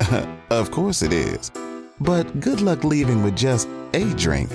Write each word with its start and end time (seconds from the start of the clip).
of 0.50 0.70
course 0.70 1.02
it 1.02 1.12
is. 1.12 1.50
But 2.00 2.40
good 2.40 2.60
luck 2.60 2.84
leaving 2.84 3.22
with 3.22 3.36
just 3.36 3.68
a 3.94 4.04
drink. 4.14 4.50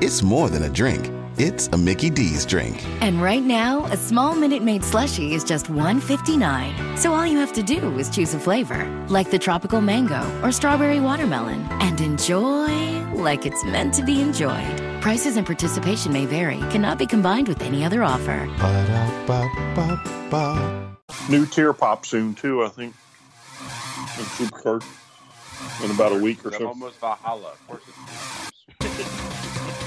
It's 0.00 0.22
more 0.22 0.48
than 0.48 0.62
a 0.62 0.68
drink. 0.68 1.10
It's 1.38 1.68
a 1.68 1.76
Mickey 1.76 2.10
D's 2.10 2.44
drink. 2.44 2.84
And 3.00 3.22
right 3.22 3.42
now, 3.42 3.84
a 3.86 3.96
small 3.96 4.34
Minute 4.34 4.62
Maid 4.62 4.82
slushie 4.82 5.30
is 5.30 5.44
just 5.44 5.66
$1.59. 5.66 6.98
So 6.98 7.12
all 7.12 7.24
you 7.24 7.38
have 7.38 7.52
to 7.52 7.62
do 7.62 7.96
is 7.96 8.10
choose 8.10 8.34
a 8.34 8.40
flavor, 8.40 8.84
like 9.08 9.30
the 9.30 9.38
tropical 9.38 9.80
mango 9.80 10.20
or 10.42 10.50
strawberry 10.50 10.98
watermelon, 10.98 11.64
and 11.80 12.00
enjoy 12.00 12.98
like 13.14 13.46
it's 13.46 13.64
meant 13.64 13.94
to 13.94 14.04
be 14.04 14.20
enjoyed. 14.20 14.76
Prices 15.00 15.36
and 15.36 15.46
participation 15.46 16.12
may 16.12 16.26
vary, 16.26 16.58
cannot 16.70 16.98
be 16.98 17.06
combined 17.06 17.46
with 17.46 17.62
any 17.62 17.84
other 17.84 18.02
offer. 18.02 18.48
Ba-da-ba-ba-ba. 18.58 19.96
New 21.30 21.46
tear 21.46 21.72
pop 21.72 22.04
soon 22.04 22.34
too, 22.34 22.64
I 22.64 22.68
think. 22.68 22.94
In 23.60 24.24
Supercard. 24.24 24.84
In 25.84 25.90
about 25.90 26.12
a 26.12 26.18
week 26.18 26.44
or 26.44 26.48
I'm 26.48 26.54
so. 26.58 26.68
almost 26.68 26.98
Valhalla. 27.00 27.52
Of 27.52 27.66
course 27.66 27.82
it's 27.88 27.96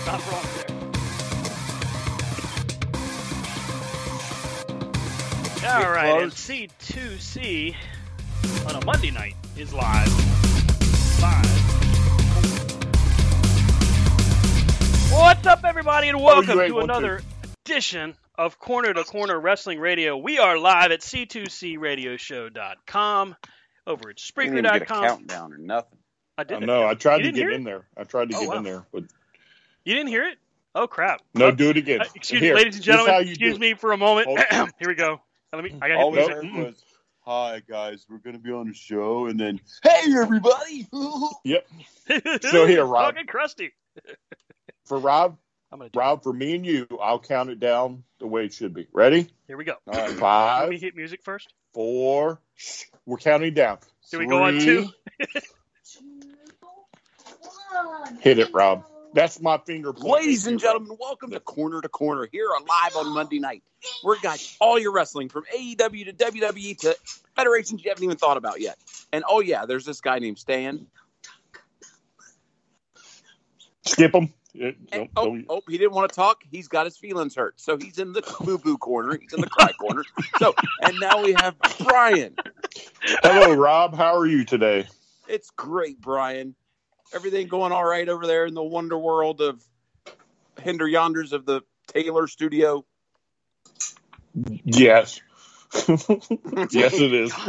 Not 0.06 0.32
wrong 0.32 0.46
there. 0.56 0.68
All 5.64 5.92
right, 5.92 6.24
and 6.24 6.31
C2C 6.31 7.76
on 8.68 8.76
a 8.76 8.84
Monday 8.86 9.12
night 9.12 9.36
is 9.56 9.72
live. 9.74 10.08
Live. 11.22 11.46
What's 15.12 15.46
up, 15.46 15.64
everybody, 15.64 16.08
and 16.10 16.18
oh, 16.18 16.24
welcome 16.24 16.60
ain't 16.60 16.70
to 16.70 16.74
one, 16.76 16.84
another 16.86 17.22
edition 17.66 18.16
of 18.38 18.58
Corner 18.60 18.94
to 18.94 19.04
Corner 19.04 19.38
Wrestling 19.40 19.80
Radio. 19.80 20.18
We 20.18 20.40
are 20.40 20.58
live 20.58 20.92
at 20.92 21.02
C2CRadioshow.com, 21.02 23.36
over 23.88 24.09
at 24.09 24.18
Didn't 24.18 24.58
even 24.58 24.64
get 24.64 24.75
a 24.81 24.86
Spreaker.com. 24.86 25.03
countdown 25.06 25.53
or 25.53 25.58
nothing. 25.58 26.00
I 26.38 26.42
I 26.42 26.44
did. 26.46 26.62
know. 26.64 26.88
I 26.88 26.94
tried 26.96 27.18
You 27.25 27.31
to 27.31 27.31
get 27.31 27.52
in 27.52 27.62
it? 27.62 27.66
there. 27.66 27.88
I 27.97 28.03
tried 28.03 28.30
to 28.30 28.36
Oh, 28.38 28.40
get 28.42 28.50
wow. 28.50 28.56
in 28.58 28.64
there, 28.64 28.86
but 28.92 29.03
You 29.84 29.94
didn't 29.96 30.09
hear 30.09 30.24
it? 30.28 30.38
Oh 30.74 30.88
crap! 30.88 31.22
no, 31.34 31.52
do 31.52 31.69
it 31.69 31.78
again. 31.78 32.00
uh, 32.02 32.06
excuse 32.16 32.42
me, 32.42 32.53
ladies 32.53 32.75
and 32.75 32.84
this 32.84 32.88
is 32.88 32.96
how 32.96 33.03
gentlemen. 33.06 33.28
Excuse 33.28 33.53
do 33.56 33.59
me 33.59 33.74
for 33.74 33.92
a 33.92 33.97
moment. 33.97 34.30
Here 34.80 34.88
we 34.88 34.96
go. 34.96 35.22
Let 35.52 35.64
me. 35.66 35.75
I 35.81 35.90
got 35.90 35.97
All 35.97 36.14
hit 36.14 36.42
we 36.42 36.64
was, 36.64 36.81
"Hi 37.25 37.62
guys, 37.68 38.06
we're 38.09 38.19
gonna 38.19 38.40
be 38.40 38.52
on 38.52 38.69
a 38.69 38.74
show," 38.74 39.25
and 39.25 39.38
then, 39.38 39.59
"Hey 39.84 40.13
everybody!" 40.18 40.88
Yep. 41.44 41.68
So 42.44 42.66
here, 42.66 42.86
Rob. 42.86 43.13
Fucking 43.13 43.28
crusty. 43.28 43.74
For 44.86 44.98
Rob, 44.98 45.38
I'm 45.74 45.80
gonna. 45.80 45.92
Rob, 45.94 46.24
for 46.24 46.31
me 46.31 46.56
and 46.56 46.66
you, 46.66 46.88
I'll 47.02 47.19
count 47.19 47.50
it 47.50 47.59
down 47.59 48.03
the 48.19 48.28
way 48.28 48.46
it 48.46 48.53
should 48.53 48.74
be. 48.74 48.88
Ready? 48.94 49.28
Here 49.48 49.58
we 49.58 49.66
go. 49.66 49.75
All 49.88 49.94
right. 49.94 50.62
Let 50.62 50.69
me 50.69 50.80
hit 50.80 50.96
music 50.96 51.22
first. 51.24 51.53
four. 51.74 52.40
Shh, 52.56 52.86
We're 53.06 53.17
counting 53.17 53.53
down. 53.53 53.79
Do 54.12 54.19
we 54.19 54.28
go 54.28 54.44
on 54.44 54.59
two? 54.59 54.89
Hit 58.19 58.39
it, 58.39 58.53
Rob. 58.53 58.85
That's 59.13 59.41
my 59.41 59.57
finger. 59.57 59.91
Ladies 59.91 60.47
and 60.47 60.59
gentlemen, 60.59 60.97
welcome 61.00 61.31
to 61.31 61.39
Corner 61.39 61.81
to 61.81 61.89
Corner 61.89 62.28
here 62.31 62.47
on 62.56 62.66
live 62.66 62.95
on 62.95 63.13
Monday 63.13 63.39
night. 63.39 63.63
We're 64.03 64.19
got 64.19 64.39
all 64.62 64.79
your 64.79 64.94
wrestling 64.94 65.29
from 65.29 65.44
AEW 65.53 66.06
to 66.06 66.13
WWE 66.13 66.78
to 66.79 66.95
federations 67.35 67.84
you 67.84 67.89
haven't 67.89 68.03
even 68.03 68.17
thought 68.17 68.38
about 68.38 68.62
yet. 68.62 68.78
And 69.12 69.23
oh 69.28 69.41
yeah, 69.41 69.66
there's 69.66 69.85
this 69.85 70.00
guy 70.01 70.19
named 70.19 70.38
Stan. 70.38 70.85
Skip 73.85 74.13
him. 74.13 74.33
Uh, 74.53 74.72
and, 74.91 75.09
oh, 75.16 75.39
oh, 75.50 75.62
he 75.68 75.78
didn't 75.78 75.94
want 75.94 76.09
to 76.09 76.16
talk. 76.16 76.44
He's 76.50 76.68
got 76.68 76.85
his 76.85 76.97
feelings 76.97 77.35
hurt, 77.35 77.59
so 77.59 77.78
he's 77.78 77.97
in 78.00 78.12
the 78.12 78.22
boo 78.44 78.57
boo 78.57 78.78
corner. 78.78 79.18
He's 79.19 79.33
in 79.33 79.41
the 79.41 79.50
cry 79.50 79.72
corner. 79.79 80.03
So, 80.39 80.53
and 80.81 81.00
now 81.00 81.23
we 81.23 81.33
have 81.33 81.56
Brian. 81.79 82.35
Hello, 83.24 83.54
Rob. 83.54 83.96
How 83.96 84.18
are 84.18 84.26
you 84.26 84.46
today? 84.46 84.88
It's 85.28 85.50
great, 85.52 86.00
Brian. 86.02 86.56
Everything 87.14 87.48
going 87.48 87.72
all 87.72 87.84
right 87.84 88.08
over 88.08 88.26
there 88.28 88.46
in 88.46 88.54
the 88.54 88.64
wonder 88.64 88.98
world 88.98 89.42
of 89.42 89.62
Hinder 90.62 90.86
Yonders 90.86 91.34
of 91.34 91.46
the 91.46 91.62
Taylor 91.88 92.28
Studio. 92.28 92.86
Yes. 94.64 95.22
yes, 95.88 96.94
it 96.94 97.14
is. 97.14 97.34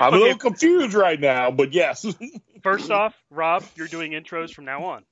I'm 0.00 0.14
a 0.14 0.16
little 0.16 0.38
confused 0.38 0.94
right 0.94 1.18
now, 1.18 1.50
but 1.50 1.72
yes. 1.72 2.06
First 2.62 2.90
off, 2.90 3.14
Rob, 3.30 3.64
you're 3.74 3.88
doing 3.88 4.12
intros 4.12 4.52
from 4.52 4.64
now 4.64 4.84
on. 4.84 5.04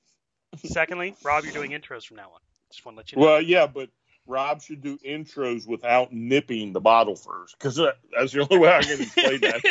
Secondly, 0.64 1.16
Rob, 1.24 1.44
you're 1.44 1.52
doing 1.52 1.72
intros 1.72 2.04
from 2.04 2.16
now 2.18 2.30
on. 2.34 2.40
Just 2.70 2.84
want 2.84 2.96
to 2.96 2.98
let 2.98 3.12
you 3.12 3.18
know. 3.18 3.24
well, 3.24 3.42
yeah, 3.42 3.66
but 3.66 3.88
Rob 4.26 4.62
should 4.62 4.82
do 4.82 4.98
intros 4.98 5.66
without 5.66 6.12
nipping 6.12 6.72
the 6.72 6.80
bottle 6.80 7.16
first, 7.16 7.56
because 7.58 7.78
uh, 7.78 7.92
that's 8.16 8.32
the 8.32 8.40
only 8.40 8.58
way 8.58 8.72
I 8.72 8.82
can 8.82 9.00
explain 9.00 9.40
that. 9.40 9.62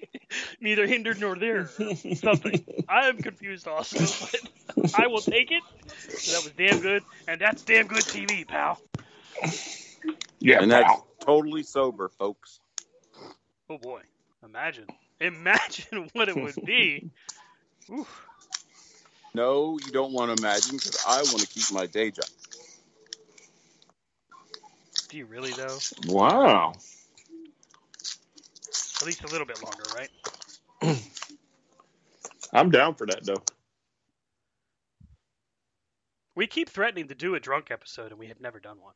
Neither 0.60 0.86
hindered 0.86 1.20
nor 1.20 1.36
there. 1.36 1.66
Something. 2.14 2.64
I 2.88 3.08
am 3.08 3.18
confused 3.18 3.68
also, 3.68 3.98
but 3.98 4.94
I 4.94 5.06
will 5.06 5.22
take 5.22 5.50
it. 5.50 5.62
That 6.26 6.42
was 6.44 6.52
damn 6.56 6.80
good, 6.80 7.02
and 7.26 7.40
that's 7.40 7.62
damn 7.62 7.86
good 7.86 8.04
TV, 8.04 8.46
pal. 8.46 8.80
Yeah, 10.40 10.62
and 10.62 10.70
that's 10.70 10.92
totally 11.20 11.62
sober, 11.62 12.08
folks. 12.08 12.60
Oh 13.68 13.78
boy, 13.78 14.02
imagine, 14.44 14.86
imagine 15.20 16.10
what 16.12 16.28
it 16.28 16.36
would 16.36 16.64
be. 16.64 17.10
Oof. 17.92 18.26
No, 19.34 19.78
you 19.78 19.92
don't 19.92 20.12
want 20.12 20.36
to 20.36 20.42
imagine 20.42 20.72
because 20.72 21.04
I 21.06 21.18
want 21.18 21.38
to 21.40 21.46
keep 21.46 21.70
my 21.72 21.86
day 21.86 22.10
job. 22.10 22.26
Do 25.10 25.16
you 25.16 25.26
really 25.26 25.52
though? 25.52 25.78
Wow. 26.06 26.74
At 29.00 29.06
least 29.06 29.24
a 29.24 29.28
little 29.28 29.46
bit 29.46 29.62
longer, 29.62 29.82
right? 29.96 30.10
I'm 32.52 32.70
down 32.70 32.94
for 32.94 33.06
that, 33.06 33.24
though. 33.24 33.42
We 36.36 36.46
keep 36.46 36.68
threatening 36.68 37.08
to 37.08 37.14
do 37.14 37.34
a 37.34 37.40
drunk 37.40 37.70
episode, 37.70 38.12
and 38.12 38.20
we 38.20 38.28
have 38.28 38.40
never 38.40 38.60
done 38.60 38.78
one. 38.80 38.94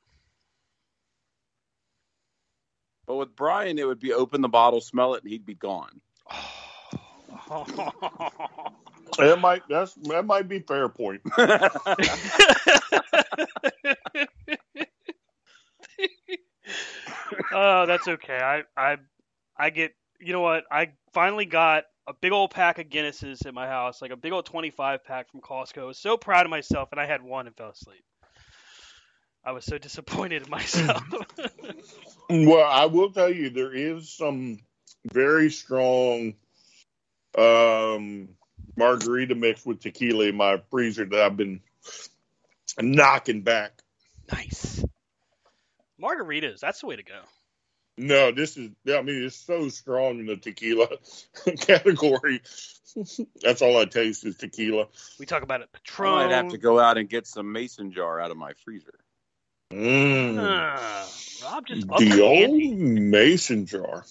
But 3.07 3.17
with 3.17 3.35
Brian, 3.35 3.79
it 3.79 3.87
would 3.87 4.01
be 4.01 4.13
open 4.13 4.41
the 4.41 4.49
bottle, 4.49 4.81
smell 4.81 5.15
it, 5.15 5.25
and 5.25 5.33
he'd 5.33 5.45
be 5.45 5.55
gone. 5.55 6.01
That 9.19 9.41
might 9.41 9.63
that's 9.69 9.95
that 9.95 10.27
might 10.27 10.49
be 10.49 10.61
fair 10.61 10.89
point. 10.89 11.23
Oh, 17.53 17.87
that's 17.87 18.09
okay. 18.09 18.39
I 18.39 18.63
I 18.77 18.97
I 19.57 19.71
get. 19.71 19.95
You 20.21 20.33
know 20.33 20.41
what? 20.41 20.65
I 20.71 20.93
finally 21.13 21.45
got 21.45 21.85
a 22.07 22.13
big 22.13 22.33
old 22.33 22.51
pack 22.51 22.79
of 22.79 22.89
Guinnesses 22.89 23.47
at 23.47 23.55
my 23.55 23.67
house, 23.67 24.01
like 24.03 24.11
a 24.11 24.17
big 24.17 24.33
old 24.33 24.47
25 24.47 25.05
pack 25.05 25.31
from 25.31 25.41
Costco. 25.41 25.83
I 25.83 25.85
was 25.85 25.99
so 25.99 26.17
proud 26.17 26.47
of 26.47 26.51
myself, 26.51 26.91
and 26.93 27.01
I 27.01 27.07
had 27.07 27.23
one 27.23 27.47
and 27.47 27.57
fell 27.57 27.71
asleep. 27.71 28.05
I 29.45 29.53
was 29.53 29.65
so 29.65 29.79
disappointed 29.79 30.45
in 30.45 30.51
myself. 30.51 31.03
Well, 32.31 32.67
I 32.67 32.87
will 32.87 33.11
tell 33.11 33.31
you, 33.31 33.51
there 33.51 33.75
is 33.75 34.11
some 34.11 34.61
very 35.13 35.51
strong 35.51 36.35
um, 37.37 38.31
margarita 38.77 39.35
mix 39.35 39.65
with 39.67 39.81
tequila 39.81 40.27
in 40.27 40.37
my 40.37 40.63
freezer 40.71 41.05
that 41.05 41.21
I've 41.21 41.37
been 41.37 41.61
knocking 42.81 43.43
back. 43.43 43.83
nice. 44.33 44.85
Margaritas, 46.05 46.61
that's 46.61 46.81
the 46.81 46.87
way 46.87 46.97
to 46.97 47.03
go. 47.03 47.21
No, 47.97 48.33
this 48.33 48.57
is, 48.57 48.71
I 48.89 49.03
mean, 49.03 49.23
it's 49.25 49.37
so 49.37 49.69
strong 49.69 50.19
in 50.19 50.27
the 50.27 50.37
tequila 50.37 50.89
category. 51.61 52.43
That's 53.43 53.63
all 53.63 53.79
I 53.79 53.85
taste 53.87 54.25
is 54.27 54.37
tequila. 54.37 54.87
We 55.19 55.27
talk 55.27 55.43
about 55.43 55.61
it. 55.63 55.69
Patron. 55.73 56.09
I 56.13 56.13
Patron. 56.25 56.31
might 56.31 56.35
have 56.37 56.49
to 56.53 56.59
go 56.59 56.79
out 56.81 56.99
and 56.99 57.09
get 57.09 57.27
some 57.27 57.53
mason 57.53 57.93
jar 57.93 58.21
out 58.21 58.31
of 58.33 58.37
my 58.37 58.53
freezer. 58.65 58.99
Mm. 59.73 61.43
Rob 61.45 61.67
just 61.67 61.87
the 61.89 61.97
the 61.99 62.23
old 62.23 62.51
ante. 62.51 62.73
mason 62.75 63.67
jar. 63.67 64.05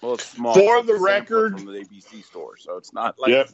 Well, 0.00 0.14
it's 0.14 0.26
small. 0.26 0.54
For 0.54 0.78
It's 0.78 0.86
the 0.86 0.94
record- 0.96 1.58
from 1.60 1.66
the 1.66 1.72
ABC 1.80 2.24
store, 2.24 2.56
so 2.56 2.76
it's 2.76 2.92
not 2.92 3.18
like 3.18 3.30
yep. 3.30 3.48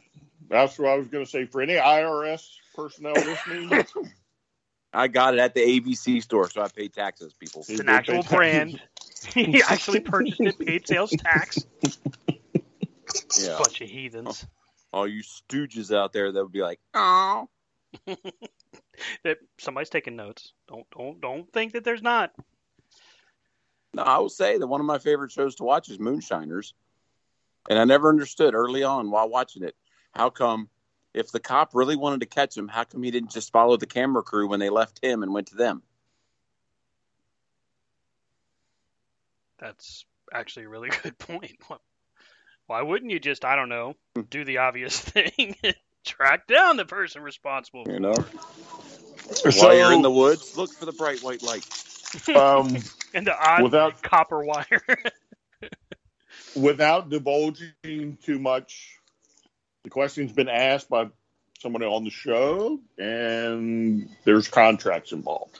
That's 0.49 0.77
what 0.77 0.89
I 0.89 0.95
was 0.97 1.07
going 1.07 1.23
to 1.23 1.29
say. 1.29 1.45
For 1.45 1.61
any 1.61 1.73
IRS 1.75 2.47
personnel 2.75 3.13
listening, 3.13 3.69
I 4.93 5.07
got 5.07 5.33
it 5.33 5.39
at 5.39 5.53
the 5.53 5.61
ABC 5.61 6.21
store, 6.21 6.49
so 6.49 6.61
I 6.61 6.67
pay 6.67 6.89
taxes, 6.89 7.33
people. 7.33 7.63
It's 7.67 7.79
an 7.79 7.89
actual 7.89 8.23
brand. 8.23 8.81
he 9.33 9.63
actually 9.63 10.01
purchased 10.01 10.41
it, 10.41 10.59
paid 10.59 10.87
sales 10.87 11.11
tax. 11.11 11.65
Yeah. 13.39 13.57
Bunch 13.57 13.81
of 13.81 13.89
heathens. 13.89 14.45
Oh, 14.93 14.99
all 14.99 15.07
you 15.07 15.23
stooges 15.23 15.95
out 15.95 16.11
there 16.13 16.31
that 16.31 16.43
would 16.43 16.51
be 16.51 16.61
like, 16.61 16.79
oh. 16.93 17.47
That 19.23 19.37
somebody's 19.57 19.89
taking 19.89 20.15
notes. 20.15 20.53
Don't 20.67 20.85
don't 20.95 21.19
don't 21.21 21.51
think 21.51 21.73
that 21.73 21.83
there's 21.83 22.01
not. 22.01 22.33
No, 23.93 24.03
I 24.03 24.19
will 24.19 24.29
say 24.29 24.57
that 24.57 24.67
one 24.67 24.79
of 24.79 24.85
my 24.85 24.99
favorite 24.99 25.31
shows 25.31 25.55
to 25.55 25.63
watch 25.63 25.89
is 25.89 25.99
Moonshiners. 25.99 26.73
And 27.69 27.77
I 27.77 27.85
never 27.85 28.09
understood 28.09 28.55
early 28.55 28.83
on 28.83 29.11
while 29.11 29.29
watching 29.29 29.63
it 29.63 29.75
how 30.13 30.29
come, 30.29 30.69
if 31.13 31.31
the 31.31 31.39
cop 31.39 31.71
really 31.73 31.95
wanted 31.95 32.21
to 32.21 32.25
catch 32.25 32.57
him, 32.57 32.67
how 32.67 32.83
come 32.83 33.03
he 33.03 33.11
didn't 33.11 33.31
just 33.31 33.51
follow 33.51 33.77
the 33.77 33.85
camera 33.85 34.23
crew 34.23 34.47
when 34.47 34.59
they 34.59 34.69
left 34.69 35.03
him 35.03 35.23
and 35.23 35.33
went 35.33 35.47
to 35.47 35.55
them? 35.55 35.81
That's 39.59 40.05
actually 40.33 40.65
a 40.65 40.69
really 40.69 40.89
good 41.03 41.17
point. 41.17 41.57
Why 42.67 42.81
wouldn't 42.81 43.11
you 43.11 43.19
just, 43.19 43.43
I 43.45 43.55
don't 43.55 43.69
know, 43.69 43.95
do 44.29 44.43
the 44.45 44.59
obvious 44.59 44.97
thing 44.99 45.55
and 45.63 45.75
track 46.05 46.47
down 46.47 46.77
the 46.77 46.85
person 46.85 47.21
responsible? 47.21 47.83
You 47.87 47.99
know? 47.99 48.15
So- 49.33 49.51
While 49.67 49.75
you're 49.77 49.93
in 49.93 50.01
the 50.01 50.11
woods, 50.11 50.55
look 50.57 50.71
for 50.73 50.85
the 50.85 50.91
bright 50.93 51.21
white 51.21 51.43
light. 51.43 51.65
um, 52.35 52.75
And 53.13 53.27
the 53.27 53.35
odd 53.37 53.63
Without- 53.63 54.01
copper 54.01 54.43
wire. 54.43 54.81
without 56.55 57.09
divulging 57.09 58.17
too 58.23 58.39
much, 58.39 58.99
the 59.83 59.89
question's 59.89 60.31
been 60.31 60.49
asked 60.49 60.89
by 60.89 61.09
someone 61.59 61.83
on 61.83 62.03
the 62.03 62.09
show, 62.09 62.79
and 62.97 64.09
there's 64.25 64.47
contracts 64.47 65.11
involved. 65.11 65.59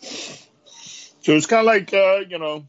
So 0.00 1.32
it's 1.34 1.46
kind 1.46 1.60
of 1.60 1.66
like, 1.66 1.92
uh, 1.92 2.20
you 2.28 2.38
know, 2.38 2.66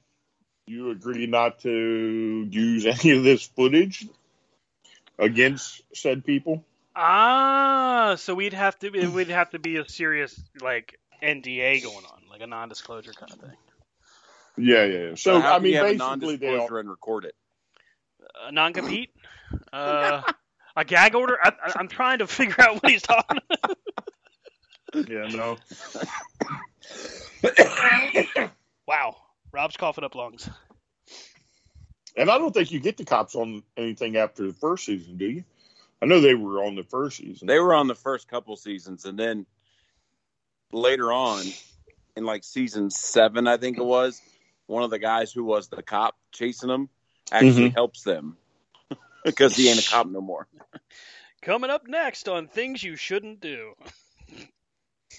you 0.65 0.91
agree 0.91 1.27
not 1.27 1.59
to 1.59 2.47
use 2.49 2.85
any 3.05 3.11
of 3.17 3.23
this 3.23 3.45
footage 3.45 4.07
against 5.19 5.81
said 5.93 6.25
people. 6.25 6.63
ah, 6.95 8.15
so 8.17 8.35
we'd 8.35 8.53
have 8.53 8.77
to 8.79 8.87
it 8.93 9.11
would 9.11 9.29
have 9.29 9.51
to 9.51 9.59
be 9.59 9.77
a 9.77 9.87
serious 9.87 10.39
like 10.61 10.99
NDA 11.21 11.83
going 11.83 12.05
on, 12.05 12.21
like 12.29 12.41
a 12.41 12.47
non-disclosure 12.47 13.13
kind 13.13 13.31
of 13.31 13.39
thing. 13.39 13.57
Yeah, 14.57 14.85
yeah. 14.85 15.09
yeah. 15.09 15.15
So, 15.15 15.39
how 15.39 15.51
I 15.51 15.53
can 15.55 15.63
mean, 15.63 15.71
you 15.73 15.77
have 15.77 15.87
basically, 15.97 16.35
they 16.37 16.47
non-disclosure 16.47 16.75
are. 16.75 16.79
and 16.79 16.89
record 16.89 17.25
it. 17.25 17.35
A 18.45 18.51
non-compete, 18.51 19.09
uh, 19.73 20.21
a 20.75 20.85
gag 20.85 21.15
order. 21.15 21.37
I, 21.41 21.49
I, 21.49 21.73
I'm 21.75 21.87
trying 21.87 22.19
to 22.19 22.27
figure 22.27 22.61
out 22.61 22.81
what 22.81 22.91
he's 22.91 23.01
talking. 23.01 23.39
about. 23.51 23.77
Yeah, 25.09 25.27
no. 25.27 25.57
Wow, 28.87 29.17
Rob's 29.51 29.75
coughing 29.75 30.05
up 30.05 30.15
lungs. 30.15 30.49
And 32.15 32.31
I 32.31 32.37
don't 32.37 32.53
think 32.53 32.71
you 32.71 32.79
get 32.79 32.95
the 32.95 33.03
cops 33.03 33.35
on 33.35 33.63
anything 33.75 34.15
after 34.15 34.47
the 34.47 34.53
first 34.53 34.85
season, 34.85 35.17
do 35.17 35.25
you? 35.25 35.43
I 36.01 36.05
know 36.05 36.21
they 36.21 36.35
were 36.35 36.63
on 36.63 36.75
the 36.75 36.83
first 36.83 37.17
season. 37.17 37.47
They 37.47 37.59
were 37.59 37.75
on 37.75 37.87
the 37.87 37.95
first 37.95 38.29
couple 38.29 38.55
seasons, 38.55 39.03
and 39.03 39.19
then 39.19 39.45
later 40.71 41.11
on, 41.11 41.43
in 42.15 42.23
like 42.23 42.45
season 42.45 42.89
seven, 42.89 43.45
I 43.45 43.57
think 43.57 43.77
it 43.77 43.85
was, 43.85 44.21
one 44.67 44.83
of 44.83 44.89
the 44.89 44.99
guys 44.99 45.33
who 45.33 45.43
was 45.43 45.67
the 45.67 45.83
cop 45.83 46.15
chasing 46.31 46.69
them 46.69 46.89
Mm-hmm. 47.27 47.47
actually 47.47 47.69
helps 47.69 48.03
them 48.03 48.37
because 49.25 49.55
he 49.55 49.69
ain't 49.69 49.85
a 49.85 49.89
cop 49.89 50.07
no 50.07 50.21
more. 50.21 50.47
Coming 51.41 51.69
up 51.69 51.87
next 51.87 52.27
on 52.27 52.47
things 52.47 52.83
you 52.83 52.95
shouldn't 52.95 53.39
do. 53.41 53.73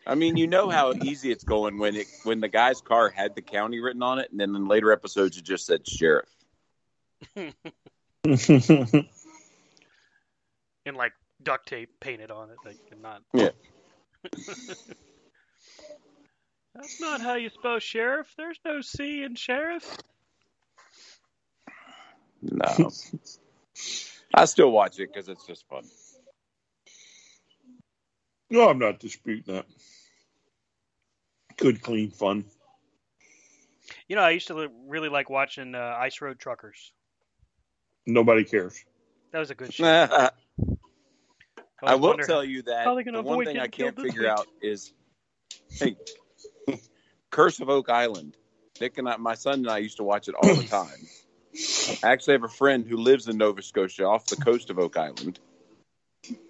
I 0.07 0.15
mean, 0.15 0.37
you 0.37 0.47
know 0.47 0.71
how 0.71 0.93
easy 0.93 1.33
it's 1.33 1.43
going 1.45 1.79
when 1.79 1.97
it 1.97 2.07
when 2.23 2.41
the 2.41 2.49
guy's 2.49 2.81
car 2.81 3.11
had 3.11 3.35
the 3.35 3.43
county 3.43 3.81
written 3.81 4.03
on 4.03 4.21
it, 4.21 4.31
and 4.31 4.39
then 4.39 4.55
in 4.55 4.69
later 4.69 4.93
episodes 4.93 5.37
it 5.37 5.45
just 5.45 5.67
said 5.67 5.87
sheriff. 5.87 6.29
and 7.35 7.55
like 10.95 11.13
duct 11.43 11.69
tape 11.69 11.91
painted 12.01 12.31
on 12.31 12.51
it, 12.51 12.59
like 12.65 12.79
not. 13.01 13.23
Yeah. 13.35 13.51
That's 16.75 17.01
not 17.01 17.21
how 17.21 17.35
you 17.35 17.49
spell 17.49 17.79
sheriff. 17.79 18.33
There's 18.37 18.61
no 18.65 18.81
C 18.83 19.23
in 19.23 19.35
sheriff. 19.35 19.97
No, 22.43 22.91
I 24.35 24.45
still 24.45 24.71
watch 24.71 24.99
it 24.99 25.13
because 25.13 25.29
it's 25.29 25.47
just 25.47 25.67
fun. 25.69 25.85
no, 28.51 28.69
I'm 28.69 28.79
not 28.79 29.01
disputing 29.01 29.55
that. 29.55 29.67
Good, 31.57 31.83
clean 31.83 32.11
fun. 32.11 32.45
You 34.09 34.17
know, 34.17 34.23
I 34.23 34.31
used 34.31 34.49
to 34.49 34.69
really 34.87 35.09
like 35.09 35.31
watching 35.31 35.75
uh, 35.75 35.97
Ice 35.99 36.21
Road 36.21 36.39
Truckers. 36.39 36.93
Nobody 38.07 38.45
cares. 38.45 38.85
That 39.33 39.39
was 39.39 39.51
a 39.51 39.55
good 39.55 39.73
show. 39.73 39.85
I 39.85 40.31
always 41.83 42.01
will 42.01 42.09
wonder 42.11 42.27
tell 42.27 42.45
you 42.45 42.63
that 42.63 42.85
how 42.85 42.95
they 42.95 43.05
gonna 43.05 43.19
the 43.19 43.23
one 43.23 43.45
thing 43.45 43.59
I 43.59 43.67
can't 43.67 43.97
figure 43.97 44.23
week. 44.23 44.31
out 44.31 44.47
is, 44.61 44.93
hey, 45.71 45.97
Curse 47.31 47.61
of 47.61 47.69
Oak 47.69 47.91
Island. 47.91 48.37
Nick 48.81 48.99
and 48.99 49.09
I, 49.09 49.17
my 49.17 49.35
son 49.35 49.55
and 49.61 49.71
I 49.71 49.79
used 49.79 49.97
to 49.99 50.05
watch 50.05 50.29
it 50.29 50.35
all 50.35 50.55
the 50.55 50.65
time. 50.69 51.07
I 52.03 52.11
actually 52.13 52.35
have 52.35 52.45
a 52.45 52.49
friend 52.49 52.87
who 52.87 52.97
lives 52.97 53.29
in 53.29 53.37
Nova 53.39 53.63
Scotia 53.63 54.05
off 54.05 54.27
the 54.27 54.37
coast 54.37 54.71
of 54.71 54.79
Oak 54.79 54.97
Island. 54.97 55.39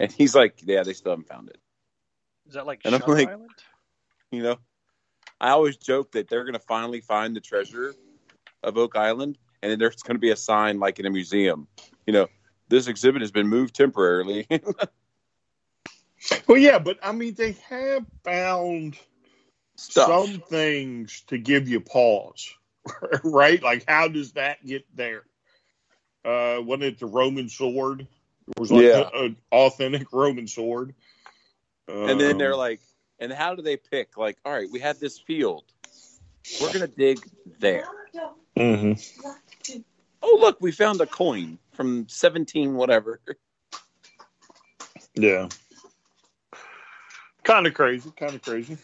And 0.00 0.10
he's 0.10 0.34
like, 0.34 0.54
yeah, 0.64 0.82
they 0.82 0.92
still 0.94 1.12
haven't 1.12 1.28
found 1.28 1.48
it. 1.50 1.58
Is 2.48 2.54
that 2.54 2.66
like 2.66 2.80
And 2.84 2.94
I'm 2.94 3.00
like- 3.06 3.28
Island? 3.28 3.50
You 4.30 4.42
know, 4.42 4.56
I 5.40 5.50
always 5.50 5.76
joke 5.76 6.12
that 6.12 6.28
they're 6.28 6.42
going 6.44 6.54
to 6.54 6.58
finally 6.58 7.00
find 7.00 7.36
the 7.36 7.40
treasure 7.40 7.94
of 8.62 8.76
Oak 8.76 8.96
Island, 8.96 9.38
and 9.62 9.70
then 9.70 9.78
there's 9.78 10.02
going 10.02 10.16
to 10.16 10.20
be 10.20 10.30
a 10.30 10.36
sign 10.36 10.80
like 10.80 10.98
in 10.98 11.06
a 11.06 11.10
museum. 11.10 11.68
You 12.06 12.12
know, 12.12 12.26
this 12.68 12.88
exhibit 12.88 13.22
has 13.22 13.30
been 13.30 13.48
moved 13.48 13.74
temporarily. 13.74 14.46
Well, 16.48 16.58
yeah, 16.58 16.78
but 16.80 16.98
I 17.02 17.12
mean, 17.12 17.34
they 17.34 17.52
have 17.68 18.04
found 18.24 18.96
Stuff. 19.76 20.08
some 20.08 20.40
things 20.40 21.22
to 21.28 21.38
give 21.38 21.68
you 21.68 21.80
pause, 21.80 22.52
right? 23.24 23.62
Like, 23.62 23.84
how 23.88 24.08
does 24.08 24.32
that 24.32 24.64
get 24.64 24.84
there? 24.94 25.22
Uh, 26.24 26.60
wasn't 26.62 26.84
it 26.84 26.98
the 26.98 27.06
Roman 27.06 27.48
sword? 27.48 28.00
It 28.00 28.60
was 28.60 28.70
like 28.72 28.84
Yeah. 28.84 29.08
an 29.14 29.36
authentic 29.52 30.12
Roman 30.12 30.46
sword. 30.46 30.94
and 31.88 32.20
then 32.20 32.36
they're 32.38 32.52
Um, 32.54 32.58
like, 32.58 32.80
and 33.20 33.32
how 33.32 33.54
do 33.54 33.62
they 33.62 33.76
pick? 33.76 34.16
Like, 34.16 34.36
all 34.44 34.52
right, 34.52 34.68
we 34.70 34.80
have 34.80 34.98
this 34.98 35.18
field. 35.18 35.64
We're 36.60 36.68
going 36.72 36.80
to 36.80 36.86
dig 36.88 37.18
there. 37.58 37.88
Mm-hmm. 38.56 39.80
Oh, 40.22 40.38
look, 40.40 40.60
we 40.60 40.72
found 40.72 41.00
a 41.00 41.06
coin 41.06 41.58
from 41.72 42.08
17 42.08 42.74
whatever. 42.74 43.20
Yeah. 45.14 45.48
Kind 47.44 47.66
of 47.66 47.74
crazy. 47.74 48.10
Kind 48.16 48.34
of 48.34 48.42
crazy. 48.42 48.76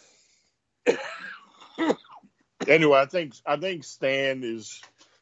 anyway, 2.68 2.98
I 3.00 3.06
think 3.06 3.34
I 3.46 3.56
think 3.56 3.84
Stan 3.84 4.42
is 4.44 4.80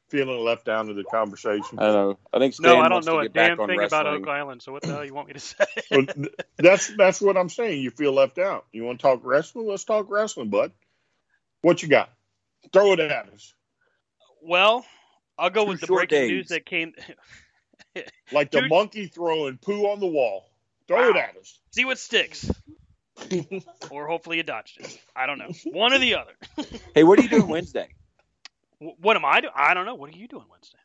feeling 0.08 0.44
left 0.44 0.68
out 0.68 0.88
of 0.88 0.96
the 0.96 1.04
conversation. 1.04 1.78
I 1.78 1.88
know. 1.88 2.18
I 2.32 2.38
think 2.38 2.54
Stan 2.54 2.70
No, 2.70 2.78
I 2.78 2.82
don't 2.84 2.92
wants 2.92 3.06
know 3.06 3.18
a 3.20 3.28
damn 3.28 3.60
on 3.60 3.68
thing 3.68 3.82
about. 3.82 4.06
Oak 4.06 4.26
Island. 4.28 4.62
So 4.62 4.72
what 4.72 4.82
the 4.82 4.88
hell 4.88 5.04
you 5.04 5.14
want 5.14 5.28
me 5.28 5.34
to 5.34 5.40
say? 5.40 5.64
Well, 5.90 6.06
that's 6.58 6.88
that's 6.96 7.20
what 7.20 7.36
I'm 7.36 7.48
saying. 7.48 7.82
You 7.82 7.90
feel 7.90 8.12
left 8.12 8.38
out. 8.38 8.66
You 8.72 8.84
want 8.84 8.98
to 8.98 9.02
talk 9.02 9.20
wrestling? 9.24 9.66
Let's 9.66 9.84
talk 9.84 10.10
wrestling, 10.10 10.50
bud. 10.50 10.72
What 11.62 11.82
you 11.82 11.88
got? 11.88 12.10
Throw 12.72 12.92
it 12.92 13.00
at 13.00 13.28
us. 13.30 13.54
Well, 14.42 14.84
I'll 15.38 15.50
go 15.50 15.64
Two 15.64 15.70
with 15.70 15.80
the 15.80 15.86
breaking 15.86 16.18
days. 16.18 16.30
news 16.30 16.48
that 16.48 16.64
came. 16.66 16.94
Like 18.32 18.50
the 18.52 18.60
Dude. 18.60 18.70
monkey 18.70 19.06
throwing 19.06 19.58
poo 19.58 19.86
on 19.86 20.00
the 20.00 20.06
wall. 20.06 20.46
Throw 20.88 21.10
it 21.10 21.16
at 21.16 21.36
us. 21.36 21.58
See 21.72 21.84
what 21.84 21.98
sticks. 21.98 22.50
or 23.90 24.06
hopefully 24.06 24.36
you 24.38 24.42
dodged 24.42 24.80
it. 24.80 25.00
I 25.14 25.26
don't 25.26 25.38
know. 25.38 25.50
One 25.72 25.92
or 25.92 25.98
the 25.98 26.14
other. 26.14 26.32
Hey, 26.94 27.04
what 27.04 27.18
are 27.18 27.22
you 27.22 27.28
doing 27.28 27.48
Wednesday? 27.48 27.88
What 28.78 29.16
am 29.16 29.24
I 29.24 29.40
doing? 29.40 29.52
I 29.54 29.74
don't 29.74 29.86
know. 29.86 29.94
What 29.94 30.12
are 30.12 30.16
you 30.16 30.26
doing 30.26 30.44
Wednesday? 30.50 30.78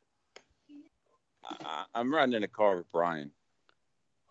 I, 1.66 1.86
I'm 1.94 2.14
riding 2.14 2.34
in 2.34 2.44
a 2.44 2.48
car 2.48 2.78
with 2.78 2.92
Brian. 2.92 3.32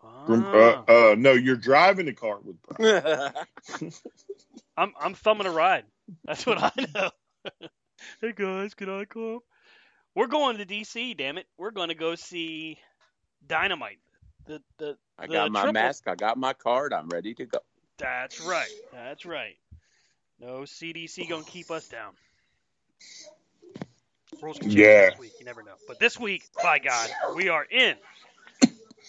Ah. 0.03 0.25
Uh, 0.27 0.83
uh, 0.87 1.15
no, 1.17 1.31
you're 1.31 1.55
driving 1.55 2.05
the 2.05 2.13
car 2.13 2.39
with 2.43 2.55
Brian. 2.61 3.31
I'm 4.77 4.93
I'm 4.99 5.13
thumbing 5.13 5.47
a 5.47 5.51
ride. 5.51 5.85
That's 6.25 6.45
what 6.45 6.57
I 6.61 6.71
know. 6.93 7.09
hey 8.21 8.33
guys, 8.35 8.73
can 8.73 8.89
I 8.89 9.05
come? 9.05 9.39
We're 10.15 10.27
going 10.27 10.57
to 10.57 10.65
DC. 10.65 11.17
Damn 11.17 11.37
it, 11.37 11.47
we're 11.57 11.71
going 11.71 11.89
to 11.89 11.95
go 11.95 12.15
see 12.15 12.77
Dynamite. 13.47 13.99
The 14.45 14.61
the 14.77 14.97
I 15.17 15.27
the 15.27 15.33
got 15.33 15.51
my 15.51 15.61
triple- 15.61 15.73
mask. 15.73 16.07
I 16.07 16.15
got 16.15 16.37
my 16.37 16.53
card. 16.53 16.93
I'm 16.93 17.09
ready 17.09 17.33
to 17.35 17.45
go. 17.45 17.59
That's 17.97 18.41
right. 18.41 18.69
That's 18.91 19.25
right. 19.25 19.55
No 20.39 20.61
CDC 20.61 21.27
gonna 21.29 21.43
keep 21.43 21.71
us 21.71 21.87
down. 21.87 22.13
Rules 24.41 24.57
can 24.57 24.69
change 24.69 24.79
Yeah. 24.81 25.09
this 25.11 25.19
week. 25.19 25.33
You 25.39 25.45
never 25.45 25.63
know. 25.63 25.75
But 25.87 25.99
this 25.99 26.19
week, 26.19 26.43
by 26.61 26.79
God, 26.79 27.09
we 27.35 27.47
are 27.49 27.63
in. 27.63 27.95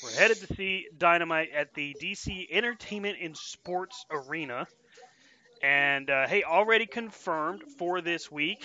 We're 0.03 0.11
headed 0.11 0.41
to 0.47 0.55
see 0.55 0.87
Dynamite 0.97 1.51
at 1.53 1.75
the 1.75 1.95
DC 1.95 2.47
Entertainment 2.51 3.19
and 3.21 3.37
Sports 3.37 4.05
Arena. 4.11 4.69
And 5.63 6.09
uh, 6.11 6.29
hey, 6.29 6.45
already 6.45 6.87
confirmed 6.87 7.63
for 7.79 8.01
this 8.01 8.31
week, 8.31 8.63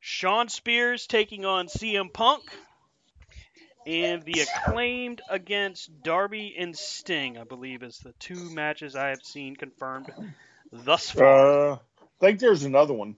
Shawn 0.00 0.48
Spears 0.48 1.06
taking 1.06 1.44
on 1.44 1.68
CM 1.68 2.12
Punk, 2.12 2.42
and 3.86 4.22
the 4.22 4.40
acclaimed 4.40 5.22
against 5.28 6.02
Darby 6.02 6.54
and 6.58 6.76
Sting, 6.76 7.38
I 7.38 7.44
believe, 7.44 7.82
is 7.82 7.98
the 7.98 8.12
two 8.18 8.50
matches 8.50 8.94
I 8.96 9.08
have 9.08 9.22
seen 9.22 9.56
confirmed 9.56 10.10
thus 10.72 11.10
far. 11.10 11.70
Uh, 11.70 11.74
I 11.74 11.78
think 12.20 12.38
there's 12.40 12.64
another 12.64 12.94
one. 12.94 13.16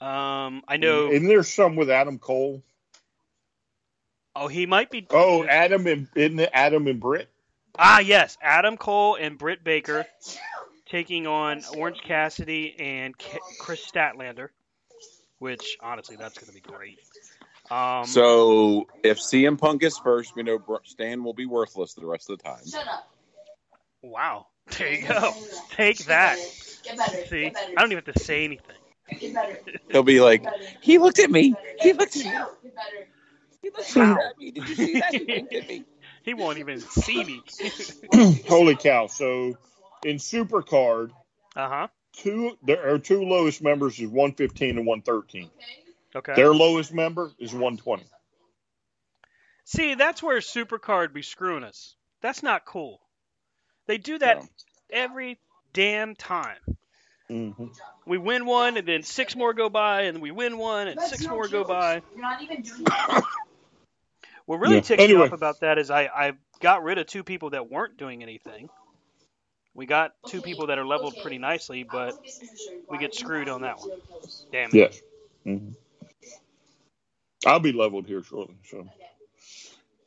Um, 0.00 0.62
I 0.68 0.76
know. 0.76 1.10
Isn't 1.10 1.26
there 1.26 1.42
some 1.42 1.76
with 1.76 1.90
Adam 1.90 2.18
Cole? 2.18 2.62
Oh, 4.34 4.48
he 4.48 4.66
might 4.66 4.90
be. 4.90 5.06
Oh, 5.10 5.44
Adam 5.44 5.86
and 5.86 6.08
isn't 6.14 6.38
it 6.38 6.50
Adam 6.52 6.86
and 6.86 7.00
Britt? 7.00 7.30
Ah, 7.78 8.00
yes, 8.00 8.36
Adam 8.42 8.76
Cole 8.76 9.16
and 9.16 9.38
Britt 9.38 9.64
Baker 9.64 10.06
taking 10.86 11.26
on 11.26 11.62
Orange 11.76 12.00
Cassidy 12.02 12.74
and 12.78 13.16
K- 13.16 13.38
Kris 13.60 13.84
Statlander, 13.84 14.48
which 15.38 15.76
honestly, 15.82 16.16
that's 16.16 16.38
going 16.38 16.48
to 16.48 16.54
be 16.54 16.60
great. 16.60 16.98
Um, 17.70 18.04
So 18.06 18.86
if 19.02 19.18
CM 19.18 19.58
Punk 19.58 19.82
is 19.82 19.98
first, 19.98 20.34
we 20.36 20.42
know 20.42 20.58
Stan 20.84 21.24
will 21.24 21.34
be 21.34 21.46
worthless 21.46 21.94
the 21.94 22.06
rest 22.06 22.30
of 22.30 22.38
the 22.38 22.44
time. 22.44 22.66
Shut 22.68 22.86
up. 22.86 23.08
wow, 24.02 24.46
there 24.78 24.92
you 24.92 25.06
go. 25.06 25.32
Take 25.70 25.98
that. 26.06 26.38
Get 26.84 26.96
better. 26.96 27.26
See, 27.26 27.44
Get 27.44 27.54
better. 27.54 27.72
I 27.76 27.80
don't 27.80 27.92
even 27.92 28.04
have 28.04 28.14
to 28.14 28.20
say 28.22 28.44
anything. 28.44 28.76
Get 29.18 29.34
better. 29.34 29.58
He'll 29.90 30.02
be 30.02 30.20
like, 30.20 30.42
Get 30.44 30.52
better. 30.52 30.64
he 30.80 30.98
looked 30.98 31.18
at 31.18 31.30
me. 31.30 31.54
He 31.80 31.92
looked 31.92 32.16
at 32.16 32.24
me. 32.24 32.32
Get 32.62 32.74
better. 32.74 33.08
He 33.62 33.70
looked 33.70 33.96
at 33.96 34.38
me. 34.38 34.50
Did 34.52 34.68
you 34.68 34.74
see 34.74 34.92
that? 35.00 35.14
He 35.14 35.40
looked 35.40 35.52
at 35.54 35.68
me. 35.68 35.84
He 36.22 36.34
won't 36.34 36.58
even 36.58 36.80
see 36.80 37.22
me. 37.22 37.40
Holy 38.48 38.74
cow! 38.74 39.06
So 39.06 39.56
in 40.04 40.16
Supercard, 40.16 41.10
uh 41.54 41.68
huh. 41.68 41.88
two 42.14 42.58
there 42.64 42.92
are 42.92 42.98
two 42.98 43.22
lowest 43.22 43.62
members 43.62 44.00
is 44.00 44.08
115 44.08 44.70
and 44.78 44.86
113. 44.86 45.44
Okay. 45.44 45.52
Their 46.24 46.54
lowest 46.54 46.92
member 46.92 47.30
is 47.38 47.52
120. 47.52 48.04
See, 49.64 49.94
that's 49.94 50.22
where 50.22 50.38
Supercard 50.38 51.12
be 51.12 51.22
screwing 51.22 51.64
us. 51.64 51.94
That's 52.20 52.42
not 52.42 52.64
cool. 52.64 53.00
They 53.86 53.98
do 53.98 54.18
that 54.18 54.38
No. 54.38 54.48
every 54.90 55.38
damn 55.72 56.14
time. 56.14 56.58
Mm-hmm. 57.30 57.66
We 58.06 58.18
win 58.18 58.46
one, 58.46 58.76
and 58.76 58.86
then 58.86 59.02
six 59.02 59.34
more 59.34 59.52
go 59.52 59.68
by, 59.68 60.02
and 60.02 60.22
we 60.22 60.30
win 60.30 60.58
one, 60.58 60.86
and 60.86 60.96
That's 60.96 61.10
six 61.10 61.24
no 61.24 61.30
more 61.34 61.48
go 61.48 61.64
by. 61.64 62.02
You're 62.14 62.22
not 62.22 62.42
even 62.42 62.62
doing 62.62 62.84
that. 62.84 63.24
What 64.46 64.60
really 64.60 64.76
Yeah. 64.76 64.80
ticks 64.80 65.08
me 65.08 65.14
off 65.16 65.32
about 65.32 65.60
that 65.60 65.76
is 65.78 65.90
I, 65.90 66.02
I 66.04 66.32
got 66.60 66.84
rid 66.84 66.98
of 66.98 67.08
two 67.08 67.24
people 67.24 67.50
that 67.50 67.68
weren't 67.68 67.96
doing 67.96 68.22
anything. 68.22 68.68
We 69.74 69.86
got 69.86 70.12
two 70.24 70.40
people 70.40 70.68
that 70.68 70.78
are 70.78 70.86
leveled 70.86 71.14
pretty 71.20 71.38
nicely, 71.38 71.82
but 71.82 72.14
we 72.88 72.98
get 72.98 73.12
screwed 73.12 73.48
on 73.48 73.62
that 73.62 73.80
one. 73.80 73.90
Damn 74.52 74.70
it. 74.70 74.76
Yes. 74.76 75.02
hmm 75.44 75.70
I'll 77.44 77.60
be 77.60 77.72
leveled 77.72 78.06
here 78.06 78.22
shortly. 78.22 78.56
So 78.70 78.78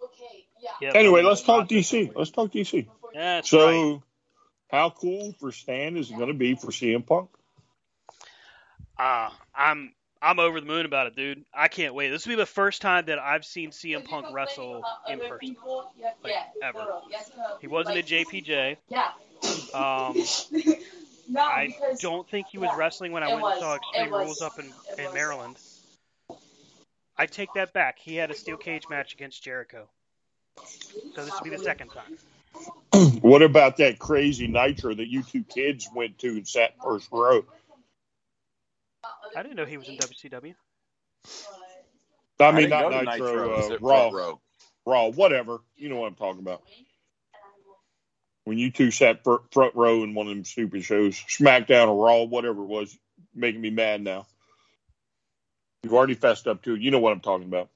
Okay, 0.03 0.45
yeah. 0.61 0.69
Yep. 0.81 0.95
anyway, 0.95 1.21
let's 1.21 1.41
talk 1.41 1.67
DC. 1.67 2.11
Let's 2.15 2.31
talk 2.31 2.51
DC. 2.51 2.87
That's 3.13 3.49
So, 3.49 3.65
right. 3.93 4.01
how 4.69 4.89
cool 4.89 5.33
for 5.39 5.51
Stan 5.51 5.97
is 5.97 6.09
it 6.09 6.15
going 6.15 6.27
to 6.29 6.33
be 6.33 6.55
for 6.55 6.67
CM 6.67 7.05
Punk? 7.05 7.29
Uh, 8.97 9.29
I'm 9.55 9.93
I'm 10.21 10.39
over 10.39 10.59
the 10.59 10.65
moon 10.65 10.85
about 10.85 11.07
it, 11.07 11.15
dude. 11.15 11.45
I 11.53 11.69
can't 11.69 11.93
wait. 11.93 12.09
This 12.09 12.25
will 12.25 12.31
be 12.31 12.35
the 12.35 12.45
first 12.45 12.81
time 12.81 13.05
that 13.05 13.19
I've 13.19 13.45
seen 13.45 13.71
CM 13.71 14.03
Punk 14.03 14.27
wrestle 14.33 14.83
in 15.07 15.19
person. 15.19 15.55
Like, 16.23 16.33
ever. 16.61 16.85
He 17.61 17.67
wasn't 17.67 17.97
at 17.97 18.05
JPJ. 18.05 18.75
Yeah. 18.89 19.07
Um, 19.73 20.17
no, 21.29 21.41
I 21.41 21.67
because 21.67 22.01
don't 22.01 22.27
think 22.29 22.47
he 22.47 22.57
was 22.57 22.69
yeah, 22.71 22.77
wresling 22.77 23.13
when 23.13 23.23
I 23.23 23.31
it 23.31 23.35
went 23.35 23.45
and 23.53 23.59
saw. 23.59 23.75
Extreme 23.75 24.11
was. 24.11 24.25
Rules 24.25 24.41
up 24.41 24.59
in, 24.59 24.65
It 24.65 24.99
in 24.99 25.05
was. 25.05 25.13
Maryland. 25.13 25.55
I 27.19 27.25
take 27.25 27.53
that 27.55 27.73
back. 27.73 27.99
He 27.99 28.15
had 28.15 28.31
a 28.31 28.33
steel 28.33 28.55
cage 28.55 28.87
match 28.89 29.13
against 29.13 29.43
Jericho. 29.43 29.89
So 31.15 31.25
this 31.25 31.33
will 31.37 31.43
be 31.43 31.55
the 31.55 31.61
second 31.61 31.89
time. 31.89 32.05
What 33.21 33.43
about 33.43 33.77
that 33.77 33.99
crazy 33.99 34.47
Nitro 34.47 34.95
that 34.95 35.07
you 35.07 35.21
two 35.21 35.43
kids 35.43 35.87
went 35.93 36.17
to 36.19 36.29
and 36.29 36.47
sat 36.47 36.73
first 36.83 37.07
row? 37.11 37.45
I 39.35 39.43
didn't 39.43 39.57
know 39.57 39.65
he 39.65 39.77
was 39.77 39.87
in 39.87 39.95
WCW. 39.95 40.55
I 42.39 42.51
mean, 42.51 42.69
didn't 42.69 42.69
not 42.69 42.83
go 42.83 42.89
to 42.89 43.05
Nitro, 43.05 43.65
Nitro. 43.65 43.75
Uh, 43.75 43.79
Raw, 43.81 44.09
row. 44.09 44.41
Raw, 44.85 45.07
whatever. 45.09 45.59
You 45.77 45.89
know 45.89 45.97
what 45.97 46.07
I'm 46.07 46.15
talking 46.15 46.39
about. 46.39 46.63
When 48.45 48.57
you 48.57 48.71
two 48.71 48.89
sat 48.89 49.23
fir- 49.23 49.43
front 49.51 49.75
row 49.75 50.03
in 50.03 50.15
one 50.15 50.27
of 50.27 50.33
them 50.33 50.45
stupid 50.45 50.83
shows, 50.83 51.15
SmackDown 51.15 51.89
or 51.89 52.05
Raw, 52.05 52.23
whatever 52.23 52.63
it 52.63 52.67
was, 52.67 52.97
making 53.35 53.61
me 53.61 53.69
mad 53.69 54.01
now. 54.01 54.25
You've 55.83 55.93
already 55.93 56.15
fessed 56.15 56.47
up 56.47 56.61
to 56.63 56.73
it. 56.75 56.81
You 56.81 56.91
know 56.91 56.99
what 56.99 57.13
I'm 57.13 57.21
talking 57.21 57.47
about. 57.47 57.69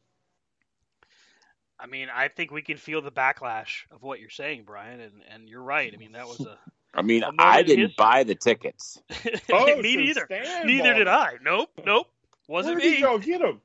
I 1.79 1.85
mean, 1.87 2.07
I 2.13 2.27
think 2.29 2.51
we 2.51 2.61
can 2.61 2.77
feel 2.77 3.01
the 3.01 3.11
backlash 3.11 3.83
of 3.91 4.03
what 4.03 4.19
you're 4.19 4.29
saying, 4.29 4.63
Brian, 4.65 4.99
and, 4.99 5.13
and 5.29 5.49
you're 5.49 5.61
right. 5.61 5.91
I 5.93 5.97
mean, 5.97 6.13
that 6.13 6.27
was 6.27 6.41
a. 6.41 6.57
I 6.93 7.01
mean, 7.01 7.23
A 7.23 7.31
I 7.39 7.63
didn't 7.63 7.87
history. 7.89 7.95
buy 7.97 8.23
the 8.23 8.35
tickets. 8.35 9.01
Oh, 9.51 9.81
me 9.81 9.93
so 9.93 9.99
neither. 9.99 10.27
Neither 10.63 10.83
bought 10.83 10.97
did. 10.97 11.07
I. 11.07 11.31
Nope, 11.43 11.69
nope. 11.85 12.07
Wasn't 12.47 12.75
Where 12.75 12.81
did 12.81 12.93
me. 12.93 12.99
y'all 12.99 13.17
get 13.17 13.41
them? 13.41 13.61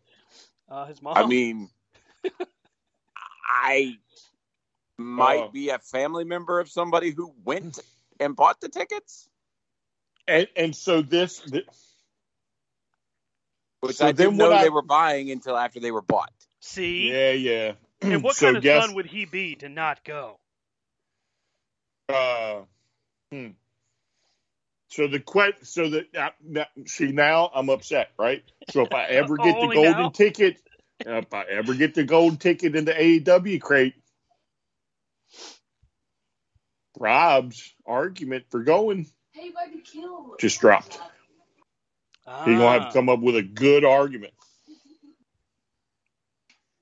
Uh, 0.68 0.87
his 0.87 1.00
mom. 1.02 1.16
I 1.16 1.26
mean, 1.26 1.68
I 3.45 3.97
might 4.99 5.45
Oh. 5.45 5.49
be 5.50 5.68
a 5.71 5.78
family 5.78 6.25
member 6.25 6.59
of 6.61 6.68
somebody 6.71 7.11
who 7.11 7.33
went 7.45 7.78
and 8.21 8.35
bought 8.35 8.61
the 8.61 8.68
tickets, 8.68 9.28
And, 10.26 10.49
and 10.57 10.75
so 10.76 11.02
this, 11.02 11.40
th- 11.40 11.66
which 13.80 13.97
So 13.97 14.06
I 14.06 14.12
didn't 14.12 14.37
know 14.37 14.52
I- 14.52 14.62
they 14.64 14.70
were 14.70 14.82
buying 14.82 15.30
until 15.30 15.56
after 15.56 15.80
they 15.80 15.90
were 15.90 16.02
bought. 16.02 16.32
See? 16.61 17.11
yeah, 17.12 17.32
yeah. 17.32 17.73
And 18.02 18.23
what 18.25 18.37
so 18.37 18.47
kind 18.47 18.56
of 18.56 18.62
guess, 18.62 18.85
son 18.87 18.94
would 18.97 19.06
he 19.06 19.25
be 19.25 19.54
to 19.56 19.68
not 19.68 20.04
go? 20.04 20.38
Uh, 22.08 22.62
hmm. 23.30 23.49
So 24.88 25.06
the 25.06 25.20
que- 25.20 25.62
so 25.64 25.90
that 25.90 26.16
uh, 26.16 26.30
now- 26.42 26.66
see 26.87 27.12
now 27.12 27.50
I'm 27.54 27.68
upset, 27.68 28.11
right? 28.18 28.42
So 28.70 28.82
if 28.82 28.92
I 28.92 29.04
ever 29.08 29.37
get 29.37 29.61
the 29.61 29.66
golden 29.75 30.02
now? 30.04 30.08
ticket, 30.11 30.61
if 31.00 31.32
I 31.32 31.42
ever 31.44 31.75
get 31.75 31.94
the 31.94 32.04
golden 32.04 32.38
ticket 32.38 32.75
in 32.75 32.85
the 32.87 32.92
AEW 32.94 33.61
crate, 33.61 33.94
Rob's 36.99 37.75
argument 37.87 38.47
for 38.50 38.62
going 38.64 39.06
Hey, 39.32 39.50
by 39.50 39.68
kill. 39.85 40.35
just 40.40 40.61
dropped. 40.61 40.99
He's 42.44 42.58
gonna 42.58 42.73
have 42.73 42.82
Ah. 42.82 42.88
to 42.88 42.92
come 42.92 43.08
up 43.08 43.20
with 43.20 43.37
a 43.37 43.42
good 43.42 43.85
argument. 43.85 44.32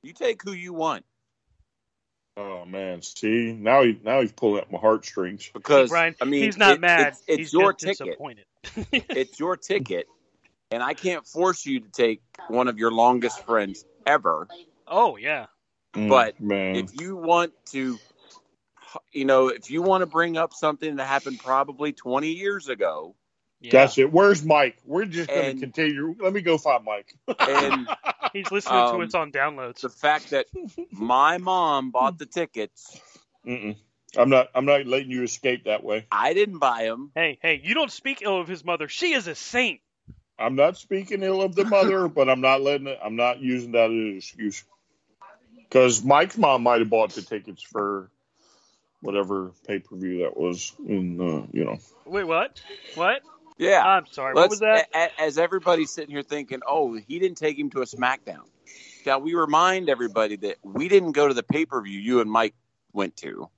You 0.02 0.12
take 0.12 0.42
who 0.42 0.52
you 0.52 0.72
want 0.72 1.04
Oh 2.36 2.66
man, 2.66 3.00
see 3.00 3.52
now 3.52 3.82
he 3.82 3.98
now 4.04 4.20
he's 4.20 4.32
pulling 4.32 4.60
at 4.60 4.70
my 4.70 4.78
heartstrings. 4.78 5.50
because 5.54 5.88
Brian, 5.88 6.14
I 6.20 6.26
mean, 6.26 6.42
he's 6.42 6.58
not 6.58 6.74
it- 6.74 6.80
mad. 6.80 7.08
It's, 7.08 7.22
it's 7.26 7.38
he's 7.38 7.52
your 7.52 7.72
just 7.72 7.80
ticket. 7.80 7.98
disappointed. 7.98 8.44
It's 8.92 9.40
your 9.40 9.56
ticket, 9.56 10.06
and 10.70 10.82
I 10.82 10.92
can't 10.92 11.26
force 11.26 11.64
you 11.64 11.80
to 11.80 11.88
take 11.90 12.20
one 12.48 12.68
of 12.68 12.78
your 12.78 12.92
longest 12.92 13.44
friends 13.46 13.84
ever. 14.06 14.48
oh 14.86 15.16
yeah. 15.16 15.46
Mm, 15.94 16.08
But 16.10 16.34
man, 16.38 16.76
if 16.76 17.00
you 17.00 17.16
want 17.16 17.52
to 17.70 17.98
you 19.12 19.24
know 19.24 19.48
if 19.48 19.70
you 19.70 19.80
want 19.80 20.02
to 20.02 20.06
bring 20.06 20.36
up 20.36 20.52
something 20.52 20.96
that 20.96 21.06
happened 21.06 21.40
probably 21.42 21.92
20 21.92 22.32
years 22.32 22.68
ago 22.68 23.14
Yeah. 23.60 23.72
That's 23.72 23.98
it. 23.98 24.12
Where's 24.12 24.44
Mike? 24.44 24.76
We're 24.84 25.06
just 25.06 25.28
going 25.30 25.54
to 25.54 25.60
continue. 25.60 26.14
Let 26.20 26.32
me 26.32 26.40
go 26.42 26.58
find 26.58 26.84
Mike. 26.84 27.14
And 27.38 27.88
He's 28.32 28.50
listening 28.52 28.78
Um, 28.80 28.98
to 29.00 29.02
us 29.06 29.14
on 29.14 29.32
downloads. 29.32 29.80
the 29.80 29.88
fact 29.88 30.30
that 30.30 30.46
my 30.92 31.38
mom 31.38 31.90
bought 31.90 32.18
the 32.18 32.26
tickets, 32.26 33.00
Mm-mm. 33.46 33.76
I'm 34.16 34.28
not. 34.28 34.48
I'm 34.54 34.64
not 34.66 34.86
letting 34.86 35.10
you 35.10 35.22
escape 35.22 35.64
that 35.64 35.82
way. 35.84 36.06
I 36.10 36.34
didn't 36.34 36.58
buy 36.58 36.84
them. 36.84 37.12
Hey, 37.14 37.38
hey, 37.40 37.60
you 37.62 37.74
don't 37.74 37.90
speak 37.90 38.22
ill 38.22 38.40
of 38.40 38.48
his 38.48 38.64
mother. 38.64 38.88
She 38.88 39.12
is 39.12 39.26
a 39.26 39.34
saint. 39.34 39.80
I'm 40.38 40.54
not 40.54 40.76
speaking 40.76 41.22
ill 41.22 41.40
of 41.42 41.54
the 41.54 41.64
mother, 41.64 42.08
but 42.14 42.28
I'm 42.28 42.40
not 42.40 42.60
letting 42.60 42.86
it. 42.88 42.98
I'm 43.02 43.16
not 43.16 43.40
using 43.40 43.72
that 43.72 43.86
as 43.86 43.90
an 43.90 44.14
excuse. 44.16 44.64
Because 45.68 46.04
Mike's 46.04 46.36
mom 46.36 46.62
might 46.62 46.80
have 46.80 46.90
bought 46.90 47.10
the 47.12 47.22
tickets 47.22 47.62
for 47.62 48.10
whatever 49.00 49.52
pay 49.66 49.78
per 49.78 49.96
view 49.96 50.18
that 50.24 50.36
was. 50.36 50.72
In 50.86 51.20
uh, 51.20 51.46
you 51.52 51.64
know, 51.64 51.78
Wait, 52.04 52.24
what? 52.24 52.60
What? 52.94 53.22
Yeah. 53.58 53.82
I'm 53.84 54.06
sorry. 54.06 54.34
What 54.34 54.42
Let's- 54.42 54.50
was 54.50 54.60
that? 54.60 54.88
a- 54.94 54.98
a- 54.98 55.20
As 55.26 55.38
everybody's 55.38 55.90
sitting 55.90 56.10
here 56.10 56.22
thinking, 56.22 56.60
oh, 56.66 56.94
he 56.94 57.18
didn't 57.18 57.38
take 57.38 57.58
him 57.58 57.70
to 57.70 57.80
a 57.80 57.84
SmackDown. 57.86 58.42
Shall 59.04 59.20
we 59.20 59.34
remind 59.34 59.88
everybody 59.88 60.36
that 60.36 60.56
we 60.62 60.88
didn't 60.88 61.12
go 61.12 61.28
to 61.28 61.34
the 61.34 61.42
pay 61.44 61.64
per 61.64 61.80
view 61.80 61.98
you 61.98 62.20
and 62.20 62.30
Mike 62.30 62.54
went 62.92 63.16
to? 63.18 63.48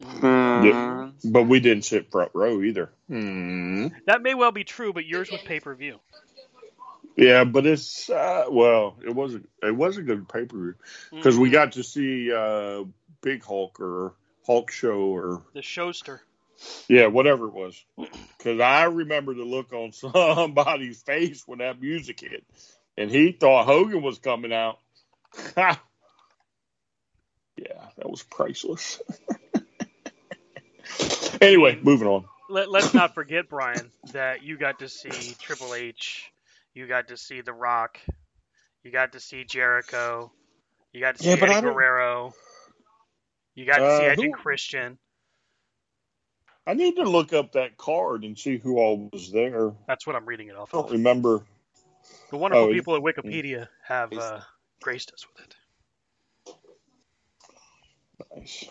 Yeah. 0.00 1.10
but 1.24 1.44
we 1.44 1.60
didn't 1.60 1.84
sit 1.84 2.10
front 2.10 2.30
row 2.34 2.60
either. 2.62 2.92
Hmm. 3.08 3.88
That 4.06 4.20
may 4.22 4.34
well 4.34 4.52
be 4.52 4.64
true, 4.64 4.92
but 4.92 5.06
yours 5.06 5.30
was 5.30 5.40
pay 5.40 5.60
per 5.60 5.74
view. 5.74 6.00
Yeah, 7.16 7.44
but 7.44 7.64
it's 7.64 8.10
uh, 8.10 8.44
well, 8.50 8.98
it 9.02 9.14
wasn't. 9.14 9.48
It 9.62 9.74
was 9.74 9.96
a 9.96 10.02
good 10.02 10.28
pay 10.28 10.44
per 10.44 10.56
view 10.58 10.74
because 11.10 11.38
we 11.38 11.48
got 11.48 11.72
to 11.72 11.82
see 11.82 12.30
uh, 12.30 12.84
Big 13.22 13.42
Hulk 13.42 13.80
or 13.80 14.12
Hulk 14.46 14.70
Show 14.70 14.98
or 15.16 15.42
the 15.54 15.60
showster. 15.62 16.20
Yeah, 16.88 17.06
whatever 17.08 17.48
it 17.48 17.54
was. 17.54 17.84
Because 18.38 18.60
I 18.60 18.84
remember 18.84 19.34
the 19.34 19.44
look 19.44 19.72
on 19.72 19.92
somebody's 19.94 21.02
face 21.02 21.44
when 21.46 21.60
that 21.60 21.80
music 21.80 22.20
hit, 22.20 22.44
and 22.98 23.10
he 23.10 23.32
thought 23.32 23.66
Hogan 23.66 24.02
was 24.02 24.18
coming 24.20 24.52
out. 24.52 24.78
yeah, 25.56 25.76
that 27.56 28.10
was 28.10 28.22
priceless. 28.24 29.00
anyway, 31.42 31.78
moving 31.82 32.08
on. 32.08 32.24
Let, 32.48 32.70
let's 32.70 32.94
not 32.94 33.14
forget, 33.14 33.48
Brian, 33.48 33.92
that 34.12 34.42
you 34.42 34.58
got 34.58 34.80
to 34.80 34.88
see 34.88 35.36
Triple 35.40 35.74
H, 35.74 36.32
you 36.74 36.86
got 36.86 37.08
to 37.08 37.16
see 37.16 37.40
The 37.42 37.52
Rock, 37.54 37.98
you 38.84 38.92
got 38.92 39.12
to 39.12 39.20
see 39.20 39.44
Jericho, 39.44 40.32
you 40.92 41.00
got 41.00 41.16
to 41.16 41.20
see 41.20 41.32
Yeah, 41.32 41.36
but 41.36 41.50
Eddie 41.50 41.56
Guerrero, 41.56 42.36
you 43.54 43.66
got 43.66 43.84
to 43.84 43.90
see 43.90 44.06
Uh, 44.06 44.08
Edge 44.08 44.22
who- 44.22 44.24
and 44.24 44.34
Christian. 44.34 44.98
I 46.66 46.74
need 46.74 46.96
to 46.96 47.04
look 47.04 47.32
up 47.32 47.52
that 47.52 47.76
card 47.78 48.24
and 48.24 48.38
see 48.38 48.58
who 48.58 48.78
all 48.78 49.10
was 49.12 49.32
there. 49.32 49.72
That's 49.88 50.06
what 50.06 50.16
I'm 50.16 50.26
reading 50.26 50.48
it 50.48 50.56
off 50.56 50.74
I 50.74 50.78
don't 50.78 50.90
of. 50.90 50.92
remember. 50.92 51.42
The 52.30 52.38
wonderful 52.38 52.68
Oh, 52.68 52.70
people 52.70 52.96
at 52.96 53.02
Wikipedia 53.02 53.68
have 53.86 54.16
uh, 54.16 54.40
graced 54.82 55.12
us 55.12 55.26
with 55.34 55.46
it. 55.46 55.56
Nice. 58.36 58.70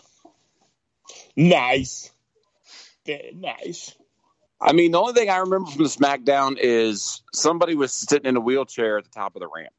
Nice. 1.36 2.10
Very 3.06 3.32
nice. 3.34 3.94
I 4.60 4.72
mean, 4.72 4.92
the 4.92 5.00
only 5.00 5.14
thing 5.14 5.30
I 5.30 5.38
remember 5.38 5.70
from 5.70 5.84
the 5.84 5.88
SmackDown 5.90 6.56
is 6.58 7.22
somebody 7.34 7.74
was 7.74 7.92
sitting 7.92 8.28
in 8.28 8.36
a 8.36 8.40
wheelchair 8.40 8.98
at 8.98 9.04
the 9.04 9.10
top 9.10 9.36
of 9.36 9.40
the 9.40 9.48
ramp. 9.48 9.74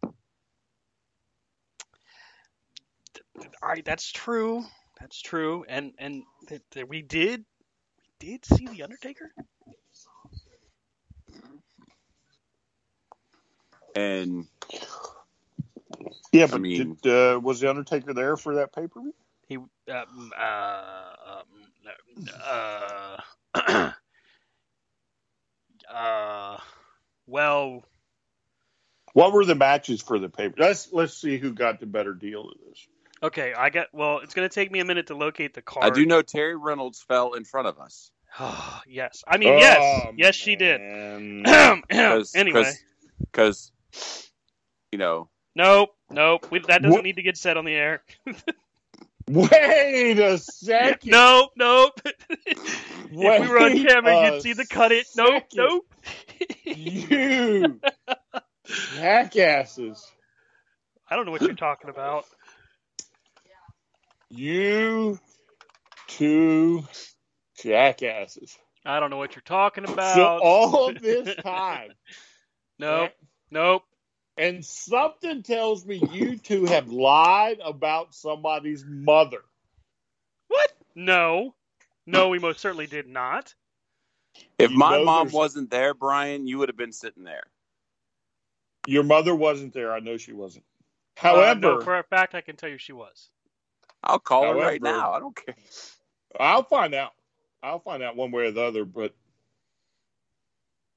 All 3.62 3.70
right, 3.70 3.86
that's 3.86 4.12
true. 4.12 4.64
That's 5.00 5.22
true. 5.22 5.66
And 5.68 5.94
and 6.00 6.24
th- 6.48 6.62
th- 6.72 6.88
we 6.88 7.02
did 7.02 7.46
we 7.57 7.57
did 8.20 8.46
see 8.46 8.68
the 8.68 8.84
Undertaker. 8.84 9.32
And 13.96 14.48
Yeah, 16.32 16.48
but 16.48 16.62
mean- 16.62 16.98
did, 17.02 17.12
uh, 17.12 17.40
was 17.40 17.60
the 17.60 17.70
Undertaker 17.70 18.14
there 18.14 18.38
for 18.38 18.56
that 18.56 18.74
pay 18.74 18.88
per 18.88 19.02
view? 19.02 19.14
He 19.48 19.58
um, 19.58 19.70
uh, 20.38 21.16
um, 21.28 21.46
uh, 22.44 23.18
uh, 25.90 26.58
well, 27.26 27.84
What 29.14 29.34
were 29.34 29.46
the 29.46 29.56
matches 29.56 30.02
for 30.02 30.20
the 30.20 30.30
pay? 30.30 30.52
Let's 30.58 30.92
let's 30.92 31.16
see 31.16 31.38
who 31.38 31.54
got 31.54 31.80
the 31.80 31.86
better 31.88 32.14
deal 32.14 32.50
of 32.50 32.58
this. 32.68 32.88
Okay. 33.24 33.54
I 33.58 33.70
got. 33.70 33.88
Well, 33.94 34.20
it's 34.20 34.34
gonna 34.34 34.50
take 34.50 34.72
me 34.72 34.80
a 34.80 34.86
minute 34.86 35.08
to 35.08 35.16
locate 35.16 35.54
the 35.54 35.62
car. 35.62 35.84
I 35.84 35.90
do 35.90 36.06
know 36.06 36.22
Terri 36.24 36.56
Runnels 36.60 37.04
fell 37.08 37.34
in 37.34 37.44
front 37.46 37.68
of 37.68 37.80
us. 37.80 38.12
yes, 38.88 39.24
I 39.28 39.38
mean 39.38 39.58
yes, 39.58 39.78
Oh, 39.80 40.12
yes, 40.16 40.36
she 40.36 40.56
did. 40.56 40.80
man. 40.82 41.84
anyway, 42.36 42.72
Because, 43.20 43.72
you 44.92 45.00
know, 45.00 45.30
nope, 45.56 45.90
nope. 46.12 46.46
We, 46.52 46.60
that 46.60 46.82
doesn't 46.82 46.92
What- 46.92 47.04
need 47.04 47.16
to 47.16 47.24
get 47.24 47.38
said 47.38 47.58
on 47.58 47.66
the 47.66 47.74
air. 47.74 48.04
Wait 49.30 50.20
a 50.20 50.38
second. 50.38 51.10
nope, 51.12 51.52
nope. 51.58 52.00
if 52.30 53.12
we 53.12 53.26
were 53.26 53.60
on 53.60 53.74
Wait 53.74 53.88
camera, 53.88 54.14
a 54.16 54.34
you'd 54.34 54.42
see 54.42 54.54
the 54.54 54.66
cut 54.66 54.92
it. 54.94 55.06
Nope, 55.18 55.44
second. 55.50 55.58
nope. 55.58 55.86
You 56.64 57.80
jackasses. 58.96 60.06
I 61.10 61.16
don't 61.16 61.26
know 61.26 61.32
what 61.32 61.42
you're 61.42 61.54
talking 61.56 61.90
about. 61.90 62.26
You 64.30 65.20
two 66.08 66.84
jackasses. 67.62 68.58
I 68.86 69.00
don't 69.00 69.10
know 69.10 69.18
what 69.18 69.36
you're 69.36 69.42
talking 69.44 69.84
about. 69.84 70.16
So 70.16 70.40
all 70.42 70.90
of 70.90 71.02
this 71.02 71.36
time, 71.44 71.92
nope, 72.80 73.12
nope. 73.52 73.84
and 74.38 74.64
something 74.64 75.44
tells 75.44 75.86
me 75.86 76.02
you 76.12 76.38
two 76.38 76.66
have 76.66 76.90
lied 76.90 77.60
about 77.64 78.14
somebody's 78.14 78.86
mother. 78.86 79.42
What? 80.48 80.72
No, 80.96 81.54
no, 82.06 82.30
we 82.30 82.40
most 82.40 82.60
certainly 82.60 82.88
did 82.88 83.08
not. 83.08 83.54
if 84.58 84.72
You 84.72 84.78
my 84.78 85.04
mom 85.04 85.28
there's- 85.28 85.34
wasn't 85.34 85.70
there, 85.70 85.94
Brian, 85.94 86.48
you 86.48 86.58
would 86.60 86.70
have 86.70 86.78
been 86.78 86.94
sitting 86.94 87.24
there. 87.24 87.44
Your 88.86 89.04
mother 89.04 89.36
wasn't 89.36 89.74
there. 89.74 89.92
I 89.92 90.00
know 90.00 90.16
she 90.16 90.32
wasn't. 90.32 90.64
Uh, 91.18 91.22
However, 91.22 91.60
no, 91.60 91.82
for 91.82 91.98
a 92.00 92.04
fact, 92.04 92.36
I 92.36 92.42
can 92.42 92.56
tell 92.56 92.70
you 92.70 92.78
she 92.78 92.94
was. 92.94 93.30
I'll 94.04 94.20
call 94.20 94.44
her 94.44 94.56
right 94.56 94.82
now. 94.82 95.12
I 95.12 95.20
don't 95.20 95.36
care. 95.36 95.56
I'll 96.40 96.64
find 96.64 96.94
out. 96.94 97.14
I'll 97.64 97.80
find 97.80 98.04
out 98.04 98.16
one 98.16 98.32
way 98.32 98.46
or 98.46 98.52
the 98.52 98.62
other, 98.62 98.86
but 98.86 99.16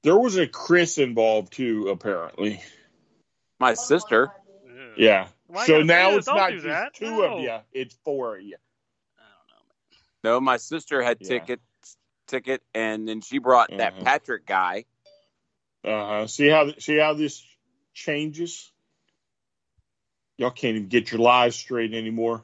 there 0.03 0.17
was 0.17 0.37
a 0.37 0.47
Chris 0.47 0.97
involved 0.97 1.53
too, 1.53 1.89
apparently. 1.89 2.61
My 3.59 3.73
sister. 3.73 4.31
Ugh. 4.65 4.71
Yeah. 4.97 5.27
Why 5.47 5.65
so 5.65 5.81
now 5.81 6.15
it's? 6.15 6.25
Don't 6.25 6.35
not 6.35 6.51
just 6.51 6.65
that. 6.65 6.93
two 6.93 7.05
No. 7.05 7.37
of 7.37 7.39
you; 7.43 7.57
it's 7.73 7.95
four 8.05 8.37
of 8.37 8.41
you. 8.43 8.57
I 9.17 9.23
don't 10.23 10.31
know. 10.33 10.35
No, 10.35 10.39
my 10.39 10.57
sister 10.57 11.01
had 11.01 11.17
Yeah. 11.19 11.39
ticket, 11.39 11.59
ticket, 12.27 12.63
and 12.73 13.07
then 13.07 13.21
she 13.21 13.39
brought 13.39 13.69
that 13.75 13.95
Mhm. 13.95 14.03
Patrick 14.03 14.45
guy. 14.45 14.85
Uh 15.83 16.05
huh. 16.05 16.27
See 16.27 16.47
how 16.47 16.71
see 16.77 16.97
how 16.97 17.13
this 17.13 17.45
changes. 17.93 18.71
Y'all 20.37 20.51
can't 20.51 20.75
even 20.77 20.87
get 20.87 21.11
your 21.11 21.19
lies 21.21 21.55
straight 21.55 21.93
anymore. 21.93 22.43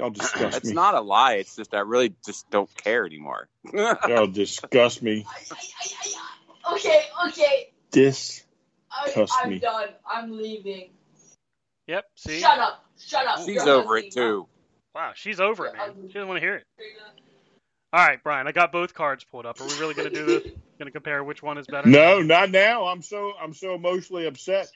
Y'all 0.00 0.10
disgust 0.10 0.52
That's 0.52 0.68
me. 0.68 0.72
not 0.72 0.94
a 0.94 1.00
lie. 1.02 1.34
It's 1.34 1.56
just 1.56 1.74
I 1.74 1.80
really 1.80 2.14
just 2.24 2.48
don't 2.50 2.74
care 2.82 3.04
anymore. 3.04 3.48
Y'all 3.74 4.26
disgust 4.26 5.02
me. 5.02 5.26
Okay, 6.72 7.02
okay. 7.28 7.72
This. 7.90 8.42
I, 8.90 9.10
Cuss 9.10 9.30
I'm 9.42 9.50
me. 9.50 9.58
done. 9.58 9.88
I'm 10.10 10.36
leaving. 10.36 10.88
Yep. 11.86 12.04
See. 12.16 12.40
Shut 12.40 12.58
up. 12.58 12.82
Shut 12.98 13.26
up. 13.26 13.40
She's 13.44 13.56
You're 13.56 13.68
over 13.68 13.98
it 13.98 14.10
too. 14.10 14.46
Wow, 14.94 15.12
she's 15.14 15.38
over 15.38 15.66
it, 15.66 15.74
man. 15.74 15.90
She 16.08 16.14
doesn't 16.14 16.28
want 16.28 16.38
to 16.38 16.46
hear 16.46 16.56
it. 16.56 16.64
All 17.92 18.06
right, 18.06 18.22
Brian, 18.22 18.46
I 18.46 18.52
got 18.52 18.72
both 18.72 18.94
cards 18.94 19.24
pulled 19.24 19.44
up. 19.44 19.60
Are 19.60 19.66
we 19.66 19.78
really 19.80 19.94
going 19.94 20.10
to 20.10 20.14
do 20.14 20.26
this? 20.26 20.42
Going 20.78 20.86
to 20.86 20.92
compare 20.92 21.22
which 21.22 21.42
one 21.42 21.58
is 21.58 21.66
better? 21.66 21.86
No, 21.90 22.22
not 22.22 22.50
now. 22.50 22.86
I'm 22.86 23.02
so 23.02 23.34
I'm 23.38 23.52
so 23.52 23.74
emotionally 23.74 24.26
upset. 24.26 24.70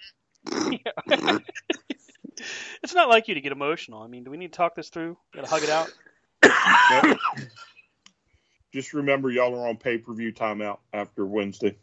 It's 2.83 2.95
not 2.95 3.09
like 3.09 3.29
you 3.29 3.35
to 3.35 3.41
get 3.41 3.53
emotional. 3.53 4.03
I 4.03 4.07
mean, 4.07 4.25
do 4.25 4.31
we 4.31 4.37
need 4.37 4.53
to 4.53 4.57
talk 4.57 4.75
this 4.75 4.89
through? 4.89 5.17
Got 5.35 5.45
to 5.45 5.51
hug 5.51 5.63
it 5.63 5.71
out. 5.71 5.93
Nope. 6.91 7.19
Just 8.73 8.93
remember, 8.93 9.31
y'all 9.31 9.55
are 9.55 9.69
on 9.69 9.77
pay 9.77 9.99
per 9.99 10.13
view 10.15 10.33
timeout 10.33 10.79
after 10.93 11.25
Wednesday. 11.25 11.77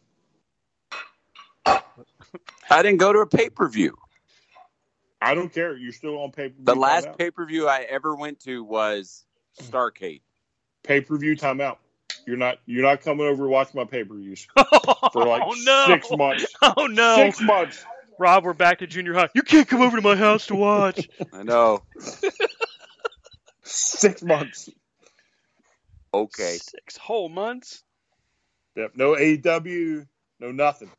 I 1.66 2.82
didn't 2.84 2.98
go 2.98 3.14
to 3.14 3.20
a 3.20 3.28
pay 3.28 3.50
per 3.50 3.70
view. 3.70 3.98
I 5.22 5.36
don't 5.36 5.54
care. 5.54 5.78
You're 5.78 5.92
still 5.92 6.22
on 6.22 6.32
pay 6.32 6.50
per 6.50 6.56
view. 6.56 6.66
The 6.66 6.76
last 6.76 7.10
pay 7.18 7.32
per 7.32 7.46
view 7.46 7.68
I 7.68 7.82
ever 7.82 8.16
went 8.16 8.42
to 8.42 8.64
was 8.64 9.24
Starcade. 9.62 10.22
pay 10.84 11.02
per 11.02 11.18
view 11.18 11.36
timeout. 11.36 11.78
You're 12.28 12.38
not 12.38 12.60
you're 12.66 12.84
not 12.84 13.02
coming 13.02 13.26
over 13.26 13.44
to 13.44 13.50
watch 13.50 13.74
my 13.74 13.86
pay 13.86 14.04
per 14.04 14.16
views 14.16 14.48
for 15.14 15.26
like 15.26 15.44
oh 15.46 15.56
no! 15.64 15.86
six 15.88 16.10
months. 16.12 16.46
Oh 16.62 16.88
no! 16.88 17.16
Six 17.16 17.42
months. 17.42 17.86
Rob, 18.22 18.44
we're 18.44 18.54
back 18.54 18.78
to 18.78 18.88
junior 18.88 19.16
high. 19.16 19.30
You 19.34 19.42
can't 19.42 19.68
come 19.68 19.82
over 19.82 19.96
to 19.96 20.02
my 20.04 20.16
house 20.16 20.46
to 20.46 20.56
watch. 20.56 21.10
I 21.34 21.42
know. 21.42 21.82
Six 23.64 24.22
months. 24.22 24.70
Okay. 26.14 26.60
Six 26.62 26.98
whole 26.98 27.30
months. 27.30 27.84
Yep. 28.76 28.92
No 28.96 29.16
AEW. 29.16 30.06
No 30.40 30.52
nothing. 30.52 30.92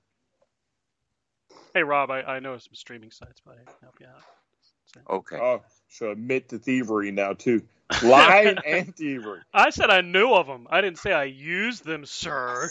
Hey 1.73 1.85
Rob, 1.85 2.11
I, 2.11 2.23
I 2.23 2.41
know 2.41 2.59
some 2.59 2.75
streaming 2.75 3.13
sites, 3.13 3.41
but 3.47 3.53
I 3.53 3.59
can 3.59 3.75
help 3.81 3.95
you 4.01 4.07
out. 4.09 5.19
Okay. 5.19 5.39
Oh, 5.41 5.63
so 5.89 6.11
admit 6.11 6.49
to 6.49 6.59
thievery 6.59 7.13
now 7.13 7.35
too. 7.35 7.63
Lying 8.03 8.59
and 8.67 8.97
thievery. 8.97 9.43
I 9.55 9.71
said 9.71 9.91
I 9.91 10.01
knew 10.01 10.35
of 10.35 10.49
them. 10.49 10.67
I 10.69 10.81
didn't 10.81 10.99
say 10.99 11.13
I 11.13 11.25
used 11.25 11.85
them, 11.85 12.05
sir. 12.05 12.69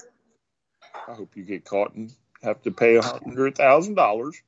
I 1.07 1.13
hope 1.13 1.37
you 1.37 1.43
get 1.43 1.63
caught 1.63 1.95
and 1.95 2.13
have 2.43 2.61
to 2.63 2.71
pay 2.71 2.95
a 2.95 3.01
hundred 3.01 3.55
thousand 3.55 3.95
dollars. 3.95 4.41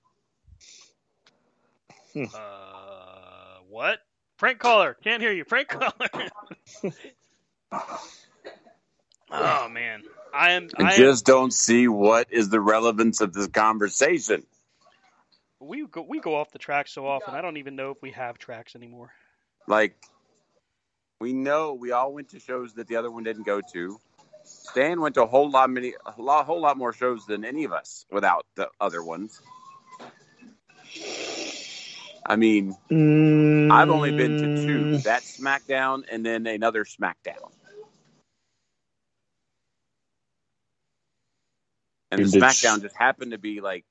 Uh, 2.16 3.58
what? 3.70 4.00
Frank 4.38 4.60
Caller, 4.60 4.96
can't 5.04 5.22
hear 5.22 5.32
you. 5.32 5.44
Frank 5.44 5.70
Caller. 5.70 6.30
oh 9.32 9.70
man, 9.70 10.04
I 10.34 10.52
am. 10.52 10.70
I 10.78 10.84
I 10.84 10.92
am, 10.92 10.98
just 10.98 11.26
don't 11.26 11.54
see 11.54 11.88
what 11.88 12.28
is 12.32 12.50
the 12.50 12.60
relevance 12.60 13.22
of 13.22 13.34
this 13.34 13.48
conversation. 13.48 14.46
we 15.60 15.86
go 15.88 16.02
we 16.02 16.20
go 16.20 16.36
off 16.36 16.52
the 16.52 16.60
track 16.60 16.88
so 16.88 17.08
often. 17.08 17.34
I 17.34 17.42
don't 17.42 17.58
even 17.58 17.76
know 17.76 17.92
if 17.92 18.02
we 18.02 18.12
have 18.12 18.38
tracks 18.38 18.76
anymore. 18.76 19.12
Like, 19.68 19.96
we 21.20 21.32
know 21.34 21.74
we 21.74 21.92
all 21.92 22.14
went 22.14 22.30
to 22.30 22.40
shows 22.40 22.74
that 22.74 22.88
the 22.88 22.98
other 22.98 23.10
one 23.10 23.24
didn't 23.24 23.46
go 23.46 23.62
to. 23.74 24.00
Stan 24.46 25.02
went 25.02 25.16
to 25.16 25.24
a 25.24 25.28
whole 25.28 25.50
lot 25.50 25.70
many, 25.70 25.94
a 26.06 26.22
lot, 26.22 26.46
whole 26.46 26.62
lot 26.62 26.78
more 26.78 26.94
shows 26.94 27.26
than 27.26 27.46
any 27.46 27.64
of 27.64 27.74
us 27.74 28.06
without 28.12 28.46
the 28.56 28.70
other 28.82 29.04
ones. 29.04 29.42
I 32.26 32.36
mean, 32.38 32.76
I've 33.70 33.90
only 33.90 34.12
been 34.12 34.36
to 34.38 34.48
Mm. 34.48 34.66
two. 34.66 35.00
That 35.04 35.24
SmackDown 35.24 36.04
and 36.12 36.26
then 36.26 36.48
another 36.48 36.86
SmackDown. 36.86 37.52
And 42.12 42.24
the 42.24 42.28
SmackDown 42.28 42.82
just 42.82 42.96
happened 42.96 43.32
to 43.32 43.38
be 43.40 43.62
like 43.62 43.86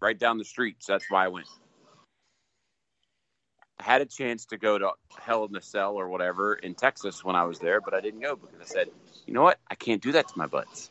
right 0.00 0.18
down 0.18 0.38
the 0.38 0.44
street, 0.44 0.76
so 0.82 0.94
that's 0.94 1.10
why 1.10 1.24
I 1.26 1.28
went. 1.28 1.48
I 3.78 3.82
had 3.82 4.00
a 4.00 4.06
chance 4.06 4.46
to 4.46 4.56
go 4.58 4.78
to 4.78 4.92
Hell 5.18 5.44
in 5.44 5.54
a 5.56 5.62
Cell 5.62 5.94
or 5.94 6.08
whatever 6.08 6.54
in 6.54 6.74
Texas 6.74 7.24
when 7.24 7.36
I 7.36 7.44
was 7.44 7.58
there, 7.58 7.80
but 7.80 7.94
I 7.94 8.00
didn't 8.00 8.20
go 8.20 8.36
because 8.36 8.60
I 8.60 8.64
said, 8.64 8.88
you 9.26 9.34
know 9.34 9.42
what? 9.42 9.58
I 9.70 9.74
can't 9.74 10.02
do 10.02 10.12
that 10.12 10.28
to 10.28 10.38
my 10.38 10.46
butts. 10.46 10.90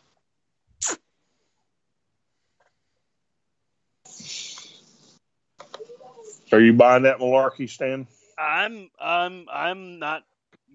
Are 6.52 6.62
you 6.62 6.74
buying 6.74 7.04
that 7.04 7.18
malarkey, 7.20 7.70
Stan? 7.70 8.08
I'm 8.38 8.90
I'm 9.00 9.48
I'm 9.52 10.00
not 10.00 10.24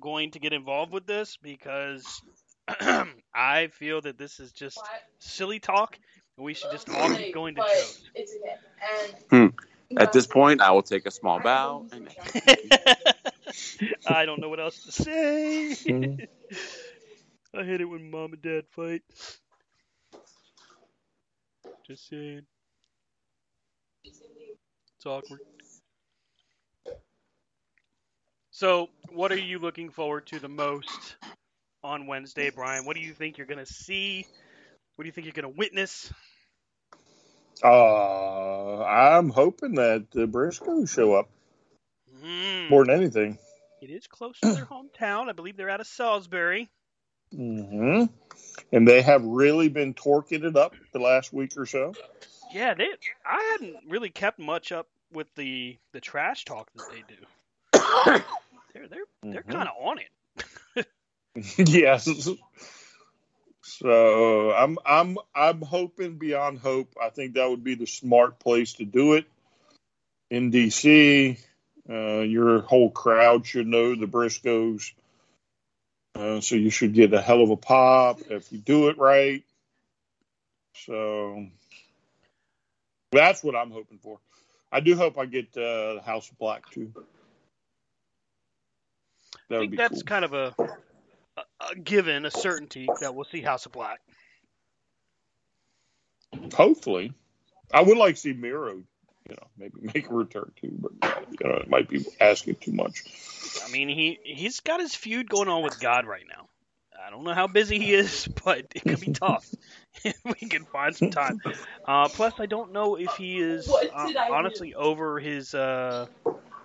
going 0.00 0.32
to 0.32 0.38
get 0.38 0.52
involved 0.52 0.92
with 0.92 1.06
this 1.06 1.38
because 1.40 2.22
I 3.34 3.68
feel 3.68 4.00
that 4.00 4.18
this 4.18 4.40
is 4.40 4.52
just 4.52 4.80
silly 5.18 5.60
talk, 5.60 5.98
we 6.40 6.54
should 6.54 6.70
just 6.70 6.88
all 6.90 7.14
keep 7.14 7.34
going 7.34 7.54
to 7.54 7.60
But 7.60 7.70
shows. 7.70 8.02
It's 8.14 8.34
okay. 8.42 8.54
And 9.30 9.50
hmm. 9.52 9.56
At 9.96 10.12
this 10.12 10.26
point, 10.26 10.60
I 10.60 10.70
will 10.70 10.82
take 10.82 11.06
a 11.06 11.10
small 11.10 11.40
bow. 11.40 11.86
And 11.92 12.08
I 14.06 14.24
don't 14.24 14.40
know 14.40 14.48
what 14.48 14.60
else 14.60 14.84
to 14.84 14.92
say. 14.92 15.74
Mm-hmm. 15.84 16.24
I 17.58 17.64
hate 17.64 17.80
it 17.80 17.84
when 17.86 18.10
mom 18.10 18.32
and 18.32 18.42
dad 18.42 18.64
fight. 18.70 19.02
Just 21.86 22.08
saying. 22.08 22.42
It's 24.04 25.06
awkward. 25.06 25.40
So, 28.52 28.90
what 29.08 29.32
are 29.32 29.38
you 29.38 29.58
looking 29.58 29.90
forward 29.90 30.26
to 30.28 30.38
the 30.38 30.48
most 30.48 31.16
on 31.82 32.06
Wednesday, 32.06 32.50
Brian? 32.50 32.84
What 32.84 32.94
do 32.94 33.02
you 33.02 33.14
think 33.14 33.38
you're 33.38 33.46
going 33.46 33.64
to 33.64 33.66
see? 33.66 34.26
What 34.94 35.02
do 35.02 35.06
you 35.06 35.12
think 35.12 35.24
you're 35.24 35.32
going 35.32 35.52
to 35.52 35.58
witness? 35.58 36.12
Uh, 37.62 38.82
I'm 38.84 39.28
hoping 39.30 39.74
that 39.74 40.10
the 40.12 40.26
Briscoes 40.26 40.90
show 40.92 41.14
up 41.14 41.28
Mm, 42.22 42.68
more 42.70 42.84
than 42.84 42.94
anything. 42.96 43.38
it 43.80 43.88
is 43.90 44.06
close 44.06 44.38
to 44.40 44.52
their 44.52 44.66
hometown. 44.66 45.28
I 45.30 45.32
believe 45.32 45.56
they're 45.56 45.70
out 45.70 45.80
of 45.80 45.86
Salisbury. 45.86 46.68
Mm-hmm. 47.34 48.04
And 48.72 48.86
they 48.88 49.00
have 49.00 49.24
really 49.24 49.68
been 49.68 49.94
torquing 49.94 50.44
it 50.44 50.56
up 50.56 50.74
the 50.92 50.98
last 50.98 51.32
week 51.32 51.52
or 51.56 51.64
so. 51.64 51.94
Yeah, 52.52 52.74
they. 52.74 52.88
I 53.24 53.56
hadn't 53.58 53.76
really 53.88 54.10
kept 54.10 54.38
much 54.38 54.70
up 54.72 54.88
with 55.12 55.28
the 55.34 55.78
the 55.92 56.00
trash 56.00 56.44
talk 56.44 56.68
that 56.74 56.90
they 56.90 57.04
do. 57.08 57.24
They're 58.74 58.88
they're 58.88 59.04
they're 59.22 59.42
Mhm. 59.42 59.52
kind 59.52 59.68
of 59.68 59.74
on 59.82 59.98
it. 60.76 60.86
yes. 61.68 62.08
So 63.80 64.52
I'm 64.52 64.76
I'm 64.84 65.16
I'm 65.34 65.62
hoping 65.62 66.18
beyond 66.18 66.58
hope. 66.58 66.94
I 67.02 67.08
think 67.08 67.34
that 67.34 67.48
would 67.48 67.64
be 67.64 67.76
the 67.76 67.86
smart 67.86 68.38
place 68.38 68.74
to 68.74 68.84
do 68.84 69.14
it 69.14 69.24
in 70.30 70.52
DC. 70.52 71.38
Uh, 71.88 72.20
your 72.20 72.60
whole 72.60 72.90
crowd 72.90 73.46
should 73.46 73.66
know 73.66 73.94
the 73.94 74.06
Briscoes, 74.06 74.92
uh, 76.14 76.42
so 76.42 76.56
you 76.56 76.68
should 76.68 76.92
get 76.92 77.14
a 77.14 77.22
hell 77.22 77.42
of 77.42 77.48
a 77.48 77.56
pop 77.56 78.20
if 78.28 78.52
you 78.52 78.58
do 78.58 78.88
it 78.88 78.98
right. 78.98 79.42
So 80.74 81.46
that's 83.12 83.42
what 83.42 83.56
I'm 83.56 83.70
hoping 83.70 83.98
for. 83.98 84.18
I 84.70 84.80
do 84.80 84.94
hope 84.94 85.16
I 85.16 85.24
get 85.24 85.56
uh, 85.56 85.94
the 85.94 86.02
House 86.04 86.30
of 86.30 86.38
Black 86.38 86.70
too. 86.70 86.92
That 89.48 89.56
I 89.56 89.60
think 89.60 89.76
that's 89.76 90.02
cool. 90.02 90.06
kind 90.06 90.24
of 90.26 90.34
a, 90.34 90.54
a, 91.60 91.72
a 91.72 91.76
given, 91.76 92.24
a 92.24 92.30
certainty 92.30 92.88
that 93.00 93.14
we'll 93.14 93.24
see 93.24 93.40
House 93.42 93.66
of 93.66 93.72
Black. 93.72 94.00
Hopefully, 96.54 97.12
I 97.72 97.82
would 97.82 97.96
like 97.96 98.14
to 98.14 98.20
see 98.20 98.32
Miro. 98.32 98.82
You 99.28 99.36
know, 99.36 99.46
maybe 99.58 99.74
make 99.94 100.10
a 100.10 100.14
return 100.14 100.52
too, 100.60 100.72
but 100.78 100.92
uh, 101.02 101.20
you 101.30 101.48
know, 101.48 101.56
it 101.56 101.68
might 101.68 101.88
be 101.88 102.04
asking 102.20 102.56
too 102.56 102.72
much. 102.72 103.04
I 103.64 103.70
mean, 103.70 103.88
he 103.88 104.18
he's 104.24 104.60
got 104.60 104.80
his 104.80 104.94
feud 104.94 105.28
going 105.28 105.48
on 105.48 105.62
with 105.62 105.80
God 105.80 106.06
right 106.06 106.24
now. 106.28 106.48
I 107.06 107.10
don't 107.10 107.24
know 107.24 107.34
how 107.34 107.46
busy 107.46 107.78
he 107.78 107.94
is, 107.94 108.28
but 108.44 108.66
it 108.74 108.82
could 108.82 109.00
be 109.00 109.12
tough 109.12 109.48
if 110.04 110.16
we 110.24 110.48
can 110.48 110.64
find 110.64 110.94
some 110.94 111.10
time. 111.10 111.40
Uh, 111.86 112.08
plus, 112.08 112.34
I 112.38 112.46
don't 112.46 112.72
know 112.72 112.96
if 112.96 113.16
he 113.16 113.38
is 113.40 113.68
uh, 113.68 114.06
did 114.06 114.16
I 114.16 114.28
do? 114.28 114.34
honestly 114.34 114.74
over 114.74 115.18
his 115.18 115.54
uh, 115.54 116.06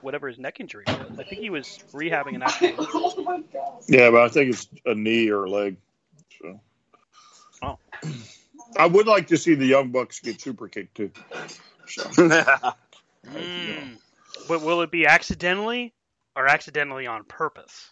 whatever 0.06 0.28
his 0.30 0.38
neck 0.38 0.60
injury 0.60 0.86
was. 0.88 1.20
I 1.20 1.24
think 1.24 1.42
he 1.42 1.50
was 1.50 1.80
rehabbing 1.92 2.36
an 2.36 2.44
actual. 2.44 2.76
oh 2.80 3.24
my 3.24 3.42
god. 3.52 3.84
Yeah, 3.88 4.12
but 4.12 4.22
I 4.22 4.30
think 4.30 4.52
it's 4.54 4.68
a 4.86 4.94
knee 4.96 5.30
or 5.30 5.44
a 5.46 5.50
leg. 5.50 5.78
So, 6.42 6.60
Oh. 7.64 7.80
I 8.78 8.86
would 8.88 9.08
like 9.08 9.28
to 9.28 9.38
see 9.38 9.56
the 9.56 9.66
Young 9.66 9.92
Bucks 9.92 10.20
get 10.20 10.40
super 10.40 10.68
kicked 10.68 10.96
too. 10.96 11.12
So, 11.88 12.04
Mm. 13.34 13.98
But 14.48 14.62
will 14.62 14.82
it 14.84 14.92
be 14.92 15.08
accidentally 15.08 15.94
or 16.36 16.48
accidentally 16.48 17.08
on 17.08 17.24
purpose? 17.24 17.92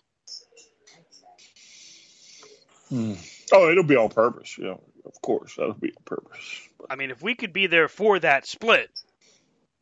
hmm. 2.89 3.13
Oh, 3.51 3.71
it'll 3.71 3.83
be 3.83 3.95
on 3.95 4.09
purpose. 4.09 4.55
Yeah, 4.59 4.75
of 5.05 5.21
course, 5.23 5.55
that'll 5.55 5.73
be 5.73 5.89
on 5.89 6.03
purpose. 6.05 6.67
But, 6.77 6.91
I 6.91 6.95
mean, 6.95 7.09
if 7.09 7.23
we 7.23 7.33
could 7.33 7.51
be 7.53 7.65
there 7.65 7.87
for 7.87 8.19
that 8.19 8.45
split, 8.45 8.91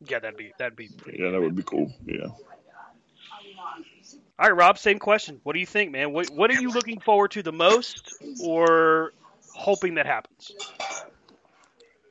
yeah, 0.08 0.18
that'd 0.18 0.36
be 0.36 0.52
that'd 0.58 0.76
be 0.76 0.88
pretty. 0.88 1.22
yeah, 1.22 1.30
that 1.30 1.40
would 1.40 1.54
be 1.54 1.62
cool. 1.62 1.92
Yeah. 2.04 2.28
All 4.38 4.48
right, 4.48 4.56
Rob, 4.56 4.78
same 4.78 4.98
question. 4.98 5.40
What 5.44 5.52
do 5.52 5.60
you 5.60 5.66
think, 5.66 5.92
man? 5.92 6.12
What 6.12 6.30
what 6.30 6.50
are 6.50 6.60
you 6.60 6.70
looking 6.70 7.00
forward 7.00 7.32
to 7.32 7.42
the 7.42 7.52
most, 7.52 8.14
or 8.40 9.12
hoping 9.52 9.94
that 9.94 10.06
happens? 10.06 10.52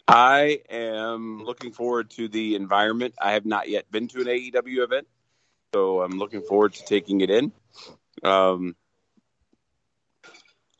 I 0.08 0.60
am 0.69 1.43
looking 1.43 1.71
forward 1.71 2.10
to 2.12 2.27
the 2.27 2.56
environment. 2.56 3.15
I 3.19 3.34
have 3.34 3.45
not 3.45 3.69
yet 3.69 3.89
been 3.91 4.08
to 4.10 4.21
an 4.21 4.27
AEW 4.27 4.84
event, 4.84 5.08
so 5.73 6.01
I'm 6.01 6.17
looking 6.17 6.41
forward 6.41 6.73
to 6.73 6.86
taking 6.86 7.21
it 7.21 7.30
in. 7.30 7.51
Um, 8.23 8.75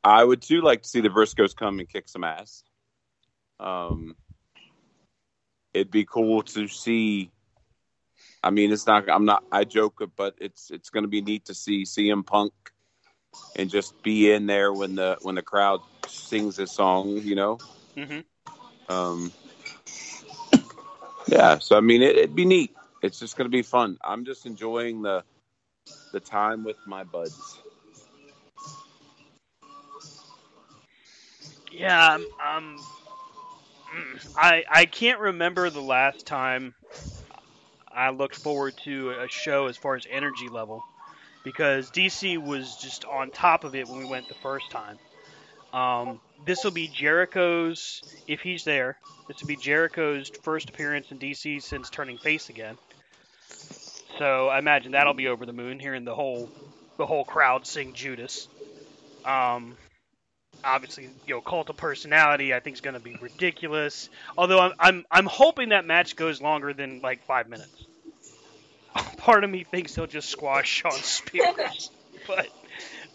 I 0.04 0.24
would 0.24 0.41
too 0.41 0.62
like 0.62 0.84
to 0.84 0.89
see 0.89 1.02
the 1.02 1.10
Briscoes 1.10 1.56
come 1.56 1.80
and 1.80 1.88
kick 1.88 2.10
some 2.10 2.24
ass. 2.24 2.63
Um, 3.60 4.15
it'd 5.74 5.92
be 5.92 6.06
cool 6.06 6.44
to 6.44 6.68
see. 6.68 7.32
I 8.44 8.50
mean, 8.50 8.72
it's 8.72 8.88
not. 8.88 9.10
I'm 9.10 9.26
not. 9.26 9.44
I 9.52 9.64
joke, 9.64 10.02
but 10.16 10.36
it's 10.40 10.72
it's 10.72 10.90
going 10.90 11.04
to 11.04 11.10
be 11.10 11.22
neat 11.22 11.46
to 11.46 11.54
see 11.54 11.84
CM 11.84 12.26
Punk 12.26 12.54
and 13.56 13.70
just 13.70 14.02
be 14.04 14.32
in 14.32 14.46
there 14.48 14.74
when 14.74 14.96
the 14.96 15.18
when 15.22 15.36
the 15.36 15.42
crowd 15.42 15.82
sings 16.08 16.58
his 16.58 16.72
song. 16.72 17.18
You 17.18 17.36
know. 17.36 17.58
hmm 17.96 18.20
Um, 18.90 19.32
yeah, 21.28 21.58
so 21.60 21.78
I 21.78 21.82
mean, 21.82 22.02
it, 22.02 22.18
it'd 22.18 22.36
be 22.36 22.46
neat. 22.46 22.76
It's 23.02 23.20
just 23.20 23.38
going 23.38 23.46
to 23.46 23.56
be 23.56 23.62
fun. 23.62 23.98
I'm 24.04 24.26
just 24.26 24.46
enjoying 24.46 25.02
the 25.02 25.24
the 26.12 26.20
time 26.20 26.64
with 26.64 26.78
my 26.86 27.04
buds. 27.04 27.60
Yeah, 31.72 32.14
um, 32.14 32.28
um, 32.46 32.78
mm, 32.78 33.01
I 34.36 34.64
I 34.70 34.86
can't 34.86 35.20
remember 35.20 35.70
the 35.70 35.82
last 35.82 36.26
time 36.26 36.74
I 37.94 38.12
looked 38.12 38.36
forward 38.36 38.78
to 38.86 39.12
a 39.12 39.28
show 39.28 39.68
as 39.68 39.78
far 39.78 39.96
as 39.96 40.06
energy 40.10 40.48
level 40.48 40.84
because 41.44 41.92
DC 41.92 42.38
was 42.38 42.76
just 42.78 43.06
on 43.06 43.32
top 43.32 43.64
of 43.64 43.76
it 43.76 43.88
when 43.88 44.00
we 44.00 44.06
went 44.06 44.28
the 44.28 44.36
first 44.36 44.70
time. 44.72 44.98
Um, 45.74 46.20
this 46.46 46.64
will 46.64 46.72
be 46.72 46.88
Jericho's, 46.88 48.04
if 48.28 48.42
he's 48.42 48.64
there, 48.64 48.98
this 49.28 49.42
will 49.42 49.48
be 49.48 49.56
Jericho's 49.56 50.30
first 50.44 50.70
appearance 50.70 51.12
in 51.12 51.20
DC 51.20 51.62
since 51.62 51.90
turning 51.90 52.18
face 52.18 52.50
again. 52.50 52.78
So 54.18 54.50
I 54.50 54.60
imagine 54.60 54.92
that'll 54.92 55.14
be 55.14 55.28
over 55.28 55.46
the 55.46 55.54
moon, 55.54 55.80
hearing 55.80 56.06
the 56.06 56.16
whole 56.16 56.50
the 56.98 57.06
whole 57.06 57.24
crowd 57.24 57.66
sing 57.66 57.94
Judas. 57.94 58.48
Um, 59.26 59.76
obviously, 60.63 61.10
you 61.26 61.36
know, 61.36 61.41
cult 61.41 61.69
of 61.69 61.78
personality, 61.78 62.54
I 62.54 62.60
think 62.60 62.76
is 62.76 62.82
going 62.82 62.93
to 62.93 63.00
be 63.00 63.17
ridiculous. 63.21 64.10
Although 64.38 64.60
I'm, 64.60 64.74
I'm 64.80 65.06
I'm 65.12 65.26
hoping 65.26 65.69
that 65.69 65.86
match 65.86 66.15
goes 66.15 66.41
longer 66.41 66.74
than 66.74 67.02
like 67.02 67.24
five 67.26 67.50
minutes. 67.50 67.86
Part 69.17 69.43
of 69.43 69.50
me 69.50 69.63
thinks 69.63 69.95
they'll 69.95 70.08
just 70.08 70.30
squash 70.30 70.67
Shawn 70.67 70.91
Spears, 71.02 71.91
but 72.28 72.47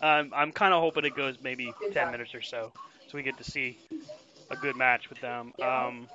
um, 0.03 0.33
I'm 0.35 0.53
kind 0.53 0.73
of 0.75 0.81
hoping 0.81 1.05
it 1.05 1.15
goes 1.15 1.37
maybe 1.43 1.73
10 1.93 2.13
minutes 2.13 2.35
or 2.35 2.43
so, 2.43 2.73
so 3.09 3.17
we 3.17 3.23
get 3.23 3.39
to 3.39 3.45
see 3.45 3.79
a 4.51 4.57
good 4.57 4.77
match 4.77 5.09
with 5.11 5.21
them. 5.21 5.53
Um, 5.61 6.09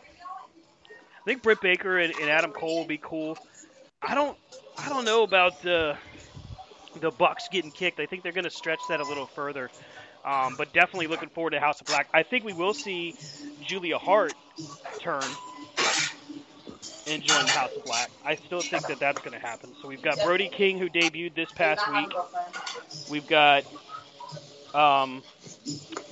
I 0.90 1.24
think 1.26 1.44
Britt 1.44 1.62
Baker 1.62 2.00
and, 2.00 2.14
and 2.16 2.30
Adam 2.30 2.52
Cole 2.52 2.80
will 2.80 2.88
be 2.88 3.00
cool. 3.02 3.38
I 4.02 4.16
don't, 4.16 4.38
I 4.78 4.90
don't 4.90 5.06
know 5.06 5.24
about 5.24 5.62
the 5.62 5.96
the 7.00 7.12
Bucks 7.12 7.48
getting 7.50 7.72
kicked. 7.72 8.00
I 8.00 8.06
think 8.06 8.24
they're 8.24 8.32
going 8.32 8.44
to 8.44 8.50
stretch 8.50 8.80
that 8.90 9.00
a 9.00 9.04
little 9.04 9.26
further. 9.26 9.70
Um, 10.26 10.56
but 10.58 10.74
definitely 10.74 11.08
looking 11.08 11.30
forward 11.30 11.52
to 11.52 11.60
House 11.60 11.82
of 11.82 11.88
Black. 11.88 12.08
I 12.14 12.24
think 12.24 12.44
we 12.44 12.54
will 12.54 12.76
see 12.84 13.16
Julia 13.60 13.98
Hart 13.98 14.36
turn 15.04 15.38
and 17.06 17.24
join 17.24 17.48
House 17.48 17.72
of 17.78 17.84
Black. 17.84 18.12
I 18.24 18.38
still 18.46 18.64
think 18.70 18.88
that 18.88 19.00
that's 19.00 19.20
going 19.22 19.34
to 19.34 19.40
happen. 19.40 19.74
So 19.82 19.88
we've 19.88 20.02
got 20.02 20.22
Brody 20.22 20.50
King 20.56 20.78
who 20.78 20.90
debuted 20.90 21.36
this 21.36 21.50
past 21.58 21.88
week. 21.88 22.12
We've 23.08 23.26
got 23.28 23.64
um, 24.74 25.24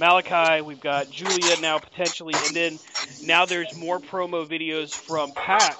Malakai. 0.01 0.63
We've 0.65 0.79
got 0.79 1.09
Julia 1.09 1.57
now 1.57 1.79
potentially, 1.79 2.43
and 2.43 2.55
then 2.55 2.79
now 3.21 3.45
there's 3.45 3.73
more 3.75 3.99
promo 3.99 4.47
videos 4.49 4.89
from 5.07 5.33
Pac 5.33 5.79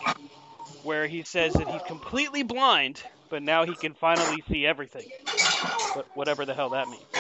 where 0.81 1.07
he 1.07 1.23
says 1.33 1.53
that 1.57 1.69
he's 1.69 1.83
completely 1.83 2.43
blind, 2.43 3.01
but 3.29 3.43
now 3.43 3.65
he 3.65 3.75
can 3.75 3.95
finally 3.95 4.43
see 4.51 4.65
everything. 4.65 5.07
But 5.93 6.07
whatever 6.13 6.45
the 6.45 6.55
hell 6.55 6.71
that 6.71 6.89
means. 6.89 7.11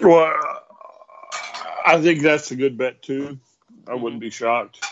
Well, 0.00 0.34
I 1.84 2.00
think 2.00 2.22
that's 2.22 2.50
a 2.50 2.56
good 2.56 2.76
bet 2.76 3.02
too. 3.02 3.38
I 3.86 3.94
wouldn't 3.94 4.20
be 4.20 4.30
shocked. 4.30 4.84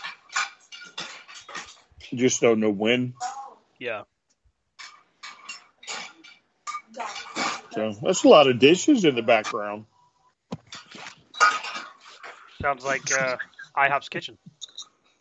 Just 2.13 2.41
don't 2.41 2.59
know 2.59 2.69
when. 2.69 3.13
Yeah. 3.79 4.03
So 7.73 7.95
that's 8.01 8.23
a 8.23 8.27
lot 8.27 8.47
of 8.47 8.59
dishes 8.59 9.05
in 9.05 9.15
the 9.15 9.21
background. 9.21 9.85
Sounds 12.61 12.83
like 12.83 13.11
uh, 13.11 13.37
IHOP's 13.77 14.09
kitchen. 14.09 14.37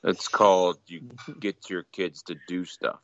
It's 0.02 0.28
called 0.28 0.78
you 0.86 1.10
get 1.38 1.70
your 1.70 1.84
kids 1.84 2.22
to 2.24 2.36
do 2.48 2.64
stuff. 2.64 3.00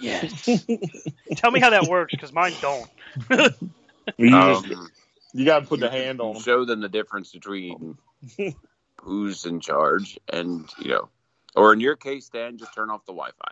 Yes. 0.00 0.44
Tell 1.36 1.50
me 1.50 1.60
how 1.60 1.70
that 1.70 1.88
works, 1.88 2.12
because 2.12 2.32
mine 2.32 2.54
don't. 2.60 3.54
You, 4.18 4.36
Um, 4.36 4.90
you 5.34 5.44
got 5.44 5.60
to 5.60 5.66
put 5.66 5.80
the 5.80 5.90
hand 5.90 6.20
on 6.20 6.34
them. 6.34 6.42
show 6.42 6.64
them 6.64 6.80
the 6.80 6.88
difference 6.88 7.32
between 7.32 7.96
um, 8.38 8.54
who's 9.02 9.46
in 9.46 9.60
charge 9.60 10.18
and 10.32 10.68
you 10.78 10.90
know 10.90 11.08
or 11.56 11.72
in 11.72 11.80
your 11.80 11.96
case 11.96 12.28
dan 12.28 12.58
just 12.58 12.74
turn 12.74 12.90
off 12.90 13.04
the 13.06 13.12
wi-fi 13.12 13.50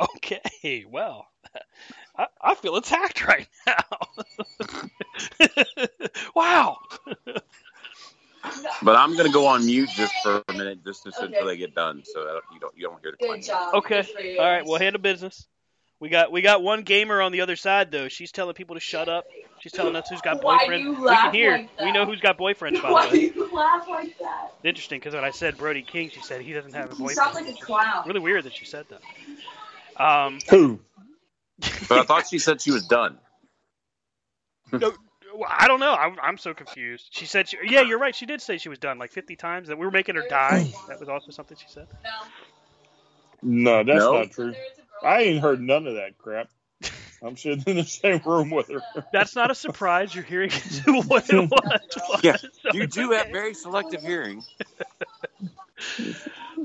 Okay, 0.16 0.86
well, 0.88 1.26
I, 2.16 2.26
I 2.40 2.54
feel 2.54 2.76
attacked 2.76 3.26
right 3.26 3.46
now. 3.66 3.84
wow. 6.34 6.78
but 8.82 8.96
i'm 8.96 9.12
going 9.14 9.26
to 9.26 9.32
go 9.32 9.46
on 9.46 9.66
mute 9.66 9.90
just 9.90 10.14
for 10.22 10.42
a 10.48 10.52
minute 10.54 10.82
just 10.84 11.04
until 11.06 11.24
Okay. 11.24 11.44
they 11.44 11.56
get 11.58 11.74
done 11.74 12.02
so 12.04 12.24
that 12.24 12.40
you 12.54 12.60
don't 12.60 12.74
you 12.76 12.82
don't 12.84 13.00
hear 13.02 13.12
the 13.12 13.18
Good 13.26 13.42
job. 13.42 13.74
Okay. 13.74 13.96
Good 14.02 14.06
for 14.08 14.20
you. 14.22 14.38
All 14.38 14.46
right. 14.50 14.64
Well, 14.64 14.78
handle 14.78 15.00
business. 15.02 15.46
We 16.00 16.08
got 16.08 16.32
we 16.32 16.40
got 16.42 16.62
one 16.62 16.82
gamer 16.82 17.20
on 17.20 17.30
the 17.32 17.42
other 17.42 17.56
side 17.56 17.90
though. 17.90 18.08
She's 18.08 18.32
telling 18.32 18.54
people 18.54 18.76
to 18.76 18.80
shut 18.80 19.08
up. 19.08 19.26
She's 19.60 19.72
telling 19.72 19.94
us 19.94 20.08
who's 20.08 20.22
got 20.22 20.42
Why 20.42 20.56
do 20.58 20.64
boyfriend. 20.64 20.84
you 20.84 21.02
We 21.02 21.08
can 21.08 21.34
hear. 21.34 21.50
like 21.58 21.80
we 21.82 21.92
know 21.92 22.06
who's 22.06 22.20
got 22.20 22.38
boyfriends 22.38 22.82
by 22.82 22.90
Why 22.90 23.06
the 23.10 23.12
do 23.12 23.20
way. 23.20 23.32
you 23.36 23.54
laugh 23.54 23.86
like 23.88 24.18
that? 24.18 24.52
Interesting 24.64 24.98
because 24.98 25.14
when 25.14 25.24
I 25.24 25.30
said 25.30 25.58
Brody 25.58 25.82
King, 25.82 26.08
she 26.08 26.20
said 26.22 26.40
he 26.40 26.54
doesn't 26.54 26.72
have 26.72 26.86
a 26.86 26.94
You 26.94 26.94
boyfriend. 26.96 27.16
sound 27.16 27.34
like 27.34 27.48
a 27.48 27.64
clown. 27.64 28.04
Really 28.06 28.20
weird 28.20 28.44
that 28.44 28.54
she 28.54 28.64
said 28.64 28.86
that. 28.88 30.02
Um, 30.02 30.38
Who? 30.48 30.80
but 31.90 31.98
i 31.98 32.02
thought 32.04 32.26
she 32.26 32.38
said 32.38 32.62
she 32.62 32.70
was 32.70 32.86
done 32.86 33.18
well, 35.34 35.48
I 35.48 35.68
don't 35.68 35.80
know. 35.80 35.94
I'm, 35.94 36.16
I'm 36.22 36.38
so 36.38 36.54
confused. 36.54 37.08
She 37.10 37.26
said, 37.26 37.48
she, 37.48 37.56
"Yeah, 37.64 37.82
you're 37.82 37.98
right. 37.98 38.14
She 38.14 38.26
did 38.26 38.40
say 38.42 38.58
she 38.58 38.68
was 38.68 38.78
done 38.78 38.98
like 38.98 39.12
50 39.12 39.36
times. 39.36 39.68
That 39.68 39.78
we 39.78 39.84
were 39.86 39.90
making 39.92 40.16
her 40.16 40.26
die. 40.28 40.72
That 40.88 41.00
was 41.00 41.08
also 41.08 41.30
something 41.30 41.56
she 41.56 41.68
said. 41.68 41.86
No, 43.42 43.82
that's 43.84 43.98
No? 43.98 44.12
not 44.12 44.30
true. 44.30 44.54
I 45.02 45.22
ain't 45.22 45.40
heard 45.42 45.60
none 45.60 45.86
of 45.86 45.94
that 45.94 46.18
crap. 46.18 46.48
I'm 47.22 47.36
sitting 47.36 47.62
in 47.66 47.76
the 47.76 47.84
same 47.84 48.20
room 48.24 48.50
with 48.50 48.68
her. 48.68 48.82
That's 49.12 49.36
not 49.36 49.50
a 49.50 49.54
surprise. 49.54 50.14
You're 50.14 50.24
hearing 50.24 50.50
what 50.86 51.28
it 51.30 51.50
was. 51.50 51.80
yeah 52.22 52.36
So 52.36 52.48
you 52.72 52.82
it's 52.84 52.94
do 52.94 53.10
have 53.10 53.28
very 53.30 53.54
selective 53.54 54.02
hearing 54.02 54.42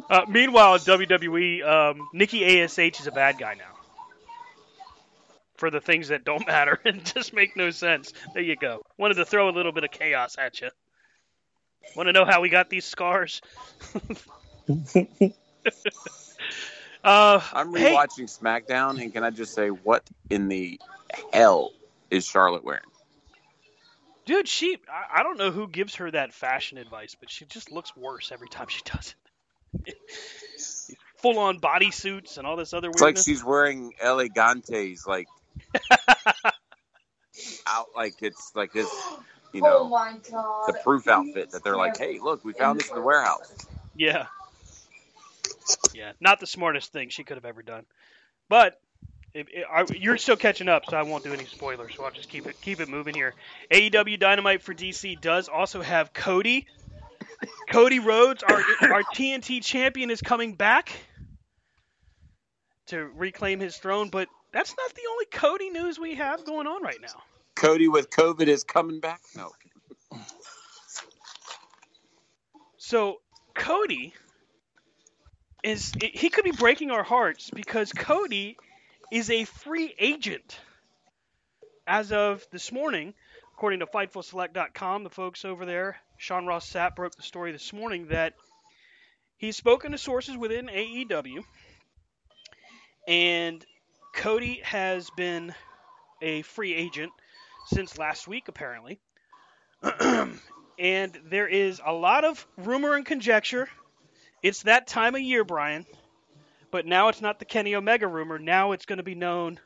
Uh, 0.10 0.26
meanwhile, 0.30 0.78
WWE, 0.78 1.64
um, 1.66 2.08
Nikki 2.14 2.62
Ash 2.62 2.78
is 2.78 3.08
a 3.08 3.12
bad 3.12 3.38
guy 3.38 3.56
now. 3.56 3.74
For 5.58 5.70
the 5.72 5.80
things 5.80 6.10
that 6.10 6.26
don't 6.26 6.46
matter 6.46 6.80
and 6.86 7.04
just 7.06 7.34
make 7.34 7.56
no 7.56 7.72
sense. 7.72 8.14
There 8.34 8.44
you 8.44 8.56
go. 8.58 8.82
Wanted 8.98 9.16
to 9.16 9.26
throw 9.26 9.50
a 9.50 9.52
little 9.52 9.72
bit 9.72 9.84
of 9.84 9.92
chaos 9.92 10.36
at 10.38 10.62
you. 10.62 10.70
Want 11.96 12.08
to 12.08 12.14
know 12.14 12.26
how 12.26 12.42
we 12.42 12.50
got 12.50 12.70
these 12.70 12.86
scars? 12.86 13.42
Uh, 17.06 17.42
i'm 17.54 17.74
hey, 17.74 17.94
rewatching 17.94 18.26
smackdown 18.26 19.02
and 19.02 19.14
can 19.14 19.24
i 19.24 19.30
just 19.30 19.54
say 19.54 19.70
what 19.70 20.04
in 20.30 20.48
the 20.48 20.80
hell 21.32 21.72
is 22.12 22.26
charlotte 22.26 22.64
wearing 22.64 22.82
dude, 24.26 24.48
she. 24.48 24.78
I, 24.90 25.20
I 25.20 25.24
don't 25.24 25.38
know 25.38 25.52
who 25.52 25.68
gives 25.68 25.96
her 25.96 26.10
that 26.12 26.34
fashion 26.34 26.78
advice, 26.78 27.16
but 27.20 27.30
she 27.30 27.46
just 27.46 27.72
looks 27.72 27.96
worse 27.96 28.32
every 28.32 28.50
time 28.50 28.68
she 28.68 28.82
does 28.86 29.16
it. 29.86 29.96
Full 31.18 31.40
on 31.40 31.60
bodysuits 31.60 32.38
and 32.38 32.46
all 32.46 32.56
this 32.56 32.74
other 32.74 32.90
it's 32.90 33.02
like 33.02 33.18
she's 33.18 33.44
wearing 33.44 33.94
elegantes 34.00 35.08
like 35.08 35.28
out 37.68 37.88
like 37.96 38.14
it's 38.22 38.52
like 38.54 38.72
this 38.74 38.88
you 39.54 39.62
oh 39.64 39.66
know 39.66 39.90
my 39.90 40.18
god. 40.32 40.68
the 40.68 40.74
proof 40.84 41.08
outfit 41.08 41.52
that 41.52 41.64
they're 41.64 41.78
like 41.78 41.98
hey 41.98 42.20
look 42.22 42.46
we 42.46 42.54
found 42.54 42.78
this 42.80 42.90
in 42.90 42.96
the 42.96 43.02
warehouse 43.02 43.68
Yeah. 43.96 44.28
Yeah, 45.94 46.12
not 46.20 46.40
the 46.40 46.48
smartest 46.48 46.92
thing 46.92 47.10
she 47.10 47.24
could 47.24 47.38
have 47.38 47.46
ever 47.46 47.62
done. 47.62 47.86
But 48.50 48.80
if, 49.34 49.48
if, 49.52 49.66
I, 49.72 49.86
you're 49.98 50.18
still 50.18 50.36
catching 50.36 50.70
up, 50.70 50.86
so 50.90 50.98
I 50.98 51.04
won't 51.04 51.24
do 51.24 51.34
any 51.34 51.46
spoilers. 51.46 51.96
So 51.96 52.04
I'll 52.04 52.12
just 52.12 52.30
keep 52.30 52.48
it 52.48 52.60
keep 52.62 52.80
it 52.80 52.90
moving 52.90 53.16
here. 53.16 53.34
AEW 53.72 54.20
Dynamite 54.20 54.62
for 54.62 54.74
DC 54.74 55.20
does 55.22 55.50
also 55.50 55.82
have 55.82 56.14
Cody. 56.14 56.68
Cody 57.70 58.00
Rhodes, 58.00 58.44
our 58.44 58.58
our 58.82 59.04
TNT 59.04 59.64
champion, 59.64 60.10
is 60.10 60.22
coming 60.22 60.54
back 60.54 60.92
to 62.88 62.98
reclaim 63.16 63.60
his 63.60 63.78
throne. 63.78 64.10
But 64.10 64.30
that's 64.52 64.76
not 64.78 64.94
the 64.94 65.02
only 65.12 65.26
Cody 65.26 65.70
news 65.70 66.00
we 66.00 66.16
have 66.16 66.46
going 66.46 66.68
on 66.68 66.84
right 66.84 67.02
now. 67.02 67.22
Cody 67.56 67.88
with 67.88 68.10
COVID 68.10 68.48
is 68.48 68.64
coming 68.64 69.00
back. 69.00 69.22
No, 69.36 69.52
So 72.86 73.22
Cody 73.56 74.14
is 75.66 75.94
he 76.00 76.30
could 76.30 76.44
be 76.44 76.52
breaking 76.52 76.92
our 76.92 77.04
hearts 77.04 77.50
because 77.50 77.92
Cody 77.92 78.56
is 79.12 79.32
a 79.32 79.46
free 79.46 79.94
agent 79.98 80.60
as 81.88 82.12
of 82.12 82.46
this 82.52 82.72
morning, 82.72 83.16
according 83.54 83.80
to 83.80 83.88
FightfulSelect.com. 83.88 85.04
The 85.04 85.10
folks 85.10 85.44
over 85.44 85.66
there, 85.66 85.98
Sean 86.18 86.46
Ross 86.46 86.72
Sapp 86.72 86.96
broke 86.96 87.16
the 87.16 87.24
story 87.24 87.52
this 87.52 87.74
morning 87.74 88.10
that 88.10 88.34
he's 89.38 89.58
spoken 89.58 89.92
to 89.92 89.98
sources 89.98 90.38
within 90.38 90.68
AEW, 90.68 91.44
and 93.08 93.66
Cody 94.14 94.62
has 94.64 95.10
been 95.18 95.56
a 96.22 96.44
free 96.44 96.76
agent 96.76 97.12
since 97.66 97.98
last 97.98 98.28
week, 98.28 98.50
apparently. 98.50 99.00
and 100.00 101.20
there 101.26 101.48
is 101.48 101.82
a 101.84 101.92
lot 101.92 102.24
of 102.24 102.46
rumor 102.56 102.94
and 102.94 103.04
conjecture. 103.04 103.68
It's 104.46 104.62
that 104.62 104.86
time 104.86 105.16
of 105.16 105.22
year, 105.22 105.44
Brian. 105.44 105.88
But 106.70 106.86
now 106.86 107.08
it's 107.08 107.20
not 107.20 107.40
the 107.40 107.46
Kenny 107.46 107.74
Omega 107.74 108.06
rumor. 108.06 108.38
Now 108.38 108.74
it's 108.74 108.86
going 108.86 108.98
to 108.98 109.04
be 109.04 109.16
known 109.16 109.60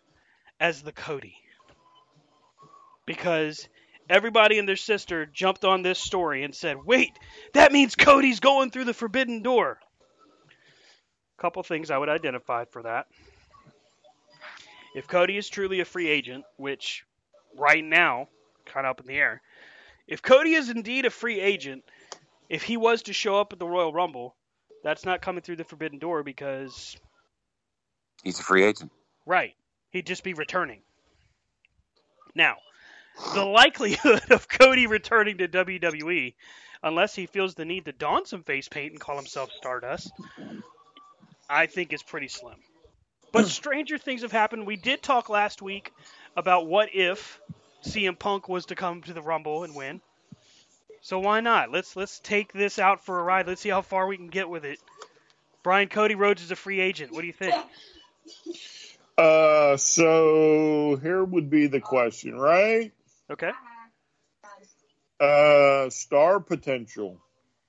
as 0.58 0.82
the 0.82 0.94
Cody. 0.94 1.36
Because 3.06 3.68
everybody 4.10 4.58
and 4.58 4.70
their 4.70 4.78
sister 4.78 5.26
jumped 5.26 5.66
on 5.66 5.82
this 5.82 6.00
story 6.00 6.46
and 6.46 6.56
said, 6.56 6.78
wait, 6.86 7.12
that 7.56 7.74
means 7.74 7.96
Cody's 7.96 8.40
going 8.40 8.72
through 8.72 8.86
the 8.86 8.94
forbidden 8.94 9.42
door. 9.42 9.80
A 11.38 11.42
Couple 11.42 11.62
things 11.64 11.92
I 11.92 11.98
would 11.98 12.08
identify 12.08 12.64
for 12.72 12.84
that. 12.84 13.08
If 14.96 15.10
Cody 15.10 15.36
is 15.36 15.50
truly 15.50 15.82
a 15.82 15.86
free 15.86 16.08
agent, 16.08 16.46
which 16.56 17.04
right 17.58 17.84
now, 17.84 18.30
kind 18.64 18.88
of 18.88 18.92
up 18.92 19.02
in 19.02 19.08
the 19.08 19.18
air. 19.18 19.42
If 20.08 20.22
Cody 20.22 20.54
is 20.54 20.70
indeed 20.70 21.06
a 21.06 21.10
free 21.10 21.42
agent, 21.42 21.84
if 22.48 22.64
he 22.64 22.78
was 22.78 23.02
to 23.04 23.14
show 23.14 23.42
up 23.42 23.52
at 23.52 23.60
the 23.60 23.68
Royal 23.68 23.92
Rumble, 23.92 24.38
that's 24.84 25.06
not 25.06 25.22
coming 25.22 25.42
through 25.42 25.58
the 25.58 25.64
forbidden 25.64 26.00
door 26.00 26.24
because 26.24 26.98
He's 28.24 28.40
a 28.40 28.44
free 28.44 28.64
agent. 28.64 28.92
right, 29.26 29.54
he'd 29.92 30.08
just 30.08 30.24
be 30.24 30.34
returning. 30.34 30.82
Now, 32.36 32.58
the 33.34 33.46
likelihood 33.46 34.24
of 34.32 34.48
Cody 34.48 34.88
returning 34.88 35.38
to 35.38 35.48
WWE, 35.48 36.34
unless 36.84 37.16
he 37.16 37.26
feels 37.26 37.56
the 37.56 37.66
need 37.66 37.86
to 37.86 37.92
don 37.92 38.26
some 38.26 38.44
face 38.44 38.68
paint 38.68 38.92
and 38.92 39.00
call 39.00 39.16
himself 39.16 39.52
Stardust, 39.52 40.12
I 41.50 41.66
think 41.66 41.94
is 41.94 42.04
pretty 42.04 42.28
slim. 42.28 42.58
But 43.32 43.44
hmm. 43.44 43.50
stranger 43.50 43.98
things 43.98 44.22
have 44.22 44.32
happened. 44.32 44.66
We 44.66 44.76
did 44.76 45.02
talk 45.02 45.30
last 45.30 45.62
week 45.62 45.92
about 46.36 46.68
what 46.68 46.90
if 46.94 47.40
CM 47.86 48.18
Punk 48.18 48.48
was 48.48 48.68
to 48.68 48.76
come 48.76 49.02
to 49.04 49.14
the 49.14 49.22
Rumble 49.22 49.64
and 49.64 49.76
win. 49.76 50.02
So 51.02 51.20
why 51.20 51.40
not? 51.40 51.72
Let's 51.72 51.96
let's 51.96 52.20
take 52.20 52.54
this 52.54 52.80
out 52.80 53.06
for 53.06 53.20
a 53.20 53.24
ride. 53.24 53.48
Let's 53.48 53.62
see 53.62 53.70
how 53.70 53.82
far 53.82 54.08
we 54.08 54.18
can 54.18 54.28
get 54.28 54.50
with 54.50 54.66
it. 54.66 54.80
Brian 55.64 55.90
Cody 55.90 56.16
Rhodes 56.16 56.42
is 56.42 56.52
a 56.52 56.56
free 56.56 56.80
agent. 56.80 57.12
What 57.12 57.22
do 57.22 57.28
you 57.28 57.34
think? 57.34 57.56
Uh, 59.20 59.76
so 59.76 60.98
here 61.02 61.22
would 61.22 61.50
be 61.50 61.68
the 61.68 61.82
question, 61.82 62.40
right? 62.40 62.94
Okay. 63.30 63.52
Uh, 65.20 65.90
star 65.90 66.40
potential, 66.40 67.20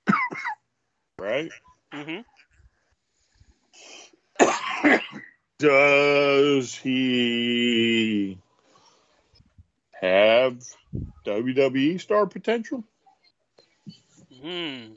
right? 1.19 1.51
Mm-hmm. 1.93 2.21
Does 5.59 6.73
he 6.77 8.39
have 10.01 10.63
WWE 11.27 12.01
star 12.01 12.27
potential? 12.27 12.85
Hmm. 14.43 14.93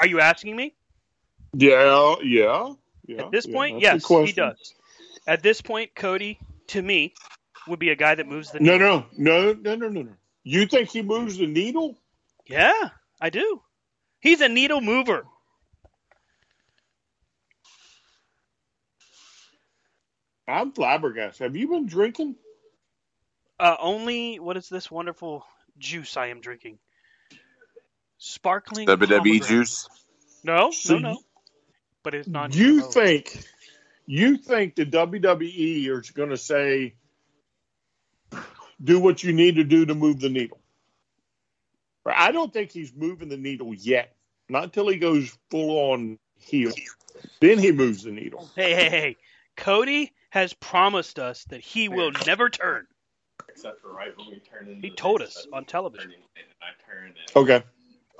Are 0.00 0.06
you 0.06 0.20
asking 0.20 0.56
me? 0.56 0.74
Yeah, 1.54 2.14
yeah, 2.22 2.72
yeah. 3.06 3.18
At 3.18 3.30
this 3.30 3.46
yeah, 3.46 3.52
point, 3.52 3.80
yes, 3.80 4.08
he 4.08 4.32
does. 4.32 4.74
At 5.26 5.42
this 5.42 5.60
point, 5.60 5.94
Cody, 5.94 6.38
to 6.68 6.82
me, 6.82 7.14
would 7.68 7.78
be 7.78 7.90
a 7.90 7.96
guy 7.96 8.14
that 8.14 8.26
moves 8.26 8.50
the 8.50 8.60
No, 8.60 8.72
needle. 8.72 9.06
no, 9.16 9.52
no, 9.52 9.52
no, 9.52 9.74
no, 9.74 9.88
no, 9.88 10.02
no. 10.02 10.12
You 10.44 10.66
think 10.66 10.90
he 10.90 11.02
moves 11.02 11.38
the 11.38 11.46
needle? 11.46 11.96
Yeah, 12.46 12.90
I 13.20 13.30
do. 13.30 13.62
He's 14.20 14.40
a 14.40 14.48
needle 14.48 14.80
mover. 14.80 15.24
I'm 20.48 20.72
flabbergasted. 20.72 21.44
Have 21.44 21.56
you 21.56 21.68
been 21.68 21.86
drinking? 21.86 22.36
Uh, 23.60 23.76
only 23.78 24.40
what 24.40 24.56
is 24.56 24.68
this 24.68 24.90
wonderful 24.90 25.44
juice 25.78 26.16
I 26.16 26.28
am 26.28 26.40
drinking? 26.40 26.78
Sparkling 28.24 28.86
WWE 28.86 29.44
juice. 29.44 29.88
No, 30.44 30.70
So 30.70 30.96
no, 30.96 31.14
no. 31.14 31.18
But 32.04 32.14
it's 32.14 32.28
not. 32.28 32.54
You 32.54 32.80
GMO. 32.80 32.92
think 32.92 33.44
you 34.06 34.36
think 34.36 34.76
the 34.76 34.86
WWE 34.86 35.88
is 35.88 36.10
going 36.12 36.28
to 36.28 36.36
say 36.36 36.94
do 38.82 39.00
what 39.00 39.24
you 39.24 39.32
need 39.32 39.56
to 39.56 39.64
do 39.64 39.86
to 39.86 39.96
move 39.96 40.20
the 40.20 40.28
needle? 40.28 40.60
Right, 42.04 42.16
I 42.16 42.30
don't 42.30 42.52
think 42.52 42.70
he's 42.70 42.92
moving 42.94 43.28
the 43.28 43.36
needle 43.36 43.74
yet. 43.74 44.14
Not 44.48 44.64
until 44.64 44.88
he 44.88 44.98
goes 44.98 45.36
full 45.50 45.90
on 45.92 46.16
heel. 46.38 46.70
Then 47.40 47.58
he 47.58 47.72
moves 47.72 48.04
the 48.04 48.12
needle. 48.12 48.48
Hey, 48.54 48.74
hey, 48.74 48.88
hey! 48.88 49.16
Cody 49.56 50.12
has 50.30 50.52
promised 50.52 51.18
us 51.18 51.42
that 51.46 51.60
he 51.60 51.88
will 51.88 52.12
never 52.24 52.48
turn. 52.50 52.86
Except 53.48 53.80
for 53.80 53.92
right 53.92 54.16
when 54.16 54.28
we 54.28 54.38
turn 54.38 54.68
into 54.68 54.80
He 54.80 54.94
told 54.94 55.22
us 55.22 55.44
on 55.52 55.64
television. 55.64 56.12
and 56.12 56.46
I 56.62 56.70
turn 56.88 57.08
it 57.08 57.36
Okay. 57.36 57.64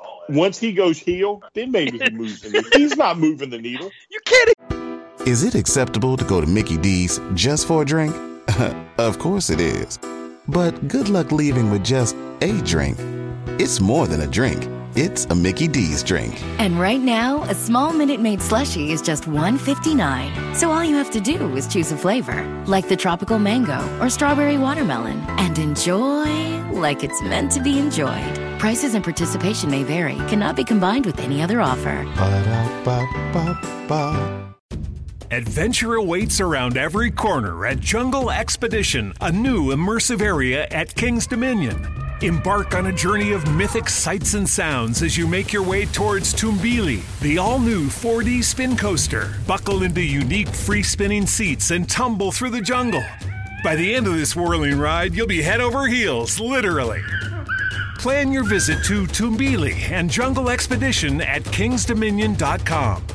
All 0.03 0.23
that. 0.29 0.37
Once 0.37 0.59
he 0.59 0.73
goes 0.73 0.99
heel, 0.99 1.43
then 1.55 1.71
maybe 1.71 1.99
he 1.99 2.11
moves 2.11 2.41
the 2.41 2.51
needle. 2.51 2.71
He's 2.75 2.97
not 2.97 3.19
moving 3.19 3.51
the 3.51 3.59
needle. 3.59 3.91
You 4.11 4.19
kidding? 4.25 4.55
Is 5.27 5.45
it 5.45 5.55
acceptable 5.55 6.17
to 6.17 6.25
go 6.25 6.41
to 6.41 6.47
Mickey 6.47 6.77
D's 6.77 7.21
just 7.35 7.67
for 7.67 7.83
a 7.83 7.85
drink? 7.85 8.15
of 8.99 9.19
course 9.19 9.51
it 9.51 9.61
is. 9.61 9.99
But 10.49 10.89
good 10.89 11.09
luck 11.09 11.31
leaving 11.31 11.71
with 11.71 11.85
just 11.85 12.17
a 12.41 12.61
drink. 12.63 12.99
It's 13.61 13.81
more 13.81 14.07
than 14.07 14.23
a 14.23 14.27
drink. 14.27 14.69
It's 14.95 15.25
a 15.27 15.35
Mickey 15.35 15.69
D's 15.69 16.03
drink. 16.03 16.43
And 16.59 16.79
right 16.79 17.01
now, 17.01 17.45
a 17.45 17.55
small 17.55 17.93
Minute 17.95 18.21
Maid 18.21 18.43
slushy 18.43 18.93
is 18.93 19.01
just 19.01 19.25
$1.59. 19.25 20.57
So 20.57 20.71
all 20.71 20.85
you 20.85 20.97
have 20.97 21.11
to 21.13 21.21
do 21.21 21.57
is 21.57 21.67
choose 21.67 21.93
a 21.93 21.97
flavor, 21.97 22.45
like 22.67 22.89
the 22.89 22.97
tropical 22.97 23.39
mango 23.39 23.81
or 24.01 24.11
strawberry 24.11 24.59
watermelon, 24.59 25.19
and 25.39 25.59
enjoy 25.59 26.61
like 26.73 27.05
it's 27.05 27.23
meant 27.23 27.53
to 27.53 27.61
be 27.63 27.79
enjoyed. 27.79 28.52
Prices 28.63 28.95
and 28.95 29.03
participation 29.03 29.69
may 29.73 29.83
vary, 29.83 30.15
cannot 30.29 30.55
be 30.55 30.63
combined 30.63 31.05
with 31.05 31.19
any 31.19 31.43
other 31.43 31.61
offer. 31.61 32.05
Ba-da-ba-ba-ba. 32.15 33.35
Adventure 35.33 35.97
awaits 35.97 36.41
around 36.41 36.77
every 36.77 37.11
corner 37.11 37.67
at 37.67 37.81
Jungle 37.81 38.31
Expedition, 38.31 39.15
a 39.21 39.33
new 39.33 39.75
immersive 39.75 40.21
area 40.21 40.69
at 40.71 40.95
King's 40.95 41.27
Dominion. 41.27 41.85
Embark 42.23 42.77
on 42.77 42.87
a 42.87 42.93
journey 42.93 43.33
of 43.33 43.53
mythic 43.53 43.89
sights 43.89 44.35
and 44.35 44.49
sounds 44.49 45.03
as 45.03 45.19
you 45.19 45.27
make 45.27 45.53
your 45.53 45.65
way 45.65 45.85
towards 45.87 46.33
Tumbili, 46.33 47.03
the 47.19 47.39
all 47.39 47.59
new 47.59 47.87
4D 47.87 48.45
spin 48.45 48.77
coaster. 48.77 49.35
Buckle 49.45 49.83
into 49.83 50.03
unique 50.03 50.47
free 50.47 50.85
spinning 50.85 51.27
seats 51.27 51.73
and 51.73 51.91
tumble 51.91 52.31
through 52.31 52.51
the 52.51 52.61
jungle. 52.61 53.03
By 53.65 53.75
the 53.75 53.93
end 53.93 54.07
of 54.07 54.15
this 54.15 54.37
whirling 54.37 54.79
ride, 54.79 55.17
you'll 55.17 55.27
be 55.27 55.43
head 55.43 55.61
over 55.61 55.89
heels, 55.89 56.39
literally. 56.39 57.03
Plan 58.03 58.33
your 58.33 58.43
visit 58.43 58.83
to 58.87 59.07
Tumbili 59.07 59.89
and 59.91 60.11
Jungle 60.11 60.51
Expedition 60.51 61.21
at 61.21 61.43
kingsdominion.com. 61.45 63.07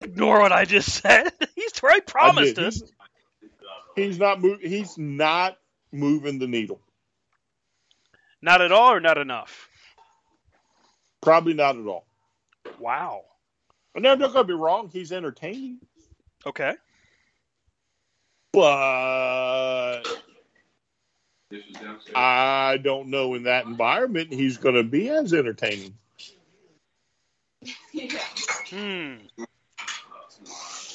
Ignore 0.00 0.40
what 0.40 0.50
I 0.52 0.64
just 0.64 0.88
said. 1.02 1.28
He's 1.54 1.82
right. 1.82 2.00
I 2.06 2.10
Promised 2.10 2.54
did. 2.56 2.64
us. 2.64 2.80
He's, 2.80 2.92
he's 3.96 4.18
not 4.18 4.40
move, 4.40 4.60
He's 4.62 4.96
not 4.96 5.58
moving 5.92 6.38
the 6.38 6.46
needle. 6.46 6.80
Not 8.40 8.62
at 8.62 8.72
all, 8.72 8.92
or 8.92 9.00
not 9.00 9.18
enough. 9.18 9.68
Probably 11.20 11.52
not 11.52 11.76
at 11.76 11.86
all. 11.86 12.06
Wow. 12.78 13.24
And 13.94 14.04
no, 14.04 14.16
don't 14.16 14.32
going 14.32 14.44
to 14.46 14.48
be 14.48 14.54
wrong. 14.54 14.88
He's 14.90 15.12
entertaining, 15.12 15.80
Okay. 16.46 16.72
but 18.54 20.02
I 22.14 22.78
don't 22.82 23.08
know 23.08 23.34
in 23.34 23.44
that 23.44 23.66
environment 23.66 24.32
he's 24.32 24.56
going 24.56 24.74
to 24.74 24.82
be 24.82 25.08
as 25.08 25.32
entertaining. 25.32 25.94
Hmm. 28.70 29.14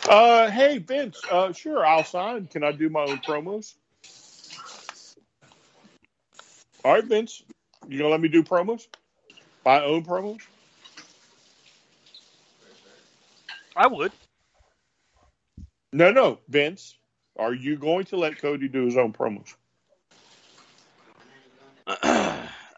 Uh, 0.09 0.49
hey 0.49 0.79
Vince, 0.79 1.21
uh, 1.29 1.53
sure, 1.53 1.85
I'll 1.85 2.03
sign. 2.03 2.47
Can 2.47 2.63
I 2.63 2.71
do 2.71 2.89
my 2.89 3.01
own 3.01 3.17
promos? 3.19 3.75
All 6.83 6.93
right, 6.93 7.03
Vince, 7.03 7.43
you 7.87 7.99
gonna 7.99 8.09
let 8.09 8.19
me 8.19 8.27
do 8.27 8.43
promos? 8.43 8.87
My 9.63 9.83
own 9.83 10.03
promos? 10.03 10.41
I 13.75 13.87
would. 13.87 14.11
No, 15.93 16.11
no, 16.11 16.39
Vince, 16.49 16.97
are 17.37 17.53
you 17.53 17.77
going 17.77 18.05
to 18.05 18.17
let 18.17 18.39
Cody 18.39 18.67
do 18.67 18.85
his 18.85 18.97
own 18.97 19.13
promos? 19.13 19.53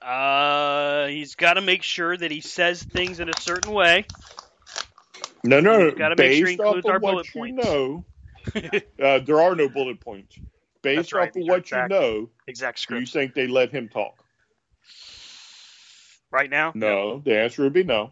Uh, 0.01 1.07
he's 1.07 1.35
got 1.35 1.55
to 1.55 1.61
make 1.61 1.83
sure 1.83 2.15
that 2.15 2.31
he 2.31 2.41
says 2.41 2.83
things 2.83 3.19
in 3.19 3.29
a 3.29 3.35
certain 3.35 3.71
way. 3.71 4.07
No, 5.43 5.59
no, 5.61 5.91
He's 5.91 5.93
gotta 5.95 6.15
make 6.15 6.33
sure 6.33 6.47
he 6.47 6.55
based 6.55 6.59
off 6.59 6.83
includes 6.83 6.87
of 6.87 6.95
our 6.95 6.99
what 6.99 7.19
bullet 7.19 7.27
you 7.35 7.41
points. 7.41 7.53
know, 7.53 8.05
uh, 9.01 9.19
there 9.19 9.41
are 9.41 9.55
no 9.55 9.69
bullet 9.69 9.99
points. 10.01 10.39
Based 10.83 11.11
That's 11.11 11.13
right, 11.13 11.31
off 11.31 11.35
of 11.35 11.41
these 11.41 11.49
are 11.49 11.55
what 11.55 11.71
you 11.71 11.83
know, 11.83 12.29
Exact 12.47 12.87
do 12.87 12.95
you 12.95 13.05
think 13.05 13.33
they 13.33 13.47
let 13.47 13.71
him 13.71 13.89
talk? 13.89 14.23
Right 16.31 16.49
now? 16.49 16.75
No, 16.75 17.19
the 17.19 17.37
answer 17.39 17.63
would 17.63 17.73
be 17.73 17.83
no. 17.83 18.11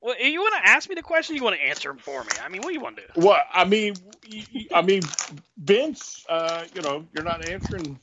Well, 0.00 0.20
you 0.20 0.40
want 0.40 0.54
to 0.64 0.70
ask 0.70 0.88
me 0.88 0.94
the 0.94 1.02
question? 1.02 1.34
Or 1.34 1.36
you 1.38 1.44
want 1.44 1.56
to 1.56 1.66
answer 1.66 1.88
them 1.88 1.98
for 1.98 2.22
me? 2.24 2.38
I 2.38 2.48
mean, 2.48 2.62
what 2.62 2.70
do 2.70 2.74
you 2.74 2.80
want 2.80 2.96
to 2.96 3.02
do? 3.02 3.08
Well, 3.14 3.40
I 3.52 3.64
mean, 3.64 4.00
y- 4.24 4.46
y- 4.54 4.66
I 4.74 4.82
mean, 4.82 5.16
Vince, 5.58 6.24
uh, 6.28 6.66
you 6.72 6.82
know, 6.82 7.06
you're 7.12 7.24
not 7.24 7.42
answering 7.42 8.00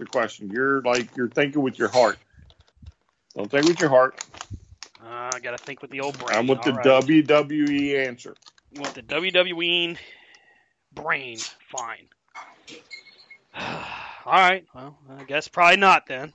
the 0.00 0.06
question. 0.06 0.50
You're 0.50 0.80
like 0.80 1.14
you're 1.16 1.28
thinking 1.28 1.62
with 1.62 1.78
your 1.78 1.88
heart. 1.88 2.18
Don't 3.36 3.48
think 3.48 3.66
with 3.66 3.78
your 3.78 3.90
heart. 3.90 4.20
Uh, 5.00 5.30
I 5.32 5.38
got 5.40 5.56
to 5.56 5.58
think 5.58 5.80
with 5.80 5.92
the 5.92 6.00
old 6.00 6.18
brain. 6.18 6.36
I'm 6.36 6.48
with 6.48 6.62
the 6.62 6.72
All 6.72 6.76
right. 6.78 7.04
WWE 7.04 8.06
answer. 8.08 8.34
You 8.72 8.80
want 8.80 8.94
the 8.94 9.02
WWE 9.02 9.96
brain? 10.92 11.38
Fine. 11.68 12.08
All 14.26 14.32
right. 14.32 14.64
Well, 14.74 14.98
I 15.16 15.24
guess 15.24 15.46
probably 15.46 15.76
not 15.76 16.06
then. 16.06 16.32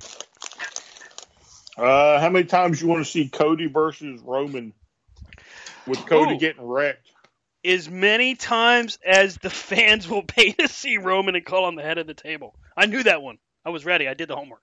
Uh, 1.77 2.19
how 2.21 2.29
many 2.29 2.45
times 2.45 2.81
you 2.81 2.87
want 2.87 3.05
to 3.05 3.11
see 3.11 3.27
Cody 3.27 3.67
versus 3.67 4.21
Roman 4.21 4.73
with 5.85 6.05
Cody 6.05 6.35
Ooh. 6.35 6.39
getting 6.39 6.65
wrecked? 6.65 7.11
as 7.65 7.89
many 7.89 8.35
times 8.35 8.99
as 9.03 9.37
the 9.37 9.49
fans 9.49 10.07
will 10.09 10.23
pay 10.23 10.51
to 10.53 10.67
see 10.67 10.97
Roman 10.97 11.35
and 11.35 11.45
call 11.45 11.65
on 11.65 11.75
the 11.75 11.81
head 11.81 11.97
of 11.97 12.07
the 12.07 12.13
table. 12.13 12.55
I 12.77 12.85
knew 12.85 13.03
that 13.03 13.21
one. 13.21 13.37
I 13.65 13.69
was 13.69 13.85
ready. 13.85 14.07
I 14.07 14.13
did 14.13 14.27
the 14.29 14.35
homework. 14.35 14.61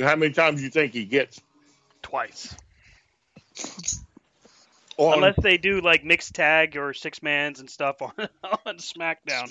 How 0.00 0.16
many 0.16 0.32
times 0.32 0.58
do 0.60 0.64
you 0.64 0.70
think 0.70 0.92
he 0.94 1.04
gets? 1.04 1.40
Twice. 2.02 2.56
On, 4.96 5.14
Unless 5.14 5.36
they 5.42 5.58
do 5.58 5.80
like 5.80 6.04
mixed 6.04 6.34
tag 6.34 6.76
or 6.76 6.94
six 6.94 7.22
mans 7.22 7.60
and 7.60 7.68
stuff 7.68 8.00
on 8.00 8.12
on 8.66 8.76
SmackDown. 8.78 9.50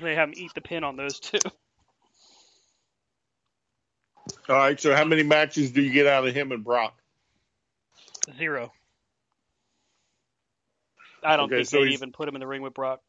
They 0.00 0.14
have 0.14 0.28
him 0.30 0.34
eat 0.36 0.52
the 0.54 0.60
pin 0.60 0.82
on 0.84 0.96
those 0.96 1.20
two. 1.20 1.38
all 4.48 4.56
right, 4.56 4.80
so 4.80 4.94
how 4.94 5.04
many 5.04 5.22
matches 5.22 5.70
do 5.72 5.82
you 5.82 5.92
get 5.92 6.06
out 6.06 6.26
of 6.26 6.34
him 6.34 6.50
and 6.52 6.64
Brock? 6.64 6.94
Zero. 8.36 8.72
I 11.24 11.36
don't 11.36 11.46
Okay, 11.46 11.56
think 11.58 11.68
so 11.68 11.76
they'd 11.78 11.86
he's- 11.88 11.98
even 11.98 12.10
put 12.12 12.28
him 12.28 12.34
in 12.34 12.40
the 12.40 12.46
ring 12.46 12.62
with 12.62 12.74
Brock. 12.74 13.00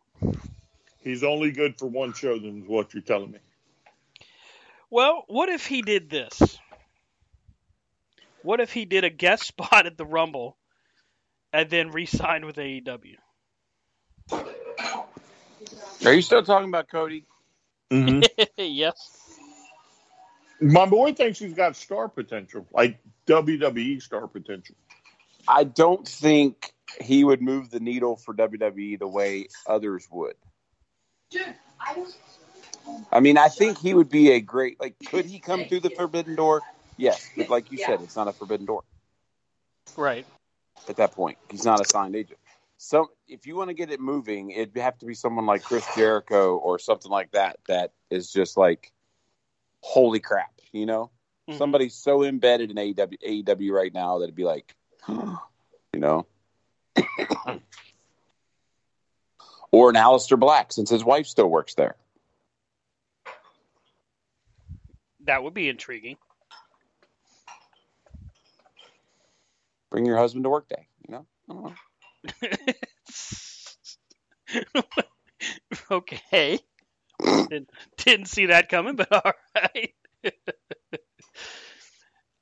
He's 1.04 1.24
only 1.24 1.52
good 1.52 1.78
for 1.78 1.88
one 1.88 2.14
show, 2.14 2.38
then 2.40 2.62
is 2.64 2.68
what 2.68 2.94
you're 2.94 3.04
telling 3.04 3.32
me. 3.32 3.40
Well, 4.90 5.24
what 5.28 5.50
if 5.50 5.66
he 5.66 5.82
did 5.82 6.10
this? 6.10 6.58
What 8.44 8.60
if 8.60 8.72
he 8.72 8.86
did 8.86 9.04
a 9.04 9.10
guest 9.10 9.44
spot 9.48 9.86
at 9.86 9.98
the 9.98 10.06
Rumble 10.06 10.58
and 11.52 11.70
then 11.70 11.92
re-signed 11.92 12.46
with 12.46 12.58
E 12.58 12.82
AEW? 12.82 13.16
Are 16.06 16.14
you 16.14 16.22
still 16.22 16.44
talking 16.44 16.70
about 16.70 16.90
Cody? 16.90 17.26
Mm-hmm. 17.92 18.44
yes. 18.58 19.40
My 20.60 20.86
boy 20.86 21.14
thinks 21.14 21.40
he's 21.40 21.54
got 21.54 21.76
star 21.76 22.08
potential, 22.08 22.66
like 22.74 23.00
WWE 23.28 24.02
star 24.02 24.28
potential. 24.28 24.76
I 25.48 25.66
don't 25.66 26.08
think 26.08 26.74
he 27.02 27.24
would 27.24 27.42
move 27.42 27.70
the 27.70 27.80
needle 27.80 28.16
for 28.16 28.34
WWE 28.34 29.00
the 29.00 29.08
way 29.08 29.48
others 29.68 30.08
would. 30.12 30.36
I 33.12 33.20
mean, 33.20 33.38
I 33.38 33.50
think 33.50 33.78
he 33.78 33.94
would 33.94 34.10
be 34.10 34.32
a 34.32 34.42
great 34.42 34.80
like. 34.80 34.96
Could 35.10 35.26
he 35.26 35.40
come 35.40 35.66
through 35.66 35.82
the 35.82 35.90
forbidden 35.90 36.36
door? 36.36 36.62
Yes, 36.98 37.32
but 37.36 37.50
like 37.50 37.72
you 37.72 37.78
said, 37.78 38.02
it's 38.02 38.16
not 38.16 38.28
a 38.28 38.34
forbidden 38.34 38.66
door 38.66 38.84
Right. 39.96 40.26
at 40.88 40.98
that 40.98 41.14
point. 41.14 41.38
He's 41.50 41.66
not 41.66 41.82
a 41.82 41.86
signed 41.86 42.16
agent. 42.16 42.40
So 42.78 43.12
if 43.28 43.48
you 43.48 43.56
want 43.56 43.70
to 43.70 43.74
get 43.74 43.92
it 43.92 44.00
moving, 44.00 44.52
it'd 44.52 44.76
have 44.78 44.98
to 45.00 45.06
be 45.06 45.14
someone 45.14 45.46
like 45.46 45.64
Chris 45.64 45.86
Jericho 45.96 46.58
or 46.58 46.80
something 46.80 47.10
like 47.12 47.32
that. 47.32 47.58
That 47.68 47.92
is 48.10 48.32
just 48.32 48.58
like, 48.58 48.92
holy 49.82 50.20
crap, 50.20 50.52
you 50.72 50.86
know. 50.86 51.10
Mhm. 51.50 51.58
Somebody 51.58 51.90
so 51.90 52.24
embedded 52.24 52.72
in 52.72 52.78
AEW, 52.78 53.18
AEW 53.22 53.72
right 53.74 53.94
now 53.94 54.18
that 54.20 54.26
it'd 54.26 54.36
be 54.36 54.44
like, 54.44 54.76
you 55.08 56.00
know, 56.00 56.26
or 59.74 59.90
an 59.90 59.96
Aleister 59.96 60.40
Black 60.40 60.72
since 60.72 60.92
his 60.92 61.04
wife 61.04 61.26
still 61.26 61.48
works 61.48 61.74
there. 61.74 61.96
That 65.26 65.42
would 65.44 65.56
be 65.56 65.68
intriguing. 65.68 66.18
Bring 69.90 70.06
your 70.06 70.18
husband 70.18 70.44
to 70.44 70.50
work 70.50 70.70
day, 70.70 70.88
you 71.08 71.16
know. 71.16 71.26
I 71.50 71.54
don't 71.54 71.64
know. 74.72 74.84
okay. 75.92 76.60
didn't, 77.20 77.70
didn't 77.98 78.28
see 78.28 78.48
that 78.48 78.70
coming, 78.70 78.96
but 78.96 79.12
all 79.26 79.34
right. 79.56 79.94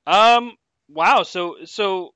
um. 0.05 0.57
Wow. 0.89 1.23
So 1.23 1.57
so, 1.63 2.13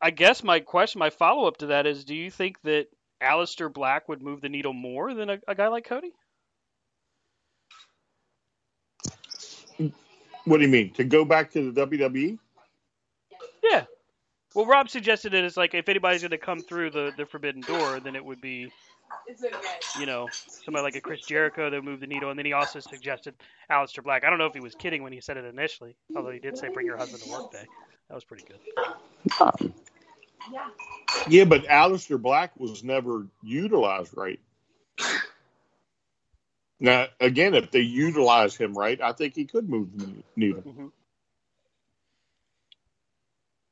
I 0.00 0.10
guess 0.10 0.42
my 0.42 0.60
question, 0.60 0.98
my 0.98 1.10
follow 1.10 1.46
up 1.46 1.58
to 1.58 1.66
that 1.66 1.86
is, 1.86 2.06
do 2.06 2.14
you 2.14 2.30
think 2.30 2.60
that 2.62 2.86
Aleister 3.22 3.72
Black 3.72 4.08
would 4.08 4.22
move 4.22 4.40
the 4.40 4.48
needle 4.48 4.72
more 4.72 5.14
than 5.14 5.30
a, 5.30 5.38
a 5.46 5.54
guy 5.54 5.68
like 5.68 5.84
Cody? 5.84 6.12
What 10.44 10.58
do 10.58 10.62
you 10.62 10.68
mean? 10.68 10.92
To 10.94 11.04
go 11.04 11.24
back 11.24 11.52
to 11.52 11.70
the? 11.70 11.86
WWE? 11.86 12.38
Yeah. 13.62 13.84
Well, 14.54 14.66
Rob 14.66 14.88
suggested 14.88 15.34
it 15.34 15.44
as 15.44 15.56
like 15.56 15.74
if 15.74 15.88
anybody's 15.88 16.22
going 16.22 16.30
to 16.30 16.38
come 16.38 16.60
through 16.60 16.90
the, 16.90 17.12
the 17.16 17.26
forbidden 17.26 17.60
door, 17.62 18.00
then 18.00 18.16
it 18.16 18.24
would 18.24 18.40
be, 18.40 18.72
you 19.98 20.06
know, 20.06 20.28
somebody 20.32 20.82
like 20.82 20.96
a 20.96 21.00
Chris 21.00 21.20
Jericho 21.20 21.70
that 21.70 21.76
would 21.76 21.84
move 21.84 22.00
the 22.00 22.06
needle. 22.06 22.30
And 22.30 22.38
then 22.38 22.46
he 22.46 22.52
also 22.52 22.80
suggested 22.80 23.34
Aleister 23.70 24.02
Black. 24.02 24.24
I 24.24 24.30
don't 24.30 24.38
know 24.38 24.46
if 24.46 24.54
he 24.54 24.60
was 24.60 24.74
kidding 24.74 25.02
when 25.02 25.12
he 25.12 25.20
said 25.20 25.36
it 25.36 25.44
initially, 25.44 25.94
although 26.16 26.30
he 26.30 26.40
did 26.40 26.58
say 26.58 26.68
bring 26.68 26.86
your 26.86 26.96
husband 26.96 27.22
to 27.22 27.30
work 27.30 27.52
day. 27.52 27.66
That 28.08 28.14
was 28.14 28.24
pretty 28.24 28.44
good. 28.44 28.58
Um, 29.40 29.72
Yeah, 30.48 30.68
Yeah, 31.28 31.44
but 31.44 31.64
Aleister 31.64 32.20
Black 32.20 32.58
was 32.58 32.84
never 32.84 33.26
utilized 33.42 34.16
right. 34.16 34.40
Now, 36.80 37.06
again, 37.20 37.54
if 37.54 37.70
they 37.70 37.80
utilize 37.80 38.56
him 38.56 38.74
right, 38.74 39.00
I 39.00 39.12
think 39.12 39.34
he 39.34 39.44
could 39.46 39.68
move 39.68 39.90
the 39.98 40.22
needle. 40.36 40.64
Mhm. 40.66 40.92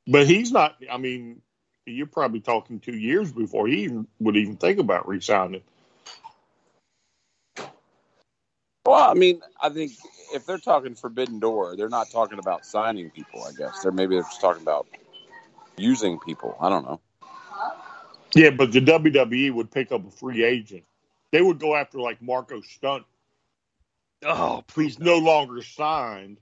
But 0.06 0.26
he's 0.26 0.52
not. 0.52 0.76
I 0.90 0.98
mean, 0.98 1.42
you're 1.86 2.06
probably 2.06 2.40
talking 2.40 2.80
two 2.80 2.96
years 2.96 3.32
before 3.32 3.68
he 3.68 3.84
even, 3.84 4.06
would 4.20 4.36
even 4.36 4.56
think 4.56 4.78
about 4.78 5.08
resigning. 5.08 5.62
well, 8.86 9.10
I 9.10 9.14
mean, 9.14 9.42
I 9.62 9.70
think 9.70 9.92
if 10.34 10.46
they're 10.46 10.58
talking 10.58 10.94
forbidden 10.94 11.40
door, 11.40 11.76
they're 11.76 11.88
not 11.88 12.10
talking 12.10 12.38
about 12.38 12.66
signing 12.66 13.10
people. 13.10 13.44
I 13.44 13.52
guess 13.52 13.82
they're 13.82 13.92
maybe 13.92 14.16
they're 14.16 14.22
just 14.24 14.40
talking 14.40 14.62
about 14.62 14.86
using 15.78 16.18
people. 16.20 16.56
I 16.60 16.68
don't 16.68 16.84
know. 16.84 17.00
Yeah, 18.34 18.50
but 18.50 18.72
the 18.72 18.80
WWE 18.80 19.52
would 19.54 19.70
pick 19.70 19.90
up 19.92 20.06
a 20.06 20.10
free 20.10 20.44
agent. 20.44 20.84
They 21.30 21.40
would 21.42 21.58
go 21.58 21.74
after 21.74 22.00
like 22.00 22.20
Marko 22.22 22.60
Stunt, 22.60 23.04
Oh, 24.24 24.64
please. 24.66 24.96
who's 24.96 25.04
no 25.04 25.18
longer 25.18 25.62
signed, 25.62 26.38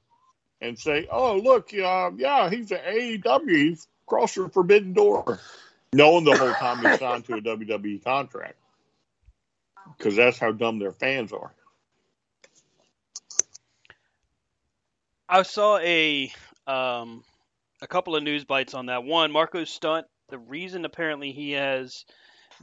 and 0.60 0.78
say, 0.78 1.06
"Oh, 1.10 1.36
look, 1.36 1.72
uh, 1.74 2.10
yeah, 2.16 2.50
he's 2.50 2.70
an 2.72 2.80
AEW. 2.86 3.50
He's 3.50 3.86
crossed 4.06 4.36
the 4.36 4.48
forbidden 4.48 4.92
door," 4.94 5.38
knowing 5.92 6.24
the 6.24 6.36
whole 6.36 6.54
time 6.54 6.78
he's 6.84 6.98
signed 6.98 7.24
to 7.26 7.34
a 7.34 7.40
WWE 7.40 8.02
contract, 8.02 8.56
because 9.96 10.16
that's 10.16 10.38
how 10.38 10.52
dumb 10.52 10.78
their 10.78 10.92
fans 10.92 11.32
are. 11.32 11.52
I 15.28 15.42
saw 15.42 15.78
a 15.78 16.32
um, 16.66 17.24
a 17.82 17.86
couple 17.86 18.16
of 18.16 18.22
news 18.22 18.44
bites 18.44 18.74
on 18.74 18.86
that. 18.86 19.04
One, 19.04 19.32
Marko 19.32 19.64
Stunt. 19.64 20.06
The 20.28 20.38
reason 20.38 20.84
apparently 20.84 21.32
he 21.32 21.52
has 21.52 22.04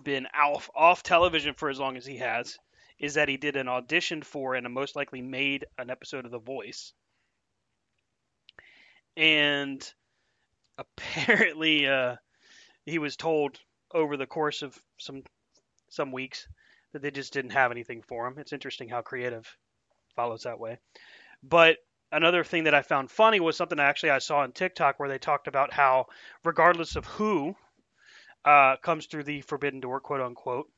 been 0.01 0.27
off 0.33 0.69
off 0.75 1.03
television 1.03 1.53
for 1.53 1.69
as 1.69 1.79
long 1.79 1.97
as 1.97 2.05
he 2.05 2.17
has 2.17 2.57
is 2.99 3.13
that 3.15 3.29
he 3.29 3.37
did 3.37 3.55
an 3.55 3.67
audition 3.67 4.21
for 4.21 4.55
and 4.55 4.71
most 4.73 4.95
likely 4.95 5.21
made 5.21 5.65
an 5.77 5.89
episode 5.89 6.25
of 6.25 6.31
The 6.31 6.39
Voice. 6.39 6.93
And 9.15 9.93
apparently, 10.77 11.87
uh, 11.87 12.15
he 12.85 12.99
was 12.99 13.15
told 13.15 13.59
over 13.93 14.17
the 14.17 14.25
course 14.25 14.61
of 14.61 14.77
some 14.97 15.23
some 15.89 16.11
weeks 16.11 16.47
that 16.91 17.01
they 17.01 17.11
just 17.11 17.33
didn't 17.33 17.51
have 17.51 17.71
anything 17.71 18.01
for 18.01 18.27
him. 18.27 18.35
It's 18.37 18.53
interesting 18.53 18.89
how 18.89 19.01
creative 19.01 19.57
follows 20.15 20.43
that 20.43 20.59
way. 20.59 20.79
But 21.43 21.77
another 22.13 22.43
thing 22.43 22.65
that 22.65 22.73
I 22.73 22.81
found 22.81 23.11
funny 23.11 23.39
was 23.39 23.57
something 23.57 23.79
actually 23.79 24.11
I 24.11 24.19
saw 24.19 24.39
on 24.39 24.51
TikTok 24.51 24.99
where 24.99 25.09
they 25.09 25.17
talked 25.17 25.47
about 25.47 25.73
how, 25.73 26.07
regardless 26.43 26.95
of 26.95 27.05
who 27.05 27.55
uh, 28.45 28.77
comes 28.77 29.07
through 29.07 29.23
the 29.23 29.41
forbidden 29.41 29.79
door, 29.79 29.99
quote 29.99 30.21
unquote, 30.21 30.69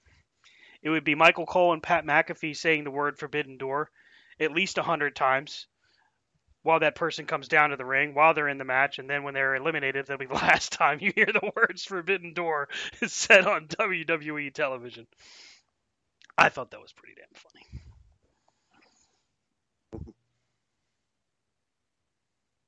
it 0.81 0.89
would 0.89 1.03
be 1.03 1.15
Michael 1.15 1.45
Cole 1.45 1.73
and 1.73 1.83
Pat 1.83 2.05
McAfee 2.05 2.55
saying 2.55 2.83
the 2.83 2.91
word 2.91 3.17
forbidden 3.17 3.57
door 3.57 3.89
at 4.39 4.51
least 4.51 4.77
a 4.77 4.83
hundred 4.83 5.15
times 5.15 5.67
while 6.65 6.79
that 6.79 6.95
person 6.95 7.27
comes 7.27 7.47
down 7.47 7.69
to 7.69 7.75
the 7.75 7.85
ring 7.85 8.15
while 8.15 8.33
they're 8.33 8.49
in 8.49 8.57
the 8.57 8.63
match, 8.63 8.97
and 8.97 9.07
then 9.07 9.23
when 9.23 9.35
they're 9.35 9.55
eliminated, 9.55 10.07
that'll 10.07 10.17
be 10.17 10.25
the 10.33 10.33
last 10.33 10.71
time 10.71 10.97
you 10.99 11.11
hear 11.13 11.27
the 11.27 11.51
words 11.55 11.85
forbidden 11.85 12.33
door 12.33 12.69
is 13.01 13.13
said 13.13 13.45
on 13.45 13.67
WWE 13.67 14.51
television. 14.51 15.05
I 16.37 16.49
thought 16.49 16.71
that 16.71 16.81
was 16.81 16.91
pretty 16.91 17.15
damn 17.15 17.27
funny. 17.33 17.84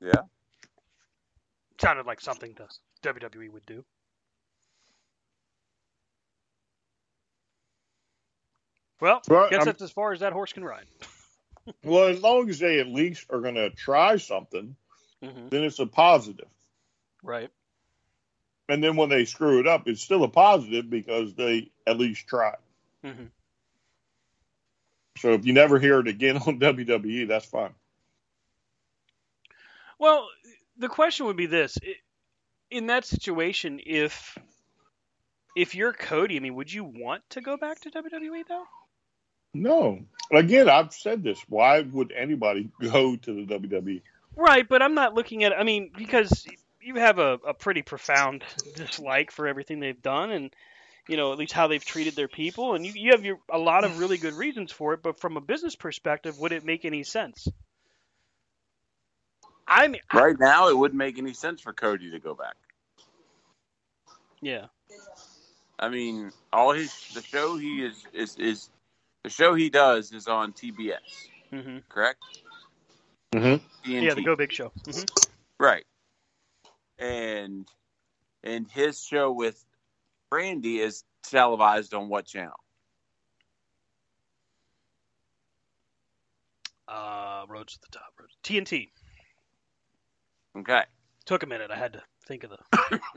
Yeah. 0.01 0.21
Sounded 1.81 2.05
like 2.05 2.21
something 2.21 2.53
the 2.55 2.67
WWE 3.07 3.49
would 3.51 3.65
do. 3.65 3.83
Well, 8.99 9.21
Well, 9.29 9.49
guess 9.49 9.59
I'm- 9.59 9.65
that's 9.67 9.81
as 9.81 9.91
far 9.91 10.11
as 10.11 10.19
that 10.21 10.33
horse 10.33 10.53
can 10.53 10.63
ride. 10.63 10.87
Well, 11.83 12.05
as 12.07 12.21
long 12.21 12.49
as 12.49 12.59
they 12.59 12.79
at 12.79 12.87
least 12.87 13.25
are 13.29 13.41
going 13.41 13.55
to 13.55 13.69
try 13.71 14.15
something, 14.15 14.73
hmm 15.21 15.49
then 15.49 15.65
it's 15.65 15.79
a 15.79 15.85
positive. 15.85 16.47
Right. 17.21 17.49
And 18.69 18.81
then 18.81 18.95
when 18.95 19.09
they 19.09 19.25
screw 19.25 19.59
it 19.59 19.67
up, 19.67 19.85
it's 19.85 20.01
still 20.01 20.23
a 20.23 20.29
positive 20.29 20.89
because 20.89 21.33
they 21.35 21.69
at 21.85 21.97
least 21.97 22.25
tried. 22.25 22.55
hmm 23.03 23.25
So 25.17 25.33
if 25.33 25.45
you 25.45 25.51
never 25.51 25.77
hear 25.77 25.99
it 25.99 26.07
again 26.07 26.37
on 26.47 26.57
WWE, 26.57 27.27
that's 27.27 27.45
fine. 27.45 27.73
Well, 29.99 30.27
the 30.77 30.89
question 30.89 31.25
would 31.25 31.37
be 31.37 31.45
this: 31.45 31.77
in 32.69 32.87
that 32.87 33.05
situation, 33.05 33.79
if 33.85 34.37
if 35.55 35.75
you're 35.75 35.93
Cody, 35.93 36.37
I 36.37 36.39
mean, 36.39 36.55
would 36.55 36.71
you 36.71 36.83
want 36.83 37.23
to 37.31 37.41
go 37.41 37.57
back 37.57 37.79
to 37.81 37.91
WWE 37.91 38.43
though? 38.47 38.65
No. 39.53 39.99
Again, 40.31 40.69
I've 40.69 40.93
said 40.93 41.23
this. 41.23 41.39
Why 41.49 41.81
would 41.81 42.11
anybody 42.15 42.69
go 42.81 43.15
to 43.15 43.45
the 43.45 43.57
WWE? 43.57 44.01
Right, 44.35 44.67
but 44.67 44.81
I'm 44.81 44.93
not 44.93 45.15
looking 45.15 45.43
at. 45.43 45.57
I 45.57 45.63
mean, 45.63 45.91
because 45.97 46.45
you 46.79 46.95
have 46.95 47.17
a, 47.17 47.39
a 47.45 47.53
pretty 47.53 47.81
profound 47.81 48.43
dislike 48.75 49.31
for 49.31 49.47
everything 49.47 49.79
they've 49.79 50.01
done, 50.01 50.31
and 50.31 50.55
you 51.07 51.17
know 51.17 51.31
at 51.31 51.39
least 51.39 51.53
how 51.53 51.67
they've 51.67 51.83
treated 51.83 52.15
their 52.15 52.27
people, 52.27 52.75
and 52.75 52.85
you, 52.85 52.93
you 52.95 53.11
have 53.11 53.25
your 53.25 53.39
a 53.49 53.57
lot 53.57 53.83
of 53.83 53.99
really 53.99 54.17
good 54.17 54.35
reasons 54.35 54.71
for 54.71 54.93
it. 54.93 55.01
But 55.01 55.19
from 55.19 55.37
a 55.37 55.41
business 55.41 55.75
perspective, 55.75 56.37
would 56.39 56.51
it 56.51 56.63
make 56.63 56.85
any 56.85 57.03
sense? 57.03 57.47
I 59.67 59.87
mean, 59.87 60.01
I- 60.11 60.17
Right 60.17 60.39
now, 60.39 60.69
it 60.69 60.77
wouldn't 60.77 60.97
make 60.97 61.17
any 61.17 61.33
sense 61.33 61.61
for 61.61 61.73
Cody 61.73 62.11
to 62.11 62.19
go 62.19 62.33
back. 62.33 62.55
yeah, 64.41 64.67
I 65.79 65.89
mean, 65.89 66.31
all 66.53 66.71
his 66.71 66.91
the 67.13 67.21
show 67.21 67.57
he 67.57 67.83
is 67.83 68.05
is 68.13 68.37
is 68.37 68.69
the 69.23 69.29
show 69.29 69.53
he 69.55 69.69
does 69.69 70.11
is 70.11 70.27
on 70.27 70.53
TBS, 70.53 71.27
hmm 71.51 71.77
correct? 71.89 72.19
Mm-hmm. 73.33 73.91
yeah, 73.91 74.13
the 74.13 74.21
Go 74.21 74.35
Big 74.35 74.51
Show. 74.51 74.71
hmm 74.85 75.01
Right. 75.59 75.85
And 76.99 77.67
and 78.43 78.67
his 78.71 79.03
show 79.03 79.31
with 79.31 79.63
Brandi 80.31 80.79
is 80.79 81.03
televised 81.23 81.93
on 81.93 82.09
what 82.09 82.25
channel? 82.25 82.59
Uh, 86.87 87.45
Rhodes 87.49 87.73
to 87.73 87.79
the 87.81 87.97
Top, 87.97 88.13
Road 88.19 88.29
TNT. 88.43 88.89
Okay. 90.57 90.83
Took 91.25 91.43
a 91.43 91.47
minute. 91.47 91.71
I 91.71 91.77
had 91.77 91.93
to 91.93 92.03
think 92.27 92.43
of 92.43 92.51
the. 92.51 92.99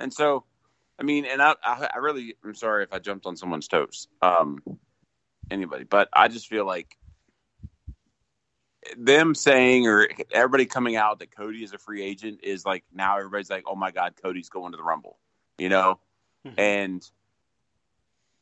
And 0.00 0.12
so, 0.14 0.44
I 0.98 1.02
mean, 1.02 1.24
and 1.24 1.42
I, 1.42 1.54
I, 1.62 1.88
I 1.94 1.98
really, 1.98 2.36
I'm 2.44 2.54
sorry 2.54 2.84
if 2.84 2.92
I 2.92 3.00
jumped 3.00 3.26
on 3.26 3.36
someone's 3.36 3.68
toes, 3.68 4.06
um, 4.22 4.60
anybody, 5.50 5.84
but 5.84 6.08
I 6.12 6.28
just 6.28 6.46
feel 6.46 6.64
like 6.64 6.96
them 8.96 9.34
saying 9.34 9.86
or 9.86 10.08
everybody 10.32 10.66
coming 10.66 10.96
out 10.96 11.18
that 11.18 11.34
Cody 11.34 11.64
is 11.64 11.72
a 11.72 11.78
free 11.78 12.02
agent 12.02 12.40
is 12.42 12.64
like 12.64 12.84
now 12.92 13.18
everybody's 13.18 13.50
like, 13.50 13.64
oh 13.66 13.74
my 13.74 13.90
God, 13.90 14.14
Cody's 14.22 14.48
going 14.48 14.72
to 14.72 14.76
the 14.76 14.84
Rumble, 14.84 15.18
you 15.58 15.68
know? 15.68 15.98
Mhm. 16.46 16.54
And 16.56 17.10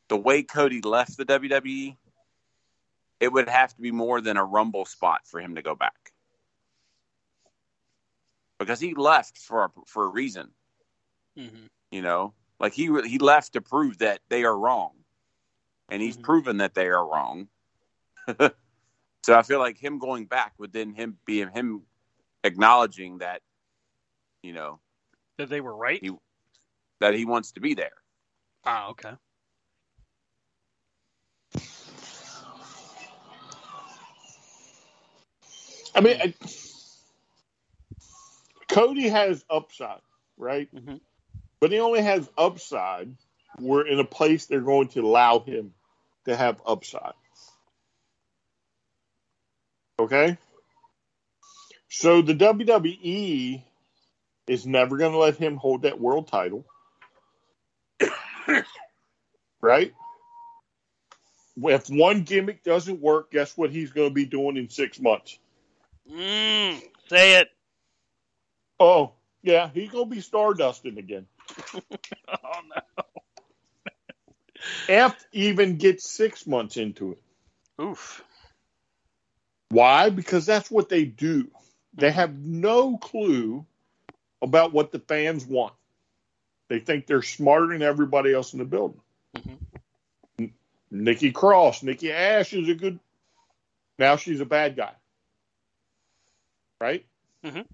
the 0.08 0.16
way 0.16 0.42
Cody 0.42 0.82
left 0.82 1.16
the 1.16 1.24
WWE, 1.24 1.96
it 3.18 3.32
would 3.32 3.48
have 3.48 3.74
to 3.74 3.80
be 3.80 3.90
more 3.90 4.20
than 4.20 4.36
a 4.36 4.44
Rumble 4.44 4.84
spot 4.84 5.22
for 5.24 5.40
him 5.40 5.54
to 5.54 5.62
go 5.62 5.74
back. 5.74 6.12
Because 8.58 8.80
he 8.80 8.94
left 8.94 9.38
for 9.38 9.64
a, 9.64 9.70
for 9.86 10.04
a 10.04 10.08
reason. 10.08 10.50
hmm 11.36 11.66
You 11.90 12.02
know, 12.02 12.34
like 12.58 12.72
he 12.72 12.84
he 13.06 13.18
left 13.18 13.52
to 13.52 13.60
prove 13.60 13.98
that 13.98 14.20
they 14.28 14.44
are 14.44 14.58
wrong, 14.58 14.92
and 15.88 16.02
he's 16.02 16.16
Mhm. 16.16 16.22
proven 16.22 16.56
that 16.58 16.74
they 16.74 16.86
are 16.88 17.06
wrong. 17.06 17.48
so 19.22 19.34
I 19.38 19.42
feel 19.42 19.58
like 19.58 19.78
him 19.78 19.98
going 19.98 20.26
back 20.26 20.54
would 20.58 20.72
then 20.72 20.92
him 20.94 21.18
being 21.24 21.50
him 21.50 21.82
acknowledging 22.44 23.18
that, 23.18 23.42
you 24.42 24.52
know, 24.52 24.80
That 25.38 25.48
they 25.50 25.60
were 25.60 25.76
right. 25.76 26.02
He- 26.02 26.16
that 27.00 27.14
he 27.14 27.24
wants 27.26 27.52
to 27.52 27.60
be 27.60 27.74
there. 27.74 27.92
Ah, 28.64 28.88
okay. 28.88 29.12
I 35.94 36.00
mean, 36.00 36.16
I, 36.20 36.34
Cody 38.68 39.08
has 39.08 39.44
upside, 39.48 40.00
right? 40.36 40.72
Mhm. 40.74 41.00
But 41.60 41.72
he 41.72 41.80
only 41.80 42.02
has 42.02 42.28
upside. 42.36 43.16
We're 43.58 43.86
in 43.86 43.98
a 43.98 44.04
place 44.04 44.46
they're 44.46 44.60
going 44.60 44.88
to 44.88 45.00
allow 45.00 45.38
him 45.38 45.72
to 46.26 46.36
have 46.36 46.60
upside. 46.66 47.14
Okay? 49.98 50.36
So 51.88 52.20
the 52.20 52.34
WWE 52.34 53.62
is 54.46 54.66
never 54.66 54.98
going 54.98 55.12
to 55.12 55.18
let 55.18 55.36
him 55.36 55.56
hold 55.56 55.82
that 55.82 55.98
world 55.98 56.28
title. 56.28 56.66
right? 59.60 59.94
If 61.56 61.88
one 61.88 62.22
gimmick 62.22 62.62
doesn't 62.62 63.00
work, 63.00 63.30
guess 63.30 63.56
what 63.56 63.70
he's 63.70 63.92
going 63.92 64.10
to 64.10 64.14
be 64.14 64.26
doing 64.26 64.58
in 64.58 64.68
six 64.68 65.00
months? 65.00 65.38
Mm, 66.10 66.82
say 67.08 67.40
it. 67.40 67.48
Oh, 68.78 69.12
yeah, 69.42 69.70
he's 69.72 69.90
gonna 69.90 70.06
be 70.06 70.18
stardusting 70.22 70.98
again. 70.98 71.26
Oh 72.28 72.60
no. 72.74 73.04
F 74.88 75.24
even 75.32 75.76
gets 75.76 76.08
six 76.10 76.46
months 76.46 76.76
into 76.76 77.12
it. 77.12 77.22
Oof. 77.80 78.24
Why? 79.70 80.10
Because 80.10 80.46
that's 80.46 80.70
what 80.70 80.88
they 80.88 81.04
do. 81.04 81.50
They 81.94 82.10
have 82.10 82.34
no 82.38 82.98
clue 82.98 83.66
about 84.42 84.72
what 84.72 84.92
the 84.92 84.98
fans 85.00 85.44
want. 85.46 85.74
They 86.68 86.80
think 86.80 87.06
they're 87.06 87.22
smarter 87.22 87.68
than 87.68 87.82
everybody 87.82 88.32
else 88.34 88.52
in 88.52 88.58
the 88.58 88.64
building. 88.64 89.00
Mhm. 89.36 89.58
Nikki 90.90 91.32
Cross, 91.32 91.82
Nikki 91.82 92.12
Ash 92.12 92.52
is 92.52 92.68
a 92.68 92.74
good. 92.74 92.98
Now 93.98 94.16
she's 94.16 94.40
a 94.40 94.46
bad 94.46 94.76
guy, 94.76 94.94
right? 96.80 97.04
Mhm. 97.44 97.66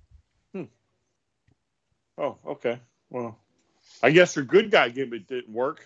Oh, 2.23 2.39
okay. 2.47 2.79
Well, 3.11 3.37
I 4.03 4.11
guess 4.11 4.35
her 4.37 4.43
good 4.43 4.71
guy 4.71 4.89
gimmick 4.91 5.27
didn't 5.27 5.53
work. 5.53 5.85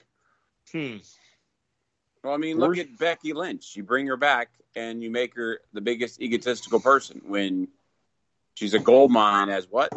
Hmm. 0.71 0.99
Well, 2.23 2.35
I 2.35 2.37
mean, 2.37 2.59
look 2.59 2.75
Where's- 2.77 2.87
at 2.87 2.99
Becky 2.99 3.33
Lynch. 3.33 3.75
You 3.75 3.83
bring 3.83 4.07
her 4.07 4.17
back 4.19 4.51
and 4.75 5.03
you 5.03 5.11
make 5.11 5.35
her 5.35 5.61
the 5.73 5.81
biggest 5.81 6.21
egotistical 6.21 6.79
person 6.79 7.23
when 7.25 7.69
she's 8.55 8.75
a 8.75 8.79
gold 8.79 9.11
mine 9.11 9.49
as 9.49 9.67
what? 9.71 9.91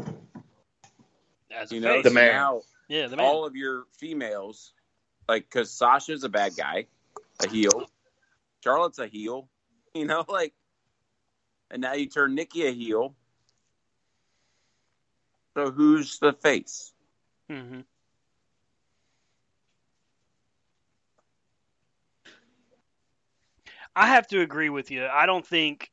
As 1.51 1.71
a 1.71 1.75
You 1.75 1.81
know, 1.81 1.95
face. 1.95 2.03
The 2.05 2.11
man. 2.11 2.31
now 2.31 2.61
Yeah, 2.87 3.07
the 3.07 3.17
man. 3.17 3.25
all 3.25 3.45
of 3.45 3.55
your 3.57 3.83
females, 3.97 4.71
like, 5.27 5.43
because 5.43 5.69
Sasha's 5.71 6.23
a 6.23 6.29
bad 6.29 6.55
guy, 6.55 6.85
a 7.43 7.49
heel. 7.49 7.89
Charlotte's 8.63 8.99
a 8.99 9.07
heel, 9.07 9.49
you 9.93 10.05
know, 10.05 10.23
like, 10.29 10.53
and 11.69 11.81
now 11.81 11.93
you 11.93 12.05
turn 12.07 12.33
Nikki 12.35 12.65
a 12.65 12.71
heel. 12.71 13.13
So 15.55 15.71
who's 15.71 16.19
the 16.19 16.33
face? 16.33 16.93
hmm 17.49 17.81
I 23.95 24.07
have 24.07 24.27
to 24.27 24.41
agree 24.41 24.69
with 24.69 24.91
you. 24.91 25.05
I 25.07 25.25
don't 25.25 25.45
think 25.45 25.91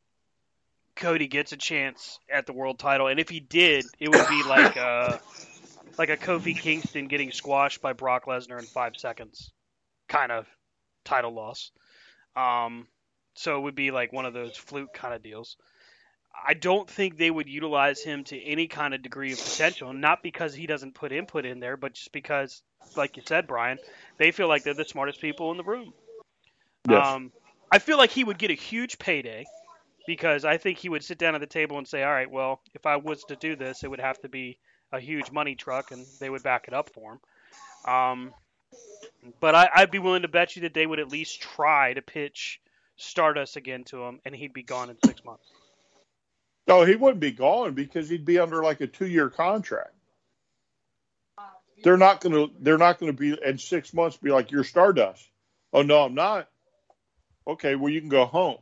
Cody 0.96 1.26
gets 1.28 1.52
a 1.52 1.57
chance 1.57 2.18
at 2.30 2.46
the 2.46 2.52
world 2.52 2.78
title, 2.78 3.07
and 3.09 3.20
if 3.20 3.28
he 3.28 3.40
did, 3.40 3.90
it 3.98 4.09
would 4.09 4.26
be 4.26 4.42
like 4.42 4.76
a 4.76 5.20
like 5.98 6.11
a 6.11 6.16
Kofi 6.16 6.57
Kingston 6.59 7.09
getting 7.09 7.32
squashed 7.32 7.80
by 7.80 7.92
Brock 7.92 8.26
Lesnar 8.26 8.59
in 8.59 8.66
five 8.66 8.96
seconds, 8.96 9.52
kind 10.09 10.32
of 10.32 10.46
title 11.04 11.32
loss. 11.34 11.72
Um, 12.36 12.88
so 13.34 13.59
it 13.59 13.62
would 13.62 13.74
be 13.74 13.90
like 13.90 14.12
one 14.12 14.26
of 14.26 14.34
those 14.34 14.57
fluke 14.57 14.92
kind 14.92 15.14
of 15.14 15.22
deals. 15.22 15.57
I 16.45 16.55
don't 16.55 16.89
think 16.89 17.16
they 17.16 17.30
would 17.30 17.49
utilize 17.49 18.03
him 18.03 18.24
to 18.24 18.43
any 18.43 18.68
kind 18.68 18.95
of 18.95 19.03
degree 19.03 19.32
of 19.32 19.39
potential, 19.39 19.93
not 19.93 20.22
because 20.22 20.55
he 20.55 20.66
doesn't 20.66 20.95
put 20.95 21.12
input 21.12 21.45
in 21.45 21.61
there, 21.61 21.76
but 21.76 21.95
just 21.95 22.12
because, 22.12 22.62
like 22.97 23.16
you 23.16 23.22
said, 23.26 23.47
Brian, 23.47 23.78
they 24.18 24.30
feel 24.30 24.49
like 24.49 24.64
they're 24.64 24.74
the 24.74 24.84
smartest 24.84 25.20
people 25.20 25.51
in 25.51 25.57
the 25.57 25.64
room. 25.64 25.93
Yes. 26.89 27.07
Um, 27.07 27.32
I 27.70 27.78
feel 27.78 27.99
like 27.99 28.11
he 28.11 28.24
would 28.24 28.39
get 28.39 28.51
a 28.51 28.55
huge 28.55 28.99
payday 28.99 29.45
because 30.07 30.45
I 30.45 30.57
think 30.57 30.78
he 30.78 30.89
would 30.89 31.05
sit 31.05 31.18
down 31.18 31.34
at 31.34 31.41
the 31.41 31.47
table 31.47 31.78
and 31.78 31.87
say, 31.87 32.03
"All 32.03 32.12
right, 32.12 32.30
well, 32.30 32.61
if 32.74 32.87
I 32.87 32.97
was 32.97 33.24
to 33.24 33.37
do 33.37 33.57
this, 33.57 33.82
it 33.82 33.91
would 33.91 34.01
have 34.01 34.20
to 34.20 34.28
be 34.28 34.59
a 34.93 35.01
huge 35.01 35.32
money 35.32 35.57
truck, 35.57 35.91
and 35.91 36.07
they 36.20 36.30
would 36.30 36.43
back 36.43 36.68
it 36.68 36.74
up 36.74 36.91
for 36.91 37.12
him." 37.12 37.93
Um, 37.93 38.34
but 39.41 39.55
I, 39.55 39.68
I'd 39.74 39.91
be 39.91 39.99
willing 39.99 40.22
to 40.22 40.28
bet 40.28 40.55
you 40.55 40.62
that 40.62 40.74
they 40.74 40.87
would 40.87 41.01
at 41.01 41.09
least 41.09 41.41
try 41.41 41.93
to 41.93 42.03
pitch 42.03 42.61
Stardust 42.97 43.57
again 43.57 43.84
to 43.84 44.05
him, 44.05 44.20
and 44.24 44.34
he'd 44.34 44.53
be 44.53 44.62
gone 44.62 44.91
in 44.91 44.97
six 45.05 45.24
months. 45.24 45.51
No, 46.67 46.85
he 46.85 46.97
wouldn't 46.97 47.21
be 47.21 47.31
gone 47.31 47.75
because 47.75 48.09
he'd 48.09 48.25
be 48.25 48.39
under 48.39 48.62
like 48.62 48.81
a 48.81 48.87
two-year 48.87 49.31
contract. 49.31 49.93
They're 51.83 51.97
not 51.97 52.21
gonna. 52.21 52.47
They're 52.59 52.79
not 52.79 52.99
gonna 52.99 53.12
be 53.12 53.37
in 53.45 53.59
six 53.59 53.93
months. 53.93 54.17
Be 54.17 54.31
like 54.31 54.51
you're 54.51 54.64
Stardust. 54.64 55.25
Oh 55.73 55.83
no, 55.83 56.03
I'm 56.03 56.14
not. 56.14 56.49
Okay, 57.47 57.77
well 57.77 57.93
you 57.93 58.01
can 58.01 58.09
go 58.09 58.25
home. 58.25 58.59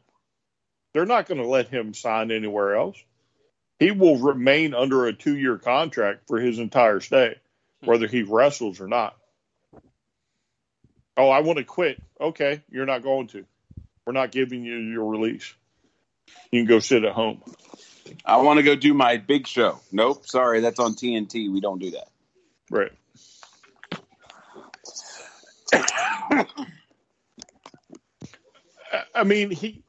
They're 0.95 1.07
not 1.07 1.27
going 1.27 1.41
to 1.41 1.47
let 1.47 1.69
him 1.69 1.93
sign 1.93 2.31
anywhere 2.31 2.77
else. 2.77 2.97
He 3.81 3.91
will 3.91 4.17
remain 4.17 4.75
under 4.75 5.07
a 5.07 5.13
two-year 5.13 5.59
contract 5.59 6.29
for 6.29 6.39
his 6.39 6.59
entire 6.61 7.01
stay, 7.01 7.35
hmm. 7.83 7.91
whether 7.91 8.07
he 8.07 8.23
wrestles 8.23 8.81
or 8.81 8.87
not. 8.87 9.17
Oh, 11.17 11.29
I 11.29 11.41
want 11.41 11.59
to 11.59 11.65
quit. 11.65 12.01
Okay, 12.21 12.63
you're 12.71 12.87
not 12.87 13.03
going 13.03 13.27
to. 13.29 13.45
We're 14.07 14.13
not 14.13 14.31
giving 14.31 14.65
you 14.65 14.77
your 14.77 15.07
release. 15.07 15.53
You 16.51 16.61
can 16.61 16.69
go 16.69 16.79
sit 16.79 17.05
at 17.05 17.13
home. 17.13 17.43
I 18.25 18.37
want 18.39 18.59
to 18.59 18.63
go 18.63 18.75
do 18.75 18.95
my 18.95 19.17
big 19.17 19.47
show. 19.47 19.81
Nope, 19.93 20.27
sorry, 20.27 20.61
that's 20.61 20.79
on 20.81 20.95
TNT. 20.95 21.53
We 21.53 21.61
don't 21.61 21.79
do 21.79 21.91
that. 21.93 22.09
Right. 22.71 22.93
I- 28.93 29.05
I 29.15 29.25
mean, 29.25 29.51
he 29.51 29.83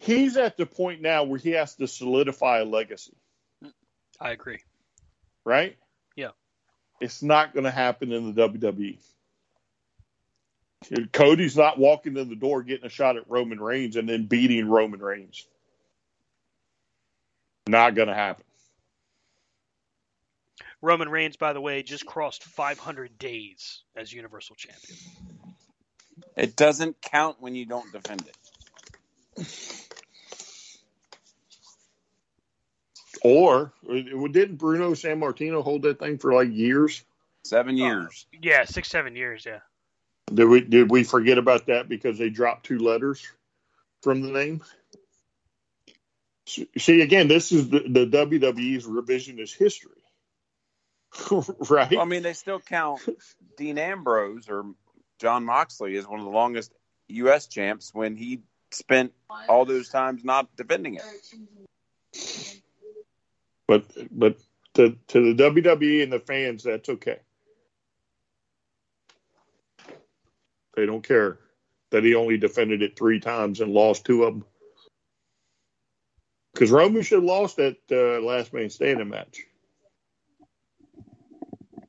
he's 0.00 0.36
at 0.36 0.56
the 0.56 0.66
point 0.66 1.00
now 1.02 1.24
where 1.24 1.38
he 1.38 1.50
has 1.50 1.74
to 1.76 1.86
solidify 1.86 2.58
a 2.60 2.64
legacy, 2.64 3.14
I 4.20 4.30
agree. 4.32 4.60
right? 5.44 5.76
Yeah. 6.16 6.30
It's 7.00 7.22
not 7.22 7.52
going 7.52 7.64
to 7.64 7.70
happen 7.70 8.12
in 8.12 8.34
the 8.34 8.48
WWE. 8.48 8.98
Cody's 11.12 11.56
not 11.56 11.78
walking 11.78 12.16
in 12.16 12.28
the 12.28 12.34
door 12.36 12.62
getting 12.64 12.86
a 12.86 12.90
shot 12.90 13.16
at 13.16 13.30
Roman 13.30 13.60
Reigns 13.60 13.94
and 13.96 14.08
then 14.08 14.26
beating 14.26 14.68
Roman 14.68 15.00
Reigns. 15.00 15.46
Not 17.66 17.94
going 17.94 18.08
to 18.08 18.14
happen. 18.14 18.44
Roman 20.80 21.08
Reigns, 21.08 21.36
by 21.36 21.52
the 21.52 21.60
way, 21.60 21.82
just 21.82 22.04
crossed 22.04 22.42
500 22.42 23.16
days 23.18 23.82
as 23.94 24.12
Universal 24.12 24.56
Champion. 24.56 24.98
It 26.36 26.56
doesn't 26.56 27.00
count 27.00 27.36
when 27.40 27.54
you 27.54 27.66
don't 27.66 27.90
defend 27.92 28.24
it. 28.26 28.36
Or 33.24 33.72
uh, 33.88 33.94
didn't 34.32 34.56
Bruno 34.56 34.92
Sammartino 34.92 35.62
hold 35.62 35.82
that 35.82 36.00
thing 36.00 36.18
for 36.18 36.32
like 36.32 36.48
years? 36.50 37.04
Seven 37.44 37.76
years. 37.76 38.26
Yeah, 38.40 38.64
six, 38.64 38.88
seven 38.88 39.14
years. 39.14 39.44
Yeah. 39.46 39.60
Did 40.32 40.46
we 40.46 40.60
did 40.60 40.90
we 40.90 41.04
forget 41.04 41.38
about 41.38 41.66
that 41.66 41.88
because 41.88 42.18
they 42.18 42.30
dropped 42.30 42.66
two 42.66 42.78
letters 42.78 43.26
from 44.02 44.22
the 44.22 44.30
name? 44.30 44.62
See 46.44 47.00
again, 47.00 47.28
this 47.28 47.52
is 47.52 47.68
the, 47.68 47.80
the 47.80 48.06
WWE's 48.06 48.84
revisionist 48.84 49.56
history, 49.56 50.02
right? 51.70 51.90
Well, 51.92 52.00
I 52.00 52.04
mean, 52.04 52.22
they 52.22 52.32
still 52.32 52.58
count 52.58 53.00
Dean 53.56 53.78
Ambrose 53.78 54.48
or 54.48 54.64
Jon 55.20 55.44
Moxley 55.44 55.96
as 55.96 56.06
one 56.06 56.18
of 56.18 56.24
the 56.24 56.32
longest 56.32 56.72
U.S. 57.08 57.46
champs 57.46 57.94
when 57.94 58.16
he 58.16 58.42
spent 58.72 59.12
all 59.48 59.64
those 59.64 59.88
times 59.88 60.24
not 60.24 60.54
defending 60.56 60.96
it. 60.96 61.02
But 63.68 63.84
but 64.10 64.38
to 64.74 64.96
to 65.08 65.34
the 65.34 65.42
WWE 65.44 66.02
and 66.02 66.12
the 66.12 66.18
fans, 66.18 66.64
that's 66.64 66.88
okay. 66.88 67.20
They 70.74 70.86
don't 70.86 71.06
care 71.06 71.38
that 71.90 72.02
he 72.02 72.14
only 72.14 72.38
defended 72.38 72.82
it 72.82 72.96
three 72.96 73.20
times 73.20 73.60
and 73.60 73.72
lost 73.72 74.04
two 74.04 74.24
of 74.24 74.34
them. 74.34 74.44
Because 76.62 76.70
Roman 76.70 77.02
should 77.02 77.16
have 77.16 77.24
lost 77.24 77.56
that 77.56 77.76
uh, 77.90 78.24
last 78.24 78.52
man 78.52 78.70
standing 78.70 79.08
match 79.08 79.40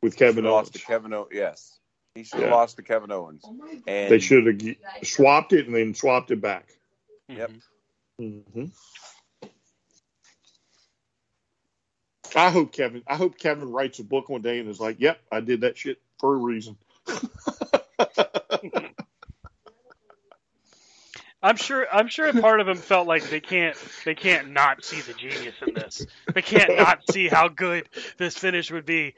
with 0.01 0.15
Kevin 0.15 0.45
He 0.45 0.49
Owens. 0.49 0.69
lost 0.71 0.73
to 0.73 0.79
Kevin 0.79 1.13
Owens. 1.13 1.29
Yes, 1.31 1.79
he 2.15 2.23
should 2.23 2.39
have 2.39 2.49
Yeah. 2.49 2.55
lost 2.55 2.77
to 2.77 2.81
Kevin 2.81 3.11
Owens. 3.11 3.45
And 3.85 4.09
They 4.11 4.17
should 4.17 4.47
have 4.47 4.57
g- 4.57 4.79
swapped 5.03 5.53
it 5.53 5.67
and 5.67 5.75
then 5.75 5.93
swapped 5.93 6.31
it 6.31 6.41
back. 6.41 6.69
Yep. 7.29 7.51
hmm 8.17 8.65
I 12.35 12.49
hope 12.49 12.71
Kevin. 12.71 13.03
I 13.05 13.15
hope 13.15 13.37
Kevin 13.37 13.71
writes 13.71 13.99
a 13.99 14.03
book 14.03 14.27
one 14.27 14.41
day 14.41 14.57
and 14.57 14.67
is 14.67 14.79
like, 14.79 14.99
"Yep, 14.99 15.19
I 15.31 15.39
did 15.41 15.61
that 15.61 15.77
shit 15.77 16.01
for 16.19 16.33
a 16.33 16.37
reason." 16.37 16.77
I'm 21.43 21.57
sure. 21.57 21.85
I'm 21.91 22.07
sure 22.07 22.27
a 22.27 22.33
part 22.33 22.61
of 22.61 22.67
them 22.67 22.77
felt 22.77 23.05
like 23.05 23.29
they 23.29 23.41
can't. 23.41 23.75
They 24.05 24.15
can't 24.15 24.51
not 24.51 24.85
see 24.85 25.01
the 25.01 25.13
genius 25.13 25.55
in 25.65 25.73
this. 25.73 26.05
They 26.33 26.41
can't 26.41 26.77
not 26.77 27.01
see 27.11 27.27
how 27.27 27.49
good 27.49 27.89
this 28.17 28.37
finish 28.37 28.71
would 28.71 28.85
be. 28.85 29.13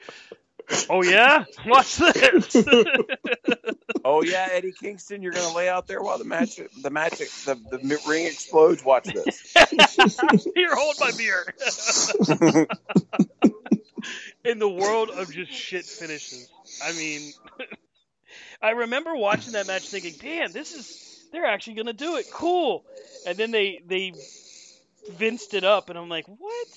Oh 0.90 1.04
yeah, 1.04 1.44
watch 1.64 1.96
this. 1.96 2.56
oh 4.04 4.24
yeah, 4.24 4.48
Eddie 4.50 4.72
Kingston, 4.72 5.22
you're 5.22 5.32
going 5.32 5.48
to 5.48 5.54
lay 5.54 5.68
out 5.68 5.86
there 5.86 6.02
while 6.02 6.18
the 6.18 6.24
match, 6.24 6.58
the 6.82 6.90
match, 6.90 7.18
the, 7.18 7.54
the 7.54 8.00
ring 8.08 8.26
explodes. 8.26 8.84
Watch 8.84 9.04
this. 9.04 9.54
Here, 10.56 10.74
hold 10.74 10.96
my 10.98 11.12
beer. 11.16 11.54
in 14.44 14.58
the 14.58 14.68
world 14.68 15.10
of 15.10 15.32
just 15.32 15.52
shit 15.52 15.84
finishes. 15.84 16.50
I 16.82 16.90
mean, 16.92 17.32
I 18.60 18.70
remember 18.70 19.14
watching 19.14 19.52
that 19.52 19.68
match 19.68 19.88
thinking, 19.88 20.14
"Damn, 20.20 20.50
this 20.50 20.74
is 20.74 21.15
they're 21.32 21.46
actually 21.46 21.74
gonna 21.74 21.92
do 21.92 22.16
it. 22.16 22.26
Cool." 22.32 22.84
And 23.26 23.36
then 23.36 23.50
they 23.50 23.82
they 23.86 24.12
vinced 25.12 25.54
it 25.54 25.64
up, 25.64 25.90
and 25.90 25.98
I'm 25.98 26.08
like, 26.08 26.26
"What? 26.26 26.68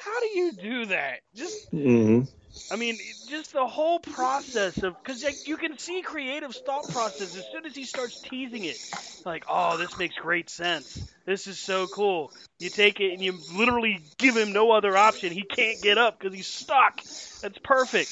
How 0.00 0.20
do 0.20 0.26
you 0.26 0.52
do 0.52 0.86
that?" 0.86 1.20
Just 1.34 1.72
mm-hmm. 1.72 2.24
I 2.70 2.76
mean, 2.76 2.98
just 3.28 3.52
the 3.52 3.66
whole 3.66 4.00
process 4.00 4.82
of 4.82 4.96
because 5.02 5.22
like, 5.22 5.46
you 5.46 5.56
can 5.56 5.78
see 5.78 6.02
creative 6.02 6.54
thought 6.54 6.88
process 6.88 7.36
as 7.36 7.44
soon 7.52 7.64
as 7.64 7.74
he 7.74 7.84
starts 7.84 8.20
teasing 8.20 8.64
it. 8.64 8.78
Like, 9.24 9.44
oh, 9.48 9.76
this 9.76 9.96
makes 9.98 10.16
great 10.16 10.50
sense. 10.50 11.12
This 11.26 11.46
is 11.46 11.58
so 11.58 11.86
cool. 11.86 12.32
You 12.58 12.68
take 12.68 12.98
it 13.00 13.12
and 13.12 13.22
you 13.22 13.38
literally 13.54 14.00
give 14.18 14.36
him 14.36 14.52
no 14.52 14.72
other 14.72 14.96
option. 14.96 15.32
He 15.32 15.42
can't 15.42 15.80
get 15.80 15.96
up 15.96 16.18
because 16.18 16.34
he's 16.34 16.48
stuck. 16.48 17.02
That's 17.40 17.58
perfect. 17.62 18.10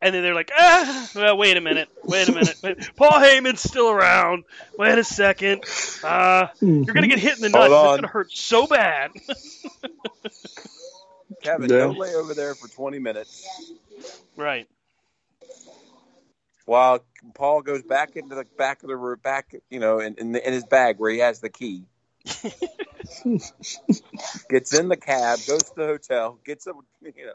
And 0.00 0.14
then 0.14 0.22
they're 0.22 0.34
like, 0.34 0.52
ah, 0.56 1.10
well, 1.14 1.36
wait 1.36 1.56
a 1.56 1.60
minute, 1.60 1.88
wait 2.04 2.28
a 2.28 2.32
minute. 2.32 2.56
Wait, 2.62 2.90
Paul 2.96 3.10
Heyman's 3.10 3.60
still 3.60 3.90
around. 3.90 4.44
Wait 4.78 4.96
a 4.96 5.02
second. 5.02 5.64
Uh, 6.04 6.46
you're 6.60 6.84
gonna 6.84 7.08
get 7.08 7.18
hit 7.18 7.36
in 7.36 7.42
the 7.42 7.48
nuts. 7.48 7.72
Hold 7.72 7.94
It's 7.94 8.00
gonna 8.02 8.12
hurt 8.12 8.30
so 8.30 8.66
bad. 8.66 9.10
Kevin, 11.42 11.70
Yeah. 11.70 11.78
don't 11.78 11.98
lay 11.98 12.14
over 12.14 12.34
there 12.34 12.54
for 12.54 12.68
20 12.68 12.98
minutes 12.98 13.46
right. 14.36 14.68
while 16.64 17.04
Paul 17.34 17.62
goes 17.62 17.82
back 17.82 18.16
into 18.16 18.34
the 18.34 18.44
back 18.56 18.82
of 18.82 18.88
the 18.88 18.96
room, 18.96 19.18
back, 19.22 19.54
you 19.70 19.78
know, 19.80 20.00
in, 20.00 20.14
in, 20.16 20.32
the, 20.32 20.46
in 20.46 20.52
his 20.52 20.64
bag 20.64 20.98
where 20.98 21.10
he 21.10 21.18
has 21.18 21.40
the 21.40 21.48
key. 21.48 21.84
gets 24.48 24.74
in 24.74 24.88
the 24.88 24.96
cab, 24.96 25.38
goes 25.46 25.62
to 25.62 25.74
the 25.76 25.86
hotel, 25.86 26.38
gets 26.44 26.66
a, 26.66 26.72
you 27.02 27.26
know. 27.26 27.34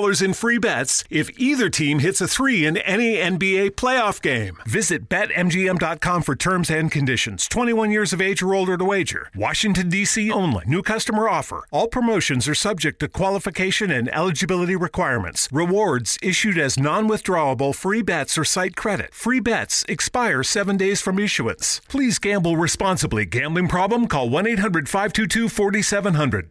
in 0.00 0.32
free 0.34 0.58
bets 0.58 1.04
if 1.10 1.30
either 1.38 1.68
team 1.68 1.98
hits 1.98 2.20
a 2.20 2.26
three 2.26 2.64
in 2.64 2.78
any 2.78 3.16
NBA 3.16 3.72
playoff 3.72 4.22
game. 4.22 4.56
Visit 4.66 5.08
BetMGM.com 5.08 6.22
for 6.22 6.34
terms 6.34 6.70
and 6.70 6.90
conditions. 6.90 7.46
21 7.48 7.90
years 7.90 8.12
of 8.12 8.20
age 8.20 8.42
or 8.42 8.54
older 8.54 8.76
to 8.76 8.84
wager. 8.84 9.28
Washington, 9.34 9.88
D.C. 9.90 10.30
only. 10.30 10.64
New 10.66 10.82
customer 10.82 11.28
offer. 11.28 11.64
All 11.70 11.88
promotions 11.88 12.48
are 12.48 12.54
subject 12.54 13.00
to 13.00 13.08
qualification 13.08 13.90
and 13.90 14.08
eligibility 14.14 14.76
requirements. 14.76 15.48
Rewards 15.52 16.18
issued 16.22 16.56
as 16.56 16.78
non 16.78 17.08
withdrawable 17.08 17.74
free 17.74 18.02
bets 18.02 18.38
or 18.38 18.44
site 18.44 18.76
credit. 18.76 19.12
Free 19.14 19.40
bets 19.40 19.84
expire 19.88 20.42
seven 20.42 20.76
days 20.76 21.00
from 21.00 21.18
issuance. 21.18 21.80
Please 21.88 22.18
gamble 22.18 22.56
responsibly. 22.56 23.26
Gambling 23.26 23.68
problem? 23.68 24.06
Call 24.08 24.30
1 24.30 24.46
800 24.46 24.88
522 24.88 25.48
4700. 25.48 26.50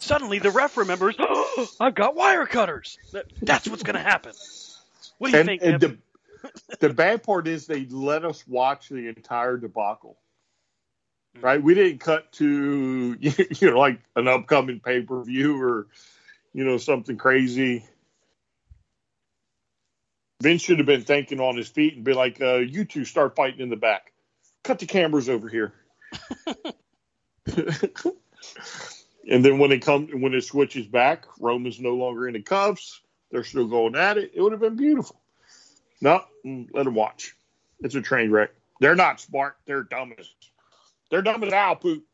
Suddenly, 0.00 0.38
the 0.40 0.50
ref 0.50 0.76
remembers, 0.76 1.14
oh, 1.18 1.68
I've 1.80 1.94
got 1.94 2.14
wire 2.16 2.46
cutters. 2.46 2.98
That's 3.42 3.68
what's 3.68 3.82
going 3.82 3.96
to 3.96 4.02
happen. 4.02 4.32
What 5.18 5.30
do 5.30 5.34
you 5.34 5.40
And, 5.40 5.48
think? 5.48 5.62
and 5.62 5.80
the 5.80 5.98
the 6.78 6.88
bad 6.88 7.22
part 7.22 7.46
is 7.46 7.66
they 7.66 7.84
let 7.84 8.24
us 8.24 8.42
watch 8.48 8.88
the 8.88 9.08
entire 9.08 9.58
debacle. 9.58 10.16
right? 11.42 11.62
We 11.62 11.74
didn't 11.74 12.00
cut 12.00 12.32
to 12.32 13.16
you 13.20 13.70
know 13.70 13.78
like 13.78 14.00
an 14.16 14.26
upcoming 14.28 14.80
pay 14.80 15.02
per 15.02 15.22
view 15.22 15.60
or 15.62 15.86
you 16.54 16.64
know 16.64 16.78
something 16.78 17.18
crazy. 17.18 17.84
Vince 20.42 20.62
should 20.62 20.78
have 20.78 20.86
been 20.86 21.02
thinking 21.02 21.40
on 21.40 21.56
his 21.56 21.68
feet 21.68 21.94
and 21.94 22.04
be 22.04 22.14
like, 22.14 22.40
uh, 22.40 22.56
"You 22.56 22.86
two 22.86 23.04
start 23.04 23.36
fighting 23.36 23.60
in 23.60 23.68
the 23.68 23.76
back. 23.76 24.12
Cut 24.64 24.78
the 24.78 24.86
cameras 24.86 25.28
over 25.28 25.48
here." 25.48 25.74
and 29.28 29.44
then 29.44 29.58
when 29.58 29.72
it 29.72 29.80
comes 29.80 30.10
when 30.12 30.34
it 30.34 30.44
switches 30.44 30.86
back, 30.86 31.26
Roman's 31.38 31.80
no 31.80 31.94
longer 31.94 32.28
in 32.28 32.34
the 32.34 32.42
cuffs. 32.42 33.00
They're 33.30 33.44
still 33.44 33.66
going 33.66 33.94
at 33.94 34.18
it. 34.18 34.32
It 34.34 34.40
would 34.40 34.52
have 34.52 34.60
been 34.60 34.76
beautiful. 34.76 35.20
No, 36.00 36.22
mm, 36.44 36.68
let 36.72 36.84
them 36.84 36.94
watch. 36.94 37.36
It's 37.80 37.94
a 37.94 38.00
train 38.00 38.30
wreck. 38.30 38.50
They're 38.80 38.96
not 38.96 39.20
smart. 39.20 39.56
They're 39.66 39.82
dumb 39.82 40.14
as 40.18 40.28
they're 41.10 41.22
dumb 41.22 41.44
as 41.44 41.52
owl 41.52 41.76
poop. 41.76 42.04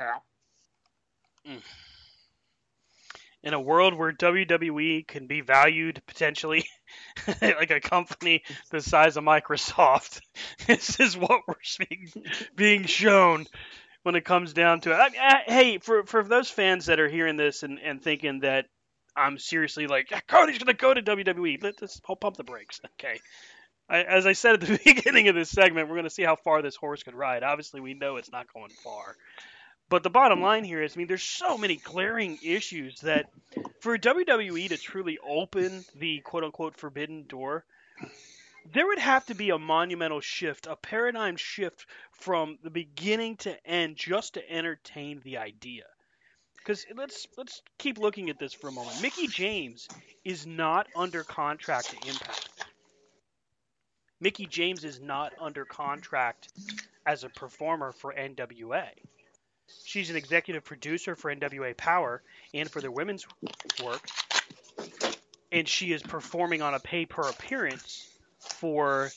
Ow. 0.00 0.22
in 3.42 3.54
a 3.54 3.60
world 3.60 3.94
where 3.94 4.12
WWE 4.12 5.06
can 5.06 5.26
be 5.26 5.40
valued 5.40 6.00
potentially 6.06 6.64
like 7.42 7.70
a 7.70 7.80
company 7.80 8.42
the 8.70 8.80
size 8.80 9.16
of 9.16 9.24
Microsoft, 9.24 10.20
this 10.66 11.00
is 11.00 11.16
what 11.16 11.42
we're 11.46 11.54
being 12.56 12.84
shown 12.84 13.46
when 14.02 14.14
it 14.14 14.24
comes 14.24 14.52
down 14.52 14.80
to 14.80 14.92
it. 14.92 14.94
I, 14.94 15.10
I, 15.20 15.42
hey, 15.46 15.78
for 15.78 16.04
for 16.04 16.22
those 16.22 16.50
fans 16.50 16.86
that 16.86 17.00
are 17.00 17.08
hearing 17.08 17.36
this 17.36 17.62
and, 17.62 17.78
and 17.78 18.02
thinking 18.02 18.40
that 18.40 18.66
I'm 19.16 19.38
seriously 19.38 19.86
like 19.86 20.12
Cody's 20.26 20.58
to 20.58 20.72
go 20.74 20.94
to 20.94 21.02
WWE, 21.02 21.62
let's 21.62 22.00
pump 22.00 22.36
the 22.36 22.44
brakes, 22.44 22.80
okay? 22.98 23.20
I, 23.88 24.02
as 24.02 24.26
I 24.26 24.32
said 24.32 24.54
at 24.54 24.60
the 24.60 24.80
beginning 24.84 25.28
of 25.28 25.34
this 25.34 25.50
segment, 25.50 25.88
we're 25.88 26.00
to 26.02 26.10
see 26.10 26.22
how 26.22 26.36
far 26.36 26.62
this 26.62 26.76
horse 26.76 27.02
could 27.02 27.14
ride. 27.14 27.42
Obviously, 27.42 27.80
we 27.80 27.94
know 27.94 28.16
it's 28.16 28.32
not 28.32 28.52
going 28.52 28.70
far. 28.82 29.16
But 29.88 30.02
the 30.02 30.10
bottom 30.10 30.40
line 30.40 30.64
here 30.64 30.82
is, 30.82 30.96
I 30.96 30.98
mean, 30.98 31.06
there's 31.06 31.22
so 31.22 31.58
many 31.58 31.76
glaring 31.76 32.38
issues 32.42 33.00
that 33.00 33.26
for 33.80 33.98
WWE 33.98 34.70
to 34.70 34.78
truly 34.78 35.18
open 35.18 35.84
the 35.96 36.20
quote 36.20 36.44
unquote 36.44 36.76
forbidden 36.76 37.24
door, 37.28 37.66
there 38.72 38.86
would 38.86 38.98
have 38.98 39.26
to 39.26 39.34
be 39.34 39.50
a 39.50 39.58
monumental 39.58 40.20
shift, 40.20 40.66
a 40.66 40.76
paradigm 40.76 41.36
shift 41.36 41.86
from 42.12 42.58
the 42.62 42.70
beginning 42.70 43.36
to 43.38 43.66
end 43.66 43.96
just 43.96 44.34
to 44.34 44.50
entertain 44.50 45.20
the 45.24 45.38
idea. 45.38 45.84
Because 46.56 46.86
let's 46.94 47.26
let's 47.36 47.60
keep 47.78 47.98
looking 47.98 48.30
at 48.30 48.38
this 48.38 48.52
for 48.52 48.68
a 48.68 48.72
moment. 48.72 49.02
Mickie 49.02 49.26
James 49.26 49.88
is 50.24 50.46
not 50.46 50.86
under 50.94 51.24
contract 51.24 51.90
to 51.90 52.08
Impact. 52.08 52.48
Mickie 54.20 54.46
James 54.46 54.84
is 54.84 55.00
not 55.00 55.32
under 55.40 55.64
contract 55.64 56.48
as 57.04 57.24
a 57.24 57.28
performer 57.28 57.90
for 57.90 58.14
NWA. 58.14 58.86
She's 59.84 60.10
an 60.10 60.16
executive 60.16 60.64
producer 60.64 61.16
for 61.16 61.34
NWA 61.34 61.76
Power 61.76 62.22
and 62.54 62.70
for 62.70 62.80
their 62.80 62.92
women's 62.92 63.26
work. 63.82 64.06
And 65.50 65.68
she 65.68 65.92
is 65.92 66.02
performing 66.02 66.62
on 66.62 66.74
a 66.74 66.78
pay 66.78 67.04
per 67.04 67.22
appearance 67.22 68.11
for 68.62 69.10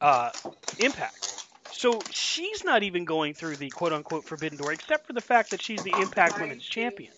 uh, 0.00 0.30
Impact. 0.78 1.44
So 1.72 2.00
she's 2.12 2.62
not 2.62 2.84
even 2.84 3.04
going 3.04 3.34
through 3.34 3.56
the 3.56 3.68
quote 3.68 3.92
unquote 3.92 4.24
forbidden 4.24 4.58
door, 4.58 4.72
except 4.72 5.08
for 5.08 5.12
the 5.12 5.20
fact 5.20 5.50
that 5.50 5.60
she's 5.60 5.82
the 5.82 5.92
Impact 6.00 6.40
Women's 6.40 6.64
Champion. 6.64 7.12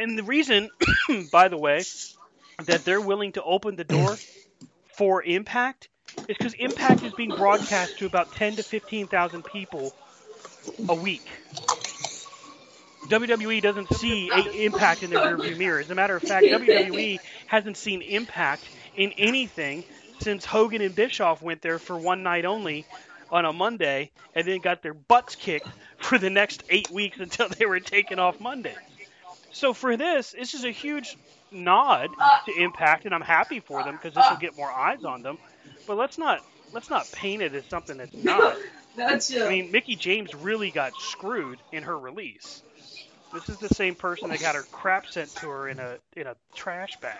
And 0.00 0.18
the 0.18 0.24
reason, 0.24 0.68
by 1.32 1.46
the 1.46 1.56
way, 1.56 1.84
that 2.64 2.84
they're 2.84 3.00
willing 3.00 3.32
to 3.32 3.42
open 3.42 3.76
the 3.76 3.84
door 3.84 4.16
for 4.96 5.22
Impact 5.22 5.88
is 6.26 6.36
because 6.36 6.54
Impact 6.54 7.04
is 7.04 7.12
being 7.12 7.30
broadcast 7.30 7.98
to 7.98 8.06
about 8.06 8.32
10 8.32 8.56
to 8.56 8.64
15,000 8.64 9.44
people 9.44 9.94
a 10.88 10.94
week. 10.94 11.22
WWE 13.06 13.62
doesn't 13.62 13.94
see 13.94 14.28
Impact 14.64 15.04
in 15.04 15.10
their 15.10 15.20
rearview 15.20 15.56
mirror. 15.56 15.78
As 15.78 15.90
a 15.90 15.94
matter 15.94 16.16
of 16.16 16.22
fact, 16.22 16.46
WWE 16.46 17.20
hasn't 17.46 17.76
seen 17.76 18.02
Impact 18.02 18.62
in 18.96 19.12
anything 19.12 19.84
since 20.20 20.44
Hogan 20.44 20.82
and 20.82 20.94
Bischoff 20.94 21.42
went 21.42 21.62
there 21.62 21.78
for 21.78 21.96
one 21.96 22.22
night 22.22 22.44
only 22.44 22.86
on 23.30 23.44
a 23.44 23.52
Monday 23.52 24.10
and 24.34 24.46
then 24.46 24.60
got 24.60 24.82
their 24.82 24.94
butts 24.94 25.34
kicked 25.34 25.68
for 25.98 26.18
the 26.18 26.30
next 26.30 26.64
eight 26.70 26.90
weeks 26.90 27.18
until 27.18 27.48
they 27.48 27.66
were 27.66 27.80
taken 27.80 28.18
off 28.18 28.40
Monday. 28.40 28.74
So 29.52 29.72
for 29.72 29.96
this, 29.96 30.32
this 30.32 30.54
is 30.54 30.64
a 30.64 30.70
huge 30.70 31.16
nod 31.50 32.10
to 32.46 32.62
Impact, 32.62 33.04
and 33.06 33.14
I'm 33.14 33.22
happy 33.22 33.60
for 33.60 33.82
them 33.82 33.96
because 33.96 34.14
this 34.14 34.24
will 34.30 34.36
get 34.36 34.56
more 34.56 34.70
eyes 34.70 35.04
on 35.04 35.22
them. 35.22 35.38
But 35.86 35.96
let's 35.96 36.18
not 36.18 36.44
let's 36.72 36.90
not 36.90 37.10
paint 37.12 37.42
it 37.42 37.54
as 37.54 37.64
something 37.66 37.96
that's 37.96 38.14
not. 38.14 38.56
I 39.46 39.48
mean, 39.48 39.72
Mickie 39.72 39.96
James 39.96 40.34
really 40.34 40.70
got 40.70 40.92
screwed 41.00 41.58
in 41.72 41.84
her 41.84 41.98
release. 41.98 42.62
This 43.32 43.48
is 43.48 43.58
the 43.58 43.68
same 43.68 43.94
person 43.94 44.30
that 44.30 44.40
got 44.40 44.54
her 44.54 44.64
crap 44.72 45.06
sent 45.06 45.34
to 45.36 45.48
her 45.48 45.68
in 45.68 45.78
a 45.78 45.98
in 46.16 46.26
a 46.26 46.36
trash 46.54 46.96
bag. 47.00 47.16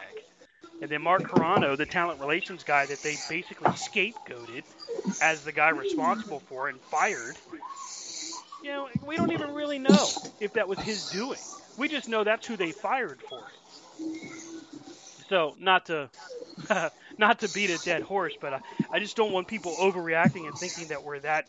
And 0.80 0.90
then 0.90 1.02
Mark 1.02 1.26
Carrano, 1.28 1.76
the 1.76 1.86
talent 1.86 2.20
relations 2.20 2.64
guy 2.64 2.86
that 2.86 3.02
they 3.02 3.16
basically 3.16 3.72
scapegoated 3.72 4.64
as 5.20 5.44
the 5.44 5.52
guy 5.52 5.68
responsible 5.70 6.40
for 6.40 6.68
and 6.68 6.82
fired. 6.82 7.40
You 8.60 8.70
know, 8.70 8.88
we 9.00 9.16
don't 9.16 9.32
even 9.32 9.50
really 9.50 9.80
know 9.80 10.20
if 10.38 10.52
that 10.52 10.68
was 10.68 10.80
his 10.80 11.04
doing. 11.04 11.42
We 11.76 11.88
just 11.88 12.06
know 12.06 12.22
that's 12.22 12.46
who 12.46 12.56
they 12.56 12.70
fired 12.70 13.20
for. 13.20 13.52
So, 15.28 15.54
not 15.58 15.86
to 15.86 16.10
not 17.18 17.38
to 17.40 17.48
beat 17.48 17.70
a 17.70 17.78
dead 17.78 18.02
horse, 18.02 18.36
but 18.40 18.54
I, 18.54 18.60
I 18.90 18.98
just 18.98 19.16
don't 19.16 19.32
want 19.32 19.46
people 19.48 19.76
overreacting 19.76 20.46
and 20.48 20.58
thinking 20.58 20.88
that 20.88 21.02
we're 21.04 21.20
that 21.20 21.46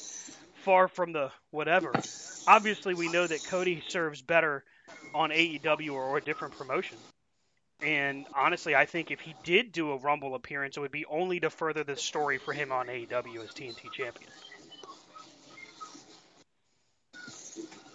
far 0.54 0.88
from 0.88 1.14
the 1.14 1.32
whatever. 1.52 2.04
Obviously, 2.46 2.94
we 2.94 3.10
know 3.10 3.26
that 3.28 3.44
Cody 3.44 3.82
serves 3.82 4.22
better 4.22 4.64
on 5.14 5.32
AEW 5.32 5.94
or, 5.94 6.04
or 6.04 6.18
a 6.18 6.24
different 6.24 6.54
promotion. 6.56 7.00
And 7.82 8.26
honestly, 8.36 8.76
I 8.76 8.86
think 8.86 9.10
if 9.10 9.22
he 9.22 9.36
did 9.44 9.72
do 9.72 9.92
a 9.92 9.98
Rumble 9.98 10.36
appearance, 10.36 10.76
it 10.76 10.82
would 10.82 10.92
be 10.92 11.06
only 11.06 11.40
to 11.40 11.50
further 11.50 11.84
the 11.84 11.96
story 11.96 12.38
for 12.38 12.52
him 12.54 12.72
on 12.72 12.88
AEW 12.88 13.42
as 13.44 13.52
TNT 13.52 13.90
champion. 13.92 14.30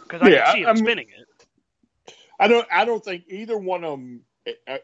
Because 0.02 0.22
I 0.22 0.28
Yeah, 0.28 0.44
can 0.46 0.54
see 0.54 0.60
him 0.62 0.68
I 0.68 0.72
mean- 0.72 0.84
spinning 0.84 1.08
it. 1.08 1.26
I 2.38 2.48
don't. 2.48 2.66
I 2.70 2.84
don't 2.84 3.02
think 3.04 3.24
either 3.28 3.56
one 3.56 3.84
of 3.84 3.92
them. 3.92 4.24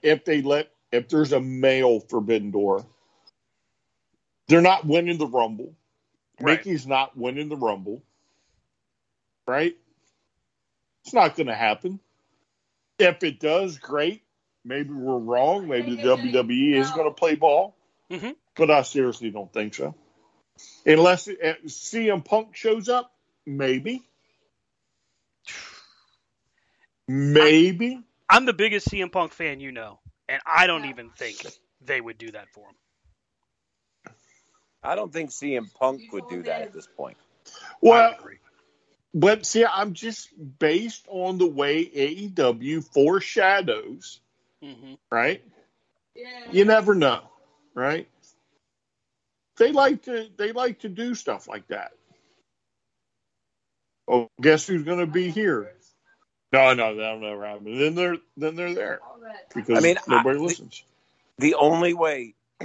If 0.02 0.24
they 0.24 0.40
let, 0.40 0.70
if 0.92 1.08
there's 1.08 1.32
a 1.32 1.40
male 1.40 2.00
Forbidden 2.00 2.50
Door, 2.52 2.86
they're 4.48 4.62
not 4.62 4.86
winning 4.86 5.18
the 5.18 5.26
Rumble. 5.26 5.74
Right. 6.40 6.58
Mickie's 6.64 6.86
not 6.86 7.16
winning 7.16 7.48
the 7.48 7.56
Rumble. 7.56 8.02
Right? 9.46 9.76
It's 11.04 11.12
not 11.12 11.34
going 11.36 11.48
to 11.48 11.54
happen. 11.54 11.98
If 12.98 13.22
it 13.24 13.40
does, 13.40 13.78
great. 13.78 14.22
Maybe 14.64 14.90
we're 14.90 15.18
wrong. 15.18 15.68
Maybe 15.68 15.96
the 15.96 16.02
WWE 16.02 16.74
is 16.78 16.90
going 16.90 17.06
to 17.08 17.14
play 17.14 17.34
ball. 17.34 17.74
Mhm. 18.10 18.34
But 18.56 18.70
I 18.70 18.82
seriously 18.82 19.30
don't 19.30 19.52
think 19.52 19.74
so. 19.74 19.94
Unless 20.84 21.28
uh, 21.28 21.54
CM 21.66 22.24
Punk 22.24 22.54
shows 22.56 22.88
up, 22.88 23.12
maybe. 23.46 24.02
Maybe. 27.08 28.02
I'm 28.28 28.44
the 28.46 28.52
biggest 28.52 28.88
CM 28.88 29.10
Punk 29.10 29.32
fan 29.32 29.60
you 29.60 29.72
know, 29.72 29.98
and 30.28 30.40
I 30.46 30.66
don't 30.66 30.84
even 30.86 31.10
think 31.10 31.44
they 31.80 32.00
would 32.00 32.18
do 32.18 32.30
that 32.32 32.48
for 32.52 32.66
him. 32.68 34.14
I 34.82 34.94
don't 34.94 35.12
think 35.12 35.30
CM 35.30 35.72
Punk 35.74 36.02
would 36.12 36.28
do 36.28 36.42
that 36.44 36.62
at 36.62 36.72
this 36.72 36.86
point. 36.86 37.16
Well, 37.80 38.12
I 38.12 38.14
agree. 38.14 38.36
but 39.12 39.44
see, 39.44 39.64
I'm 39.64 39.92
just 39.94 40.28
based 40.58 41.04
on 41.08 41.38
the 41.38 41.46
way 41.48 41.84
AEW 41.84 42.84
foreshadows, 42.92 44.20
hmm 44.62 44.94
right? 45.10 45.42
You 46.52 46.64
never 46.64 46.94
know, 46.94 47.22
right? 47.74 48.08
They 49.58 49.72
like 49.72 50.04
to 50.04 50.28
they 50.38 50.52
like 50.52 50.80
to 50.80 50.88
do 50.88 51.14
stuff 51.14 51.48
like 51.48 51.68
that. 51.68 51.92
Oh, 54.08 54.28
guess 54.40 54.66
who's 54.66 54.84
going 54.84 55.00
to 55.00 55.06
be 55.06 55.30
here? 55.30 55.72
No, 56.52 56.74
no, 56.74 56.96
that'll 56.96 57.20
never 57.20 57.46
happen. 57.46 57.78
Then 57.78 57.94
they're 57.94 58.16
then 58.36 58.56
they're 58.56 58.74
there 58.74 59.00
because 59.54 59.78
I 59.78 59.80
mean, 59.80 59.98
I- 59.98 60.02
nobody 60.10 60.38
the- 60.38 60.44
listens. 60.44 60.84
The 61.38 61.54
only 61.56 61.94
way, 61.94 62.34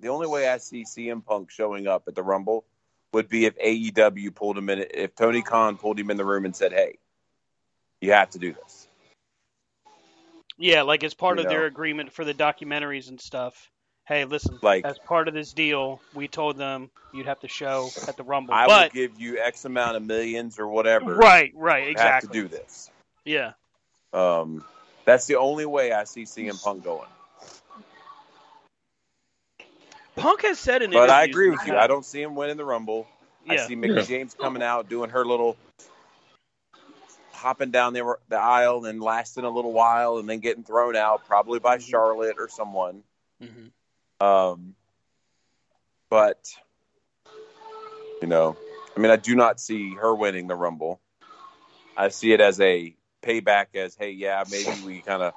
the 0.00 0.08
only 0.08 0.26
way 0.28 0.48
I 0.48 0.58
see 0.58 0.84
CM 0.84 1.24
Punk 1.24 1.50
showing 1.50 1.86
up 1.86 2.04
at 2.08 2.14
the 2.14 2.22
Rumble 2.22 2.64
would 3.12 3.28
be 3.28 3.46
if 3.46 3.58
AEW 3.58 4.34
pulled 4.34 4.58
him 4.58 4.70
in. 4.70 4.86
If 4.92 5.14
Tony 5.16 5.42
Khan 5.42 5.78
pulled 5.78 5.98
him 6.00 6.10
in 6.10 6.16
the 6.16 6.24
room 6.24 6.44
and 6.44 6.56
said, 6.56 6.72
"Hey, 6.72 6.98
you 8.00 8.12
have 8.12 8.30
to 8.30 8.38
do 8.38 8.54
this." 8.54 8.79
Yeah, 10.60 10.82
like 10.82 11.02
as 11.04 11.14
part 11.14 11.38
You 11.38 11.44
of 11.44 11.48
their 11.50 11.64
agreement 11.64 12.12
for 12.12 12.24
the 12.24 12.34
documentaries 12.34 13.08
and 13.08 13.18
stuff. 13.20 13.70
Hey, 14.06 14.24
listen, 14.26 14.58
Like- 14.60 14.84
as 14.84 14.98
part 14.98 15.26
of 15.28 15.34
this 15.34 15.52
deal, 15.54 16.00
we 16.14 16.28
told 16.28 16.56
them 16.58 16.90
you'd 17.14 17.26
have 17.26 17.40
to 17.40 17.48
show 17.48 17.88
at 18.06 18.16
the 18.16 18.24
Rumble. 18.24 18.52
I 18.52 18.66
but 18.66 18.92
will 18.92 19.00
give 19.00 19.18
you 19.20 19.38
X 19.38 19.64
amount 19.64 19.96
of 19.96 20.02
millions 20.02 20.58
or 20.58 20.66
whatever. 20.68 21.14
right, 21.14 21.52
right, 21.54 21.88
exactly. 21.88 22.26
have 22.28 22.32
to 22.34 22.42
do 22.42 22.48
this. 22.48 22.90
Yeah, 23.24 23.52
Um, 24.12 24.64
that's 25.04 25.26
the 25.26 25.36
only 25.36 25.64
way 25.64 25.92
I 25.92 26.04
see 26.04 26.24
CM 26.24 26.62
Punk 26.62 26.84
going. 26.84 27.08
Punk 30.16 30.42
has 30.42 30.58
said 30.58 30.82
in 30.82 30.90
But 30.90 31.08
I 31.08 31.24
agree 31.24 31.48
with 31.50 31.64
you. 31.66 31.76
I 31.76 31.86
don't 31.86 32.04
see 32.04 32.20
him 32.20 32.34
winning 32.34 32.56
the 32.56 32.64
Rumble. 32.64 33.06
I 33.48 33.56
see 33.56 33.74
Mickie 33.76 33.94
Yeah. 33.94 34.02
James 34.02 34.34
coming 34.34 34.62
out 34.62 34.88
doing 34.88 35.10
her 35.10 35.24
little 35.24 35.56
hopping 37.40 37.70
down 37.70 37.94
the 37.94 38.16
the 38.28 38.36
aisle 38.36 38.84
and 38.84 39.02
lasting 39.02 39.44
a 39.44 39.50
little 39.50 39.72
while 39.72 40.18
and 40.18 40.28
then 40.28 40.40
getting 40.40 40.62
thrown 40.62 40.94
out, 40.94 41.24
probably 41.26 41.58
by 41.58 41.78
Mm-hmm. 41.78 41.90
Charlotte 41.90 42.36
or 42.38 42.48
someone. 42.48 43.02
hmm 43.40 43.68
Um, 44.24 44.74
but 46.10 46.54
you 48.20 48.28
know, 48.28 48.56
I 48.96 49.00
mean, 49.00 49.10
I 49.10 49.16
do 49.16 49.34
not 49.34 49.58
see 49.58 49.94
her 49.94 50.14
winning 50.14 50.46
the 50.46 50.54
Rumble. 50.54 51.00
I 51.96 52.08
see 52.08 52.32
it 52.32 52.40
as 52.40 52.60
a 52.60 52.94
payback. 53.22 53.74
As 53.74 53.94
hey, 53.96 54.10
yeah, 54.10 54.44
maybe 54.50 54.82
we 54.84 55.00
kind 55.00 55.22
of 55.22 55.32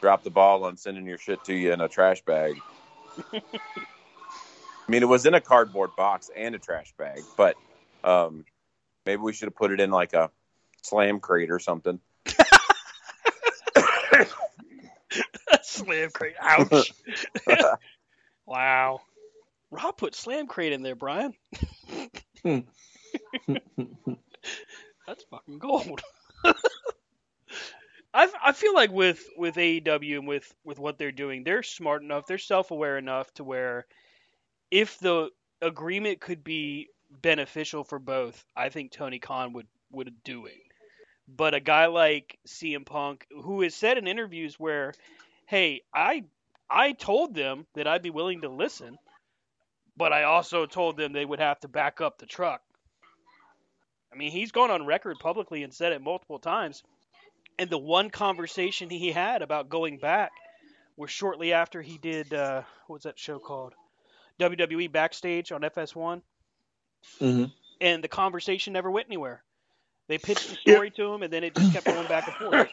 dropped 0.00 0.24
the 0.24 0.30
ball 0.30 0.64
on 0.64 0.76
sending 0.78 1.06
your 1.06 1.18
shit 1.18 1.44
to 1.44 1.54
you 1.54 1.72
in 1.72 1.80
a 1.80 1.88
trash 1.88 2.22
bag. 2.22 2.54
I 3.34 4.92
mean, 4.92 5.02
it 5.02 5.06
was 5.06 5.26
in 5.26 5.34
a 5.34 5.40
cardboard 5.40 5.90
box 5.96 6.30
and 6.34 6.54
a 6.54 6.58
trash 6.58 6.92
bag, 6.98 7.22
but 7.36 7.56
um, 8.02 8.44
maybe 9.06 9.20
we 9.22 9.32
should 9.32 9.46
have 9.46 9.54
put 9.56 9.70
it 9.70 9.80
in 9.80 9.90
like 9.90 10.12
a 10.12 10.30
slam 10.84 11.18
crate 11.20 11.50
or 11.50 11.58
something. 11.58 11.98
Slam 15.62 16.10
crate. 16.10 16.34
Ouch. 16.40 16.92
wow. 18.46 19.00
Rob 19.70 19.96
put 19.96 20.14
slam 20.14 20.46
crate 20.46 20.72
in 20.72 20.82
there, 20.82 20.94
Brian. 20.94 21.34
That's 22.44 22.64
fucking 25.30 25.58
gold. 25.58 26.00
I 28.12 28.28
I 28.42 28.52
feel 28.52 28.74
like 28.74 28.92
with 28.92 29.26
with 29.36 29.56
AEW 29.56 30.18
and 30.18 30.28
with 30.28 30.54
with 30.64 30.78
what 30.78 30.98
they're 30.98 31.10
doing, 31.12 31.42
they're 31.42 31.62
smart 31.62 32.02
enough, 32.02 32.26
they're 32.26 32.38
self 32.38 32.70
aware 32.70 32.96
enough 32.96 33.32
to 33.34 33.44
where 33.44 33.86
if 34.70 34.98
the 35.00 35.30
agreement 35.60 36.20
could 36.20 36.44
be 36.44 36.88
beneficial 37.10 37.84
for 37.84 37.98
both, 37.98 38.44
I 38.56 38.68
think 38.68 38.92
Tony 38.92 39.18
Khan 39.18 39.52
would 39.54 39.66
would 39.90 40.22
do 40.22 40.46
it. 40.46 40.63
But 41.26 41.54
a 41.54 41.60
guy 41.60 41.86
like 41.86 42.38
CM 42.46 42.84
Punk, 42.84 43.26
who 43.30 43.62
has 43.62 43.74
said 43.74 43.98
in 43.98 44.06
interviews 44.06 44.58
where, 44.60 44.92
"Hey, 45.46 45.82
I 45.92 46.24
I 46.68 46.92
told 46.92 47.34
them 47.34 47.66
that 47.74 47.86
I'd 47.86 48.02
be 48.02 48.10
willing 48.10 48.42
to 48.42 48.48
listen, 48.48 48.98
but 49.96 50.12
I 50.12 50.24
also 50.24 50.66
told 50.66 50.96
them 50.96 51.12
they 51.12 51.24
would 51.24 51.40
have 51.40 51.60
to 51.60 51.68
back 51.68 52.00
up 52.00 52.18
the 52.18 52.26
truck." 52.26 52.62
I 54.12 54.16
mean, 54.16 54.30
he's 54.30 54.52
gone 54.52 54.70
on 54.70 54.86
record 54.86 55.18
publicly 55.18 55.62
and 55.62 55.74
said 55.74 55.92
it 55.92 56.00
multiple 56.00 56.38
times. 56.38 56.82
And 57.58 57.70
the 57.70 57.78
one 57.78 58.10
conversation 58.10 58.90
he 58.90 59.10
had 59.12 59.42
about 59.42 59.68
going 59.68 59.98
back 59.98 60.32
was 60.96 61.10
shortly 61.10 61.52
after 61.52 61.82
he 61.82 61.98
did 61.98 62.32
uh, 62.32 62.62
what 62.86 62.96
was 62.96 63.02
that 63.04 63.18
show 63.18 63.38
called? 63.38 63.74
WWE 64.38 64.88
Backstage 64.88 65.52
on 65.52 65.62
FS1. 65.62 66.22
Mhm. 67.20 67.52
And 67.80 68.04
the 68.04 68.08
conversation 68.08 68.72
never 68.72 68.90
went 68.90 69.08
anywhere. 69.08 69.42
They 70.08 70.18
pitched 70.18 70.48
the 70.50 70.56
Yeah. 70.66 70.80
story 70.80 70.90
to 70.92 71.12
him, 71.14 71.22
and 71.22 71.32
then 71.32 71.44
it 71.44 71.54
just 71.54 71.70
kept 71.70 71.88
going 71.88 72.06
back 72.08 72.26
and 72.28 72.36
forth. 72.36 72.60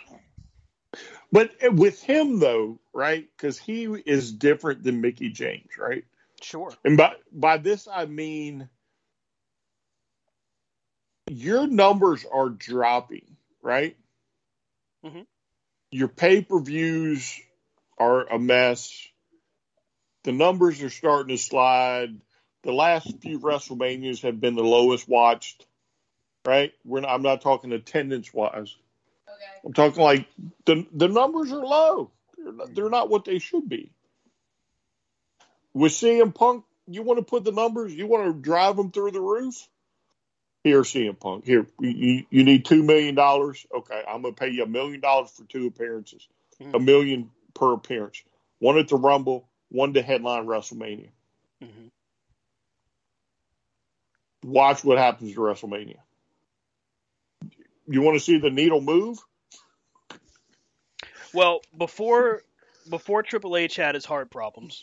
But 1.32 1.52
with 1.74 2.02
him 2.04 2.40
though, 2.40 2.80
right? 2.94 3.28
Because 3.38 3.58
he 3.60 3.86
is 3.86 4.32
different 4.34 4.84
than 4.84 5.02
Mickie 5.02 5.30
James, 5.32 5.78
right? 5.80 6.06
Sure. 6.42 6.78
And 6.86 6.98
by 6.98 7.16
by 7.32 7.58
this 7.58 7.88
I 7.92 8.06
mean 8.06 8.70
your 11.28 11.68
numbers 11.68 12.26
are 12.32 12.50
dropping, 12.50 13.38
right? 13.62 13.98
Mm-hmm. 15.06 15.22
Your 15.92 16.10
pay 16.10 16.42
per 16.44 16.60
views 16.60 17.40
are 17.98 18.26
a 18.28 18.40
mess. 18.40 19.08
The 20.24 20.34
numbers 20.34 20.82
are 20.84 20.90
starting 20.92 21.36
to 21.36 21.42
slide. 21.42 22.22
The 22.64 22.74
last 22.74 23.16
few 23.22 23.40
WrestleManias 23.40 24.24
have 24.24 24.42
been 24.42 24.56
the 24.56 24.64
lowest 24.64 25.08
watched, 25.08 25.66
right? 26.46 26.74
We're 26.86 27.02
not, 27.02 27.12
I'm 27.12 27.22
not 27.22 27.42
talking 27.42 27.72
attendance 27.72 28.34
wise. 28.34 28.76
I'm 29.64 29.74
talking 29.74 30.02
like 30.02 30.28
the 30.66 30.86
the 30.94 31.08
numbers 31.08 31.52
are 31.52 31.64
low. 31.64 32.12
They're 32.38 32.54
not, 32.54 32.76
they're 32.76 32.90
not 32.90 33.10
what 33.10 33.26
they 33.26 33.40
should 33.40 33.70
be. 33.70 33.92
With 35.74 35.92
CM 35.92 36.34
Punk, 36.34 36.66
you 36.88 37.04
want 37.04 37.20
to 37.20 37.24
put 37.24 37.44
the 37.44 37.52
numbers, 37.52 37.94
you 37.94 38.08
want 38.08 38.26
to 38.26 38.34
drive 38.34 38.76
them 38.76 38.92
through 38.92 39.12
the 39.12 39.22
roof. 39.22 39.68
Here, 40.64 40.82
CM 40.82 41.20
Punk. 41.20 41.46
Here, 41.46 41.66
you, 41.80 42.24
you 42.30 42.44
need 42.44 42.66
two 42.66 42.84
million 42.84 43.16
dollars. 43.16 43.66
Okay, 43.76 44.04
I'm 44.08 44.22
gonna 44.22 44.34
pay 44.34 44.50
you 44.50 44.64
a 44.64 44.68
million 44.68 45.00
dollars 45.00 45.32
for 45.32 45.44
two 45.46 45.68
appearances, 45.68 46.28
a 46.74 46.80
million 46.80 47.32
per 47.54 47.74
appearance. 47.74 48.24
One 48.60 48.78
at 48.78 48.88
the 48.88 48.96
Rumble, 48.96 49.48
one 49.70 49.94
to 49.94 50.02
headline 50.02 50.46
WrestleMania. 50.46 51.10
hmm 51.62 51.88
Watch 54.44 54.84
what 54.84 54.98
happens 54.98 55.34
to 55.34 55.40
WrestleMania. 55.40 55.98
You 57.92 58.02
want 58.02 58.16
to 58.16 58.24
see 58.24 58.38
the 58.38 58.50
needle 58.50 58.80
move? 58.80 59.20
Well, 61.34 61.60
before 61.78 62.42
before 62.90 63.22
Triple 63.22 63.58
H 63.58 63.76
had 63.76 63.96
his 63.96 64.06
heart 64.06 64.32
problems, 64.32 64.82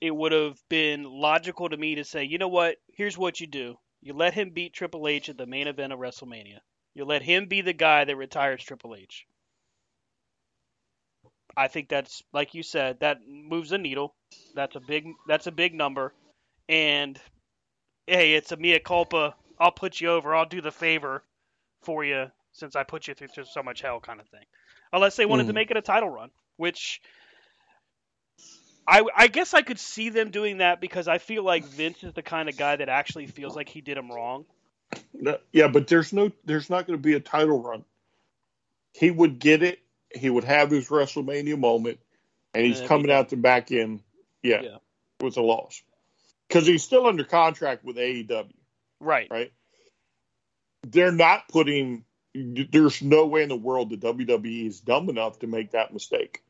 it 0.00 0.10
would 0.10 0.32
have 0.32 0.58
been 0.70 1.04
logical 1.04 1.68
to 1.68 1.76
me 1.76 1.96
to 1.96 2.04
say, 2.04 2.24
you 2.24 2.38
know 2.38 2.48
what? 2.48 2.76
Here's 2.94 3.18
what 3.18 3.40
you 3.40 3.46
do: 3.46 3.76
you 4.00 4.14
let 4.14 4.32
him 4.32 4.50
beat 4.50 4.72
Triple 4.72 5.06
H 5.06 5.28
at 5.28 5.36
the 5.36 5.44
main 5.44 5.66
event 5.66 5.92
of 5.92 5.98
WrestleMania. 5.98 6.60
You 6.94 7.04
let 7.04 7.22
him 7.22 7.44
be 7.44 7.60
the 7.60 7.74
guy 7.74 8.06
that 8.06 8.16
retires 8.16 8.64
Triple 8.64 8.94
H. 8.94 9.26
I 11.54 11.68
think 11.68 11.90
that's 11.90 12.22
like 12.32 12.54
you 12.54 12.62
said, 12.62 13.00
that 13.00 13.18
moves 13.28 13.68
the 13.68 13.76
needle. 13.76 14.14
That's 14.54 14.76
a 14.76 14.80
big 14.80 15.08
that's 15.28 15.46
a 15.46 15.52
big 15.52 15.74
number. 15.74 16.14
And 16.70 17.20
hey, 18.06 18.32
it's 18.32 18.52
a 18.52 18.56
mea 18.56 18.78
culpa. 18.78 19.34
I'll 19.60 19.72
put 19.72 20.00
you 20.00 20.08
over. 20.08 20.34
I'll 20.34 20.46
do 20.46 20.62
the 20.62 20.72
favor 20.72 21.22
for 21.82 22.04
you 22.04 22.26
since 22.52 22.76
I 22.76 22.82
put 22.84 23.08
you 23.08 23.14
through 23.14 23.28
so 23.44 23.62
much 23.62 23.80
hell 23.80 24.00
kind 24.00 24.20
of 24.20 24.28
thing. 24.28 24.44
Unless 24.92 25.16
they 25.16 25.26
wanted 25.26 25.46
to 25.46 25.52
Mhm. 25.52 25.56
make 25.56 25.70
it 25.70 25.76
a 25.76 25.82
title 25.82 26.08
run, 26.10 26.30
which 26.56 27.00
I 28.86 29.04
I 29.14 29.28
guess 29.28 29.54
I 29.54 29.62
could 29.62 29.78
see 29.78 30.08
them 30.08 30.30
doing 30.30 30.58
that 30.58 30.80
because 30.80 31.08
I 31.08 31.18
feel 31.18 31.44
like 31.44 31.64
Vince 31.64 32.02
is 32.02 32.12
the 32.14 32.22
kind 32.22 32.48
of 32.48 32.56
guy 32.56 32.76
that 32.76 32.88
actually 32.88 33.26
feels 33.26 33.54
like 33.54 33.68
he 33.68 33.80
did 33.80 33.96
him 33.96 34.10
wrong. 34.10 34.44
Yeah, 35.52 35.68
but 35.68 35.86
there's 35.86 36.12
no, 36.12 36.32
there's 36.44 36.68
not 36.68 36.86
going 36.86 36.98
to 36.98 37.02
be 37.02 37.14
a 37.14 37.20
title 37.20 37.62
run. 37.62 37.84
He 38.92 39.10
would 39.10 39.38
get 39.38 39.62
it. 39.62 39.78
He 40.14 40.28
would 40.28 40.44
have 40.44 40.70
his 40.70 40.88
WrestleMania 40.88 41.58
moment, 41.58 41.98
and 42.52 42.66
he's 42.66 42.80
And 42.80 42.88
coming 42.88 43.06
be 43.06 43.12
out 43.12 43.30
the 43.30 43.36
back 43.36 43.72
end, 43.72 44.02
yeah, 44.42 44.60
Yeah. 44.62 44.78
with 45.20 45.38
a 45.38 45.42
loss 45.42 45.82
because 46.48 46.66
he's 46.66 46.82
still 46.82 47.06
under 47.06 47.24
contract 47.24 47.84
with 47.84 47.96
AEW, 47.96 48.52
Right. 49.00 49.30
right? 49.30 49.52
They're 50.86 51.12
not 51.12 51.48
putting. 51.48 52.04
There's 52.34 53.02
no 53.02 53.26
way 53.26 53.42
in 53.42 53.48
the 53.50 53.56
world 53.56 53.90
the 53.90 53.96
WWE 53.96 54.66
is 54.66 54.80
dumb 54.80 55.08
enough 55.10 55.40
to 55.40 55.46
make 55.46 55.72
that 55.72 55.92
mistake. 55.92 56.42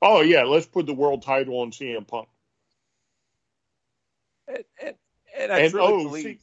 Oh 0.00 0.20
yeah, 0.22 0.44
let's 0.44 0.66
put 0.66 0.86
the 0.86 0.94
world 0.94 1.22
title 1.22 1.60
on 1.60 1.70
CM 1.70 2.06
Punk. 2.08 2.28
And, 4.48 4.64
and, 4.82 4.94
and 5.38 5.52
I 5.52 5.58
And, 5.60 5.70
truly 5.72 5.92
oh, 5.92 6.02
believe. 6.04 6.24
see- 6.24 6.38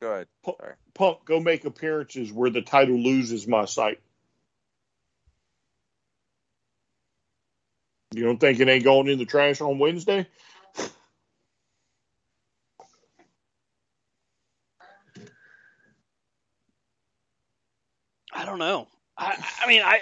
Go 0.00 0.12
ahead. 0.12 0.28
Punk, 0.44 0.58
Sorry. 0.60 0.74
Punk, 0.94 1.24
go 1.24 1.40
make 1.40 1.64
appearances 1.64 2.30
where 2.32 2.50
the 2.50 2.60
title 2.62 2.96
loses 2.98 3.48
my 3.48 3.64
sight. 3.64 3.98
You 8.14 8.24
don't 8.24 8.38
think 8.38 8.60
it 8.60 8.68
ain't 8.68 8.84
going 8.84 9.08
in 9.08 9.18
the 9.18 9.24
trash 9.24 9.60
on 9.60 9.78
Wednesday? 9.78 10.26
Don't 18.46 18.58
know. 18.58 18.88
I, 19.18 19.36
I 19.62 19.66
mean, 19.66 19.82
I 19.82 20.00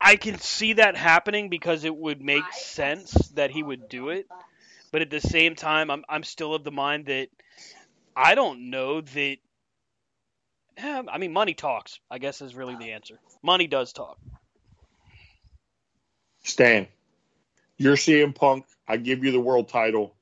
I 0.00 0.16
can 0.16 0.38
see 0.38 0.74
that 0.74 0.96
happening 0.96 1.48
because 1.48 1.84
it 1.84 1.94
would 1.94 2.20
make 2.20 2.52
sense 2.52 3.12
that 3.34 3.50
he 3.50 3.62
would 3.62 3.88
do 3.88 4.08
it, 4.08 4.26
but 4.90 5.02
at 5.02 5.10
the 5.10 5.20
same 5.20 5.54
time, 5.54 5.90
I'm 5.90 6.04
I'm 6.08 6.24
still 6.24 6.54
of 6.54 6.64
the 6.64 6.72
mind 6.72 7.06
that 7.06 7.28
I 8.16 8.34
don't 8.34 8.70
know 8.70 9.00
that. 9.00 9.36
eh, 10.76 11.02
I 11.08 11.18
mean, 11.18 11.32
money 11.32 11.54
talks. 11.54 12.00
I 12.10 12.18
guess 12.18 12.42
is 12.42 12.54
really 12.54 12.76
the 12.76 12.92
answer. 12.92 13.18
Money 13.42 13.66
does 13.66 13.92
talk. 13.92 14.18
Stan, 16.44 16.88
you're 17.78 17.96
CM 17.96 18.34
Punk. 18.34 18.66
I 18.88 18.96
give 18.96 19.24
you 19.24 19.30
the 19.30 19.40
world 19.40 19.68
title. 19.68 20.14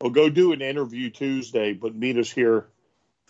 Well, 0.00 0.10
go 0.10 0.28
do 0.28 0.52
an 0.52 0.62
interview 0.62 1.10
Tuesday, 1.10 1.72
but 1.72 1.94
meet 1.94 2.18
us 2.18 2.30
here. 2.30 2.66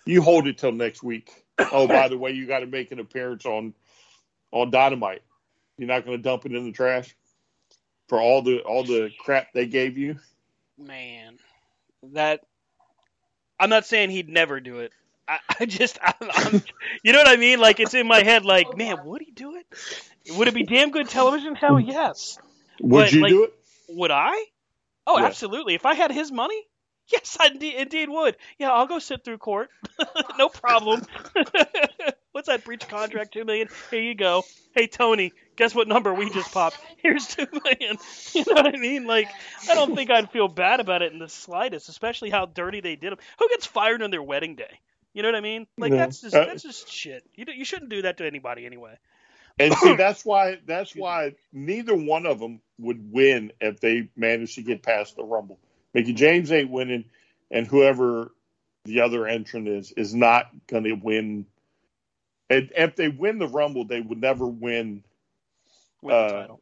You 0.05 0.23
hold 0.23 0.47
it 0.49 0.59
till 0.59 0.73
next 0.73 1.03
week. 1.03 1.45
Oh, 1.59 1.87
by 1.89 2.09
the 2.09 2.17
way, 2.19 2.33
you 2.33 2.47
got 2.47 2.61
to 2.61 2.67
make 2.67 2.93
an 2.93 3.01
appearance 3.01 3.45
on 3.47 3.75
on 4.53 4.71
Dynamite. 4.71 5.23
You're 5.77 5.89
not 5.89 6.05
going 6.05 6.17
to 6.17 6.23
dump 6.23 6.47
it 6.47 6.53
in 6.55 6.65
the 6.65 6.73
trash 6.73 7.15
for 8.09 8.21
all 8.21 8.43
the 8.43 8.61
all 8.61 8.85
the 8.85 9.11
crap 9.19 9.53
they 9.53 9.67
gave 9.67 9.99
you. 9.99 10.17
Man, 10.79 11.39
that 12.13 12.41
I'm 13.59 13.71
not 13.71 13.87
saying 13.87 14.11
he'd 14.11 14.29
never 14.29 14.61
do 14.61 14.79
it. 14.79 14.93
I, 15.27 15.39
I 15.61 15.67
just, 15.67 15.99
I'm, 16.03 16.15
I'm, 16.33 16.63
you 17.03 17.13
know 17.13 17.19
what 17.19 17.29
I 17.29 17.37
mean? 17.37 17.59
Like 17.61 17.81
it's 17.81 17.95
in 17.95 18.07
my 18.07 18.23
head. 18.23 18.45
Like, 18.45 18.77
man, 18.77 18.99
would 19.05 19.21
he 19.21 19.33
do 19.33 19.57
it? 19.57 19.67
Would 20.37 20.49
it 20.49 20.55
be 20.55 20.63
damn 20.65 20.91
good 20.91 21.09
television? 21.09 21.55
Hell 21.55 21.79
yes. 21.81 22.39
Would 22.81 23.05
But, 23.07 23.13
you 23.13 23.21
like- 23.23 23.31
do 23.31 23.45
it? 23.45 23.55
Would 23.91 24.11
I? 24.11 24.45
Oh, 25.07 25.19
Yes. 25.19 25.27
absolutely. 25.29 25.75
If 25.75 25.87
I 25.87 25.95
had 25.95 26.13
his 26.13 26.31
money, 26.31 26.61
Yes, 27.13 27.39
I 27.41 27.47
indeed, 27.47 27.75
indeed 27.77 28.09
would. 28.11 28.37
Yeah, 28.59 28.71
I'll 28.71 28.87
go 28.87 28.99
sit 28.99 29.25
through 29.25 29.39
court. 29.39 29.71
no 30.39 30.49
problem. 30.49 31.03
What's 32.33 32.49
that 32.49 32.65
breach 32.65 32.87
contract? 32.87 33.33
Two 33.33 33.45
million. 33.45 33.69
Here 33.91 34.03
you 34.03 34.15
go. 34.15 34.45
Hey 34.75 34.87
Tony, 34.87 35.33
guess 35.57 35.75
what 35.75 35.89
number 35.89 36.13
we 36.13 36.29
just 36.31 36.53
popped? 36.53 36.79
Here's 36.99 37.27
two 37.27 37.47
million. 37.53 37.97
You 38.35 38.45
know 38.47 38.63
what 38.63 38.75
I 38.75 38.79
mean? 38.79 39.07
Like, 39.07 39.29
I 39.71 39.75
don't 39.75 39.95
think 39.95 40.11
I'd 40.11 40.31
feel 40.31 40.49
bad 40.49 40.81
about 40.81 41.03
it 41.03 41.13
in 41.13 41.19
the 41.19 41.29
slightest, 41.29 41.89
especially 41.89 42.31
how 42.31 42.47
dirty 42.47 42.81
they 42.81 42.97
did 42.97 43.13
them. 43.13 43.19
Who 43.39 43.49
gets 43.49 43.67
fired 43.67 44.03
on 44.03 44.11
their 44.11 44.23
wedding 44.23 44.55
day? 44.55 44.81
You 45.15 45.23
know 45.23 45.29
what 45.29 45.37
I 45.37 45.41
mean? 45.41 45.67
Like 45.79 45.91
No. 45.93 45.97
that's 45.97 46.21
just 46.21 46.37
Uh, 46.37 46.45
that's 46.45 46.63
just 46.63 46.93
shit. 46.93 47.25
You 47.35 47.47
you 47.55 47.65
shouldn't 47.65 47.91
do 47.91 48.03
that 48.03 48.19
to 48.19 48.27
anybody 48.27 48.67
anyway. 48.67 48.99
And 49.59 49.75
see, 49.75 49.95
that's 49.97 50.25
why 50.25 50.59
that's 50.67 50.95
why 50.95 51.35
neither 51.53 51.95
one 51.97 52.27
of 52.27 52.39
them 52.39 52.61
would 52.79 53.13
win 53.13 53.53
if 53.61 53.81
they 53.81 54.11
managed 54.15 54.57
to 54.57 54.63
get 54.63 54.83
past 54.83 55.17
the 55.17 55.25
Rumble. 55.25 55.59
Mickie 55.95 56.13
James 56.15 56.53
ain't 56.53 56.71
winning, 56.71 57.05
and 57.51 57.67
whoever 57.67 58.33
the 58.85 59.01
other 59.03 59.27
entrant 59.27 59.69
is 59.69 59.93
is 59.93 60.15
not 60.15 60.47
going 60.67 60.85
to 60.85 60.93
win. 60.93 61.47
And 62.51 62.71
if 62.77 62.97
they 62.97 63.09
win 63.09 63.39
the 63.39 63.49
Rumble, 63.49 63.85
they 63.87 64.01
would 64.01 64.21
never 64.21 64.47
win 64.47 65.05
Win 66.01 66.15
the 66.15 66.15
Uh, 66.15 66.29
title. 66.41 66.61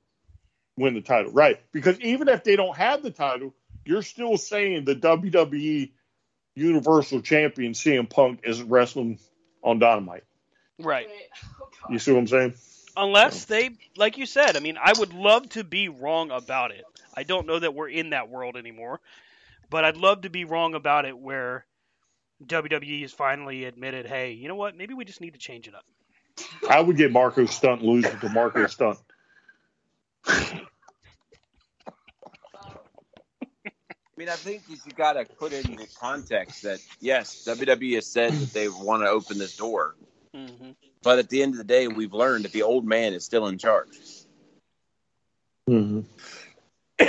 win 0.77 0.95
the 0.95 1.01
title, 1.03 1.33
right? 1.33 1.61
Because 1.73 2.01
even 2.01 2.29
if 2.29 2.43
they 2.43 2.57
don't 2.57 2.77
have 2.77 3.03
the 3.03 3.11
title, 3.11 3.55
you're 3.85 4.03
still 4.03 4.37
saying 4.37 4.85
the 4.85 4.97
WWE 4.97 5.93
Universal 6.55 7.21
Champion 7.21 7.73
CM 7.73 8.09
Punk 8.09 8.41
is 8.45 8.63
wrestling 8.63 9.19
on 9.63 9.79
Dynamite. 9.79 10.25
Right. 10.79 11.09
You 11.91 11.99
see 11.99 12.13
what 12.13 12.21
I'm 12.21 12.27
saying? 12.27 12.55
Unless 12.97 13.45
they, 13.45 13.71
like 13.97 14.17
you 14.17 14.25
said, 14.27 14.57
I 14.57 14.61
mean, 14.61 14.79
I 14.83 14.93
would 14.99 15.13
love 15.13 15.49
to 15.51 15.65
be 15.65 15.89
wrong 15.91 16.31
about 16.31 16.71
it. 16.71 16.85
I 17.17 17.23
don't 17.23 17.47
know 17.47 17.59
that 17.59 17.75
we're 17.75 17.89
in 17.89 18.11
that 18.11 18.29
world 18.29 18.57
anymore, 18.57 19.01
but 19.71 19.85
I'd 19.85 19.97
love 19.97 20.23
to 20.23 20.31
be 20.31 20.45
wrong 20.45 20.75
about 20.75 21.07
it 21.07 21.17
where 21.17 21.65
WWE 22.45 23.03
has 23.03 23.13
finally 23.13 23.65
admitted, 23.65 24.07
hey, 24.07 24.33
you 24.33 24.49
know 24.49 24.55
what? 24.55 24.77
Maybe 24.77 24.95
we 24.95 25.05
just 25.05 25.21
need 25.21 25.33
to 25.33 25.39
change 25.39 25.69
it 25.69 25.75
up. 25.75 25.85
I 26.69 26.81
would 26.81 26.97
get 26.97 27.11
Marko 27.11 27.47
Stunt 27.47 27.83
losing 27.83 28.19
to 28.19 28.29
Marko 28.29 28.67
Stunt. 28.67 28.99
I 30.29 30.61
mean, 34.19 34.29
I 34.29 34.37
think 34.37 34.63
you 34.69 34.77
got 34.97 35.15
to 35.15 35.25
put 35.25 35.53
in 35.53 35.77
the 35.77 35.87
context 36.01 36.63
that 36.63 36.81
yes, 37.01 37.45
WWE 37.47 37.97
has 37.97 38.07
said 38.07 38.33
that 38.33 38.53
they 38.53 38.69
want 38.69 39.03
to 39.03 39.09
open 39.09 39.39
this 39.39 39.57
door, 39.57 39.95
hmm 40.35 40.71
but 41.03 41.21
at 41.21 41.29
the 41.29 41.41
end 41.41 41.53
of 41.53 41.59
the 41.59 41.65
day, 41.65 41.87
we've 41.87 42.13
learned 42.13 42.47
that 42.47 42.53
the 42.53 42.63
old 42.63 42.85
man 42.85 43.13
is 43.13 43.25
still 43.25 43.47
in 43.47 43.59
charge. 43.59 43.97
Mm-hmm. 45.71 46.01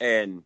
And 0.00 0.42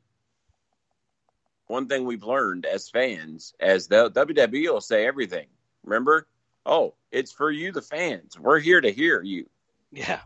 one 1.68 1.86
thing 1.86 2.04
we've 2.04 2.24
learned 2.24 2.66
as 2.66 2.88
fans, 2.88 3.54
as 3.60 3.86
the 3.86 4.10
WWE 4.10 4.72
will 4.72 4.80
say 4.80 5.06
everything. 5.06 5.46
Remember? 5.84 6.26
Oh, 6.66 6.94
it's 7.12 7.32
for 7.32 7.50
you, 7.50 7.70
the 7.70 7.82
fans. 7.82 8.38
We're 8.38 8.58
here 8.58 8.80
to 8.80 8.90
hear 8.90 9.22
you. 9.22 9.48
Yeah. 9.92 10.20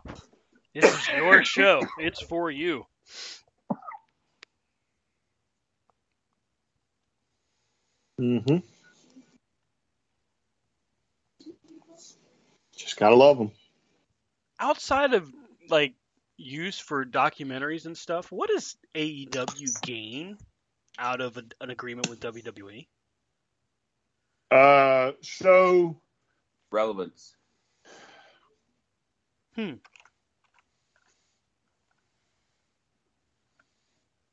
This 0.73 0.85
is 0.85 1.07
your 1.15 1.43
show. 1.43 1.81
It's 1.99 2.21
for 2.21 2.49
you. 2.49 2.85
Mm-hmm. 8.19 8.57
Just 12.75 12.97
gotta 12.97 13.15
love 13.15 13.37
them. 13.37 13.51
Outside 14.59 15.13
of 15.13 15.31
like 15.69 15.93
use 16.39 16.79
for 16.79 17.05
documentaries 17.05 17.85
and 17.85 17.97
stuff, 17.97 18.31
what 18.31 18.49
does 18.49 18.75
AEW 18.95 19.81
gain 19.81 20.37
out 20.97 21.21
of 21.21 21.37
a, 21.37 21.43
an 21.61 21.69
agreement 21.69 22.09
with? 22.09 22.19
WWE? 22.19 22.87
Uh, 24.51 25.11
so 25.21 25.99
Relevance. 26.71 27.35
Hmm. 29.55 29.73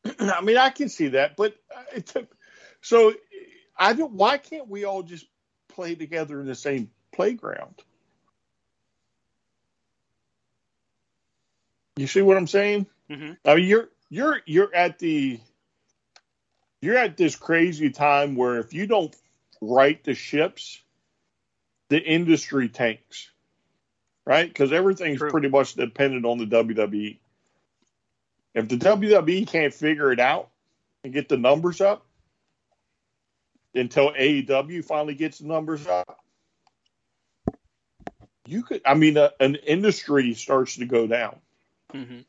I 0.20 0.40
mean, 0.40 0.56
I 0.56 0.70
can 0.70 0.88
see 0.88 1.08
that, 1.08 1.36
but 1.36 1.56
uh, 1.74 1.82
it. 1.94 2.28
So 2.80 3.14
I 3.76 3.92
don't. 3.92 4.12
Why 4.12 4.38
can't 4.38 4.68
we 4.68 4.84
all 4.84 5.02
just 5.02 5.26
play 5.68 5.94
together 5.94 6.40
in 6.40 6.46
the 6.46 6.54
same 6.54 6.90
playground? 7.12 7.82
You 11.96 12.06
see 12.06 12.22
what 12.22 12.36
I'm 12.36 12.46
saying? 12.46 12.86
hmm 13.10 13.32
I 13.44 13.56
mean, 13.56 13.64
you're 13.64 13.88
you're 14.10 14.40
you're 14.46 14.74
at 14.74 14.98
the 14.98 15.40
you're 16.82 16.98
at 16.98 17.16
this 17.16 17.34
crazy 17.34 17.90
time 17.90 18.36
where 18.36 18.58
if 18.58 18.74
you 18.74 18.86
don't 18.86 19.14
right 19.60 20.02
the 20.04 20.14
ships, 20.14 20.80
the 21.88 21.98
industry 21.98 22.68
tanks, 22.68 23.30
right? 24.26 24.46
Because 24.46 24.72
everything's 24.72 25.18
True. 25.18 25.30
pretty 25.30 25.48
much 25.48 25.74
dependent 25.74 26.26
on 26.26 26.38
the 26.38 26.46
WWE. 26.46 27.18
If 28.54 28.68
the 28.68 28.76
WWE 28.76 29.46
can't 29.48 29.72
figure 29.72 30.12
it 30.12 30.20
out 30.20 30.50
and 31.02 31.12
get 31.12 31.28
the 31.28 31.36
numbers 31.36 31.80
up 31.80 32.06
until 33.74 34.12
AEW 34.12 34.84
finally 34.84 35.14
gets 35.14 35.38
the 35.38 35.46
numbers 35.46 35.86
up, 35.86 36.20
you 38.44 38.62
could. 38.62 38.82
I 38.84 38.94
mean, 38.94 39.16
uh, 39.16 39.30
an 39.40 39.54
industry 39.56 40.34
starts 40.34 40.76
to 40.76 40.84
go 40.84 41.06
down 41.06 41.38
hmm 41.92 42.20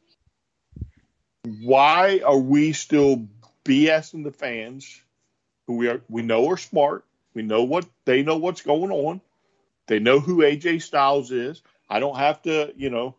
why 1.62 2.20
are 2.26 2.38
we 2.38 2.74
still 2.74 3.28
BSing 3.64 4.24
the 4.24 4.32
fans 4.32 5.02
who 5.68 5.78
we 5.78 5.90
are 5.90 6.02
we 6.10 6.24
know 6.24 6.50
are 6.50 6.58
smart. 6.58 7.06
We 7.34 7.44
know 7.44 7.64
what 7.64 7.88
they 8.06 8.24
know 8.24 8.38
what's 8.38 8.62
going 8.64 8.92
on. 8.92 9.22
They 9.88 10.00
know 10.00 10.20
who 10.20 10.44
AJ 10.44 10.80
Styles 10.80 11.32
is. 11.32 11.62
I 11.90 12.00
don't 12.00 12.18
have 12.18 12.42
to, 12.44 12.74
you 12.78 12.90
know, 12.90 13.16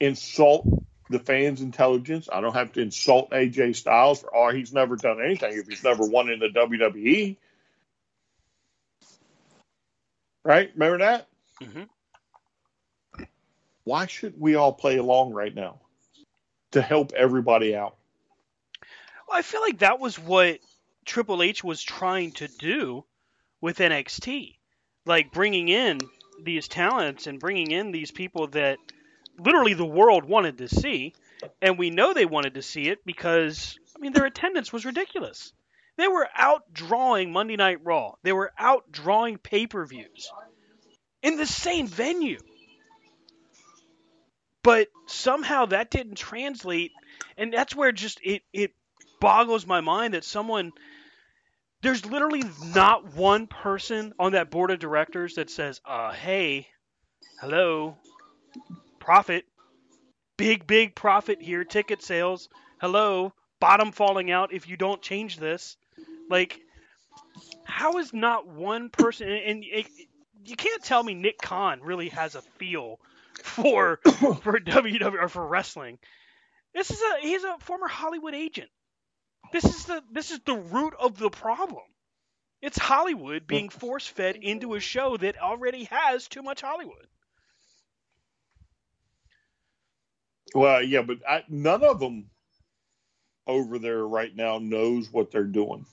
insult 0.00 0.66
the 1.10 1.18
fans' 1.20 1.62
intelligence. 1.62 2.28
I 2.32 2.40
don't 2.40 2.54
have 2.54 2.72
to 2.74 2.82
insult 2.82 3.32
AJ 3.32 3.72
Styles 3.72 4.20
for 4.22 4.34
oh 4.36 4.52
he's 4.52 4.72
never 4.72 4.96
done 4.96 5.22
anything 5.24 5.58
if 5.58 5.68
he's 5.68 5.84
never 5.84 6.06
won 6.06 6.30
in 6.30 6.40
the 6.40 6.50
WWE. 6.50 7.38
Right? 10.44 10.70
Remember 10.74 10.98
that? 10.98 11.28
hmm 11.62 11.82
Why 13.90 14.06
should 14.06 14.40
we 14.40 14.54
all 14.54 14.72
play 14.72 14.98
along 14.98 15.32
right 15.32 15.52
now? 15.52 15.80
To 16.70 16.80
help 16.80 17.12
everybody 17.12 17.74
out. 17.74 17.96
Well, 19.26 19.36
I 19.36 19.42
feel 19.42 19.62
like 19.62 19.80
that 19.80 19.98
was 19.98 20.16
what 20.16 20.60
Triple 21.04 21.42
H 21.42 21.64
was 21.64 21.82
trying 21.82 22.30
to 22.34 22.46
do 22.46 23.04
with 23.60 23.78
NXT, 23.78 24.58
like 25.06 25.32
bringing 25.32 25.68
in 25.68 25.98
these 26.40 26.68
talents 26.68 27.26
and 27.26 27.40
bringing 27.40 27.72
in 27.72 27.90
these 27.90 28.12
people 28.12 28.46
that 28.52 28.78
literally 29.36 29.74
the 29.74 29.84
world 29.84 30.24
wanted 30.24 30.58
to 30.58 30.68
see, 30.68 31.12
and 31.60 31.76
we 31.76 31.90
know 31.90 32.14
they 32.14 32.26
wanted 32.26 32.54
to 32.54 32.62
see 32.62 32.82
it 32.82 33.04
because 33.04 33.76
I 33.96 33.98
mean 33.98 34.12
their 34.12 34.26
attendance 34.26 34.72
was 34.72 34.86
ridiculous. 34.86 35.52
They 35.96 36.06
were 36.06 36.28
out 36.36 36.72
drawing 36.72 37.32
Monday 37.32 37.56
Night 37.56 37.80
Raw. 37.82 38.12
They 38.22 38.32
were 38.32 38.52
out 38.56 38.92
drawing 38.92 39.38
pay-per-views 39.38 40.30
in 41.22 41.36
the 41.36 41.46
same 41.46 41.88
venue. 41.88 42.38
But 44.62 44.88
somehow 45.06 45.66
that 45.66 45.90
didn't 45.90 46.16
translate 46.16 46.92
and 47.36 47.52
that's 47.52 47.74
where 47.74 47.92
just 47.92 48.20
it 48.22 48.42
it 48.52 48.72
boggles 49.20 49.66
my 49.66 49.80
mind 49.80 50.14
that 50.14 50.24
someone 50.24 50.72
there's 51.82 52.04
literally 52.04 52.42
not 52.74 53.14
one 53.14 53.46
person 53.46 54.12
on 54.18 54.32
that 54.32 54.50
board 54.50 54.70
of 54.70 54.78
directors 54.78 55.36
that 55.36 55.48
says, 55.48 55.80
uh, 55.86 56.12
hey, 56.12 56.68
hello, 57.40 57.96
profit, 58.98 59.46
big, 60.36 60.66
big 60.66 60.94
profit 60.94 61.40
here, 61.40 61.64
ticket 61.64 62.02
sales, 62.02 62.50
hello, 62.82 63.32
bottom 63.60 63.92
falling 63.92 64.30
out 64.30 64.52
if 64.52 64.68
you 64.68 64.76
don't 64.76 65.00
change 65.00 65.38
this. 65.38 65.78
Like, 66.28 66.60
how 67.64 67.96
is 67.96 68.12
not 68.12 68.46
one 68.46 68.90
person, 68.90 69.30
and, 69.30 69.42
and 69.42 69.64
it, 69.64 69.86
you 70.44 70.56
can't 70.56 70.84
tell 70.84 71.02
me 71.02 71.14
Nick 71.14 71.38
Khan 71.38 71.80
really 71.82 72.10
has 72.10 72.34
a 72.34 72.42
feel 72.42 73.00
for 73.42 73.98
for 74.04 74.60
WWE 74.60 75.22
or 75.22 75.28
for 75.28 75.46
wrestling. 75.46 75.98
This 76.74 76.90
is 76.90 77.00
a 77.00 77.20
he's 77.20 77.44
a 77.44 77.56
former 77.60 77.88
Hollywood 77.88 78.34
agent. 78.34 78.70
This 79.52 79.64
is 79.64 79.84
the 79.84 80.02
this 80.12 80.30
is 80.30 80.40
the 80.44 80.56
root 80.56 80.94
of 80.98 81.18
the 81.18 81.30
problem. 81.30 81.84
It's 82.62 82.78
Hollywood 82.78 83.46
being 83.46 83.68
force 83.70 84.06
fed 84.06 84.36
into 84.36 84.74
a 84.74 84.80
show 84.80 85.16
that 85.16 85.40
already 85.40 85.84
has 85.84 86.28
too 86.28 86.42
much 86.42 86.60
Hollywood. 86.60 87.06
Well, 90.54 90.82
yeah, 90.82 91.02
but 91.02 91.18
I, 91.28 91.44
none 91.48 91.84
of 91.84 92.00
them 92.00 92.30
over 93.46 93.78
there 93.78 94.06
right 94.06 94.34
now 94.34 94.58
knows 94.58 95.10
what 95.12 95.30
they're 95.30 95.44
doing. 95.44 95.86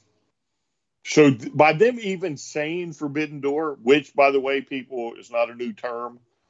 So 1.05 1.31
th- 1.33 1.53
by 1.53 1.73
them 1.73 1.99
even 1.99 2.37
saying 2.37 2.93
Forbidden 2.93 3.39
Door, 3.39 3.77
which 3.81 4.13
by 4.13 4.31
the 4.31 4.39
way, 4.39 4.61
people 4.61 5.13
is 5.17 5.31
not 5.31 5.49
a 5.49 5.55
new 5.55 5.73
term, 5.73 6.19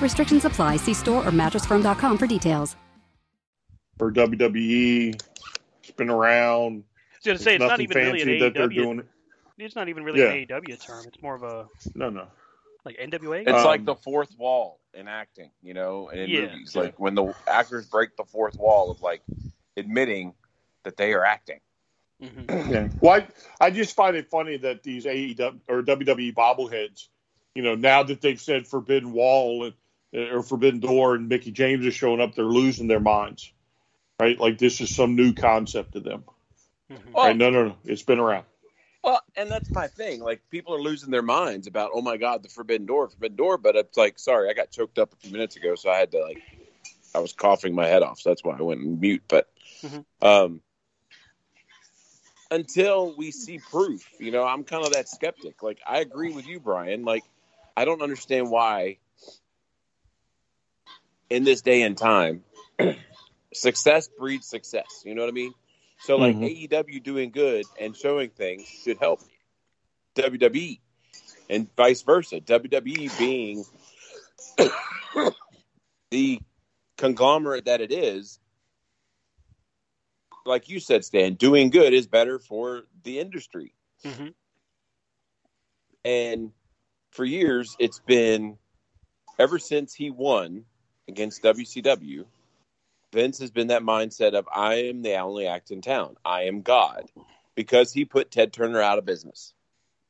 Restrictions 0.00 0.44
apply. 0.44 0.76
See 0.76 0.94
store 0.94 1.26
or 1.26 1.30
mattressfirm.com 1.30 2.18
for 2.18 2.26
details. 2.26 2.76
For 3.98 4.12
WWE, 4.12 5.14
it's 5.82 5.90
been 5.96 6.10
around. 6.10 6.84
I 6.84 7.16
was 7.18 7.24
gonna 7.24 7.38
say 7.38 7.54
it's 7.54 7.60
not 7.62 7.68
nothing 7.70 7.84
even 7.84 7.96
really 7.96 8.20
an 8.22 8.28
fancy 8.28 8.40
that 8.40 8.54
they're 8.54 8.68
AEW. 8.68 8.74
doing. 8.74 9.02
It's 9.58 9.74
not 9.74 9.88
even 9.88 10.04
really 10.04 10.20
Yeah. 10.20 10.32
an 10.32 10.46
AEW 10.46 10.76
term. 10.76 11.04
It's 11.08 11.22
more 11.22 11.34
of 11.34 11.42
a 11.42 11.66
No, 11.94 12.10
no. 12.10 12.26
like 12.84 12.98
NWA. 12.98 13.40
It's 13.40 13.64
like 13.64 13.80
Um, 13.80 13.84
the 13.86 13.94
fourth 13.96 14.36
wall 14.38 14.80
in 14.92 15.08
acting, 15.08 15.50
you 15.62 15.72
know, 15.72 16.08
and 16.10 16.20
in 16.20 16.28
Yeah. 16.30 16.40
movies. 16.52 16.76
Like 16.76 17.00
when 17.00 17.14
the 17.14 17.34
actors 17.46 17.86
break 17.88 18.14
the 18.16 18.24
fourth 18.24 18.58
wall 18.58 18.90
of 18.90 19.00
like 19.00 19.22
admitting 19.78 20.34
that 20.84 20.96
they 20.98 21.14
are 21.14 21.24
acting. 21.24 21.60
Mhm. 22.22 22.46
Yeah. 22.70 22.88
Well, 23.00 23.22
I, 23.60 23.66
I 23.66 23.70
just 23.70 23.96
find 23.96 24.14
it 24.14 24.28
funny 24.30 24.58
that 24.58 24.82
these 24.82 25.06
AEW 25.06 25.60
or 25.68 25.82
WWE 25.82 26.32
bobbleheads, 26.34 27.08
you 27.54 27.62
know, 27.62 27.74
now 27.74 28.02
that 28.02 28.20
they've 28.20 28.40
said 28.40 28.66
Forbidden 28.66 29.12
Wall 29.12 29.64
and 29.64 29.74
or 30.16 30.42
Forbidden 30.42 30.80
Door 30.80 31.16
and 31.16 31.28
Mickie 31.28 31.52
James 31.52 31.84
is 31.86 31.94
showing 31.94 32.20
up, 32.20 32.34
they're 32.34 32.44
losing 32.44 32.88
their 32.88 33.00
minds. 33.00 33.52
Right? 34.18 34.38
Like 34.38 34.58
this 34.58 34.80
is 34.80 34.90
some 34.94 35.14
new 35.14 35.34
concept 35.34 35.92
to 35.92 36.00
them. 36.00 36.24
Mhm. 36.90 37.12
Well, 37.12 37.26
right? 37.26 37.36
No, 37.36 37.50
no, 37.50 37.68
no. 37.68 37.76
It's 37.84 38.02
been 38.02 38.18
around. 38.18 38.46
well, 39.04 39.20
and 39.36 39.50
that's 39.50 39.70
my 39.72 39.88
thing. 39.88 40.20
Like 40.20 40.42
people 40.50 40.74
are 40.74 40.80
losing 40.80 41.10
their 41.10 41.22
minds 41.22 41.66
about, 41.66 41.90
oh 41.94 42.00
my 42.02 42.16
god, 42.16 42.42
the 42.42 42.48
Forbidden 42.48 42.86
Door, 42.86 43.10
Forbidden 43.10 43.36
Door. 43.36 43.58
But 43.58 43.76
it's 43.76 43.96
like, 43.96 44.18
sorry, 44.18 44.48
I 44.48 44.54
got 44.54 44.70
choked 44.70 44.98
up 44.98 45.12
a 45.12 45.16
few 45.16 45.30
minutes 45.30 45.56
ago, 45.56 45.74
so 45.74 45.90
I 45.90 45.98
had 45.98 46.12
to 46.12 46.20
like, 46.22 46.42
I 47.14 47.18
was 47.20 47.32
coughing 47.32 47.74
my 47.74 47.86
head 47.86 48.02
off, 48.02 48.20
so 48.20 48.30
that's 48.30 48.44
why 48.44 48.56
I 48.58 48.62
went 48.62 48.80
mute. 48.80 49.22
But 49.28 49.48
Mhm. 49.82 50.04
um, 50.22 50.60
until 52.50 53.12
we 53.12 53.30
see 53.32 53.58
proof, 53.58 54.08
you 54.18 54.30
know, 54.30 54.44
I'm 54.44 54.64
kind 54.64 54.84
of 54.84 54.92
that 54.92 55.08
skeptic. 55.08 55.62
Like 55.62 55.80
I 55.86 55.98
agree 55.98 56.30
with 56.30 56.46
you, 56.46 56.60
Brian. 56.60 57.04
Like 57.04 57.24
I 57.76 57.84
don't 57.84 58.02
understand 58.02 58.50
why 58.50 58.98
in 61.30 61.44
this 61.44 61.62
day 61.62 61.82
and 61.82 61.96
time 61.96 62.44
success 63.52 64.08
breeds 64.18 64.46
success. 64.46 65.02
You 65.04 65.14
know 65.14 65.22
what 65.22 65.28
I 65.28 65.32
mean? 65.32 65.54
So 66.00 66.16
like 66.18 66.36
Mhm. 66.36 66.68
AEW 66.68 67.02
doing 67.02 67.30
good 67.30 67.64
and 67.80 67.96
showing 67.96 68.30
things 68.30 68.66
should 68.68 68.98
help 68.98 69.20
WWE 70.14 70.80
and 71.48 71.74
vice 71.76 72.02
versa. 72.02 72.40
WWE 72.40 73.18
being 73.18 73.64
the 76.10 76.40
conglomerate 76.96 77.64
that 77.66 77.80
it 77.80 77.92
is, 77.92 78.38
like 80.44 80.68
you 80.68 80.80
said, 80.80 81.04
Stan, 81.04 81.34
doing 81.34 81.70
good 81.70 81.92
is 81.92 82.06
better 82.06 82.38
for 82.38 82.84
the 83.02 83.18
industry. 83.18 83.72
Mhm. 84.04 84.34
And 86.04 86.52
for 87.10 87.24
years, 87.24 87.76
it's 87.78 87.98
been 87.98 88.58
ever 89.38 89.58
since 89.58 89.92
he 89.94 90.10
won 90.10 90.66
against 91.08 91.42
WCW, 91.42 92.24
Vince 93.12 93.38
has 93.38 93.50
been 93.50 93.68
that 93.68 93.82
mindset 93.82 94.34
of 94.34 94.48
I 94.54 94.74
am 94.88 95.02
the 95.02 95.14
only 95.16 95.46
act 95.46 95.70
in 95.70 95.80
town. 95.80 96.16
I 96.24 96.42
am 96.44 96.62
God. 96.62 97.08
Because 97.54 97.92
he 97.92 98.04
put 98.04 98.30
Ted 98.30 98.52
Turner 98.52 98.82
out 98.82 98.98
of 98.98 99.04
business. 99.06 99.54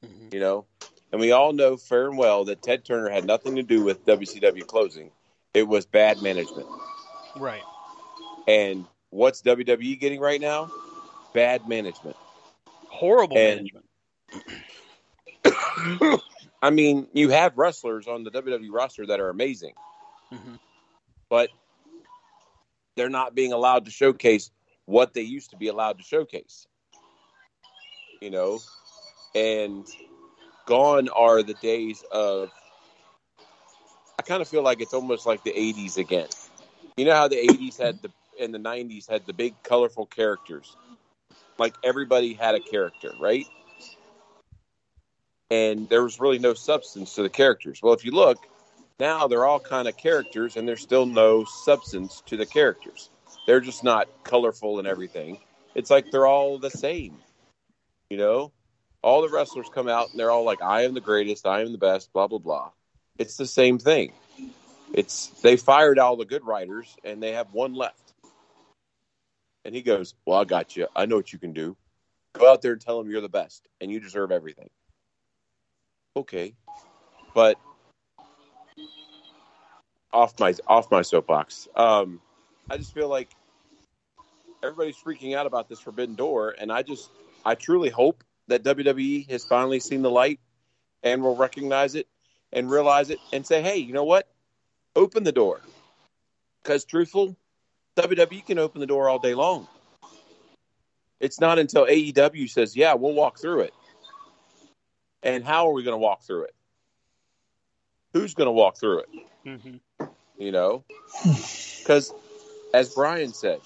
Mhm. 0.05 0.35
You 0.35 0.41
know? 0.41 0.67
And 1.13 1.21
we 1.21 1.31
all 1.33 1.53
know 1.53 1.77
fair 1.77 2.09
and 2.09 2.19
well 2.19 2.45
that 2.47 2.63
Ted 2.63 2.85
Turner 2.85 3.09
had 3.09 3.25
nothing 3.25 3.57
to 3.57 3.63
do 3.63 3.85
with 3.85 4.05
WCW 4.05 4.65
closing. 4.67 5.13
It 5.55 5.63
was 5.69 5.87
bad 5.87 6.21
management. 6.23 6.67
Right. 7.37 7.63
And 8.49 8.87
what's 9.11 9.43
WWE 9.43 9.95
getting 10.01 10.21
right 10.21 10.41
now? 10.41 10.71
Bad 11.33 11.69
management. 11.69 12.17
Horrible 12.89 13.39
And- 13.39 13.71
management. 13.73 13.85
I 16.63 16.71
mean, 16.71 17.07
you 17.13 17.29
have 17.31 17.57
wrestlers 17.57 18.09
on 18.09 18.25
the 18.25 18.31
WWE 18.31 18.71
roster 18.73 19.07
that 19.07 19.21
are 19.21 19.29
amazing, 19.29 19.75
Mhm. 20.33 20.59
But 21.29 21.51
they're 22.97 23.09
not 23.09 23.35
being 23.35 23.53
allowed 23.53 23.85
to 23.85 23.91
showcase 23.91 24.51
what 24.87 25.15
they 25.15 25.23
used 25.23 25.51
to 25.51 25.57
be 25.57 25.69
allowed 25.69 25.99
to 25.99 26.05
showcase. 26.05 26.67
You 28.21 28.31
know, 28.31 28.61
and 29.35 29.87
gone 30.67 31.09
are 31.09 31.43
the 31.43 31.55
days 31.55 32.05
of. 32.11 32.51
I 34.19 34.23
kind 34.23 34.41
of 34.41 34.49
feel 34.49 34.63
like 34.63 34.81
it's 34.81 34.95
almost 34.95 35.27
like 35.27 35.45
the 35.45 35.53
'80s 35.53 35.99
again. 35.99 36.29
You 36.97 37.05
know 37.05 37.15
how 37.15 37.29
the 37.29 37.37
'80s 37.37 37.79
had 37.79 38.01
the 38.01 38.11
and 38.41 38.55
the 38.55 38.59
'90s 38.59 39.09
had 39.09 39.27
the 39.27 39.35
big 39.35 39.55
colorful 39.63 40.07
characters, 40.07 40.75
like 41.59 41.75
everybody 41.85 42.33
had 42.33 42.55
a 42.55 42.61
character, 42.61 43.13
right? 43.21 43.47
and 45.51 45.89
there 45.89 46.03
was 46.03 46.21
really 46.21 46.39
no 46.39 46.55
substance 46.55 47.15
to 47.15 47.23
the 47.23 47.29
characters. 47.29 47.81
Well, 47.83 47.95
if 47.95 48.05
you 48.05 48.11
look, 48.11 48.39
now 48.99 49.29
they're 49.29 49.45
all 49.45 49.61
kind 49.61 49.89
of 49.89 49.97
characters, 49.97 50.57
and 50.57 50.67
there's 50.67 50.81
still 50.81 51.07
no 51.07 51.45
substance 51.45 52.23
to 52.27 52.37
the 52.37 52.47
characters. 52.47 53.11
They're 53.47 53.61
just 53.61 53.85
not 53.85 54.09
colorful 54.25 54.79
and 54.79 54.89
everything. 54.89 55.39
It's 55.75 55.91
like 55.91 56.11
they're 56.11 56.27
all 56.27 56.59
the 56.59 56.71
same. 56.71 57.19
You 58.11 58.17
know, 58.17 58.53
all 59.03 59.23
the 59.23 59.29
wrestlers 59.29 59.69
come 59.73 59.89
out 59.89 60.11
and 60.11 60.19
they're 60.19 60.31
all 60.31 60.45
like, 60.45 60.63
"I 60.63 60.83
am 60.83 60.95
the 60.95 61.01
greatest. 61.01 61.47
I 61.47 61.61
am 61.61 61.73
the 61.73 61.79
best." 61.79 62.13
Blah 62.13 62.29
blah 62.29 62.39
blah. 62.39 62.71
It's 63.19 63.37
the 63.37 63.47
same 63.47 63.79
thing. 63.79 64.13
It's 64.93 65.29
they 65.43 65.57
fired 65.57 65.99
all 65.99 66.17
the 66.17 66.25
good 66.25 66.45
writers, 66.45 66.97
and 67.05 67.23
they 67.23 67.33
have 67.33 67.53
one 67.53 67.75
left. 67.75 68.15
And 69.65 69.75
he 69.75 69.83
goes, 69.83 70.15
"Well, 70.25 70.41
I 70.41 70.45
got 70.45 70.77
you. 70.77 70.89
I 70.97 71.07
know 71.07 71.17
what 71.17 71.33
you 71.33 71.39
can 71.39 71.53
do. 71.53 71.77
Go 72.35 72.51
out 72.51 72.63
there 72.63 72.73
and 72.73 72.81
tell 72.81 72.99
them 72.99 73.11
you're 73.11 73.21
the 73.21 73.29
best, 73.29 73.67
and 73.81 73.91
you 73.91 74.01
deserve 74.01 74.31
everything." 74.33 74.71
okay, 76.17 76.55
but 77.35 77.61
off 80.13 80.39
my 80.39 80.55
off 80.67 80.91
my 80.91 81.03
soapbox. 81.03 81.69
Um, 81.75 82.21
I 82.71 82.77
just 82.77 82.95
feel 82.95 83.09
like 83.09 83.31
everybody's 84.63 84.97
freaking 84.97 85.37
out 85.37 85.47
about 85.47 85.69
this 85.69 85.81
Forbidden 85.81 86.15
Door, 86.15 86.57
and 86.59 86.73
I 86.73 86.83
just 86.83 87.11
I 87.45 87.55
truly 87.55 87.91
hope 87.91 88.25
that 88.49 88.63
WWE 88.63 89.31
has 89.31 89.45
finally 89.45 89.81
seen 89.81 90.03
the 90.03 90.11
light 90.11 90.41
and 91.03 91.23
will 91.23 91.37
recognize 91.37 91.95
it 91.95 92.07
and 92.53 92.71
realize 92.71 93.11
it 93.11 93.19
and 93.33 93.47
say, 93.47 93.63
hey, 93.63 93.77
you 93.77 93.93
know 93.93 94.05
what? 94.05 94.29
Open 94.95 95.25
the 95.25 95.33
door. 95.33 95.61
Because 96.63 96.85
truthful, 96.85 97.37
WWE 97.97 98.45
can 98.47 98.59
open 98.59 98.81
the 98.81 98.87
door 98.87 99.09
all 99.09 99.19
day 99.19 99.35
long. 99.35 99.69
It's 101.21 101.41
not 101.41 101.59
until 101.59 101.87
AEW 101.87 102.49
says, 102.51 102.77
yeah, 102.77 102.95
we'll 102.95 103.15
walk 103.15 103.39
through 103.39 103.61
it. 103.61 103.75
And 105.23 105.45
how 105.45 105.69
are 105.69 105.73
we 105.73 105.83
going 105.83 105.95
to 105.95 105.99
walk 105.99 106.23
through 106.23 106.45
it? 106.45 106.55
Who's 108.13 108.35
going 108.35 108.47
to 108.47 108.53
walk 108.53 108.77
through 108.79 109.01
it? 109.01 109.09
hmm 109.45 109.77
You 110.39 110.53
know? 110.53 110.85
Because, 111.79 112.13
as 112.75 112.95
Brian 112.95 113.33
said, 113.33 113.61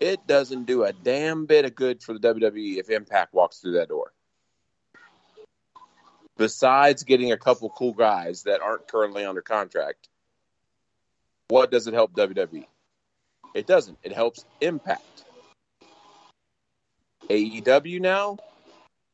it 0.00 0.26
doesn't 0.26 0.64
do 0.64 0.84
a 0.84 0.92
damn 0.92 1.46
bit 1.46 1.64
of 1.66 1.74
good 1.74 2.02
for 2.02 2.16
the 2.16 2.34
WWE 2.34 2.78
if 2.78 2.88
Impact 2.88 3.34
walks 3.34 3.58
through 3.58 3.72
that 3.72 3.88
door. 3.88 4.12
Besides 6.38 7.04
getting 7.04 7.32
a 7.32 7.36
couple 7.36 7.68
cool 7.68 7.92
guys 7.92 8.44
that 8.44 8.62
aren't 8.62 8.88
currently 8.88 9.26
under 9.26 9.42
contract, 9.42 10.08
what 11.48 11.70
does 11.70 11.86
it 11.86 11.92
help 11.92 12.14
WWE? 12.14 12.64
It 13.54 13.66
doesn't. 13.66 13.98
It 14.02 14.12
helps 14.12 14.44
Impact. 14.60 15.24
AEW 17.28 18.00
now, 18.00 18.38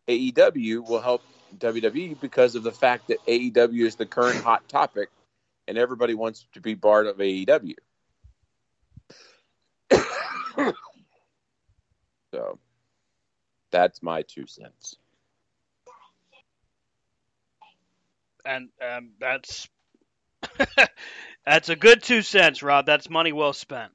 AEW 0.08 0.88
will 0.88 1.00
help 1.00 1.22
WWE 1.58 2.20
because 2.20 2.54
of 2.54 2.62
the 2.62 2.72
fact 2.72 3.08
that 3.08 3.18
AEW 3.26 3.86
is 3.86 3.96
the 3.96 4.06
current 4.06 4.42
hot 4.42 4.68
topic 4.68 5.10
and 5.68 5.78
everybody 5.78 6.14
wants 6.14 6.47
to 6.55 6.60
be 6.60 6.76
part 6.76 7.06
of 7.06 7.16
AEW. 7.18 7.74
so 12.32 12.59
that's 13.70 14.02
my 14.02 14.22
two 14.22 14.47
cents. 14.47 14.97
And 18.44 18.68
um, 18.80 19.10
that's 19.18 19.68
that's 21.44 21.68
a 21.68 21.76
good 21.76 22.02
two 22.02 22.22
cents, 22.22 22.62
Rob. 22.62 22.86
That's 22.86 23.10
money 23.10 23.32
well 23.32 23.52
spent. 23.52 23.93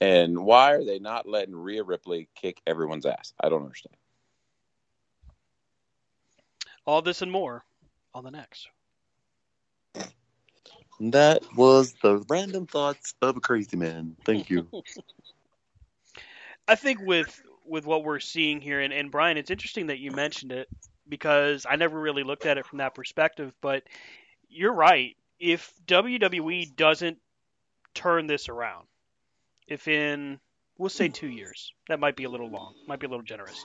And 0.00 0.38
why 0.44 0.72
are 0.72 0.84
they 0.84 0.98
not 0.98 1.26
letting 1.26 1.56
Rhea 1.56 1.82
Ripley 1.82 2.28
kick 2.34 2.60
everyone's 2.66 3.06
ass? 3.06 3.32
I 3.40 3.48
don't 3.48 3.62
understand. 3.62 3.96
All 6.84 7.02
this 7.02 7.22
and 7.22 7.32
more 7.32 7.64
on 8.14 8.22
the 8.22 8.30
next. 8.30 8.68
That 11.00 11.42
was 11.54 11.92
the 12.02 12.24
random 12.28 12.66
thoughts 12.66 13.14
of 13.20 13.36
a 13.36 13.40
crazy 13.40 13.76
man. 13.76 14.16
Thank 14.24 14.48
you. 14.48 14.68
I 16.68 16.74
think 16.74 17.00
with 17.00 17.40
with 17.64 17.84
what 17.84 18.04
we're 18.04 18.20
seeing 18.20 18.60
here, 18.60 18.80
and, 18.80 18.92
and 18.92 19.10
Brian, 19.10 19.36
it's 19.36 19.50
interesting 19.50 19.88
that 19.88 19.98
you 19.98 20.12
mentioned 20.12 20.52
it 20.52 20.68
because 21.08 21.66
I 21.68 21.76
never 21.76 21.98
really 21.98 22.22
looked 22.22 22.46
at 22.46 22.58
it 22.58 22.66
from 22.66 22.78
that 22.78 22.94
perspective. 22.94 23.52
But 23.60 23.82
you're 24.48 24.72
right. 24.72 25.16
If 25.38 25.72
WWE 25.86 26.74
doesn't 26.76 27.18
turn 27.94 28.26
this 28.26 28.48
around, 28.48 28.86
if 29.68 29.88
in 29.88 30.38
we'll 30.78 30.88
say 30.88 31.08
two 31.08 31.28
years, 31.28 31.72
that 31.88 32.00
might 32.00 32.16
be 32.16 32.24
a 32.24 32.30
little 32.30 32.50
long, 32.50 32.74
might 32.86 33.00
be 33.00 33.06
a 33.06 33.10
little 33.10 33.24
generous. 33.24 33.64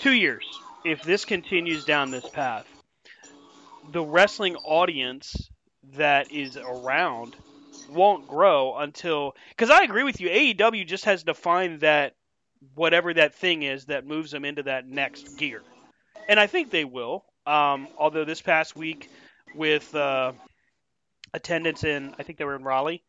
Two 0.00 0.12
years, 0.12 0.44
if 0.84 1.02
this 1.02 1.24
continues 1.24 1.84
down 1.84 2.10
this 2.10 2.28
path, 2.28 2.66
the 3.90 4.02
wrestling 4.02 4.56
audience 4.56 5.50
that 5.92 6.32
is 6.32 6.56
around 6.56 7.36
won't 7.90 8.26
grow 8.26 8.76
until 8.76 9.34
because 9.50 9.70
I 9.70 9.82
agree 9.82 10.02
with 10.04 10.20
you. 10.20 10.28
AEW 10.28 10.86
just 10.86 11.04
has 11.04 11.24
to 11.24 11.34
find 11.34 11.80
that 11.80 12.14
whatever 12.74 13.12
that 13.14 13.34
thing 13.34 13.62
is 13.62 13.86
that 13.86 14.06
moves 14.06 14.30
them 14.30 14.44
into 14.44 14.62
that 14.64 14.86
next 14.88 15.38
gear, 15.38 15.62
and 16.28 16.38
I 16.38 16.46
think 16.46 16.70
they 16.70 16.84
will. 16.84 17.24
Um, 17.46 17.88
although 17.98 18.24
this 18.24 18.40
past 18.40 18.74
week 18.74 19.10
with 19.54 19.94
uh, 19.94 20.32
attendance 21.34 21.84
in, 21.84 22.14
I 22.18 22.22
think 22.22 22.38
they 22.38 22.44
were 22.44 22.56
in 22.56 22.64
Raleigh, 22.64 23.02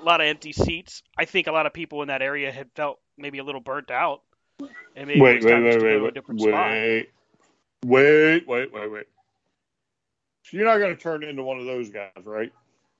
a 0.00 0.04
lot 0.04 0.20
of 0.20 0.26
empty 0.26 0.52
seats. 0.52 1.02
I 1.18 1.26
think 1.26 1.46
a 1.46 1.52
lot 1.52 1.66
of 1.66 1.72
people 1.72 2.02
in 2.02 2.08
that 2.08 2.22
area 2.22 2.50
had 2.50 2.70
felt 2.74 3.00
maybe 3.18 3.38
a 3.38 3.44
little 3.44 3.60
burnt 3.60 3.90
out, 3.90 4.22
and 4.96 5.06
maybe 5.08 5.20
wait, 5.20 5.42
time 5.42 5.64
wait, 5.64 5.82
wait, 5.82 5.82
wait, 5.82 6.02
wait, 6.02 6.14
different 6.14 6.40
spot. 6.40 6.70
wait, 6.70 7.08
wait, 7.84 8.48
wait, 8.48 8.72
wait, 8.72 8.90
wait. 8.90 9.06
So 10.44 10.56
you're 10.56 10.66
not 10.66 10.78
going 10.78 10.94
to 10.94 11.02
turn 11.02 11.24
into 11.24 11.42
one 11.42 11.58
of 11.58 11.66
those 11.66 11.90
guys, 11.90 12.10
right? 12.24 12.52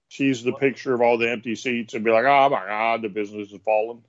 Sees 0.09 0.43
the 0.43 0.53
picture 0.53 0.95
of 0.95 1.01
all 1.01 1.19
the 1.19 1.31
empty 1.31 1.55
seats 1.55 1.95
and 1.95 2.05
be 2.05 2.11
like, 2.11 2.25
"Oh 2.25 2.49
my 2.49 2.67
God, 2.67 3.03
the 3.03 3.09
business 3.09 3.53
is 3.53 3.61
falling." 3.65 4.03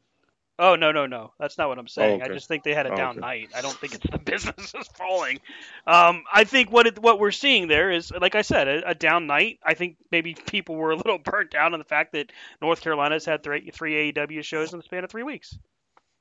Oh 0.57 0.75
no 0.75 0.93
no 0.93 1.05
no! 1.05 1.33
That's 1.37 1.57
not 1.57 1.67
what 1.67 1.77
I'm 1.77 1.87
saying. 1.87 2.21
I 2.21 2.25
okay. 2.25 2.33
just 2.33 2.47
think 2.47 2.63
they 2.63 2.73
had 2.73 2.85
a 2.85 2.93
Oh, 2.93 2.95
down 2.95 3.11
okay. 3.11 3.19
night. 3.19 3.49
I 3.53 3.61
don't 3.61 3.75
think 3.75 3.93
it's 3.95 4.09
the 4.09 4.17
business 4.31 4.73
is 4.73 4.87
falling. 4.87 5.39
Um, 5.85 6.23
I 6.31 6.45
think 6.45 6.71
what 6.71 6.87
it, 6.87 6.99
what 6.99 7.19
we're 7.19 7.31
seeing 7.31 7.67
there 7.67 7.91
is, 7.91 8.11
like 8.11 8.35
I 8.35 8.41
said, 8.41 8.67
a, 8.67 8.89
a 8.91 8.95
down 8.95 9.27
night. 9.27 9.59
I 9.63 9.73
think 9.73 9.97
maybe 10.11 10.33
people 10.33 10.75
were 10.75 10.91
a 10.91 10.95
little 10.95 11.17
burnt 11.23 11.55
out 11.55 11.73
on 11.73 11.79
the 11.79 11.85
fact 11.85 12.13
that 12.13 12.31
North 12.61 12.81
Carolina's 12.81 13.25
had 13.25 13.43
three, 13.43 13.69
three 13.71 14.13
AEW 14.13 14.43
shows 14.43 14.71
in 14.71 14.79
the 14.79 14.83
span 14.83 15.03
of 15.03 15.09
three 15.09 15.23
weeks. 15.23 15.57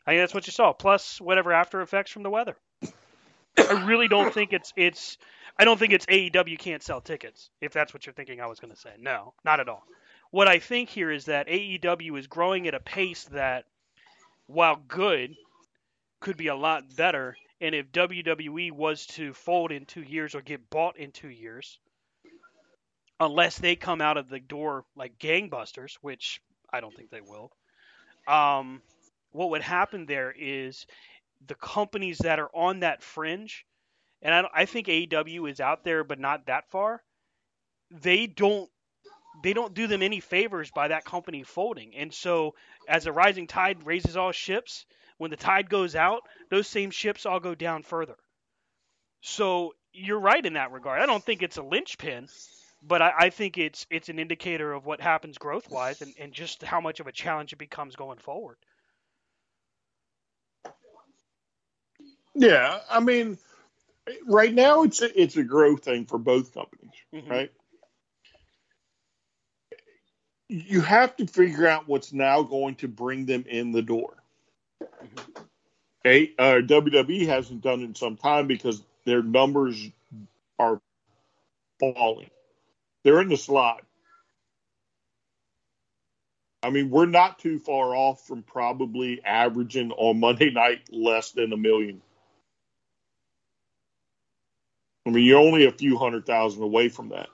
I 0.07 0.13
think 0.13 0.23
that's 0.23 0.35
what 0.35 0.47
you 0.49 0.53
saw, 0.53 0.73
plus 0.73 1.21
whatever 1.21 1.53
after 1.53 1.81
effects 1.81 2.11
from 2.11 2.25
the 2.25 2.31
weather. 2.31 2.57
I 3.57 3.85
really 3.87 4.09
don't 4.09 4.33
think 4.33 4.53
it's 4.53 4.73
it's. 4.77 5.19
I 5.59 5.65
don't 5.65 5.79
think 5.79 5.93
it's 5.93 6.07
AEW 6.07 6.59
can't 6.59 6.83
sell 6.83 7.01
tickets. 7.01 7.51
If 7.61 7.73
that's 7.73 7.95
what 7.95 8.07
you're 8.07 8.13
thinking, 8.13 8.41
I 8.41 8.47
was 8.47 8.59
going 8.59 8.73
to 8.75 8.81
say 8.81 8.91
no, 8.99 9.35
not 9.45 9.61
at 9.61 9.69
all. 9.69 9.85
What 10.31 10.49
I 10.49 10.59
think 10.59 10.89
here 10.89 11.13
is 11.13 11.27
that 11.27 11.47
AEW 11.47 12.19
is 12.19 12.27
growing 12.27 12.67
at 12.67 12.75
a 12.75 12.81
pace 12.81 13.25
that 13.27 13.67
while 14.47 14.77
good, 14.89 15.35
could 16.21 16.37
be 16.37 16.49
a 16.49 16.57
lot 16.57 16.97
better. 16.97 17.37
And 17.61 17.75
if 17.75 17.93
WWE 17.93 18.73
was 18.73 19.07
to 19.07 19.33
fold 19.33 19.71
in 19.71 19.87
two 19.87 20.03
years 20.03 20.35
or 20.35 20.41
get 20.41 20.69
bought 20.71 20.99
in 20.99 21.13
two 21.13 21.29
years, 21.29 21.79
unless 23.21 23.59
they 23.59 23.77
come 23.77 24.01
out 24.01 24.17
of 24.17 24.29
the 24.29 24.41
door 24.41 24.85
like 24.97 25.19
gangbusters, 25.19 25.95
which 26.01 26.41
I 26.73 26.81
don't 26.81 26.95
think 26.95 27.11
they 27.11 27.21
will, 27.21 27.53
um, 28.27 28.83
what 29.33 29.51
would 29.51 29.63
happen 29.63 30.07
there 30.07 30.35
is 30.37 30.87
the 31.47 31.55
companies 31.55 32.19
that 32.19 32.39
are 32.39 32.51
on 32.55 32.81
that 32.81 33.03
fringe, 33.03 33.65
and 34.23 34.35
I, 34.35 34.63
I 34.63 34.65
think 34.65 34.87
AEW 34.87 35.51
is 35.51 35.61
out 35.61 35.85
there, 35.85 36.05
but 36.05 36.19
not 36.19 36.47
that 36.47 36.71
far. 36.71 37.03
They 37.91 38.27
don't 38.27 38.71
they 39.43 39.53
don't 39.53 39.75
do 39.75 39.87
them 39.87 40.03
any 40.03 40.21
favors 40.21 40.71
by 40.71 40.89
that 40.89 41.05
company 41.05 41.43
folding. 41.43 41.95
And 41.97 42.13
so 42.15 42.55
as 42.89 43.07
a 43.07 43.13
rising 43.13 43.47
tide 43.47 43.85
raises 43.85 44.17
all 44.17 44.33
ships, 44.33 44.87
when 45.19 45.31
the 45.31 45.37
tide 45.37 45.69
goes 45.69 45.97
out, 45.97 46.23
those 46.51 46.69
same 46.69 46.91
ships 46.91 47.27
all 47.27 47.41
go 47.41 47.55
down 47.55 47.83
further. 47.83 48.17
So 49.23 49.75
you're 49.93 50.21
right 50.21 50.45
in 50.45 50.55
that 50.55 50.73
regard. 50.73 51.01
I 51.01 51.07
don't 51.07 51.25
think 51.25 51.43
it's 51.43 51.57
a 51.57 51.63
linchpin, 51.63 52.29
but 52.83 53.03
I, 53.03 53.13
I 53.19 53.31
think 53.31 53.59
it's 53.59 53.87
it's 53.91 54.09
an 54.09 54.19
indicator 54.19 54.73
of 54.73 54.87
what 54.87 55.01
happens 55.01 55.39
growth 55.39 55.71
wise 55.71 56.03
and, 56.03 56.15
and 56.19 56.33
just 56.33 56.63
how 56.63 56.81
much 56.81 57.01
of 57.01 57.07
a 57.07 57.13
challenge 57.13 57.53
it 57.53 57.59
becomes 57.59 57.97
going 57.97 58.19
forward. 58.19 58.57
Yeah, 62.35 62.81
I 62.91 63.01
mean, 63.01 63.39
right 64.27 64.53
now 64.53 64.83
it's 64.83 65.03
a, 65.03 65.21
it's 65.21 65.37
a 65.37 65.45
growth 65.45 65.85
thing 65.85 66.07
for 66.07 66.19
both 66.19 66.53
companies, 66.53 66.95
Mhm. 67.13 67.31
right? 67.31 67.53
You 70.49 70.81
have 70.83 71.17
to 71.17 71.27
figure 71.27 71.67
out 71.67 71.89
what's 71.89 72.13
now 72.13 72.43
going 72.43 72.77
to 72.77 72.89
bring 72.89 73.27
them 73.27 73.45
in 73.49 73.73
the 73.73 73.83
door. 73.83 74.17
A, 76.05 76.35
uh, 76.39 76.61
WWE 76.61 77.27
hasn't 77.27 77.63
done 77.63 77.81
it 77.81 77.85
in 77.85 77.95
some 77.95 78.17
time 78.17 78.47
because 78.47 78.83
their 79.07 79.23
numbers 79.23 79.91
are 80.59 80.81
falling. 81.81 82.31
They're 83.05 83.23
in 83.23 83.29
the 83.29 83.37
slot. 83.39 83.85
I 86.63 86.71
mean, 86.71 86.91
we're 86.91 87.07
not 87.07 87.39
too 87.39 87.59
far 87.59 87.95
off 87.95 88.27
from 88.27 88.43
probably 88.43 89.23
averaging 89.25 89.93
on 89.93 90.21
Monday 90.21 90.51
night 90.51 90.81
less 90.91 91.33
than 91.33 91.53
a 91.53 91.57
million. 91.57 92.03
I 95.07 95.11
mean, 95.11 95.25
you're 95.25 95.39
only 95.39 95.67
a 95.67 95.73
few 95.73 95.99
hundred 95.99 96.27
thousand 96.27 96.63
away 96.63 96.89
from 96.89 97.11
that. 97.11 97.29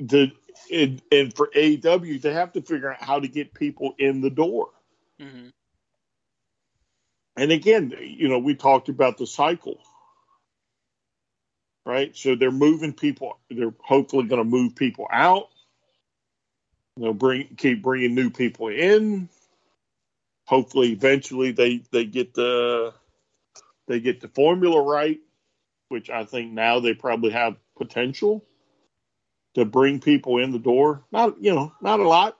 The 0.00 0.32
and, 0.72 1.02
and 1.12 1.34
for 1.34 1.48
AEW, 1.54 2.20
they 2.20 2.32
have 2.32 2.52
to 2.52 2.62
figure 2.62 2.90
out 2.90 3.02
how 3.02 3.20
to 3.20 3.28
get 3.28 3.54
people 3.54 3.94
in 3.98 4.20
the 4.20 4.30
door. 4.30 4.70
Mm-hmm. 5.20 5.48
And 7.36 7.52
again, 7.52 7.94
you 8.00 8.28
know, 8.28 8.38
we 8.38 8.54
talked 8.54 8.88
about 8.88 9.18
the 9.18 9.26
cycle, 9.26 9.78
right? 11.84 12.16
So 12.16 12.34
they're 12.34 12.50
moving 12.50 12.94
people. 12.94 13.38
They're 13.50 13.74
hopefully 13.80 14.26
going 14.26 14.42
to 14.42 14.48
move 14.48 14.74
people 14.74 15.06
out. 15.12 15.48
They'll 16.96 17.12
bring 17.12 17.48
keep 17.56 17.82
bringing 17.82 18.14
new 18.14 18.30
people 18.30 18.68
in. 18.68 19.28
Hopefully, 20.46 20.92
eventually 20.92 21.52
they 21.52 21.82
they 21.90 22.06
get 22.06 22.32
the 22.32 22.94
they 23.86 24.00
get 24.00 24.20
the 24.20 24.28
formula 24.28 24.82
right, 24.82 25.20
which 25.88 26.10
I 26.10 26.24
think 26.24 26.52
now 26.52 26.80
they 26.80 26.94
probably 26.94 27.30
have 27.30 27.56
potential 27.76 28.44
to 29.54 29.64
bring 29.64 30.00
people 30.00 30.38
in 30.38 30.52
the 30.52 30.58
door. 30.58 31.04
Not 31.12 31.42
you 31.42 31.54
know 31.54 31.72
not 31.80 32.00
a 32.00 32.08
lot, 32.08 32.36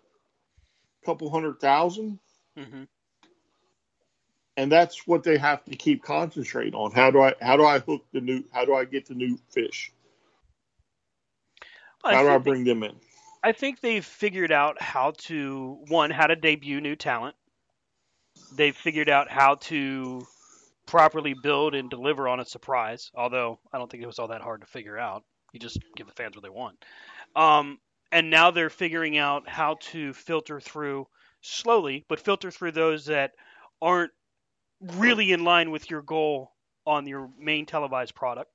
a 1.02 1.06
couple 1.06 1.30
hundred 1.30 1.60
thousand 1.60 2.18
Mm-hmm. 2.58 2.84
and 4.56 4.72
that's 4.72 5.06
what 5.06 5.22
they 5.22 5.36
have 5.36 5.64
to 5.66 5.76
keep 5.76 6.02
concentrate 6.02 6.74
on. 6.74 6.90
How 6.92 7.10
do 7.10 7.20
I 7.20 7.34
how 7.40 7.56
do 7.56 7.64
I 7.64 7.78
hook 7.80 8.04
the 8.12 8.20
new 8.20 8.44
how 8.52 8.64
do 8.64 8.74
I 8.74 8.84
get 8.84 9.06
the 9.06 9.14
new 9.14 9.38
fish? 9.50 9.92
How 12.02 12.22
do 12.22 12.28
I 12.28 12.38
bring 12.38 12.64
them 12.64 12.82
in? 12.82 12.94
I 13.42 13.52
think 13.52 13.80
they've 13.80 14.04
figured 14.04 14.52
out 14.52 14.80
how 14.80 15.12
to 15.18 15.78
one 15.88 16.10
how 16.10 16.26
to 16.26 16.36
debut 16.36 16.80
new 16.80 16.96
talent. 16.96 17.36
They've 18.56 18.76
figured 18.76 19.10
out 19.10 19.30
how 19.30 19.56
to 19.56 20.26
properly 20.86 21.34
build 21.34 21.74
and 21.74 21.90
deliver 21.90 22.28
on 22.28 22.40
a 22.40 22.44
surprise. 22.44 23.10
Although 23.14 23.58
I 23.72 23.78
don't 23.78 23.90
think 23.90 24.02
it 24.02 24.06
was 24.06 24.18
all 24.18 24.28
that 24.28 24.40
hard 24.40 24.62
to 24.62 24.66
figure 24.66 24.98
out. 24.98 25.24
You 25.52 25.60
just 25.60 25.78
give 25.96 26.06
the 26.06 26.12
fans 26.12 26.36
what 26.36 26.42
they 26.42 26.50
want. 26.50 26.76
Um, 27.34 27.78
and 28.12 28.30
now 28.30 28.50
they're 28.50 28.70
figuring 28.70 29.18
out 29.18 29.48
how 29.48 29.76
to 29.92 30.12
filter 30.12 30.60
through 30.60 31.06
slowly, 31.40 32.04
but 32.08 32.20
filter 32.20 32.50
through 32.50 32.72
those 32.72 33.06
that 33.06 33.32
aren't 33.80 34.12
really 34.80 35.32
in 35.32 35.44
line 35.44 35.70
with 35.70 35.90
your 35.90 36.02
goal 36.02 36.52
on 36.86 37.06
your 37.06 37.30
main 37.38 37.66
televised 37.66 38.14
product. 38.14 38.50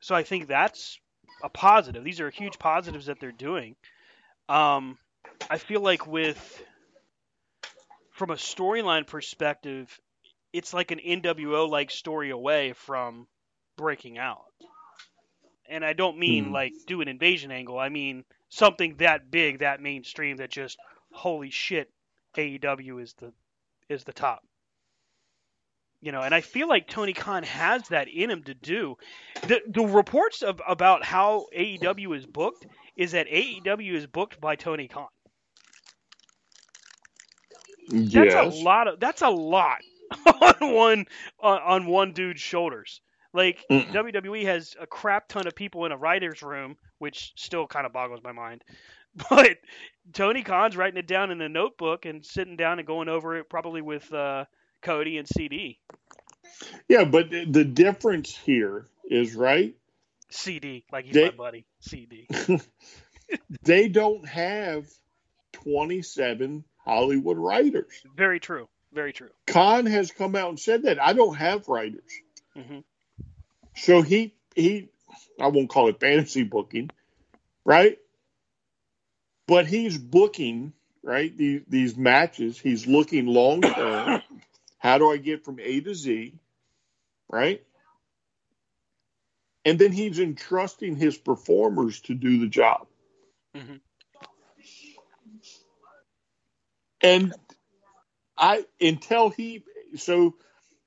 So 0.00 0.14
I 0.14 0.22
think 0.22 0.48
that's 0.48 0.98
a 1.42 1.48
positive. 1.48 2.04
These 2.04 2.20
are 2.20 2.30
huge 2.30 2.58
positives 2.58 3.06
that 3.06 3.20
they're 3.20 3.32
doing. 3.32 3.76
Um, 4.48 4.98
I 5.48 5.58
feel 5.58 5.80
like 5.80 6.06
with 6.06 6.62
from 8.12 8.30
a 8.30 8.34
storyline 8.34 9.06
perspective, 9.06 9.98
it's 10.52 10.72
like 10.74 10.90
an 10.90 10.98
NWO 11.00 11.68
like 11.68 11.90
story 11.90 12.30
away 12.30 12.72
from 12.72 13.28
breaking 13.76 14.18
out. 14.18 14.44
And 15.68 15.84
I 15.84 15.92
don't 15.94 16.18
mean 16.18 16.50
Hmm. 16.50 16.52
like 16.52 16.74
do 16.86 17.00
an 17.00 17.08
invasion 17.08 17.50
angle. 17.50 17.78
I 17.78 17.88
mean 17.88 18.24
something 18.48 18.96
that 18.96 19.30
big, 19.30 19.60
that 19.60 19.80
mainstream 19.80 20.38
that 20.38 20.50
just 20.50 20.78
holy 21.12 21.50
shit, 21.50 21.90
AEW 22.36 22.98
is 23.02 23.14
the 23.14 23.32
is 23.88 24.04
the 24.04 24.12
top. 24.12 24.42
You 26.00 26.12
know, 26.12 26.22
and 26.22 26.34
I 26.34 26.40
feel 26.42 26.68
like 26.68 26.88
Tony 26.88 27.14
Khan 27.14 27.42
has 27.44 27.88
that 27.88 28.08
in 28.08 28.30
him 28.30 28.42
to 28.44 28.54
do. 28.54 28.96
The 29.44 29.60
the 29.66 29.82
reports 29.86 30.42
of 30.42 30.60
about 30.66 31.04
how 31.04 31.46
AEW 31.54 32.16
is 32.16 32.26
booked 32.26 32.66
is 32.96 33.12
that 33.12 33.28
AEW 33.28 33.94
is 33.94 34.06
booked 34.06 34.40
by 34.40 34.56
Tony 34.56 34.88
Khan. 34.88 35.08
That's 38.12 38.34
Yes. 38.34 38.34
a 38.34 38.42
lot 38.44 38.88
of 38.88 39.00
that's 39.00 39.22
a 39.22 39.28
lot 39.30 39.80
on 40.60 40.74
one 40.74 41.06
on, 41.40 41.58
on 41.60 41.86
one 41.86 42.12
dude's 42.12 42.40
shoulders. 42.40 43.00
Like 43.32 43.64
Mm-mm. 43.70 43.92
WWE 43.92 44.44
has 44.44 44.74
a 44.80 44.86
crap 44.86 45.28
ton 45.28 45.46
of 45.46 45.54
people 45.54 45.86
in 45.86 45.92
a 45.92 45.96
writer's 45.96 46.42
room, 46.42 46.76
which 46.98 47.32
still 47.36 47.66
kind 47.66 47.86
of 47.86 47.92
boggles 47.92 48.20
my 48.22 48.32
mind. 48.32 48.64
But 49.28 49.58
Tony 50.12 50.44
Khan's 50.44 50.76
writing 50.76 50.96
it 50.96 51.08
down 51.08 51.32
in 51.32 51.40
a 51.40 51.48
notebook 51.48 52.06
and 52.06 52.24
sitting 52.24 52.54
down 52.56 52.78
and 52.78 52.86
going 52.86 53.08
over 53.08 53.36
it 53.36 53.50
probably 53.50 53.82
with 53.82 54.12
uh, 54.14 54.44
Cody 54.82 55.18
and 55.18 55.26
CD. 55.26 55.80
Yeah, 56.88 57.02
but 57.04 57.28
the 57.30 57.64
difference 57.64 58.36
here 58.36 58.86
is 59.04 59.34
right. 59.34 59.74
CD, 60.30 60.84
like 60.92 61.06
he's 61.06 61.14
They- 61.14 61.24
my 61.24 61.30
buddy. 61.36 61.66
CD. 61.80 62.28
They 63.62 63.88
don't 63.88 64.26
have 64.28 64.86
27 65.52 66.64
Hollywood 66.84 67.36
writers. 67.38 68.02
Very 68.16 68.40
true. 68.40 68.68
Very 68.92 69.12
true. 69.12 69.30
Khan 69.46 69.86
has 69.86 70.10
come 70.10 70.34
out 70.34 70.48
and 70.48 70.58
said 70.60 70.82
that 70.84 71.00
I 71.00 71.12
don't 71.12 71.36
have 71.36 71.68
writers. 71.68 72.10
hmm 72.54 72.80
So 73.76 74.02
he 74.02 74.34
he 74.54 74.88
I 75.40 75.48
won't 75.48 75.70
call 75.70 75.88
it 75.88 76.00
fantasy 76.00 76.42
booking, 76.42 76.90
right? 77.64 77.98
But 79.46 79.66
he's 79.66 79.96
booking, 79.98 80.72
right? 81.02 81.36
These 81.36 81.62
these 81.68 81.96
matches, 81.96 82.58
he's 82.58 82.86
looking 82.86 83.26
long 83.26 83.60
term. 83.62 84.22
How 84.78 84.98
do 84.98 85.10
I 85.12 85.18
get 85.18 85.44
from 85.44 85.60
A 85.60 85.80
to 85.80 85.94
Z? 85.94 86.34
Right? 87.28 87.62
And 89.64 89.78
then 89.78 89.92
he's 89.92 90.18
entrusting 90.18 90.96
his 90.96 91.16
performers 91.18 92.00
to 92.02 92.14
do 92.14 92.40
the 92.40 92.48
job. 92.48 92.86
hmm 93.54 93.76
And 97.02 97.32
I 98.40 98.64
until 98.80 99.30
he 99.30 99.64
so 99.96 100.34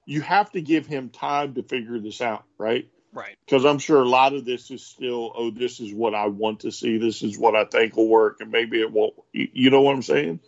you 0.05 0.21
have 0.21 0.51
to 0.51 0.61
give 0.61 0.85
him 0.85 1.09
time 1.09 1.53
to 1.55 1.63
figure 1.63 1.99
this 1.99 2.21
out, 2.21 2.43
right? 2.57 2.89
Right. 3.13 3.37
because 3.45 3.63
I'm 3.63 3.77
sure 3.77 4.01
a 4.01 4.09
lot 4.09 4.33
of 4.33 4.43
this 4.43 4.71
is 4.71 4.83
still, 4.83 5.33
oh, 5.35 5.51
this 5.51 5.79
is 5.79 5.93
what 5.93 6.15
I 6.15 6.27
want 6.27 6.61
to 6.61 6.71
see. 6.71 6.97
This 6.97 7.21
is 7.21 7.37
what 7.37 7.55
I 7.55 7.65
think 7.65 7.95
will 7.95 8.07
work, 8.07 8.41
and 8.41 8.51
maybe 8.51 8.81
it 8.81 8.91
won't. 8.91 9.13
You 9.31 9.69
know 9.69 9.81
what 9.81 9.95
I'm 9.95 10.01
saying? 10.01 10.39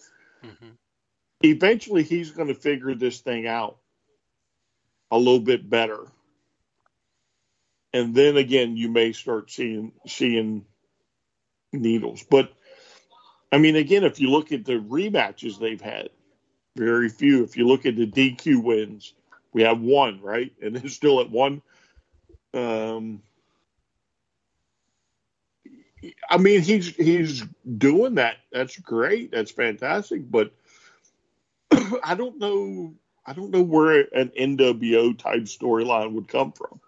hmm 0.43 0.69
Eventually, 1.43 2.01
he's 2.01 2.31
going 2.31 2.47
to 2.47 2.55
figure 2.55 2.95
this 2.95 3.19
thing 3.19 3.45
out 3.45 3.77
a 5.11 5.17
little 5.17 5.41
bit 5.41 5.69
better, 5.69 6.07
and 7.93 8.15
then 8.15 8.37
again, 8.37 8.77
you 8.77 8.89
may 8.89 9.11
start 9.11 9.51
seeing 9.51 9.91
seeing 10.07 10.65
needles. 11.71 12.23
But 12.23 12.51
I 13.51 13.59
mean, 13.59 13.75
again, 13.75 14.03
if 14.05 14.19
you 14.19 14.31
look 14.31 14.51
at 14.51 14.65
the 14.65 14.73
rematches 14.73 15.59
they've 15.59 15.81
had, 15.81 16.09
very 16.75 17.09
few. 17.09 17.43
If 17.43 17.57
you 17.57 17.67
look 17.67 17.85
at 17.85 17.95
the 17.95 18.07
DQ 18.07 18.63
wins, 18.63 19.13
we 19.53 19.63
have 19.63 19.79
one, 19.79 20.21
right, 20.21 20.51
and 20.61 20.75
it's 20.77 20.93
still 20.93 21.21
at 21.21 21.29
one. 21.29 21.61
Um, 22.53 23.21
I 26.29 26.37
mean, 26.37 26.61
he's 26.61 26.95
he's 26.95 27.43
doing 27.77 28.15
that. 28.15 28.37
That's 28.51 28.77
great. 28.77 29.31
That's 29.31 29.51
fantastic. 29.51 30.29
But 30.29 30.51
I 32.03 32.15
don't 32.15 32.37
know. 32.37 32.93
I 33.25 33.33
don't 33.33 33.51
know 33.51 33.63
where 33.63 34.01
an 34.13 34.31
NWO 34.39 35.17
type 35.17 35.43
storyline 35.43 36.13
would 36.13 36.27
come 36.27 36.51
from. 36.51 36.79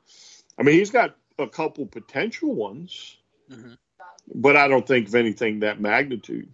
I 0.60 0.64
mean, 0.64 0.76
he's 0.76 0.92
got 0.92 1.16
a 1.40 1.48
couple 1.48 1.86
potential 1.86 2.54
ones, 2.54 3.18
hmm 3.50 3.74
but 4.36 4.58
I 4.58 4.68
don't 4.68 4.86
think 4.86 5.08
of 5.08 5.16
anything 5.16 5.62
that 5.62 5.80
magnitude. 5.80 6.50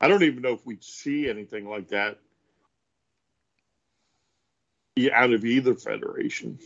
I 0.00 0.08
don't 0.08 0.24
even 0.24 0.42
know 0.42 0.52
if 0.54 0.66
we'd 0.66 0.82
see 0.82 1.30
anything 1.30 1.68
like 1.68 1.88
that 1.88 2.18
out 5.12 5.32
of 5.32 5.44
either 5.44 5.74
federation. 5.74 6.58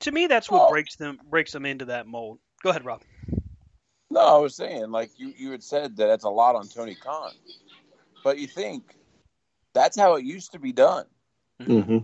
To 0.00 0.12
me, 0.12 0.26
that's 0.26 0.50
what 0.50 0.70
breaks 0.70 0.96
them 0.96 1.20
breaks 1.28 1.52
them 1.52 1.66
into 1.66 1.86
that 1.86 2.06
mold. 2.06 2.38
Go 2.62 2.70
ahead, 2.70 2.84
Rob. 2.84 3.02
No, 4.10 4.20
I 4.20 4.38
was 4.38 4.56
saying, 4.56 4.90
like 4.90 5.10
you, 5.18 5.32
you 5.36 5.50
had 5.52 5.62
said 5.62 5.96
that 5.96 6.06
that's 6.06 6.24
a 6.24 6.30
lot 6.30 6.56
on 6.56 6.66
Tony 6.66 6.96
Khan, 6.96 7.32
but 8.24 8.38
you 8.38 8.46
think 8.46 8.96
that's 9.72 9.98
how 9.98 10.14
it 10.14 10.24
used 10.24 10.52
to 10.52 10.58
be 10.58 10.72
done. 10.72 11.06
Mm-hmm. 11.60 11.98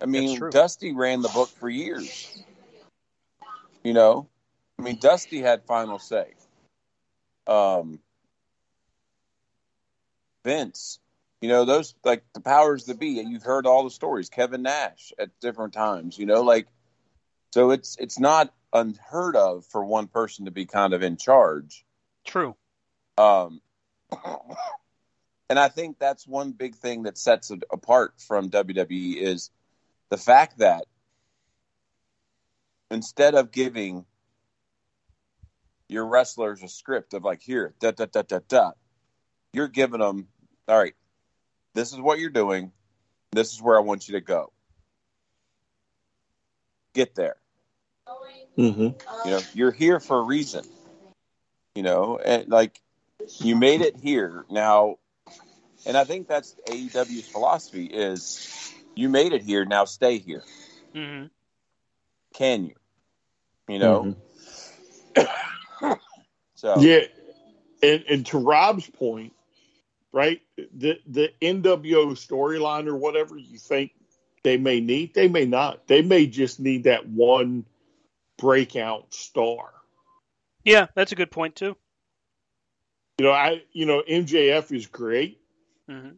I 0.00 0.06
mean, 0.06 0.40
Dusty 0.50 0.94
ran 0.94 1.20
the 1.20 1.28
book 1.28 1.50
for 1.50 1.68
years. 1.68 2.42
You 3.84 3.92
know, 3.92 4.28
I 4.78 4.82
mean, 4.82 4.98
Dusty 4.98 5.40
had 5.40 5.64
final 5.64 5.98
say. 5.98 6.32
Um, 7.46 7.98
Vince, 10.44 11.00
you 11.40 11.48
know, 11.48 11.64
those 11.64 11.94
like 12.04 12.24
the 12.34 12.40
powers 12.40 12.84
that 12.84 12.98
be. 12.98 13.20
And 13.20 13.30
you've 13.30 13.42
heard 13.42 13.66
all 13.66 13.84
the 13.84 13.90
stories. 13.90 14.28
Kevin 14.28 14.62
Nash 14.62 15.12
at 15.18 15.30
different 15.40 15.72
times. 15.72 16.18
You 16.18 16.26
know, 16.26 16.42
like 16.42 16.68
so 17.52 17.70
it's 17.70 17.96
it's 17.98 18.18
not 18.18 18.52
unheard 18.72 19.36
of 19.36 19.64
for 19.66 19.84
one 19.84 20.06
person 20.06 20.44
to 20.44 20.50
be 20.50 20.66
kind 20.66 20.94
of 20.94 21.02
in 21.02 21.16
charge. 21.16 21.84
True. 22.24 22.56
Um, 23.18 23.60
and 25.48 25.58
I 25.58 25.68
think 25.68 25.98
that's 25.98 26.26
one 26.26 26.52
big 26.52 26.76
thing 26.76 27.04
that 27.04 27.18
sets 27.18 27.50
it 27.50 27.64
apart 27.72 28.14
from 28.18 28.50
WWE 28.50 29.16
is 29.16 29.50
the 30.10 30.16
fact 30.16 30.58
that 30.58 30.84
instead 32.90 33.34
of 33.34 33.50
giving 33.50 34.04
your 35.88 36.06
wrestlers 36.06 36.62
a 36.62 36.68
script 36.68 37.14
of 37.14 37.24
like 37.24 37.42
here 37.42 37.74
da 37.80 37.90
da 37.90 38.06
da 38.06 38.22
da 38.22 38.40
da, 38.46 38.72
you're 39.52 39.68
giving 39.68 40.00
them 40.00 40.28
all 40.68 40.78
right. 40.78 40.94
This 41.74 41.92
is 41.92 42.00
what 42.00 42.18
you're 42.18 42.30
doing. 42.30 42.72
This 43.32 43.52
is 43.52 43.62
where 43.62 43.76
I 43.76 43.80
want 43.80 44.08
you 44.08 44.14
to 44.14 44.20
go. 44.20 44.52
Get 46.94 47.14
there. 47.14 47.36
Mm-hmm. 48.58 48.80
You 49.24 49.30
know, 49.30 49.40
you're 49.54 49.70
here 49.70 50.00
for 50.00 50.18
a 50.18 50.22
reason. 50.22 50.64
You 51.74 51.82
know, 51.84 52.18
and 52.18 52.48
like 52.48 52.80
you 53.38 53.54
made 53.54 53.80
it 53.80 53.96
here 53.96 54.44
now, 54.50 54.98
and 55.86 55.96
I 55.96 56.04
think 56.04 56.26
that's 56.26 56.56
AEW's 56.66 57.28
philosophy 57.28 57.84
is 57.86 58.74
you 58.96 59.08
made 59.08 59.32
it 59.32 59.42
here 59.42 59.64
now 59.64 59.84
stay 59.84 60.18
here. 60.18 60.42
hmm 60.92 61.26
Can 62.34 62.64
you? 62.66 62.74
You 63.68 63.78
know. 63.78 64.16
so 66.56 66.80
Yeah, 66.80 67.02
and 67.82 68.04
and 68.08 68.26
to 68.26 68.38
Rob's 68.38 68.88
point, 68.90 69.32
right? 70.12 70.40
The 70.56 70.98
the 71.06 71.32
NWO 71.40 72.12
storyline 72.12 72.86
or 72.86 72.96
whatever 72.96 73.36
you 73.36 73.58
think 73.58 73.92
they 74.42 74.56
may 74.56 74.80
need, 74.80 75.14
they 75.14 75.28
may 75.28 75.44
not. 75.44 75.86
They 75.86 76.02
may 76.02 76.26
just 76.26 76.60
need 76.60 76.84
that 76.84 77.06
one 77.08 77.64
breakout 78.38 79.12
star. 79.12 79.72
Yeah, 80.64 80.86
that's 80.94 81.12
a 81.12 81.16
good 81.16 81.30
point 81.30 81.56
too. 81.56 81.76
You 83.18 83.26
know, 83.26 83.32
I 83.32 83.62
you 83.72 83.86
know 83.86 84.02
MJF 84.08 84.74
is 84.74 84.86
great, 84.86 85.40
hmm 85.88 86.10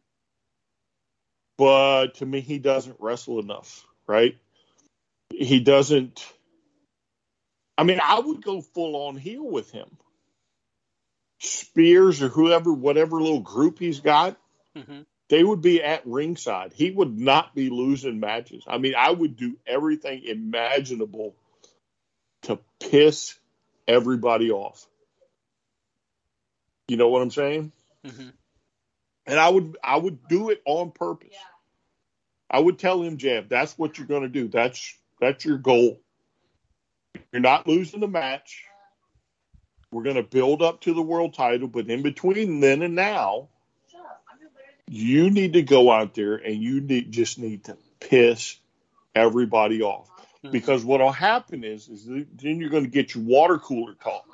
but 1.58 2.14
to 2.14 2.26
me 2.26 2.40
he 2.40 2.58
doesn't 2.58 2.96
wrestle 2.98 3.38
enough, 3.38 3.86
right? 4.06 4.36
He 5.30 5.60
doesn't. 5.60 6.32
I 7.78 7.84
mean, 7.84 8.00
I 8.02 8.18
would 8.18 8.42
go 8.42 8.60
full 8.60 8.96
on 9.08 9.16
heel 9.16 9.44
with 9.44 9.70
him. 9.70 9.96
Spears 11.44 12.22
or 12.22 12.28
whoever, 12.28 12.72
whatever 12.72 13.20
little 13.20 13.40
group 13.40 13.78
he's 13.78 14.00
got, 14.00 14.38
hmm 14.76 15.02
they 15.28 15.42
would 15.42 15.62
be 15.62 15.82
at 15.82 16.06
ringside. 16.06 16.74
He 16.74 16.90
would 16.90 17.18
not 17.18 17.54
be 17.54 17.70
losing 17.70 18.20
matches. 18.20 18.64
I 18.66 18.76
mean, 18.76 18.94
I 18.94 19.10
would 19.10 19.34
do 19.36 19.56
everything 19.66 20.24
imaginable 20.24 21.34
to 22.42 22.58
piss 22.80 23.34
everybody 23.88 24.50
off. 24.50 24.86
You 26.88 26.98
know 26.98 27.08
what 27.08 27.22
I'm 27.22 27.30
saying? 27.30 27.72
hmm 28.04 28.28
And 29.26 29.40
I 29.40 29.48
would 29.48 29.78
I 29.82 29.96
would 29.96 30.28
do 30.28 30.50
it 30.50 30.60
on 30.66 30.90
purpose. 30.90 31.34
I 32.50 32.58
would 32.58 32.78
tell 32.78 33.00
him, 33.02 33.16
Jab, 33.16 33.48
that's 33.48 33.78
what 33.78 33.96
you're 33.96 34.06
going 34.06 34.22
to 34.22 34.28
do. 34.28 34.48
That's 34.48 34.94
that's 35.18 35.44
your 35.46 35.56
goal. 35.58 35.98
You're 37.32 37.40
not 37.40 37.66
losing 37.66 38.00
the 38.00 38.08
match. 38.08 38.64
We're 39.92 40.02
going 40.02 40.16
to 40.16 40.22
build 40.22 40.62
up 40.62 40.80
to 40.82 40.94
the 40.94 41.02
world 41.02 41.34
title, 41.34 41.68
but 41.68 41.88
in 41.88 42.00
between 42.00 42.60
then 42.60 42.80
and 42.80 42.94
now, 42.94 43.48
you 44.88 45.30
need 45.30 45.52
to 45.52 45.62
go 45.62 45.92
out 45.92 46.14
there 46.14 46.36
and 46.36 46.56
you 46.56 46.80
need 46.80 47.12
just 47.12 47.38
need 47.38 47.64
to 47.64 47.76
piss 48.00 48.56
everybody 49.14 49.82
off. 49.82 50.08
Hmm. 50.42 50.50
Because 50.50 50.82
what'll 50.82 51.12
happen 51.12 51.62
is 51.62 51.88
is 51.88 52.06
then 52.06 52.58
you're 52.58 52.70
going 52.70 52.84
to 52.84 52.90
get 52.90 53.14
your 53.14 53.22
water 53.24 53.58
cooler 53.58 53.94
talk. 53.94 54.26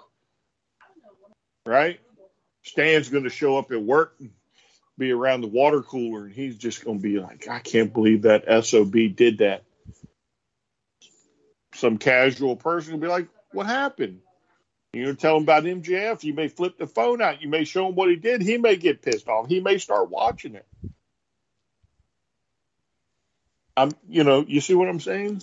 Right? 1.66 2.00
Stan's 2.62 3.08
going 3.08 3.24
to 3.24 3.30
show 3.30 3.58
up 3.58 3.72
at 3.72 3.82
work 3.82 4.14
and 4.20 4.30
be 4.96 5.10
around 5.10 5.40
the 5.40 5.48
water 5.48 5.82
cooler 5.82 6.24
and 6.24 6.34
he's 6.34 6.56
just 6.56 6.84
going 6.84 6.98
to 6.98 7.02
be 7.02 7.18
like, 7.18 7.48
I 7.48 7.58
can't 7.58 7.92
believe 7.92 8.22
that 8.22 8.64
SOB 8.64 8.94
did 9.14 9.38
that. 9.38 9.64
Some 11.74 11.98
casual 11.98 12.56
person 12.56 12.92
will 12.92 13.00
be 13.00 13.08
like, 13.08 13.28
What 13.52 13.66
happened? 13.66 14.20
You 14.92 15.04
know, 15.04 15.14
tell 15.14 15.36
him 15.36 15.42
about 15.42 15.64
MJF. 15.64 16.24
You 16.24 16.34
may 16.34 16.48
flip 16.48 16.78
the 16.78 16.86
phone 16.86 17.20
out. 17.20 17.42
You 17.42 17.48
may 17.48 17.64
show 17.64 17.88
him 17.88 17.94
what 17.94 18.08
he 18.08 18.16
did. 18.16 18.40
He 18.40 18.56
may 18.56 18.76
get 18.76 19.02
pissed 19.02 19.28
off. 19.28 19.48
He 19.48 19.60
may 19.60 19.78
start 19.78 20.10
watching 20.10 20.54
it. 20.54 20.66
I'm, 23.76 23.92
you 24.08 24.24
know, 24.24 24.44
you 24.46 24.60
see 24.60 24.74
what 24.74 24.88
I'm 24.88 25.00
saying? 25.00 25.42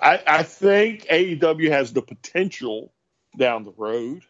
I, 0.00 0.22
I 0.26 0.42
think 0.42 1.06
AEW 1.06 1.70
has 1.70 1.92
the 1.92 2.02
potential 2.02 2.92
down 3.36 3.64
the 3.64 3.72
road 3.76 4.22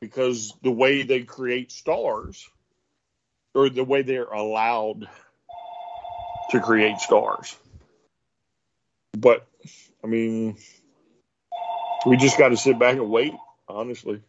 because 0.00 0.52
the 0.62 0.70
way 0.70 1.02
they 1.02 1.22
create 1.22 1.70
stars 1.70 2.48
or 3.54 3.68
the 3.68 3.84
way 3.84 4.02
they're 4.02 4.24
allowed 4.24 5.08
to 6.50 6.60
create 6.60 6.98
stars. 6.98 7.56
But 9.16 9.46
I 10.02 10.06
mean, 10.08 10.56
we 12.06 12.16
just 12.16 12.38
got 12.38 12.48
to 12.48 12.56
sit 12.56 12.78
back 12.78 12.96
and 12.96 13.10
wait, 13.10 13.34
honestly. 13.68 14.22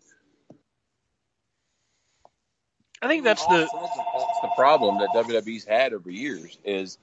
I 3.01 3.07
think 3.07 3.23
that's 3.23 3.45
the 3.47 3.67
that's 3.73 4.41
the 4.41 4.51
problem 4.55 4.99
that 4.99 5.09
WWE's 5.15 5.65
had 5.65 5.93
over 5.93 6.11
years 6.11 6.57
is 6.63 6.99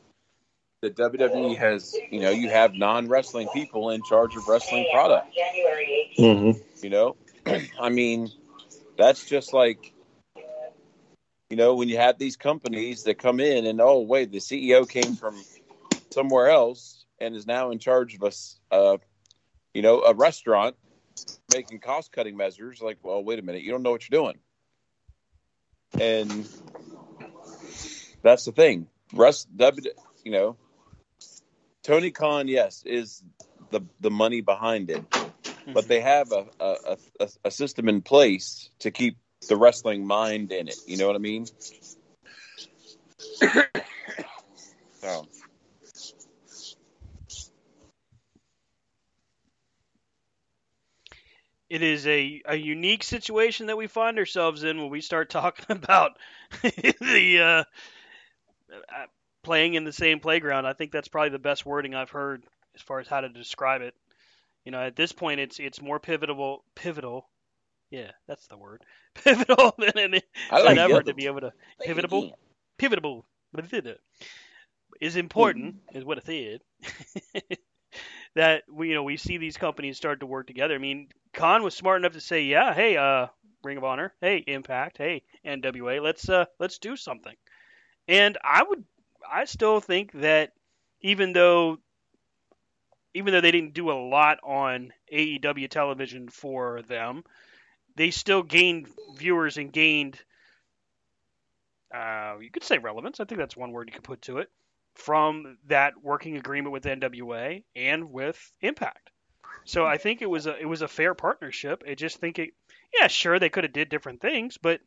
that 0.81 0.97
WWE 0.97 1.57
has, 1.57 1.97
you 2.11 2.21
know, 2.21 2.31
you 2.31 2.51
have 2.51 2.75
non 2.75 3.09
wrestling 3.09 3.49
people 3.53 3.91
in 3.91 4.03
charge 4.05 4.37
of 4.37 4.47
wrestling 4.47 4.87
product. 4.93 5.37
Mm-hmm. 6.19 6.85
You 6.85 6.91
know, 6.91 7.17
I 7.81 7.89
mean, 7.89 8.31
that's 8.97 9.27
just 9.27 9.53
like, 9.53 9.93
you 11.51 11.57
know, 11.57 11.75
when 11.75 11.89
you 11.89 11.97
have 11.97 12.19
these 12.19 12.37
companies 12.37 13.05
that 13.05 13.19
come 13.19 13.41
in 13.41 13.67
and 13.67 13.81
oh 13.81 14.01
wait, 14.01 14.31
the 14.31 14.39
CEO 14.39 14.89
came 14.89 15.17
from 15.17 15.43
somewhere 16.11 16.49
else 16.49 17.05
and 17.21 17.35
is 17.35 17.47
now 17.47 17.71
in 17.71 17.81
charge 17.81 18.15
of 18.15 18.23
us, 18.23 18.59
uh, 18.71 18.99
you 19.75 19.83
know, 19.83 20.03
a 20.03 20.15
restaurant 20.15 20.77
making 21.53 21.81
cost 21.81 22.13
cutting 22.13 22.37
measures. 22.37 22.81
Like, 22.81 22.99
well, 23.03 23.23
wait 23.23 23.39
a 23.39 23.43
minute, 23.43 23.63
you 23.63 23.71
don't 23.71 23.83
know 23.83 23.91
what 23.91 24.09
you're 24.09 24.21
doing, 24.21 24.39
and 26.01 26.49
that's 28.23 28.45
the 28.45 28.53
thing. 28.53 28.89
Rest, 29.13 29.49
w, 29.57 29.91
you 30.25 30.33
know, 30.33 30.57
Tony 31.83 32.11
Khan, 32.11 32.49
yes, 32.49 32.83
is 32.85 33.23
the 33.71 33.81
the 34.01 34.11
money 34.11 34.41
behind 34.41 34.91
it, 34.91 35.09
mm-hmm. 35.11 35.73
but 35.73 35.89
they 35.89 36.01
have 36.01 36.33
a 36.33 36.47
a, 36.61 36.97
a 37.21 37.29
a 37.45 37.51
system 37.51 37.89
in 37.89 38.03
place 38.03 38.71
to 38.81 38.91
keep 38.91 39.17
the 39.49 39.57
wrestling 39.57 40.07
mind 40.07 40.53
in 40.53 40.69
it. 40.69 40.79
You 40.87 40.97
know 40.97 41.07
what 41.07 41.17
I 41.17 41.21
mean? 41.21 41.47
so. 45.01 45.27
It 51.69 51.83
is 51.83 52.07
a, 52.07 52.43
a 52.47 52.57
unique 52.57 53.05
situation 53.05 53.67
that 53.67 53.77
we 53.77 53.87
find 53.87 54.19
ourselves 54.19 54.65
in 54.65 54.81
when 54.81 54.91
we 54.91 55.01
start 55.01 55.31
talking 55.31 55.65
about 55.69 56.13
the 56.63 57.39
uh, 57.41 57.65
uh, 58.73 59.07
playing 59.43 59.75
in 59.75 59.85
the 59.85 59.93
same 59.93 60.21
playground. 60.21 60.67
I 60.67 60.73
think 60.73 60.93
that's 60.93 61.09
probably 61.09 61.31
the 61.31 61.39
best 61.39 61.67
wording 61.67 61.95
I've 61.95 62.11
heard 62.11 62.45
as 62.75 62.83
far 62.83 63.01
as 63.01 63.09
how 63.09 63.21
to 63.21 63.29
describe 63.29 63.83
it. 63.83 63.95
You 64.65 64.73
know, 64.73 64.81
at 64.81 64.97
this 64.97 65.13
point, 65.13 65.41
it's 65.41 65.59
it's 65.59 65.81
more 65.81 65.99
pivotal. 65.99 66.65
Pivotal, 66.75 67.29
yeah, 67.91 68.11
that's 68.27 68.47
the 68.49 68.57
word. 68.57 68.83
Pivotal 69.15 69.75
than, 69.79 69.93
than 69.95 70.21
I 70.51 70.63
like 70.63 70.79
ever 70.79 71.03
to 71.03 71.15
be 71.15 71.27
able 71.27 71.41
to 71.41 71.53
pivotable. 71.87 72.33
Pivotable, 72.79 73.25
but 73.53 73.65
it 73.65 73.71
did 73.71 73.87
it. 73.87 74.01
is 75.01 75.17
important, 75.17 75.77
is 75.93 76.05
what 76.05 76.19
it 76.19 76.27
said. 76.27 77.53
That 78.39 78.63
we 78.71 78.91
you 78.91 78.95
know 78.95 79.03
we 79.03 79.17
see 79.17 79.37
these 79.37 79.57
companies 79.57 79.97
start 79.97 80.21
to 80.21 80.27
work 80.27 80.47
together. 80.47 80.77
I 80.77 80.79
mean, 80.79 81.09
Khan 81.35 81.65
was 81.65 81.75
smart 81.75 82.01
enough 82.01 82.13
to 82.13 82.21
say, 82.21 82.45
yeah, 82.45 82.73
hey, 82.73 82.97
uh, 82.97 83.27
Ring 83.65 83.79
of 83.79 83.83
Honor, 83.85 84.15
hey, 84.21 84.37
Impact, 84.47 84.97
hey, 84.97 85.25
NWA, 85.45 86.01
let's 86.01 86.29
uh, 86.29 86.45
let's 86.61 86.79
do 86.79 86.95
something. 86.95 87.35
And 88.07 88.39
I 88.45 88.63
would, 88.63 88.85
I 89.29 89.45
still 89.47 89.81
think 89.81 90.13
that 90.13 90.53
even 91.01 91.33
though, 91.33 91.79
even 93.13 93.33
though 93.33 93.41
they 93.41 93.51
didn't 93.51 93.75
do 93.75 93.91
a 93.91 93.99
lot 94.09 94.39
on 94.45 94.93
AEW 95.13 95.69
television 95.69 96.29
for 96.29 96.83
them, 96.83 97.25
they 97.97 98.13
still 98.13 98.45
gained 98.45 98.87
viewers 99.17 99.59
and 99.59 99.73
gained, 99.73 100.17
uh, 101.93 102.37
you 102.41 102.53
could 102.53 102.63
say 102.63 102.79
relevance. 102.79 103.19
I 103.19 103.25
think 103.25 103.41
that's 103.41 103.57
one 103.57 103.73
word 103.73 103.89
you 103.89 103.95
could 103.95 104.05
put 104.05 104.23
to 104.23 104.39
it 104.39 104.49
from 104.99 105.57
that 105.69 105.95
working 106.03 106.37
agreement 106.37 106.73
with 106.73 106.85
NWA 106.85 107.65
and 107.75 108.11
with 108.11 108.53
Impact. 108.61 109.11
So 109.65 109.87
I 109.87 109.97
think 109.97 110.23
it 110.23 110.31
was 110.31 110.47
a 110.47 110.59
it 110.59 110.67
was 110.67 110.83
a 110.83 110.89
fair 110.89 111.15
partnership. 111.15 111.85
I 111.89 111.95
just 111.95 112.19
think 112.19 112.39
it 112.39 112.51
yeah, 112.99 113.07
sure 113.07 113.39
they 113.39 113.51
could 113.51 113.65
have 113.65 113.73
did 113.73 113.89
different 113.89 114.21
things, 114.21 114.59
but 114.59 114.81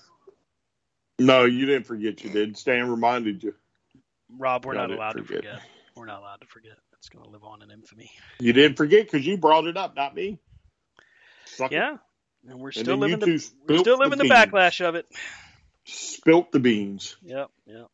No, 1.20 1.46
you 1.46 1.66
didn't 1.66 1.86
forget. 1.86 2.24
You 2.24 2.30
did. 2.30 2.58
Stan 2.58 2.90
reminded 2.90 3.44
you. 3.44 3.54
Rob, 4.38 4.66
we're 4.66 4.74
I 4.74 4.78
not 4.78 4.88
didn't 4.88 5.00
allowed 5.00 5.14
to 5.14 5.24
forget. 5.24 5.38
forget. 5.44 5.62
We're 5.96 6.06
not 6.06 6.20
allowed 6.20 6.42
to 6.42 6.48
forget. 6.48 6.74
It's 6.98 7.10
going 7.10 7.26
to 7.26 7.32
live 7.32 7.44
on 7.44 7.62
in 7.62 7.72
infamy. 7.72 8.12
You 8.40 8.54
didn't 8.54 8.78
forget 8.78 9.10
because 9.10 9.26
you 9.26 9.38
brought 9.38 9.66
it 9.66 9.78
up, 9.78 9.96
not 9.96 10.16
me. 10.16 10.40
Sucker. 11.46 11.74
Yeah, 11.74 11.98
and 12.48 12.60
we're 12.60 12.72
still 12.72 12.98
then 13.00 13.10
you 13.10 13.16
living 13.18 13.38
the 13.38 13.52
we're 13.68 13.80
still 13.80 13.98
living 13.98 14.18
the 14.18 14.24
beans. 14.26 14.34
backlash 14.34 14.86
of 14.86 14.96
it. 14.96 15.08
Spilt 15.92 16.52
the 16.52 16.60
beans. 16.60 17.18
Yep, 17.24 17.50
yep. 17.66 17.88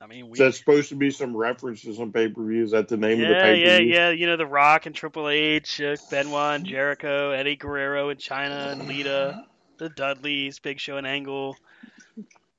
I 0.00 0.06
mean, 0.06 0.26
we 0.26 0.32
Is 0.32 0.38
that 0.38 0.54
supposed 0.54 0.90
to 0.90 0.94
be 0.94 1.10
some 1.10 1.36
references 1.36 1.98
on 1.98 2.12
pay 2.12 2.28
per 2.28 2.44
view? 2.44 2.62
Is 2.62 2.70
that 2.70 2.86
the 2.88 2.96
name 2.96 3.20
of 3.20 3.28
the 3.28 3.34
yeah, 3.34 3.42
pay 3.42 3.52
per 3.64 3.66
yeah, 3.70 3.78
view? 3.78 3.86
yeah. 3.92 4.10
You 4.10 4.26
know, 4.26 4.36
The 4.36 4.46
Rock 4.46 4.86
and 4.86 4.94
Triple 4.94 5.28
H, 5.28 5.80
uh, 5.80 5.96
Benoit 6.10 6.54
and 6.56 6.64
Jericho, 6.64 7.30
Eddie 7.32 7.56
Guerrero 7.56 8.08
and 8.10 8.18
Chyna 8.20 8.72
and 8.72 8.86
Lita, 8.86 9.44
the 9.78 9.88
Dudleys, 9.88 10.60
Big 10.60 10.78
Show 10.78 10.96
and 10.98 11.06
Angle. 11.06 11.56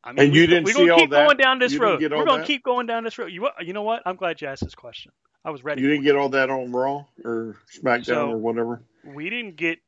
I 0.04 0.12
mean, 0.12 0.20
And 0.26 0.32
we, 0.34 0.40
you 0.42 0.48
didn't 0.48 0.66
we're 0.66 0.74
see 0.74 0.80
gonna 0.80 0.94
all 0.94 1.00
keep 1.00 1.10
that? 1.12 1.26
going 1.26 1.38
down 1.38 1.60
this 1.60 1.72
You 1.74 1.80
road. 1.80 2.02
We're 2.02 2.10
gonna 2.10 2.38
that? 2.40 2.48
keep 2.48 2.64
going 2.64 2.88
down 2.88 3.04
this 3.06 3.18
road. 3.18 3.28
You, 3.32 3.50
you 3.62 3.74
know 3.74 3.84
what? 3.84 4.04
I'm 4.06 4.16
glad 4.18 4.42
you 4.42 4.48
asked 4.48 4.64
this 4.64 4.76
question. 4.76 5.12
I 5.46 5.52
was 5.52 5.64
ready. 5.64 5.82
You 5.82 5.88
didn't 5.90 6.04
get 6.04 6.18
all 6.18 6.30
that 6.30 6.50
on 6.50 6.72
Raw 6.74 7.06
or 7.24 7.56
SmackDown 7.82 8.06
So- 8.06 8.32
or 8.32 8.38
whatever. 8.38 8.82
We 9.06 9.30
didn't 9.30 9.56
get. 9.56 9.80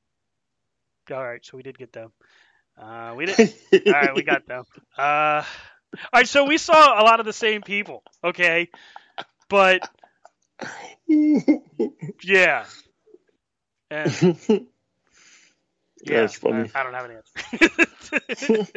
All 1.11 1.21
right, 1.21 1.45
so 1.45 1.57
we 1.57 1.63
did 1.63 1.77
get 1.77 1.91
them. 1.91 2.13
Uh, 2.77 3.13
we 3.15 3.25
didn't. 3.25 3.55
all 3.85 3.93
right, 3.93 4.15
we 4.15 4.23
got 4.23 4.47
them. 4.47 4.63
Uh, 4.97 5.01
all 5.01 5.43
right, 6.13 6.27
so 6.27 6.45
we 6.45 6.57
saw 6.57 7.01
a 7.01 7.03
lot 7.03 7.19
of 7.19 7.25
the 7.25 7.33
same 7.33 7.61
people. 7.61 8.03
Okay, 8.23 8.69
but 9.49 9.87
yeah, 12.23 12.65
and 13.89 14.67
yeah, 16.03 16.21
That's 16.21 16.35
funny. 16.35 16.69
I, 16.73 16.79
I 16.79 16.83
don't 16.83 16.93
have 16.93 17.09
an 17.09 17.17
answer. 17.17 18.67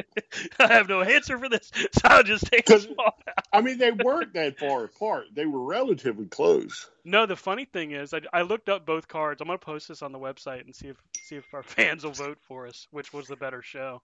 I 0.59 0.73
have 0.73 0.89
no 0.89 1.03
answer 1.03 1.39
for 1.39 1.49
this, 1.49 1.71
so 1.75 2.01
I'll 2.05 2.23
just 2.23 2.47
take 2.47 2.69
a 2.71 2.81
small. 2.81 3.15
I 3.53 3.61
mean, 3.61 3.79
they 3.79 3.93
weren't 3.93 4.35
that 4.35 4.59
far 4.59 4.85
apart. 4.85 5.27
They 5.35 5.47
were 5.47 5.65
relatively 5.65 6.27
close. 6.27 6.91
No, 7.05 7.27
the 7.27 7.37
funny 7.37 7.65
thing 7.65 7.93
is, 7.93 8.13
I, 8.13 8.21
I 8.33 8.43
looked 8.43 8.69
up 8.69 8.85
both 8.85 9.09
cards. 9.09 9.41
I'm 9.41 9.47
gonna 9.47 9.59
post 9.59 9.89
this 9.89 10.03
on 10.03 10.13
the 10.13 10.19
website 10.19 10.65
and 10.65 10.75
see 10.75 10.89
if 10.89 10.97
see 11.23 11.37
if 11.37 11.45
our 11.55 11.63
fans 11.63 12.05
will 12.05 12.13
vote 12.13 12.39
for 12.43 12.67
us, 12.67 12.87
which 12.91 13.13
was 13.13 13.27
the 13.27 13.37
better 13.37 13.63
show. 13.63 14.03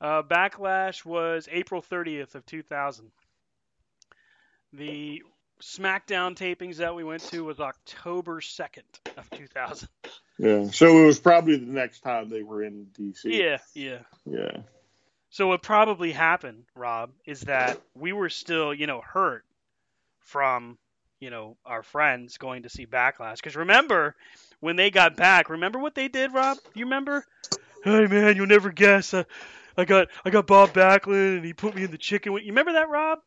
Uh, 0.00 0.22
Backlash 0.22 1.04
was 1.04 1.48
April 1.52 1.82
30th 1.82 2.34
of 2.34 2.46
2000. 2.46 3.10
The 4.72 5.22
SmackDown 5.62 6.36
tapings 6.36 6.76
that 6.76 6.94
we 6.94 7.04
went 7.04 7.22
to 7.24 7.44
was 7.44 7.60
October 7.60 8.40
2nd 8.40 8.82
of 9.16 9.30
2000. 9.32 9.88
Yeah. 10.38 10.70
So 10.70 11.02
it 11.02 11.06
was 11.06 11.20
probably 11.20 11.56
the 11.56 11.66
next 11.66 12.00
time 12.00 12.30
they 12.30 12.42
were 12.42 12.62
in 12.62 12.86
DC. 12.98 13.24
Yeah, 13.24 13.58
yeah. 13.74 14.00
Yeah. 14.24 14.62
So 15.30 15.48
what 15.48 15.62
probably 15.62 16.12
happened, 16.12 16.64
Rob, 16.74 17.10
is 17.24 17.42
that 17.42 17.78
we 17.94 18.12
were 18.12 18.30
still, 18.30 18.74
you 18.74 18.86
know, 18.86 19.00
hurt 19.00 19.44
from, 20.20 20.78
you 21.20 21.30
know, 21.30 21.56
our 21.64 21.82
friends 21.82 22.38
going 22.38 22.64
to 22.64 22.68
see 22.68 22.86
Backlash. 22.86 23.36
Because 23.36 23.54
remember, 23.54 24.16
when 24.60 24.76
they 24.76 24.90
got 24.90 25.16
back, 25.16 25.50
remember 25.50 25.78
what 25.78 25.94
they 25.94 26.08
did, 26.08 26.32
Rob? 26.32 26.58
You 26.74 26.86
remember? 26.86 27.24
Hey 27.84 28.06
man, 28.06 28.36
you'll 28.36 28.46
never 28.46 28.70
guess. 28.70 29.14
Uh, 29.14 29.24
I 29.76 29.84
got 29.84 30.08
I 30.24 30.30
got 30.30 30.46
Bob 30.46 30.70
Backlund, 30.70 31.36
and 31.36 31.44
he 31.44 31.54
put 31.54 31.74
me 31.74 31.84
in 31.84 31.90
the 31.90 31.98
chicken. 31.98 32.32
wing." 32.32 32.44
You 32.44 32.50
remember 32.50 32.72
that, 32.72 32.88
Rob? 32.88 33.20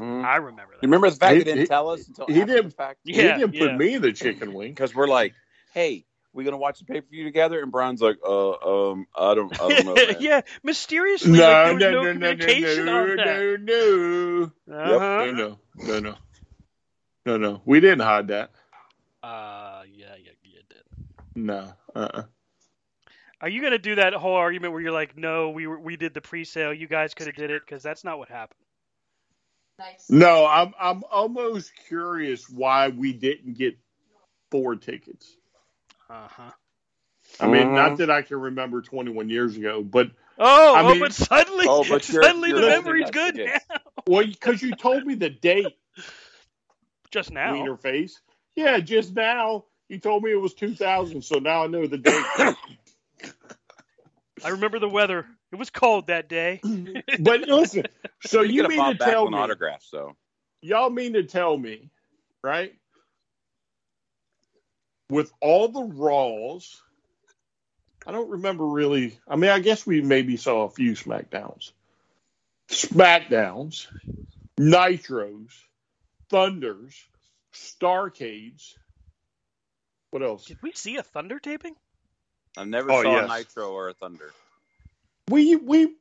Mhm. 0.00 0.24
I 0.24 0.36
remember 0.36 0.72
that. 0.74 0.82
You 0.82 0.88
remember 0.88 1.10
the 1.10 1.16
fact 1.16 1.32
He- 1.32 1.38
they 1.38 1.44
didn't 1.44 1.60
he- 1.60 1.66
tell 1.66 1.90
us 1.90 2.06
until 2.08 2.26
he 2.26 2.40
after 2.40 2.46
didn't- 2.54 2.70
the 2.70 2.74
fact? 2.76 3.00
he 3.04 3.12
didn't 3.12 3.52
put 3.52 3.54
yeah. 3.70 3.76
me 3.76 3.94
in 3.94 4.02
the 4.02 4.12
chicken 4.12 4.54
wing. 4.54 4.70
Because 4.72 4.94
we're 4.94 5.06
like, 5.08 5.34
hey, 5.74 6.04
we 6.32 6.44
gonna 6.44 6.56
watch 6.56 6.78
the 6.78 6.84
pay 6.84 7.00
per 7.00 7.06
view 7.10 7.24
together? 7.24 7.60
And 7.62 7.70
Brian's 7.72 8.00
like, 8.00 8.18
uh, 8.24 8.90
um, 8.90 9.06
I 9.16 9.34
don't, 9.34 9.52
I 9.60 9.68
don't 9.68 9.84
know. 9.84 9.96
Yeah, 10.20 10.42
mysteriously, 10.62 11.32
No, 11.38 11.44
like, 11.44 11.64
there 11.64 11.74
was 11.74 11.80
no, 11.82 11.90
no, 11.90 12.12
no, 12.12 12.32
no, 12.32 12.34
no, 12.34 12.84
no, 12.84 13.00
on 13.10 13.16
that. 13.16 13.60
no, 13.60 14.50
no. 14.66 14.76
Uh-huh. 14.76 15.24
No, 15.26 15.32
no, 15.32 15.58
no, 15.74 16.00
no, 16.00 16.14
no, 17.26 17.36
no. 17.36 17.62
We 17.64 17.80
didn't 17.80 18.00
hide 18.00 18.28
that. 18.28 18.50
Uh, 19.22 19.82
yeah, 19.92 20.14
yeah, 20.24 20.30
you 20.42 20.60
did. 20.68 20.82
No. 21.34 21.72
Uh-uh. 21.94 22.22
Are 23.42 23.48
you 23.48 23.62
gonna 23.62 23.78
do 23.78 23.94
that 23.96 24.12
whole 24.14 24.34
argument 24.36 24.72
where 24.72 24.82
you're 24.82 24.92
like, 24.92 25.16
no, 25.16 25.50
we 25.50 25.66
were, 25.66 25.78
we 25.80 25.96
did 25.96 26.14
the 26.14 26.20
pre-sale, 26.20 26.72
you 26.72 26.86
guys 26.86 27.14
could 27.14 27.26
have 27.26 27.36
did 27.36 27.50
it 27.50 27.62
because 27.64 27.82
that's 27.82 28.04
not 28.04 28.18
what 28.18 28.28
happened. 28.28 28.56
No, 30.08 30.46
I'm 30.46 30.72
I'm 30.80 31.02
almost 31.10 31.72
curious 31.88 32.48
why 32.48 32.88
we 32.88 33.12
didn't 33.12 33.54
get 33.58 33.78
four 34.50 34.76
tickets. 34.76 35.36
Uh 36.08 36.28
huh. 36.28 36.50
I 37.38 37.46
mean, 37.46 37.74
not 37.74 37.98
that 37.98 38.10
I 38.10 38.22
can 38.22 38.38
remember 38.40 38.82
21 38.82 39.28
years 39.28 39.56
ago, 39.56 39.82
but 39.82 40.10
Oh, 40.38 40.74
I 40.74 40.82
oh, 40.82 40.98
but 40.98 41.12
suddenly, 41.12 41.66
Oh, 41.68 41.84
but 41.88 42.08
you're- 42.08 42.24
suddenly 42.24 42.50
the 42.52 42.60
you're 42.60 42.68
memory's 42.70 43.10
good 43.10 43.38
us 43.40 43.62
now. 43.70 43.76
well, 44.06 44.26
because 44.26 44.62
you 44.62 44.74
told 44.74 45.06
me 45.06 45.14
the 45.14 45.28
date, 45.30 45.76
Just 47.10 47.30
now. 47.30 47.52
Wiener 47.52 47.76
face. 47.76 48.20
Yeah, 48.56 48.78
just 48.80 49.14
now 49.14 49.66
you 49.88 49.98
told 49.98 50.22
me 50.22 50.32
it 50.32 50.40
was 50.40 50.54
2000, 50.54 51.22
so 51.22 51.38
now 51.38 51.64
I 51.64 51.66
know 51.66 51.86
the 51.86 51.98
date. 51.98 52.24
I 54.44 54.48
remember 54.48 54.78
the 54.78 54.88
weather. 54.88 55.26
It 55.52 55.56
was 55.58 55.70
cold 55.70 56.06
that 56.08 56.28
day. 56.28 56.60
but 57.20 57.40
listen, 57.48 57.86
so 58.24 58.42
You 58.42 58.62
you 58.62 58.68
mean 58.68 58.84
to 58.84 58.94
tell 58.96 59.28
me, 59.28 59.36
autographs, 59.38 59.88
though. 59.90 60.16
y'all 60.62 60.90
mean 60.90 61.14
to 61.14 61.24
tell 61.24 61.56
me, 61.56 61.90
right? 62.42 62.72
With 65.08 65.32
all 65.40 65.68
the 65.68 65.82
Raws, 65.82 66.80
I 68.06 68.12
don't 68.12 68.30
remember 68.30 68.64
really. 68.64 69.18
I 69.26 69.36
mean, 69.36 69.50
I 69.50 69.58
guess 69.58 69.84
we 69.86 70.00
maybe 70.02 70.36
saw 70.36 70.64
a 70.64 70.70
few 70.70 70.92
SmackDowns, 70.92 71.72
SmackDowns, 72.68 73.88
Nitros, 74.58 75.50
Thunders, 76.28 76.94
Starcades. 77.52 78.74
What 80.12 80.22
else? 80.22 80.44
Did 80.44 80.58
we 80.62 80.72
see 80.72 80.96
a 80.96 81.02
thunder 81.02 81.40
taping? 81.40 81.74
I 82.56 82.64
never 82.64 82.92
Oh, 82.92 83.02
saw 83.02 83.16
yes. 83.16 83.30
a 83.30 83.38
Nitro 83.38 83.72
or 83.72 83.88
a 83.88 83.94
Thunder. 83.94 84.32
We 85.30 85.54
we 85.56 85.94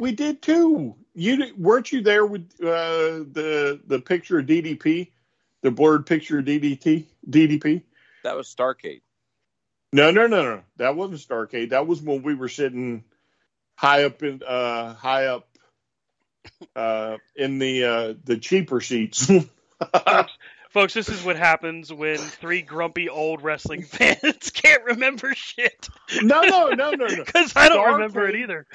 we 0.00 0.12
did 0.12 0.42
too. 0.42 0.96
You 1.14 1.54
weren't 1.58 1.92
you 1.92 2.00
there 2.00 2.24
with 2.24 2.50
uh, 2.60 3.28
the 3.30 3.80
the 3.86 4.00
picture 4.00 4.38
of 4.38 4.46
DDP, 4.46 5.08
the 5.60 5.70
blurred 5.70 6.06
picture 6.06 6.38
of 6.38 6.46
DDT 6.46 7.04
DDP? 7.28 7.82
That 8.24 8.36
was 8.36 8.52
Starcade. 8.52 9.02
No, 9.92 10.10
no, 10.10 10.26
no, 10.26 10.42
no. 10.42 10.62
That 10.78 10.96
wasn't 10.96 11.20
Starcade. 11.20 11.70
That 11.70 11.86
was 11.86 12.00
when 12.00 12.22
we 12.22 12.34
were 12.34 12.48
sitting 12.48 13.04
high 13.76 14.04
up 14.04 14.22
in 14.22 14.42
uh 14.42 14.94
high 14.94 15.26
up 15.26 15.48
uh 16.74 17.18
in 17.36 17.58
the 17.58 17.84
uh 17.84 18.14
the 18.24 18.38
cheaper 18.38 18.80
seats. 18.80 19.30
Folks, 20.72 20.94
this 20.94 21.10
is 21.10 21.22
what 21.22 21.36
happens 21.36 21.92
when 21.92 22.16
three 22.16 22.62
grumpy 22.62 23.08
old 23.10 23.42
wrestling 23.42 23.82
fans 23.84 24.50
can't 24.50 24.82
remember 24.84 25.34
shit. 25.34 25.88
no, 26.22 26.40
no, 26.42 26.68
no, 26.70 26.92
no, 26.92 27.06
no. 27.06 27.24
Because 27.26 27.52
I 27.54 27.68
don't 27.68 27.92
remember 27.94 28.26
it 28.26 28.34
Starcade- 28.34 28.42
either. 28.42 28.66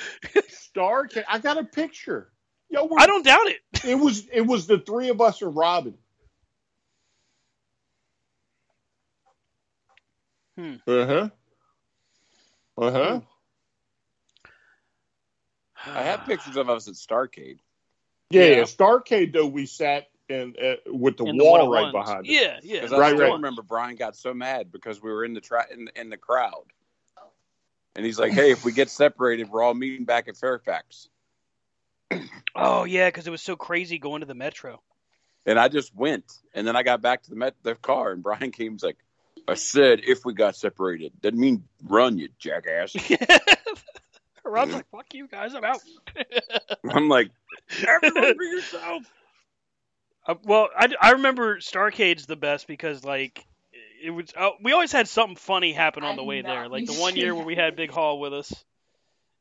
Starcade. 0.75 1.23
I 1.27 1.39
got 1.39 1.57
a 1.57 1.63
picture. 1.63 2.29
Yo, 2.69 2.85
we're, 2.85 2.99
I 2.99 3.07
don't 3.07 3.23
doubt 3.25 3.47
it. 3.47 3.57
It 3.85 3.95
was 3.95 4.27
it 4.31 4.41
was 4.41 4.67
the 4.67 4.77
three 4.79 5.09
of 5.09 5.21
us 5.21 5.41
and 5.41 5.55
Robin. 5.55 5.95
Hmm. 10.57 10.75
Uh 10.87 11.05
huh. 11.05 11.29
Uh 12.77 12.91
huh. 12.91 13.19
I 15.85 16.01
have 16.03 16.25
pictures 16.25 16.57
of 16.57 16.69
us 16.69 16.87
at 16.87 16.95
Starcade. 16.95 17.59
Yeah, 18.29 18.43
Yeah. 18.43 18.55
yeah. 18.57 18.61
Starcade 18.63 19.33
though 19.33 19.47
we 19.47 19.65
sat 19.65 20.07
and 20.29 20.57
uh, 20.59 20.75
with 20.87 21.17
the 21.17 21.25
In 21.25 21.37
the 21.37 21.43
right 21.43 21.91
behind 21.91 22.27
it. 22.27 22.31
Yeah, 22.31 22.59
yeah. 22.63 22.81
Because 22.81 22.93
I 22.93 22.97
Right, 22.99 23.15
still 23.15 23.21
right. 23.27 23.33
remember 23.33 23.61
Brian 23.61 23.95
got 23.95 24.15
so 24.15 24.33
mad 24.33 24.71
because 24.71 25.01
we 25.01 25.11
were 25.11 25.23
in 25.23 25.33
the 25.33 25.41
tra- 25.41 25.67
in, 25.71 25.89
in 25.95 26.09
the 26.09 26.17
crowd, 26.17 26.65
and 27.95 28.05
he's 28.05 28.19
like, 28.19 28.33
"Hey, 28.33 28.51
if 28.51 28.65
we 28.65 28.71
get 28.71 28.89
separated, 28.89 29.49
we're 29.49 29.61
all 29.61 29.73
meeting 29.73 30.05
back 30.05 30.27
at 30.27 30.37
Fairfax." 30.37 31.09
Oh 32.59 32.85
yeah, 32.85 33.07
because 33.07 33.27
it 33.27 33.29
was 33.29 33.43
so 33.43 33.55
crazy 33.55 33.99
going 33.99 34.21
to 34.21 34.25
the 34.25 34.33
metro. 34.33 34.81
And 35.45 35.59
I 35.59 35.67
just 35.67 35.93
went, 35.95 36.25
and 36.55 36.67
then 36.67 36.75
I 36.75 36.81
got 36.81 37.03
back 37.03 37.21
to 37.23 37.29
the 37.29 37.35
met- 37.35 37.55
the 37.61 37.75
car, 37.75 38.11
and 38.11 38.23
Brian 38.23 38.51
came 38.51 38.77
like, 38.81 38.97
"I 39.47 39.53
said 39.53 40.01
if 40.07 40.25
we 40.25 40.33
got 40.33 40.55
separated, 40.55 41.13
didn't 41.21 41.39
mean 41.39 41.63
run, 41.83 42.17
you 42.17 42.29
jackass." 42.39 42.95
Rob's 44.43 44.73
like, 44.73 44.89
"Fuck 44.89 45.13
you 45.13 45.27
guys, 45.27 45.53
I'm 45.53 45.63
out." 45.63 45.81
I'm 46.89 47.09
like, 47.09 47.29
"Everyone 47.87 48.35
for 48.35 48.43
yourself." 48.55 49.03
Uh, 50.27 50.35
well, 50.43 50.69
I, 50.77 50.89
I 51.01 51.11
remember 51.11 51.57
Starcade's 51.57 52.25
the 52.25 52.35
best 52.35 52.67
because 52.67 53.03
like 53.03 53.45
it 54.03 54.11
was. 54.11 54.27
Uh, 54.35 54.51
we 54.61 54.73
always 54.73 54.91
had 54.91 55.07
something 55.07 55.37
funny 55.37 55.73
happen 55.73 56.03
on 56.03 56.15
the 56.15 56.23
way 56.23 56.41
there. 56.41 56.67
Like 56.67 56.85
the 56.85 56.93
one 56.93 57.15
year 57.15 57.33
where 57.33 57.45
we 57.45 57.55
had 57.55 57.75
Big 57.75 57.91
Hall 57.91 58.19
with 58.19 58.33
us, 58.33 58.51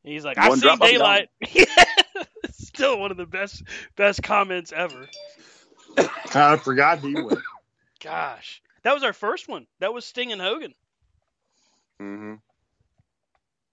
and 0.05 0.13
he's 0.13 0.25
like, 0.25 0.39
"I 0.39 0.49
One 0.49 0.59
see 0.59 0.69
I'm 0.69 0.79
daylight." 0.79 1.29
Still 2.53 2.99
one 2.99 3.11
of 3.11 3.17
the 3.17 3.27
best 3.27 3.63
best 3.97 4.23
comments 4.23 4.73
ever. 4.73 5.09
I 6.35 6.57
forgot 6.57 7.01
he 7.01 7.15
went. 7.15 7.41
Gosh, 8.03 8.63
that 8.83 8.95
was 8.95 9.03
our 9.03 9.13
first 9.13 9.49
one. 9.49 9.67
That 9.81 9.93
was 9.93 10.05
Sting 10.05 10.33
and 10.33 10.41
Hogan. 10.41 10.75
Mm-hmm. 12.01 12.35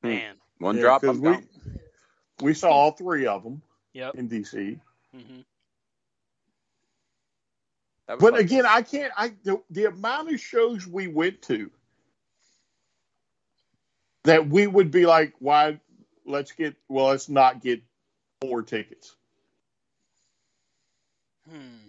Man. 0.02 0.36
One 0.60 0.76
Yeah, 0.76 0.82
drop, 0.82 1.02
'cause 1.02 1.18
I'm 1.18 1.22
we 1.22 1.32
down. 1.32 1.48
we 2.42 2.54
saw 2.54 2.70
all 2.70 2.92
three 2.92 3.28
of 3.28 3.44
them 3.44 3.62
Yep. 3.94 4.16
in 4.16 4.30
DC. 4.30 4.80
Mm 5.16 5.26
hmm 5.28 5.40
That 5.40 5.42
was 5.42 5.44
But 8.08 8.20
fun. 8.20 8.36
again, 8.36 8.66
I 8.66 8.82
can't. 8.82 9.14
I 9.16 9.34
the, 9.44 9.62
the 9.70 9.86
amount 9.86 10.34
of 10.34 10.40
shows 10.40 10.86
we 10.86 11.08
went 11.08 11.42
to 11.44 11.72
that 14.26 14.48
we 14.48 14.68
would 14.68 14.92
be 14.92 15.06
like, 15.06 15.34
why? 15.40 15.80
Let's 16.26 16.52
get. 16.52 16.76
Well, 16.90 17.08
let's 17.08 17.30
not 17.30 17.62
get 17.62 17.82
four 18.42 18.64
tickets. 18.64 19.16
Hmm. 21.50 21.88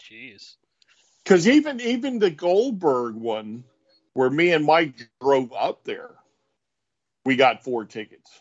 Jeez. 0.00 0.56
Because 1.24 1.48
even 1.48 1.80
even 1.80 2.18
the 2.18 2.30
Goldberg 2.30 3.14
one, 3.14 3.64
where 4.14 4.30
me 4.30 4.52
and 4.52 4.64
Mike 4.64 5.08
drove 5.20 5.52
up 5.52 5.84
there, 5.84 6.10
we 7.24 7.36
got 7.36 7.64
four 7.64 7.84
tickets. 7.84 8.40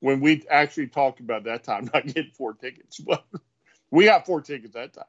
When 0.00 0.20
we 0.20 0.44
actually 0.48 0.88
talked 0.88 1.18
about 1.20 1.44
that 1.44 1.64
time 1.64 1.90
not 1.94 2.06
getting 2.06 2.32
four 2.32 2.54
tickets, 2.54 2.98
but 2.98 3.24
we 3.90 4.04
got 4.04 4.26
four 4.26 4.40
tickets 4.40 4.74
that 4.74 4.92
time 4.92 5.04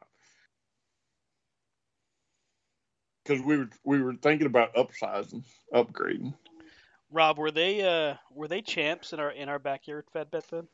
because 3.29 3.43
we 3.43 3.57
were 3.57 3.69
we 3.83 4.01
were 4.01 4.13
thinking 4.13 4.47
about 4.47 4.73
upsizing, 4.75 5.43
upgrading. 5.73 6.33
Rob, 7.11 7.37
were 7.37 7.51
they 7.51 7.81
uh 7.81 8.15
were 8.31 8.47
they 8.47 8.61
champs 8.61 9.13
in 9.13 9.19
our 9.19 9.31
in 9.31 9.49
our 9.49 9.59
backyard 9.59 10.05
Fed 10.11 10.31
Bet 10.31 10.45
then? 10.49 10.67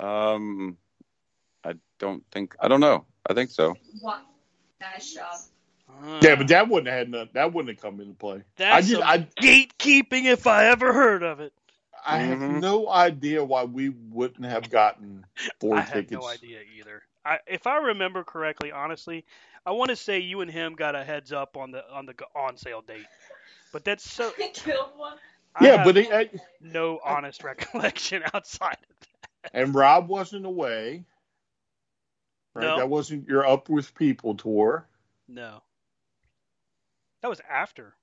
Um, 0.00 0.78
I 1.64 1.74
don't 1.98 2.24
think 2.32 2.56
I 2.60 2.68
don't 2.68 2.80
know. 2.80 3.04
I 3.28 3.34
think 3.34 3.50
so. 3.50 3.76
What? 4.00 4.24
Nice 4.80 5.14
job. 5.14 5.36
Yeah, 6.22 6.36
but 6.36 6.48
that 6.48 6.68
wouldn't 6.68 6.88
have 6.88 6.98
had 6.98 7.10
none, 7.10 7.28
that 7.34 7.52
wouldn't 7.52 7.76
have 7.76 7.82
come 7.82 8.00
into 8.00 8.14
play. 8.14 8.42
That's 8.56 8.86
I 8.86 8.88
just 8.88 8.92
some 8.92 9.02
I 9.02 9.18
gatekeeping 9.42 10.24
if 10.24 10.46
I 10.46 10.66
ever 10.66 10.92
heard 10.92 11.22
of 11.22 11.40
it. 11.40 11.52
I 12.06 12.18
have 12.18 12.38
Mhm. 12.38 12.60
no 12.60 12.88
idea 12.88 13.44
why 13.44 13.64
we 13.64 13.88
wouldn't 13.90 14.44
have 14.44 14.70
gotten 14.70 15.26
four 15.60 15.76
I 15.76 15.84
tickets. 15.84 16.12
have 16.12 16.20
no 16.22 16.26
idea 16.28 16.60
either. 16.78 17.02
I, 17.24 17.38
if 17.46 17.66
I 17.66 17.76
remember 17.78 18.24
correctly, 18.24 18.72
honestly, 18.72 19.24
I 19.66 19.72
want 19.72 19.90
to 19.90 19.96
say 19.96 20.18
you 20.20 20.40
and 20.40 20.50
him 20.50 20.74
got 20.74 20.94
a 20.94 21.04
heads 21.04 21.32
up 21.32 21.56
on 21.56 21.70
the 21.70 21.88
on 21.92 22.06
the 22.06 22.14
on 22.34 22.56
sale 22.56 22.80
date, 22.82 23.06
but 23.72 23.84
that's 23.84 24.08
so. 24.10 24.32
I 24.38 24.48
killed 24.54 24.96
one. 24.96 25.18
I 25.54 25.66
Yeah, 25.66 25.76
have 25.78 25.84
but 25.84 25.96
it, 25.96 26.12
I- 26.12 26.30
no 26.60 26.98
honest 27.04 27.44
recollection 27.44 28.22
outside 28.32 28.78
of 28.88 28.96
that. 29.00 29.50
and 29.52 29.74
Rob 29.74 30.08
wasn't 30.08 30.46
away. 30.46 31.04
Right, 32.54 32.62
No. 32.64 32.78
that 32.78 32.88
wasn't 32.88 33.28
your 33.28 33.46
up 33.46 33.68
with 33.68 33.94
people 33.94 34.34
tour. 34.34 34.86
No, 35.28 35.62
that 37.22 37.28
was 37.28 37.40
after. 37.48 37.94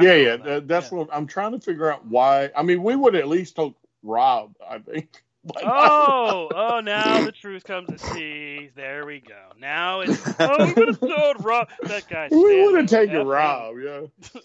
Yeah, 0.00 0.14
yeah, 0.14 0.36
that, 0.36 0.44
that, 0.44 0.68
that's 0.68 0.92
yeah. 0.92 0.98
what 0.98 1.08
I'm 1.12 1.26
trying 1.26 1.52
to 1.52 1.60
figure 1.60 1.90
out 1.90 2.06
why. 2.06 2.50
I 2.56 2.62
mean, 2.62 2.82
we 2.82 2.96
would 2.96 3.14
at 3.14 3.28
least 3.28 3.56
told 3.56 3.74
Rob. 4.02 4.54
I 4.68 4.78
think. 4.78 5.22
Oh, 5.62 6.48
oh! 6.54 6.80
Now 6.80 7.22
the 7.22 7.30
truth 7.30 7.64
comes 7.64 7.90
to 7.90 7.98
see. 7.98 8.70
There 8.74 9.04
we 9.04 9.20
go. 9.20 9.52
Now 9.60 10.00
it's 10.00 10.18
oh, 10.40 10.64
we 10.64 10.72
would 10.72 10.88
have 10.88 11.00
told 11.00 11.44
Rob. 11.44 11.68
That 11.82 12.08
guy. 12.08 12.28
we 12.30 12.64
would 12.64 12.76
have 12.76 12.86
taken 12.86 13.16
up 13.16 13.26
Rob. 13.26 13.74
Yeah. 13.78 14.00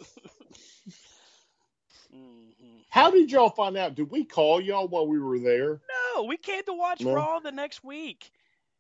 Mhm. 2.14 2.82
How 2.90 3.12
did 3.12 3.32
y'all 3.32 3.50
find 3.50 3.78
out? 3.78 3.96
Did 3.96 4.10
we 4.12 4.26
call 4.26 4.60
y'all 4.60 4.88
while 4.88 5.08
we 5.08 5.20
were 5.20 5.40
there? 5.40 5.80
No, 6.16 6.24
we 6.24 6.38
came 6.38 6.64
to 6.64 6.74
watch 6.74 7.02
No. 7.02 7.14
Raw 7.14 7.40
the 7.40 7.52
next 7.52 7.84
week, 7.84 8.32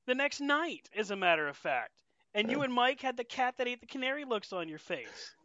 the 0.07 0.15
next 0.15 0.41
night, 0.41 0.89
as 0.97 1.11
a 1.11 1.15
matter 1.15 1.47
of 1.47 1.55
fact. 1.55 1.93
And 2.33 2.51
you 2.51 2.61
and 2.61 2.73
Mike 2.73 3.01
had 3.01 3.17
the 3.17 3.23
cat 3.23 3.55
that 3.57 3.67
ate 3.67 3.81
the 3.81 3.87
canary 3.87 4.25
looks 4.25 4.51
on 4.51 4.67
your 4.67 4.79
face. 4.79 5.35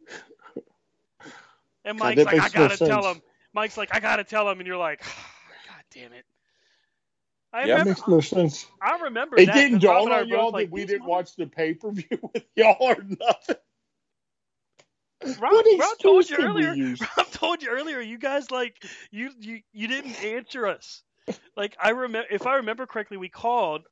And 1.85 1.99
Mike's 1.99 2.17
that 2.17 2.25
like, 2.25 2.39
I 2.39 2.49
gotta 2.49 2.77
tell 2.77 3.05
sense. 3.05 3.11
him. 3.11 3.21
Mike's 3.53 3.77
like, 3.77 3.89
I 3.93 4.01
gotta 4.01 4.25
tell 4.25 4.49
him, 4.49 4.59
and 4.59 4.67
you're 4.67 4.77
like, 4.77 5.01
ah, 5.05 5.27
God 5.67 5.83
damn 5.93 6.13
it. 6.13 6.25
I 7.53 7.63
Yeah, 7.63 7.75
That 7.75 7.85
remember. 7.85 7.85
makes 7.85 8.07
no 8.07 8.21
sense. 8.21 8.67
I 8.81 8.97
remember. 9.03 9.39
It 9.39 9.47
that, 9.47 9.53
didn't 9.53 9.79
dawn 9.79 10.11
on 10.11 10.27
were 10.27 10.27
y'all 10.27 10.51
like, 10.51 10.69
that 10.69 10.71
we 10.71 10.85
didn't 10.85 11.05
watch 11.05 11.35
the 11.35 11.47
pay 11.47 11.73
per 11.75 11.91
view 11.91 12.19
with 12.33 12.45
y'all 12.55 12.77
or 12.79 12.97
nothing. 12.97 13.57
Rob, 15.23 15.53
What 15.55 15.67
Rob 15.75 15.97
told 15.99 16.29
you 16.29 16.37
earlier. 16.37 16.75
use? 16.75 17.01
Rob 17.17 17.31
told 17.31 17.63
you 17.63 17.69
earlier. 17.69 18.01
You 18.01 18.17
guys 18.19 18.51
like 18.51 18.83
you 19.11 19.31
you 19.39 19.61
you 19.73 19.87
didn't 19.87 20.23
answer 20.23 20.67
us. 20.67 21.03
Like 21.57 21.75
I 21.81 21.91
remember, 21.91 22.27
if 22.31 22.45
I 22.47 22.55
remember 22.57 22.85
correctly, 22.87 23.17
we 23.17 23.29
called, 23.29 23.83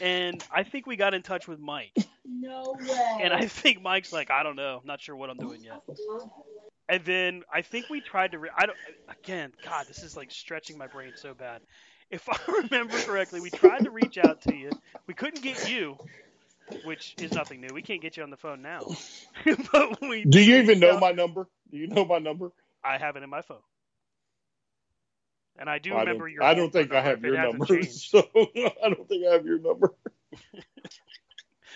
and 0.00 0.42
I 0.50 0.64
think 0.64 0.86
we 0.86 0.96
got 0.96 1.14
in 1.14 1.22
touch 1.22 1.48
with 1.48 1.60
Mike. 1.60 2.08
No 2.24 2.76
way. 2.78 3.18
And 3.22 3.32
I 3.32 3.46
think 3.46 3.82
Mike's 3.82 4.12
like, 4.12 4.30
I 4.30 4.42
don't 4.42 4.56
know, 4.56 4.78
I'm 4.80 4.86
not 4.86 5.00
sure 5.00 5.16
what 5.16 5.30
I'm 5.30 5.38
doing 5.38 5.62
yet. 5.64 5.80
And 6.88 7.04
then 7.04 7.42
I 7.52 7.62
think 7.62 7.86
we 7.90 8.00
tried 8.00 8.32
to. 8.32 8.38
Re- 8.38 8.50
I 8.56 8.66
don't. 8.66 8.78
Again, 9.08 9.52
God, 9.62 9.86
this 9.88 10.02
is 10.02 10.16
like 10.16 10.30
stretching 10.30 10.78
my 10.78 10.86
brain 10.86 11.12
so 11.16 11.34
bad. 11.34 11.60
If 12.10 12.26
I 12.30 12.38
remember 12.48 12.98
correctly, 12.98 13.40
we 13.40 13.50
tried 13.50 13.84
to 13.84 13.90
reach 13.90 14.16
out 14.18 14.40
to 14.42 14.54
you. 14.54 14.70
We 15.06 15.14
couldn't 15.14 15.42
get 15.42 15.70
you, 15.70 15.98
which 16.84 17.14
is 17.18 17.32
nothing 17.32 17.60
new. 17.60 17.68
We 17.74 17.82
can't 17.82 18.00
get 18.00 18.16
you 18.16 18.22
on 18.22 18.30
the 18.30 18.36
phone 18.38 18.62
now. 18.62 18.80
but 19.72 20.00
we. 20.00 20.24
Do 20.24 20.40
you 20.40 20.58
even 20.58 20.80
know 20.80 20.94
out- 20.94 21.00
my 21.00 21.12
number? 21.12 21.46
Do 21.70 21.76
you 21.76 21.88
know 21.88 22.04
my 22.06 22.18
number? 22.18 22.52
I 22.82 22.96
have 22.96 23.16
it 23.16 23.22
in 23.22 23.28
my 23.30 23.42
phone. 23.42 23.58
And 25.58 25.68
I 25.68 25.78
do 25.78 25.92
I 25.94 26.00
remember 26.00 26.24
don't, 26.24 26.32
your. 26.34 26.42
I 26.44 26.54
don't 26.54 26.72
think 26.72 26.92
I 26.92 27.02
have 27.02 27.22
your 27.22 27.36
number, 27.36 27.66
changed. 27.66 28.08
so 28.10 28.20
I 28.34 28.88
don't 28.88 29.08
think 29.08 29.26
I 29.26 29.32
have 29.34 29.44
your 29.44 29.58
number. 29.58 29.92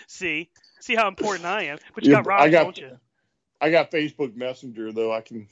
See, 0.07 0.49
see 0.79 0.95
how 0.95 1.07
important 1.07 1.45
I 1.45 1.63
am. 1.65 1.77
But 1.93 2.03
you 2.05 2.11
Yeah, 2.11 2.17
got 2.17 2.27
Rob, 2.27 2.41
I 2.41 2.49
got- 2.49 2.63
don't 2.63 2.77
you? 2.77 2.97
I 3.63 3.71
got 3.71 3.91
Facebook 3.91 4.35
Messenger 4.35 4.91
though. 4.91 5.13
I 5.13 5.21
can, 5.21 5.47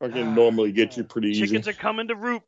I 0.00 0.08
can 0.08 0.28
Ah, 0.28 0.34
normally 0.34 0.72
get 0.72 0.96
you 0.96 1.04
pretty 1.04 1.28
easy. 1.28 1.46
Chickens 1.46 1.68
are 1.68 1.72
coming 1.72 2.08
to 2.08 2.16
root. 2.16 2.42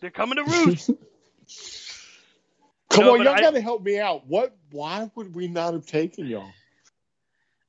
They're 0.00 0.10
coming 0.10 0.36
to 0.36 0.44
roost. 0.44 0.90
Come 2.90 3.04
No, 3.06 3.14
on, 3.14 3.22
y'all 3.24 3.34
I- 3.34 3.40
got 3.40 3.54
to 3.54 3.60
help 3.60 3.82
me 3.82 3.98
out. 3.98 4.26
What? 4.26 4.56
Why 4.70 5.10
would 5.16 5.34
we 5.34 5.48
not 5.48 5.74
have 5.74 5.84
taken 5.86 6.26
y'all? 6.26 6.50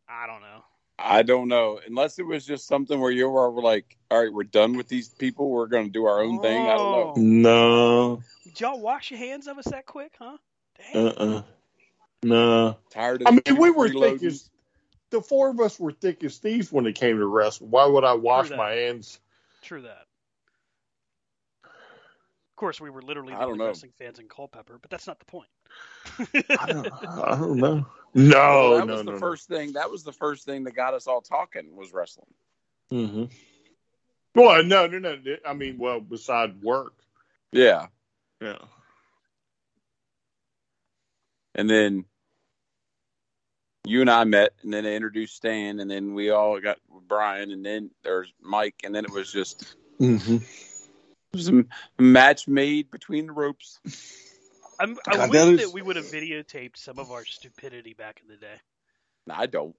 I 0.07 0.27
don't 0.27 0.41
know. 0.41 0.63
I 0.97 1.23
don't 1.23 1.47
know. 1.49 1.79
Unless 1.85 2.19
it 2.19 2.23
was 2.25 2.45
just 2.45 2.67
something 2.67 2.99
where 2.99 3.11
you 3.11 3.27
were 3.29 3.49
like, 3.61 3.97
all 4.09 4.21
right, 4.23 4.31
we're 4.31 4.43
done 4.43 4.77
with 4.77 4.87
these 4.87 5.09
people. 5.09 5.49
We're 5.49 5.67
going 5.67 5.87
to 5.87 5.91
do 5.91 6.05
our 6.05 6.21
own 6.21 6.39
thing. 6.41 6.61
I 6.67 6.75
don't 6.75 6.91
know. 6.91 7.13
Oh. 7.17 7.19
No. 7.19 8.21
Did 8.45 8.61
y'all 8.61 8.79
wash 8.79 9.11
your 9.11 9.17
hands 9.17 9.47
of 9.47 9.57
us 9.57 9.65
that 9.65 9.85
quick, 9.85 10.13
huh? 10.17 10.37
Uh. 10.93 10.99
uh 11.07 11.41
No. 12.23 12.77
Tired 12.91 13.23
of 13.23 13.27
I 13.27 13.31
mean, 13.31 13.59
we 13.59 13.71
were 13.71 13.89
freeloading. 13.89 14.19
thick 14.19 14.23
as 14.23 14.49
the 15.15 15.21
four 15.21 15.49
of 15.49 15.59
us 15.59 15.79
were 15.79 15.91
thick 15.91 16.23
as 16.23 16.37
thieves 16.37 16.71
when 16.71 16.85
it 16.85 16.93
came 16.95 17.17
to 17.17 17.25
wrestling. 17.25 17.71
Why 17.71 17.85
would 17.85 18.03
I 18.03 18.13
wash 18.13 18.51
my 18.51 18.71
hands? 18.71 19.19
True 19.61 19.81
that. 19.81 20.05
Of 21.63 22.57
course, 22.57 22.79
we 22.79 22.89
were 22.89 23.01
literally 23.01 23.33
the 23.33 23.39
only 23.43 23.57
know. 23.57 23.67
wrestling 23.67 23.91
fans 23.97 24.19
in 24.19 24.27
Culpeper, 24.27 24.77
but 24.81 24.89
that's 24.89 25.07
not 25.07 25.19
the 25.19 25.25
point. 25.25 25.49
I 26.59 26.65
don't, 26.67 26.93
I 27.23 27.35
don't 27.37 27.57
know. 27.57 27.85
No, 28.13 28.37
Well, 28.37 28.77
that 28.77 28.87
no, 28.87 28.93
was 28.93 29.03
no, 29.03 29.11
the 29.11 29.11
no. 29.11 29.17
first 29.19 29.47
thing. 29.47 29.73
That 29.73 29.91
was 29.91 30.03
the 30.03 30.13
first 30.13 30.45
thing 30.45 30.63
that 30.65 30.75
got 30.75 30.93
us 30.93 31.07
all 31.07 31.21
talking 31.21 31.75
was 31.75 31.93
wrestling. 31.93 32.33
Mm-hmm. 32.91 33.25
Well, 34.35 34.63
no, 34.63 34.87
no, 34.87 34.99
no. 34.99 35.17
I 35.45 35.53
mean, 35.53 35.77
well, 35.77 35.99
beside 35.99 36.61
work. 36.61 36.93
Yeah, 37.51 37.87
Yeah. 38.41 38.57
and 41.55 41.69
then 41.69 42.05
you 43.85 44.01
and 44.01 44.09
I 44.09 44.23
met, 44.23 44.53
and 44.63 44.73
then 44.73 44.83
they 44.83 44.95
introduced 44.95 45.35
Stan, 45.35 45.79
and 45.79 45.89
then 45.89 46.13
we 46.13 46.29
all 46.29 46.59
got 46.59 46.77
Brian, 47.07 47.51
and 47.51 47.65
then 47.65 47.91
there's 48.03 48.31
Mike, 48.41 48.81
and 48.83 48.93
then 48.93 49.05
it 49.05 49.11
was 49.11 49.31
just 49.31 49.75
Mm-hmm. 49.99 50.35
it 50.37 50.43
was 51.33 51.47
a 51.49 51.63
match 51.97 52.47
made 52.49 52.91
between 52.91 53.27
the 53.27 53.31
ropes. 53.33 53.79
I'm, 54.77 54.97
I 55.07 55.15
God, 55.15 55.29
wish 55.29 55.39
that 55.39 55.45
that, 55.55 55.61
is- 55.61 55.73
we 55.73 55.81
would 55.81 55.95
have 55.95 56.05
videotaped 56.05 56.75
some 56.77 56.99
of 56.99 57.11
our 57.11 57.23
stupidity 57.23 57.93
back 57.93 58.19
in 58.21 58.27
the 58.27 58.35
day. 58.37 58.55
I 59.29 59.45
don't. 59.45 59.75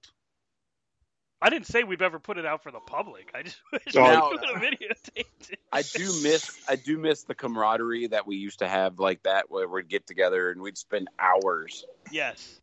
I 1.39 1.51
didn't 1.51 1.67
say 1.67 1.83
we've 1.83 2.01
ever 2.01 2.17
put 2.17 2.39
it 2.39 2.47
out 2.47 2.63
for 2.63 2.71
the 2.71 2.79
public. 2.79 3.29
I 3.35 3.43
just 3.43 3.59
wish 3.71 3.83
Oh, 3.95 4.31
we 4.31 4.37
would 4.37 4.49
have 4.49 4.61
videotaped 4.73 5.51
it. 5.51 5.59
I 5.71 5.83
do 5.83 6.05
miss 6.23 6.49
I 6.67 6.75
do 6.77 6.97
miss 6.97 7.23
the 7.23 7.35
camaraderie 7.35 8.07
that 8.07 8.25
we 8.25 8.37
used 8.37 8.59
to 8.59 8.67
have 8.67 8.97
like 8.97 9.21
that 9.23 9.51
where 9.51 9.67
we'd 9.67 9.87
get 9.87 10.07
together 10.07 10.49
and 10.49 10.61
we'd 10.61 10.79
spend 10.79 11.09
hours, 11.19 11.85
Yes. 12.11 12.59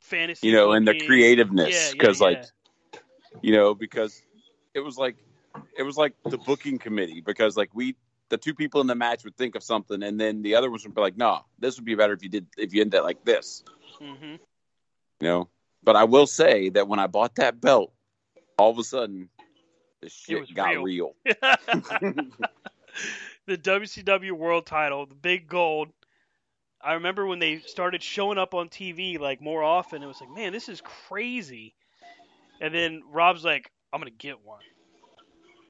Fantasy. 0.00 0.46
you 0.46 0.52
know, 0.52 0.72
and 0.72 0.86
the 0.86 0.94
creativeness 0.94 1.68
Yeah, 1.68 1.86
yeah, 1.86 1.92
because 1.92 2.20
yeah. 2.20 2.26
like 2.26 2.44
you 3.42 3.52
know 3.52 3.74
because 3.74 4.20
it 4.74 4.80
was 4.80 4.96
like 4.96 5.16
it 5.76 5.82
was 5.82 5.96
like 5.96 6.14
the 6.24 6.38
booking 6.38 6.78
committee 6.78 7.20
because 7.20 7.56
like 7.56 7.70
we 7.74 7.96
the 8.30 8.36
two 8.36 8.54
people 8.54 8.80
in 8.80 8.86
the 8.86 8.94
match 8.94 9.24
would 9.24 9.36
think 9.36 9.54
of 9.54 9.62
something 9.62 10.02
and 10.02 10.20
then 10.20 10.42
the 10.42 10.54
other 10.54 10.70
ones 10.70 10.84
would 10.84 10.94
be 10.94 11.00
like 11.00 11.16
no 11.16 11.40
this 11.58 11.76
would 11.76 11.84
be 11.84 11.94
better 11.94 12.12
if 12.12 12.22
you 12.22 12.28
did 12.28 12.46
if 12.56 12.74
you 12.74 12.80
ended 12.80 12.98
it 12.98 13.02
like 13.02 13.24
this 13.24 13.64
hmm 13.98 14.34
you 14.34 14.38
know 15.20 15.48
but 15.82 15.96
I 15.96 16.04
will 16.04 16.26
say 16.26 16.68
that 16.70 16.88
when 16.88 16.98
I 16.98 17.06
bought 17.06 17.36
that 17.36 17.60
belt 17.60 17.92
all 18.58 18.70
of 18.70 18.78
a 18.78 18.84
sudden 18.84 19.28
the 20.00 20.08
shit 20.08 20.54
got 20.54 20.70
real. 20.82 20.82
real. 20.82 21.14
the 23.46 23.58
WCW 23.58 24.32
World 24.32 24.66
Title, 24.66 25.06
the 25.06 25.14
big 25.14 25.48
gold. 25.48 25.88
I 26.80 26.94
remember 26.94 27.26
when 27.26 27.38
they 27.38 27.60
started 27.60 28.02
showing 28.02 28.38
up 28.38 28.54
on 28.54 28.68
TV 28.68 29.18
like 29.18 29.40
more 29.40 29.62
often. 29.62 30.02
It 30.02 30.06
was 30.06 30.20
like, 30.20 30.30
man, 30.30 30.52
this 30.52 30.68
is 30.68 30.80
crazy. 31.08 31.74
And 32.60 32.74
then 32.74 33.02
Rob's 33.10 33.44
like, 33.44 33.70
I'm 33.92 34.00
gonna 34.00 34.10
get 34.10 34.44
one. 34.44 34.60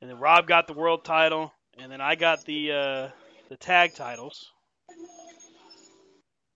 And 0.00 0.10
then 0.10 0.18
Rob 0.18 0.46
got 0.46 0.66
the 0.66 0.74
world 0.74 1.04
title, 1.04 1.52
and 1.78 1.90
then 1.90 2.00
I 2.00 2.14
got 2.14 2.44
the 2.44 2.72
uh, 2.72 3.08
the 3.48 3.56
tag 3.56 3.94
titles. 3.94 4.52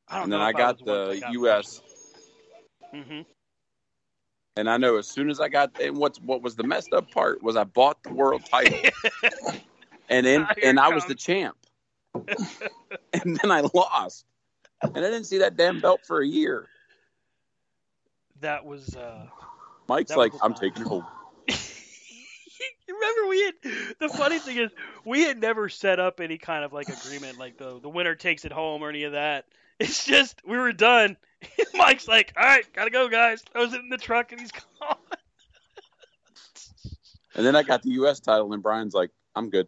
I 0.09 0.16
don't 0.16 0.24
and 0.24 0.33
then 0.33 0.41
know 0.41 0.47
I 0.47 0.53
got 0.53 0.79
the 0.79 1.09
that 1.09 1.20
got 1.20 1.33
US 1.33 1.81
hmm 2.93 3.20
And 4.57 4.69
I 4.69 4.77
know 4.77 4.99
as 4.99 5.09
soon 5.09 5.31
as 5.31 5.41
I 5.41 5.49
got 5.49 5.81
and 5.81 5.97
what's 5.97 6.20
what 6.20 6.43
was 6.43 6.57
the 6.57 6.62
messed 6.65 6.93
up 6.93 7.11
part 7.11 7.43
was 7.43 7.57
I 7.57 7.65
bought 7.65 8.03
the 8.03 8.12
world 8.12 8.45
title 8.45 8.79
and 10.11 10.27
then 10.27 10.47
and 10.62 10.79
I 10.79 10.89
was 10.91 11.07
the 11.07 11.15
champ. 11.15 11.57
and 13.12 13.39
then 13.43 13.51
I 13.51 13.62
lost. 13.73 14.27
And 14.83 14.97
I 14.99 15.01
didn't 15.01 15.25
see 15.25 15.39
that 15.39 15.57
damn 15.57 15.81
belt 15.81 16.01
for 16.07 16.21
a 16.21 16.27
year. 16.27 16.67
That 18.41 18.65
was. 18.65 18.95
Uh... 18.97 19.27
Mike's 19.89 20.11
That 20.11 20.19
like, 20.19 20.33
the 20.33 20.39
I'm 20.43 20.55
time. 20.55 20.61
taking 20.61 20.83
it 20.83 20.89
home. 20.89 21.07
Remember 22.89 23.29
we 23.29 23.43
had 23.43 23.55
the 23.99 24.09
funny 24.09 24.39
thing 24.39 24.59
is 24.59 24.71
we 25.05 25.23
had 25.23 25.39
never 25.41 25.69
set 25.69 25.99
up 25.99 26.21
any 26.21 26.39
kind 26.39 26.65
of 26.65 26.73
like 26.73 26.89
agreement 26.89 27.39
like 27.39 27.57
the 27.57 27.81
the 27.81 27.89
winner 27.89 28.15
takes 28.15 28.45
it 28.45 28.53
home 28.53 28.83
or 28.83 28.91
any 28.91 29.05
of 29.05 29.13
that. 29.13 29.47
It's 29.81 30.05
just 30.05 30.41
we 30.47 30.57
were 30.57 30.73
done. 30.73 31.17
Mike's 31.75 32.07
like, 32.07 32.33
all 32.37 32.45
right, 32.45 32.65
gotta 32.73 32.91
go, 32.91 33.09
guys. 33.09 33.43
Throws 33.53 33.73
it 33.73 33.81
in 33.81 33.89
the 33.89 33.97
truck 33.99 34.31
and 34.33 34.41
he's 34.41 34.53
gone. 34.81 34.97
And 37.35 37.47
then 37.47 37.57
I 37.57 37.63
got 37.63 37.83
the 37.83 37.91
US 37.91 38.21
title 38.21 38.53
and 38.53 38.63
Brian's 38.63 38.95
like, 38.95 39.11
I'm 39.35 39.51
good. 39.51 39.67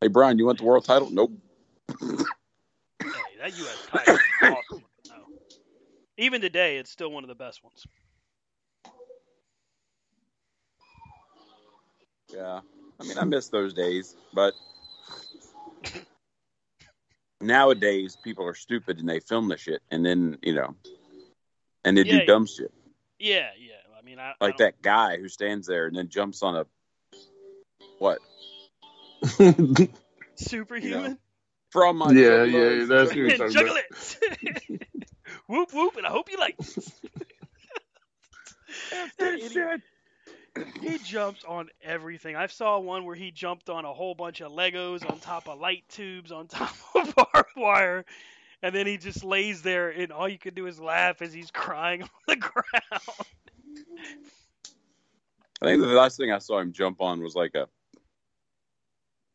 Hey 0.00 0.08
Brian, 0.08 0.38
you 0.38 0.46
want 0.46 0.58
the 0.58 0.64
world 0.64 0.84
title? 0.84 1.08
Nope. 1.10 1.32
Hey, 2.00 2.16
that 3.40 3.56
U.S. 3.58 3.86
title 3.90 4.14
is 4.14 4.20
awesome. 4.42 4.84
No. 5.08 5.14
Even 6.16 6.40
today, 6.40 6.76
it's 6.78 6.90
still 6.90 7.10
one 7.10 7.24
of 7.24 7.28
the 7.28 7.34
best 7.34 7.62
ones. 7.64 7.86
Yeah. 12.32 12.60
I 13.00 13.04
mean 13.04 13.18
I 13.18 13.24
miss 13.24 13.48
those 13.48 13.72
days, 13.74 14.14
but 14.32 14.54
nowadays 17.40 18.16
people 18.22 18.46
are 18.46 18.54
stupid 18.54 18.98
and 19.00 19.08
they 19.08 19.20
film 19.20 19.48
the 19.48 19.56
shit 19.56 19.82
and 19.90 20.04
then, 20.04 20.38
you 20.42 20.54
know, 20.54 20.74
and 21.84 21.96
they 21.96 22.02
Yeah, 22.04 22.20
do 22.20 22.26
dumb 22.26 22.46
shit. 22.46 22.72
Yeah, 23.18 23.48
yeah. 23.58 23.74
I 23.98 24.02
mean, 24.02 24.18
I, 24.18 24.34
I 24.40 24.44
like 24.44 24.58
don't- 24.58 24.66
that 24.66 24.82
guy 24.82 25.16
who 25.16 25.28
stands 25.28 25.66
there 25.66 25.86
and 25.86 25.96
then 25.96 26.08
jumps 26.08 26.42
on 26.42 26.56
a 26.56 26.66
what 27.98 28.18
superhuman. 30.36 31.18
From 31.70 31.98
my 31.98 32.12
Yeah, 32.12 32.44
Juggalos. 32.46 32.78
yeah, 32.80 32.84
that's 32.86 33.10
what 33.10 33.16
he's 33.16 33.28
And 33.28 33.38
talking 33.38 33.52
juggle 33.52 33.72
about. 33.72 34.16
it. 34.42 34.82
whoop 35.46 35.72
whoop, 35.72 35.96
and 35.96 36.06
I 36.06 36.10
hope 36.10 36.30
you 36.30 36.38
like 36.38 36.56
this. 36.58 36.92
That. 39.18 39.80
He 40.80 40.98
jumps 40.98 41.44
on 41.44 41.68
everything. 41.82 42.34
I 42.36 42.46
saw 42.46 42.78
one 42.78 43.04
where 43.04 43.14
he 43.14 43.30
jumped 43.30 43.70
on 43.70 43.84
a 43.84 43.92
whole 43.92 44.14
bunch 44.14 44.40
of 44.40 44.52
Legos 44.52 45.08
on 45.08 45.18
top 45.20 45.48
of 45.48 45.60
light 45.60 45.84
tubes 45.88 46.32
on 46.32 46.48
top 46.48 46.74
of 46.94 47.14
barbed 47.14 47.50
wire. 47.56 48.04
And 48.62 48.74
then 48.74 48.86
he 48.86 48.98
just 48.98 49.24
lays 49.24 49.62
there, 49.62 49.88
and 49.90 50.12
all 50.12 50.28
you 50.28 50.38
can 50.38 50.54
do 50.54 50.66
is 50.66 50.78
laugh 50.80 51.22
as 51.22 51.32
he's 51.32 51.50
crying 51.50 52.02
on 52.02 52.08
the 52.26 52.36
ground. 52.36 53.02
I 55.62 55.66
think 55.66 55.80
the 55.80 55.88
last 55.88 56.16
thing 56.16 56.30
I 56.32 56.38
saw 56.38 56.58
him 56.58 56.72
jump 56.72 57.00
on 57.00 57.22
was 57.22 57.34
like 57.34 57.54
a 57.54 57.68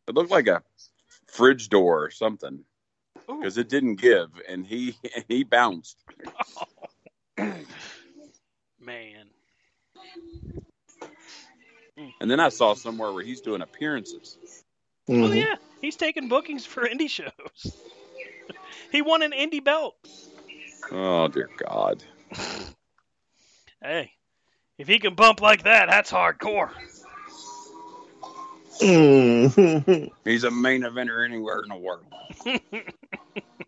it 0.07 0.13
looked 0.13 0.31
like 0.31 0.47
a 0.47 0.61
fridge 1.35 1.69
door 1.69 2.03
or 2.03 2.11
something 2.11 2.63
because 3.27 3.57
it 3.57 3.69
didn't 3.69 3.95
give 3.95 4.29
and 4.47 4.65
he 4.65 4.95
he 5.27 5.43
bounced. 5.43 5.97
Man. 7.37 7.65
And 12.19 12.29
then 12.29 12.39
I 12.39 12.49
saw 12.49 12.73
somewhere 12.73 13.11
where 13.13 13.23
he's 13.23 13.41
doing 13.41 13.61
appearances 13.61 14.37
Oh 15.07 15.13
Mhm. 15.13 15.35
yeah, 15.35 15.55
he's 15.81 15.95
taking 15.95 16.27
bookings 16.29 16.65
for 16.65 16.87
indie 16.87 17.09
shows. 17.09 17.31
he 18.91 19.01
won 19.03 19.21
an 19.21 19.31
indie 19.31 19.63
belt. 19.63 19.95
Oh 20.91 21.27
dear 21.27 21.49
God. 21.57 22.03
Hey, 23.81 24.11
if 24.79 24.87
he 24.87 24.97
can 24.99 25.13
bump 25.13 25.41
like 25.41 25.63
that, 25.63 25.89
that's 25.89 26.11
hardcore. 26.11 26.71
Mhm. 28.81 30.11
He's 30.25 30.43
a 30.43 30.51
main 30.51 30.81
eventer 30.81 31.25
anywhere 31.25 31.61
in 31.61 31.69
the 31.69 31.75
world. 31.75 32.05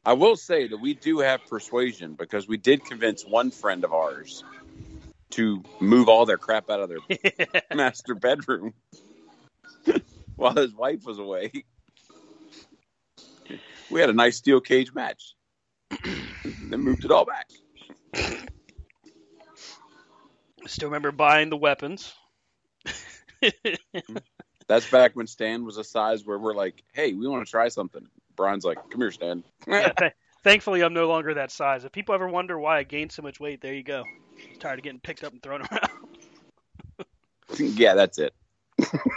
I 0.05 0.13
will 0.13 0.35
say 0.35 0.67
that 0.67 0.77
we 0.77 0.93
do 0.93 1.19
have 1.19 1.41
persuasion 1.49 2.15
because 2.15 2.47
we 2.47 2.57
did 2.57 2.83
convince 2.85 3.23
one 3.25 3.51
friend 3.51 3.83
of 3.83 3.93
ours 3.93 4.43
to 5.31 5.63
move 5.81 6.07
all 6.07 6.25
their 6.25 6.37
crap 6.37 6.69
out 6.69 6.79
of 6.79 6.89
their 6.89 6.99
master 7.75 8.15
bedroom 8.15 8.73
while 10.35 10.55
his 10.55 10.73
wife 10.73 11.03
was 11.05 11.19
away. 11.19 11.51
We 13.89 13.99
had 14.01 14.09
a 14.09 14.13
nice 14.13 14.37
steel 14.37 14.61
cage 14.61 14.93
match. 14.93 15.33
then 16.03 16.79
moved 16.81 17.05
it 17.05 17.11
all 17.11 17.25
back. 17.25 17.47
I 20.63 20.67
Still 20.67 20.89
remember 20.89 21.11
buying 21.11 21.49
the 21.49 21.57
weapons. 21.57 22.13
That's 24.67 24.89
back 24.89 25.15
when 25.15 25.27
Stan 25.27 25.63
was 25.65 25.77
a 25.77 25.83
size 25.83 26.25
where 26.25 26.37
we're 26.37 26.53
like, 26.53 26.83
hey, 26.93 27.13
we 27.13 27.27
want 27.27 27.45
to 27.45 27.49
try 27.49 27.69
something. 27.69 28.05
Brian's 28.35 28.65
like, 28.65 28.77
come 28.89 29.01
here, 29.01 29.11
Stan. 29.11 29.43
Yeah, 29.65 29.91
th- 29.97 30.13
thankfully, 30.43 30.81
I'm 30.81 30.93
no 30.93 31.07
longer 31.07 31.33
that 31.35 31.51
size. 31.51 31.85
If 31.85 31.91
people 31.91 32.13
ever 32.15 32.27
wonder 32.27 32.59
why 32.59 32.79
I 32.79 32.83
gained 32.83 33.11
so 33.11 33.21
much 33.21 33.39
weight, 33.39 33.61
there 33.61 33.73
you 33.73 33.83
go. 33.83 34.03
Tired 34.59 34.79
of 34.79 34.83
getting 34.83 34.99
picked 34.99 35.23
up 35.23 35.31
and 35.31 35.41
thrown 35.41 35.61
around. 35.71 35.89
yeah, 37.57 37.95
that's 37.95 38.19
it. 38.19 38.33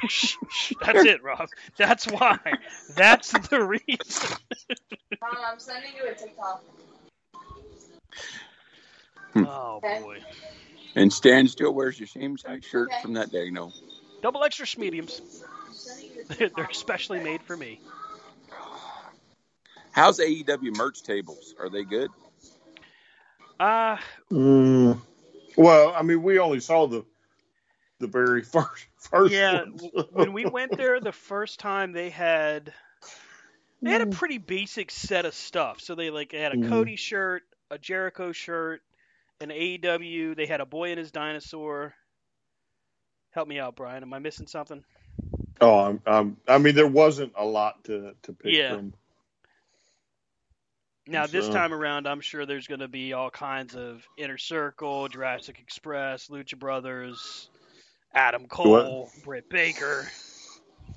Shh, 0.08 0.36
shh, 0.48 0.72
That's 0.82 1.04
it, 1.04 1.22
Rob. 1.22 1.48
That's 1.76 2.06
why. 2.06 2.38
That's 2.96 3.32
the 3.48 3.62
reason. 3.62 4.36
Mom, 5.20 5.36
I'm 5.46 5.58
sending 5.58 5.90
you 5.96 6.10
a 6.10 6.14
TikTok. 6.14 6.64
Oh 9.36 9.80
boy. 9.80 10.20
And 10.96 11.12
Stan 11.12 11.46
still 11.48 11.72
wears 11.72 11.98
your 11.98 12.06
same 12.06 12.38
size 12.38 12.64
shirt 12.64 12.90
from 13.02 13.12
that 13.14 13.30
day, 13.30 13.50
no. 13.50 13.72
Double 14.22 14.44
extra 14.44 14.66
mediums. 14.78 15.20
I'm 15.66 15.74
sending 15.74 16.10
you 16.14 16.46
a 16.46 16.50
They're 16.50 16.68
especially 16.70 17.20
made 17.20 17.42
for 17.42 17.56
me. 17.56 17.80
How's 19.92 20.20
AEW 20.20 20.76
merch 20.76 21.02
tables? 21.02 21.54
Are 21.58 21.68
they 21.68 21.84
good? 21.84 22.10
Uh, 23.58 23.96
Mm. 24.30 24.98
Well, 25.56 25.92
I 25.94 26.02
mean, 26.02 26.22
we 26.22 26.38
only 26.38 26.60
saw 26.60 26.86
the 26.86 27.04
the 27.98 28.06
very 28.06 28.42
first 28.44 28.86
first 28.98 29.34
yeah. 29.34 29.62
ones. 29.64 29.84
When 30.12 30.32
we 30.32 30.46
went 30.46 30.76
there 30.76 31.00
the 31.00 31.12
first 31.12 31.58
time, 31.58 31.92
they 31.92 32.10
had 32.10 32.72
they 33.82 33.90
had 33.90 34.02
a 34.02 34.06
pretty 34.06 34.38
basic 34.38 34.90
set 34.90 35.24
of 35.26 35.34
stuff. 35.34 35.80
So 35.80 35.94
they 35.94 36.10
like 36.10 36.30
they 36.30 36.40
had 36.40 36.52
a 36.52 36.56
Mhm. 36.56 36.68
Cody 36.68 36.96
shirt, 36.96 37.42
a 37.70 37.78
Jericho 37.78 38.32
shirt, 38.32 38.82
an 39.40 39.50
AEW. 39.50 40.34
They 40.36 40.46
had 40.46 40.60
a 40.60 40.66
boy 40.66 40.90
and 40.90 40.98
his 40.98 41.10
dinosaur. 41.10 41.94
Help 43.32 43.48
me 43.48 43.58
out, 43.58 43.76
Brian. 43.76 44.02
Am 44.02 44.12
I 44.12 44.18
missing 44.18 44.46
something? 44.46 44.84
Oh, 45.60 45.78
I'm, 45.78 46.02
I'm, 46.06 46.36
I 46.48 46.58
mean, 46.58 46.74
there 46.74 46.86
wasn't 46.86 47.32
a 47.36 47.44
lot 47.44 47.84
to 47.84 48.14
to 48.22 48.32
pick 48.32 48.54
Yeah. 48.54 48.76
from. 48.76 48.94
Now 51.06 51.26
this 51.26 51.48
time 51.48 51.72
around, 51.72 52.06
I'm 52.06 52.20
sure 52.20 52.46
there's 52.46 52.68
going 52.68 52.80
to 52.80 52.88
be 52.88 53.14
all 53.14 53.30
kinds 53.30 53.74
of 53.74 54.06
Inner 54.16 54.38
Circle, 54.38 55.08
Jurassic 55.08 55.58
Express, 55.58 56.28
Lucha 56.28 56.56
Brothers, 56.56 57.50
Adam 58.14 58.46
Cole, 58.46 59.10
Britt 59.24 59.48
Baker. 59.48 60.08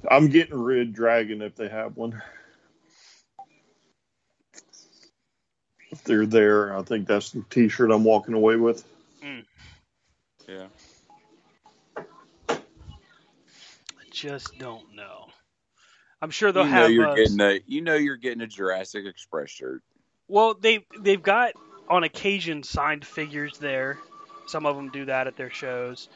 I'm 0.09 0.27
getting 0.27 0.55
Red 0.55 0.93
Dragon 0.93 1.41
if 1.41 1.55
they 1.55 1.67
have 1.67 1.97
one. 1.97 2.21
If 5.89 6.03
they're 6.03 6.25
there, 6.25 6.77
I 6.77 6.83
think 6.83 7.07
that's 7.07 7.31
the 7.31 7.43
T-shirt 7.49 7.91
I'm 7.91 8.03
walking 8.03 8.35
away 8.35 8.57
with. 8.57 8.83
Hmm. 9.23 9.39
Yeah. 10.47 10.67
I 11.97 12.05
just 14.13 14.57
don't 14.59 14.95
know. 14.95 15.25
I'm 16.21 16.29
sure 16.29 16.51
they'll 16.51 16.63
you 16.65 16.71
know 16.71 16.75
have. 16.81 16.91
you're 16.91 17.07
uh, 17.07 17.15
getting 17.15 17.41
a 17.41 17.59
you 17.67 17.81
know 17.81 17.95
you're 17.95 18.15
getting 18.17 18.41
a 18.41 18.47
Jurassic 18.47 19.05
Express 19.05 19.49
shirt. 19.49 19.81
Well, 20.27 20.53
they 20.53 20.85
they've 20.99 21.21
got 21.21 21.53
on 21.89 22.03
occasion 22.03 22.63
signed 22.63 23.05
figures 23.05 23.57
there. 23.57 23.99
Some 24.45 24.65
of 24.65 24.75
them 24.75 24.89
do 24.89 25.05
that 25.05 25.27
at 25.27 25.35
their 25.35 25.49
shows. 25.49 26.07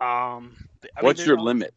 Um, 0.00 0.56
I 0.96 1.02
What's 1.02 1.18
there's 1.18 1.28
your 1.28 1.38
all- 1.38 1.44
limit? 1.44 1.72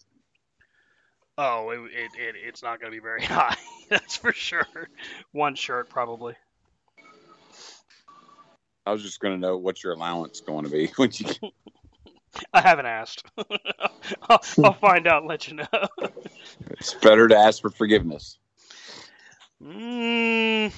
Oh, 1.38 1.70
it, 1.70 1.80
it, 1.94 2.12
it 2.20 2.36
it's 2.48 2.62
not 2.62 2.82
going 2.82 2.92
to 2.92 2.98
be 2.98 3.02
very 3.02 3.24
high. 3.26 3.56
That's 3.90 4.18
for 4.18 4.34
sure. 4.34 4.68
One 5.32 5.56
shirt 5.56 5.90
probably. 5.90 6.36
I 8.86 8.92
was 8.92 9.04
just 9.04 9.20
going 9.20 9.36
to 9.36 9.40
know 9.40 9.56
what's 9.58 9.84
your 9.84 9.94
allowance 9.94 10.42
going 10.42 10.66
to 10.66 10.72
be 10.72 10.88
when 10.98 11.12
you. 11.14 11.28
I 12.54 12.62
haven't 12.62 12.86
asked. 12.86 13.24
I'll, 14.30 14.42
I'll 14.64 14.74
find 14.82 15.08
out 15.08 15.26
let 15.26 15.48
you 15.48 15.56
know. 15.56 15.68
It's 16.72 16.94
better 16.96 17.28
to 17.28 17.38
ask 17.38 17.62
for 17.62 17.70
forgiveness. 17.70 18.38
Mm, 19.62 20.72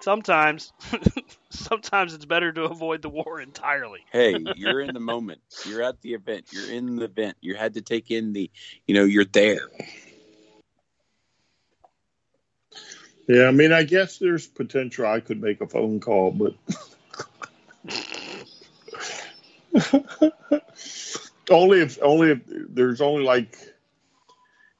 sometimes, 0.00 0.72
sometimes 1.50 2.14
it's 2.14 2.24
better 2.24 2.52
to 2.52 2.64
avoid 2.64 3.02
the 3.02 3.08
war 3.08 3.40
entirely. 3.40 4.00
Hey, 4.12 4.36
you're 4.56 4.80
in 4.80 4.94
the 4.94 5.00
moment. 5.00 5.40
You're 5.64 5.82
at 5.82 6.00
the 6.02 6.14
event. 6.14 6.46
You're 6.50 6.72
in 6.72 6.96
the 6.96 7.04
event. 7.04 7.36
You 7.40 7.54
had 7.54 7.74
to 7.74 7.82
take 7.82 8.10
in 8.10 8.32
the, 8.32 8.50
you 8.86 8.94
know, 8.94 9.04
you're 9.04 9.24
there. 9.24 9.68
Yeah, 13.28 13.46
I 13.46 13.52
mean, 13.52 13.70
I 13.72 13.84
guess 13.84 14.18
there's 14.18 14.48
potential 14.48 15.06
I 15.06 15.20
could 15.20 15.40
make 15.40 15.60
a 15.60 15.66
phone 15.68 16.00
call, 16.00 16.32
but 16.32 16.54
only 21.50 21.80
if 21.80 21.98
only 22.02 22.30
if 22.32 22.40
there's 22.46 23.00
only 23.00 23.22
like, 23.24 23.56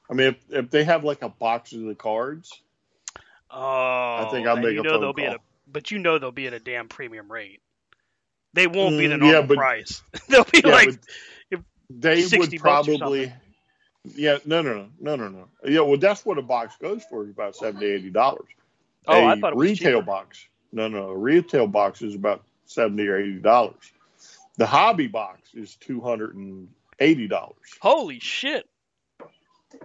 I 0.09 0.13
mean, 0.13 0.27
if, 0.27 0.35
if 0.49 0.69
they 0.71 0.83
have 0.83 1.03
like 1.03 1.21
a 1.21 1.29
box 1.29 1.73
of 1.73 1.81
the 1.81 1.95
cards, 1.95 2.61
Oh, 3.49 4.29
think 4.31 4.47
I'll 4.47 4.55
make 4.57 4.73
you 4.73 4.79
a 4.79 4.83
know 4.83 4.91
phone 4.91 5.01
they'll 5.01 5.13
be 5.13 5.23
at 5.25 5.33
a, 5.33 5.37
call. 5.37 5.45
but 5.71 5.91
you 5.91 5.99
know 5.99 6.19
they'll 6.19 6.31
be 6.31 6.47
at 6.47 6.53
a 6.53 6.59
damn 6.59 6.87
premium 6.87 7.29
rate. 7.31 7.61
They 8.53 8.67
won't 8.67 8.97
be 8.97 9.07
the 9.07 9.15
Mm, 9.15 9.19
normal 9.19 9.35
yeah, 9.41 9.45
but- 9.47 9.57
price. 9.57 10.03
they'll 10.29 10.43
be 10.45 10.61
yeah, 10.63 10.71
like 10.71 10.99
if- 11.49 11.59
they 11.89 12.21
60 12.21 12.37
would 12.57 12.61
probably. 12.61 13.33
Yeah, 14.15 14.37
no, 14.45 14.61
no, 14.63 14.73
no, 14.73 14.87
no, 14.99 15.15
no, 15.15 15.29
no. 15.29 15.47
Yeah, 15.63 15.81
well, 15.81 15.97
that's 15.97 16.25
what 16.25 16.39
a 16.39 16.41
box 16.41 16.75
goes 16.81 17.03
for, 17.07 17.23
is 17.23 17.29
about 17.29 17.55
seventy, 17.55 17.85
eighty 17.85 18.09
dollars. 18.09 18.47
Oh, 19.07 19.13
a 19.13 19.27
I 19.27 19.39
thought 19.39 19.53
it 19.53 19.57
was 19.57 19.69
retail 19.69 19.99
cheaper. 19.99 20.05
box. 20.05 20.47
No, 20.71 20.87
no, 20.87 21.09
a 21.09 21.15
retail 21.17 21.67
box 21.67 22.01
is 22.01 22.15
about 22.15 22.43
seventy 22.65 23.07
or 23.07 23.17
eighty 23.17 23.37
dollars. 23.39 23.91
The 24.61 24.67
hobby 24.67 25.07
box 25.07 25.55
is 25.55 25.75
two 25.75 25.99
hundred 26.01 26.35
and 26.35 26.67
eighty 26.99 27.27
dollars. 27.27 27.55
holy 27.79 28.19
shit. 28.19 28.69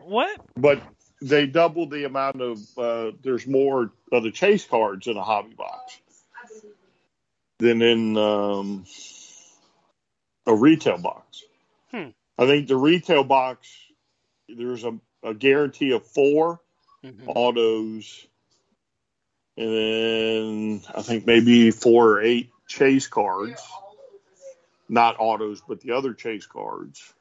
What? 0.03 0.39
But 0.55 0.83
they 1.23 1.47
double 1.47 1.89
the 1.89 2.05
amount 2.05 2.43
of. 2.43 2.59
Uh, 2.77 3.13
there's 3.23 3.47
more 3.47 3.91
of 4.13 4.23
the 4.23 4.31
chase 4.31 4.67
cards 4.67 5.07
in 5.07 5.17
a 5.17 5.23
hobby 5.23 5.55
box 5.55 5.99
than 7.59 7.81
in 7.81 8.19
um, 8.19 8.85
a 10.45 10.55
retail 10.55 10.99
box. 10.99 11.43
Hmm. 11.91 12.09
I 12.37 12.45
think 12.45 12.69
the 12.69 12.77
retail 12.77 13.25
box 13.25 13.75
there's 14.47 14.85
a, 14.85 14.99
a 15.23 15.33
guarantee 15.33 15.93
of 15.93 16.07
four 16.07 16.61
Mhm. 17.03 17.23
autos, 17.29 18.27
and 19.57 19.71
then 19.73 20.83
I 20.95 21.01
think 21.01 21.25
maybe 21.25 21.71
four 21.71 22.11
or 22.11 22.21
eight 22.21 22.51
chase 22.69 23.07
cards, 23.07 23.63
not 24.89 25.17
autos, 25.19 25.63
but 25.67 25.81
the 25.81 25.93
other 25.93 26.15
chase 26.15 26.47
cards. 26.47 27.13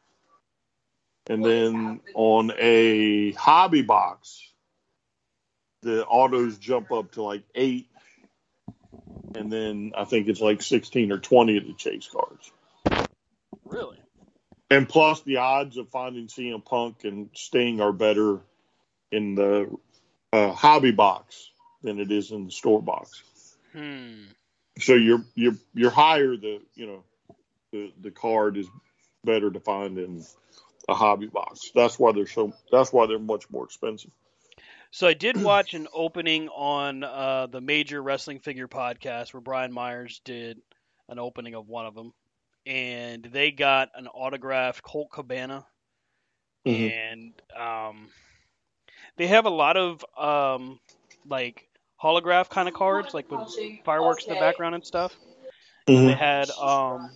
And 1.27 1.43
then 1.43 2.01
on 2.13 2.51
a 2.57 3.31
hobby 3.31 3.81
box, 3.81 4.41
the 5.81 6.05
autos 6.05 6.57
jump 6.57 6.91
up 6.91 7.13
to 7.13 7.23
like 7.23 7.43
eight, 7.55 7.87
and 9.33 9.51
then 9.51 9.93
I 9.97 10.05
think 10.05 10.27
it's 10.27 10.41
like 10.41 10.61
sixteen 10.61 11.11
or 11.11 11.17
twenty 11.17 11.57
of 11.57 11.65
the 11.65 11.73
chase 11.73 12.07
cards. 12.11 12.51
Really? 13.65 13.97
And 14.69 14.87
plus, 14.87 15.21
the 15.21 15.37
odds 15.37 15.77
of 15.77 15.89
finding 15.89 16.27
CM 16.27 16.63
Punk 16.63 17.03
and 17.03 17.29
Sting 17.33 17.81
are 17.81 17.93
better 17.93 18.39
in 19.11 19.35
the 19.35 19.75
uh, 20.33 20.51
hobby 20.51 20.91
box 20.91 21.49
than 21.81 21.99
it 21.99 22.11
is 22.11 22.31
in 22.31 22.45
the 22.45 22.51
store 22.51 22.81
box. 22.81 23.23
Hmm. 23.73 24.25
So 24.79 24.93
you're 24.93 25.23
you're 25.35 25.55
you're 25.73 25.91
higher 25.91 26.35
the 26.35 26.61
you 26.75 26.87
know 26.87 27.03
the 27.76 27.91
the 28.02 28.11
card 28.11 28.57
is 28.57 28.68
better 29.23 29.52
to 29.52 29.60
find 29.60 29.97
in 29.97 30.23
a 30.88 30.93
hobby 30.93 31.27
box. 31.27 31.72
That's 31.76 31.99
why 31.99 32.11
they're 32.14 32.27
so. 32.27 32.53
That's 32.72 32.93
why 32.93 33.07
they're 33.07 33.19
much 33.19 33.49
more 33.49 33.65
expensive. 33.65 34.11
So 34.91 35.07
I 35.07 35.14
did 35.14 35.41
watch 35.41 35.73
an 35.73 35.88
opening 35.93 36.47
on 36.49 37.03
uh, 37.03 37.47
the 37.47 37.60
Major 37.60 38.02
Wrestling 38.02 38.39
Figure 38.39 38.68
podcast 38.68 39.34
where 39.34 39.41
Brian 39.41 39.73
Myers 39.73 40.22
did 40.23 40.61
an 41.10 41.19
opening 41.19 41.53
of 41.53 41.68
one 41.68 41.85
of 41.85 41.95
them, 41.95 42.14
and 42.65 43.23
they 43.26 43.52
got 43.52 43.89
an 43.95 44.07
autographed 44.07 44.81
Colt 44.84 45.10
Cabana, 45.11 45.65
Mhm. 46.65 46.91
and 46.91 47.34
um, 47.60 48.07
they 49.18 49.27
have 49.27 49.45
a 49.45 49.49
lot 49.49 49.76
of 49.76 50.06
um 50.18 50.80
like 51.27 51.68
holograph 52.02 52.49
kind 52.49 52.68
of 52.69 52.73
cards, 52.73 53.14
like 53.14 53.30
with 53.30 53.41
fireworks 53.84 54.26
in 54.26 54.34
the 54.34 54.39
background 54.39 54.76
and 54.76 54.85
stuff. 54.85 55.18
Mhm. 55.88 56.07
They 56.07 56.14
had 56.15 56.52
um 56.52 57.11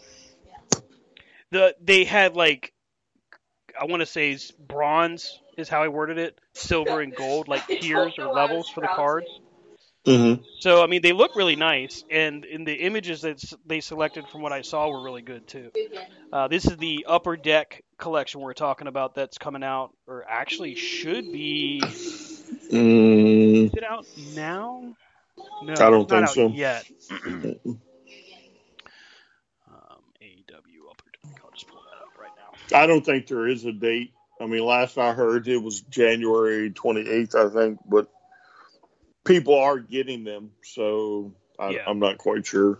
the 1.51 1.76
they 1.81 2.03
had 2.03 2.35
like 2.35 2.73
I 3.80 3.85
want 3.85 4.01
to 4.01 4.05
say 4.05 4.38
bronze 4.59 5.39
is 5.57 5.69
how 5.69 5.84
I 5.84 5.88
worded 5.88 6.17
it, 6.17 6.39
silver 6.53 7.01
and 7.01 7.15
gold 7.15 7.47
like 7.47 7.67
tiers 7.81 8.13
or 8.17 8.34
levels 8.34 8.69
for 8.69 8.81
the 8.81 8.88
cards. 8.88 9.27
Mm-hmm. 10.05 10.43
So 10.59 10.81
I 10.84 10.88
mean 10.88 11.01
they 11.01 11.11
look 11.11 11.35
really 11.35 11.55
nice, 11.55 12.03
and 12.09 12.45
in 12.45 12.63
the 12.63 12.73
images 12.73 13.21
that 13.21 13.43
they 13.65 13.81
selected 13.81 14.27
from 14.27 14.41
what 14.41 14.53
I 14.53 14.61
saw 14.61 14.89
were 14.89 15.03
really 15.03 15.21
good 15.21 15.47
too. 15.47 15.71
Uh, 16.31 16.47
this 16.47 16.65
is 16.65 16.77
the 16.77 17.05
upper 17.07 17.35
deck 17.35 17.84
collection 17.97 18.41
we're 18.41 18.53
talking 18.53 18.88
about 18.88 19.15
that's 19.15 19.38
coming 19.38 19.63
out, 19.63 19.91
or 20.07 20.26
actually 20.27 20.76
should 20.76 21.31
be. 21.31 21.81
Mm, 22.71 23.65
Is 23.67 23.73
it 23.73 23.84
out 23.84 24.05
now? 24.35 24.95
No, 25.63 25.73
I 25.73 25.76
don't 25.76 26.03
it's 26.03 26.11
not 26.11 26.19
think 26.19 26.23
out 26.23 26.30
so. 26.30 26.47
yet. 26.47 26.85
um, 27.11 27.19
AEW 30.21 30.85
upper 30.89 31.09
deck. 31.11 31.41
I'll 31.43 31.51
just 31.51 31.67
pull 31.67 31.81
that 31.81 32.01
up 32.01 32.17
right 32.19 32.31
now. 32.38 32.57
I 32.73 32.87
don't 32.87 33.05
think 33.05 33.27
there 33.27 33.47
is 33.47 33.65
a 33.65 33.71
date. 33.71 34.13
I 34.41 34.45
mean, 34.45 34.63
last 34.63 34.97
I 34.97 35.13
heard, 35.13 35.47
it 35.47 35.57
was 35.57 35.81
January 35.81 36.71
28th, 36.71 37.35
I 37.35 37.53
think, 37.53 37.79
but 37.85 38.09
people 39.25 39.55
are 39.57 39.79
getting 39.79 40.23
them, 40.23 40.51
so 40.63 41.33
I, 41.57 41.71
Yeah. 41.71 41.83
I'm 41.85 41.99
not 41.99 42.17
quite 42.17 42.45
sure. 42.45 42.79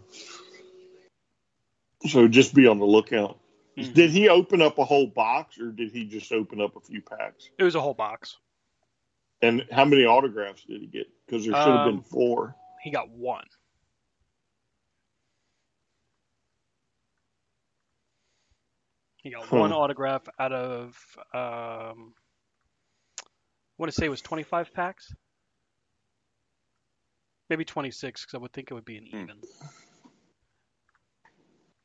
So 2.08 2.28
just 2.28 2.54
be 2.56 2.68
on 2.68 2.80
the 2.80 2.86
lookout. 2.86 3.40
Mhm. 3.78 3.94
Did 3.94 4.10
he 4.12 4.30
open 4.30 4.62
up 4.62 4.78
a 4.78 4.86
whole 4.86 5.08
box, 5.08 5.60
or 5.60 5.72
did 5.72 5.92
he 5.92 6.06
just 6.06 6.32
open 6.32 6.62
up 6.62 6.76
a 6.76 6.80
few 6.80 7.02
packs? 7.02 7.50
It 7.58 7.64
was 7.64 7.76
a 7.76 7.82
whole 7.82 7.94
box. 7.94 8.38
And 9.42 9.66
how 9.72 9.86
many 9.86 10.06
autographs 10.06 10.64
did 10.64 10.82
he 10.82 10.88
get? 10.88 11.08
Because 11.26 11.46
there 11.46 11.54
should 11.56 11.74
have 11.74 11.86
been 11.86 11.96
Um, 11.98 12.04
four. 12.04 12.56
He 12.82 12.92
got 12.92 13.10
one. 13.10 13.48
He 19.24 19.32
got 19.32 19.52
one 19.52 19.72
autograph 19.72 20.24
out 20.40 20.54
of 20.54 21.18
um, 21.34 22.14
I 23.80 23.82
want 23.82 23.92
to 23.92 23.96
say 24.00 24.06
it 24.06 24.10
was 24.10 24.22
25 24.22 24.74
packs, 24.74 25.14
maybe 27.50 27.66
26 27.66 28.22
because 28.22 28.34
I 28.34 28.38
would 28.38 28.54
think 28.54 28.72
it 28.72 28.74
would 28.74 28.86
be 28.86 28.98
an 28.98 29.08
even. 29.08 29.36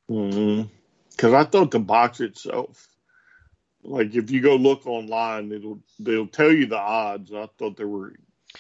Because 0.07 1.33
Mm-hmm. 1.33 1.35
I 1.35 1.45
thought 1.45 1.71
the 1.71 1.81
box 1.81 2.21
itself, 2.21 2.89
like 3.83 4.15
if 4.15 4.31
you 4.31 4.41
go 4.41 4.57
look 4.57 4.87
online, 4.87 5.53
it'll 5.53 5.81
they'll 5.99 6.27
tell 6.27 6.53
you 6.53 6.67
the 6.67 6.79
odds. 6.79 7.33
I 7.33 7.49
thought 7.59 7.77
there 7.77 7.89
were 7.89 8.13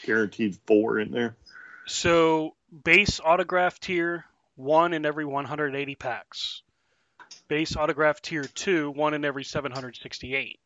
guaranteed 0.05 0.57
four 0.67 0.99
in 1.01 1.11
there. 1.11 1.37
So 1.87 2.55
base 2.85 3.21
autograph 3.23 3.79
tier 3.81 4.25
one 4.57 4.93
in 4.95 5.05
every 5.05 5.25
180 5.25 5.95
packs. 5.97 6.63
Base 7.49 7.77
autograph 7.77 8.23
tier 8.23 8.45
two 8.45 8.91
one 8.91 9.15
in 9.15 9.25
every 9.25 9.45
768. 9.45 10.59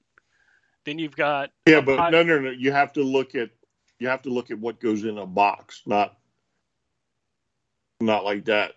Then 0.84 0.98
you've 0.98 1.16
got 1.16 1.50
Yeah, 1.66 1.80
but 1.80 1.98
pot- 1.98 2.12
no, 2.12 2.22
no, 2.22 2.38
no. 2.38 2.50
You 2.50 2.72
have 2.72 2.92
to 2.94 3.02
look 3.02 3.34
at 3.34 3.50
you 3.98 4.09
have 4.09 4.22
to 4.22 4.30
look 4.30 4.50
at 4.50 4.59
what 4.59 4.80
goes 4.80 5.05
in 5.05 5.18
a 5.18 5.26
box, 5.26 5.82
not 5.86 6.16
not 8.00 8.24
like 8.24 8.46
that. 8.46 8.72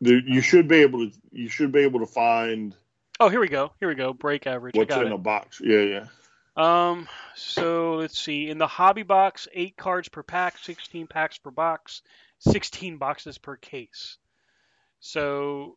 You 0.00 0.40
should 0.40 0.68
be 0.68 0.76
able 0.76 1.10
to 1.10 1.16
you 1.30 1.48
should 1.48 1.72
be 1.72 1.80
able 1.80 2.00
to 2.00 2.06
find 2.06 2.74
Oh, 3.18 3.28
here 3.28 3.40
we 3.40 3.48
go. 3.48 3.72
Here 3.80 3.88
we 3.88 3.94
go. 3.94 4.12
Break 4.12 4.46
average. 4.46 4.74
What's 4.74 4.94
in 4.94 5.06
it. 5.06 5.12
a 5.12 5.18
box. 5.18 5.60
Yeah, 5.62 5.80
yeah. 5.80 6.06
Um, 6.56 7.08
so 7.34 7.94
let's 7.94 8.18
see. 8.18 8.48
In 8.48 8.58
the 8.58 8.66
hobby 8.66 9.02
box, 9.02 9.48
eight 9.52 9.76
cards 9.76 10.08
per 10.08 10.22
pack, 10.22 10.58
16 10.58 11.06
packs 11.06 11.38
per 11.38 11.50
box, 11.50 12.02
16 12.40 12.98
boxes 12.98 13.38
per 13.38 13.56
case. 13.56 14.18
So 15.00 15.76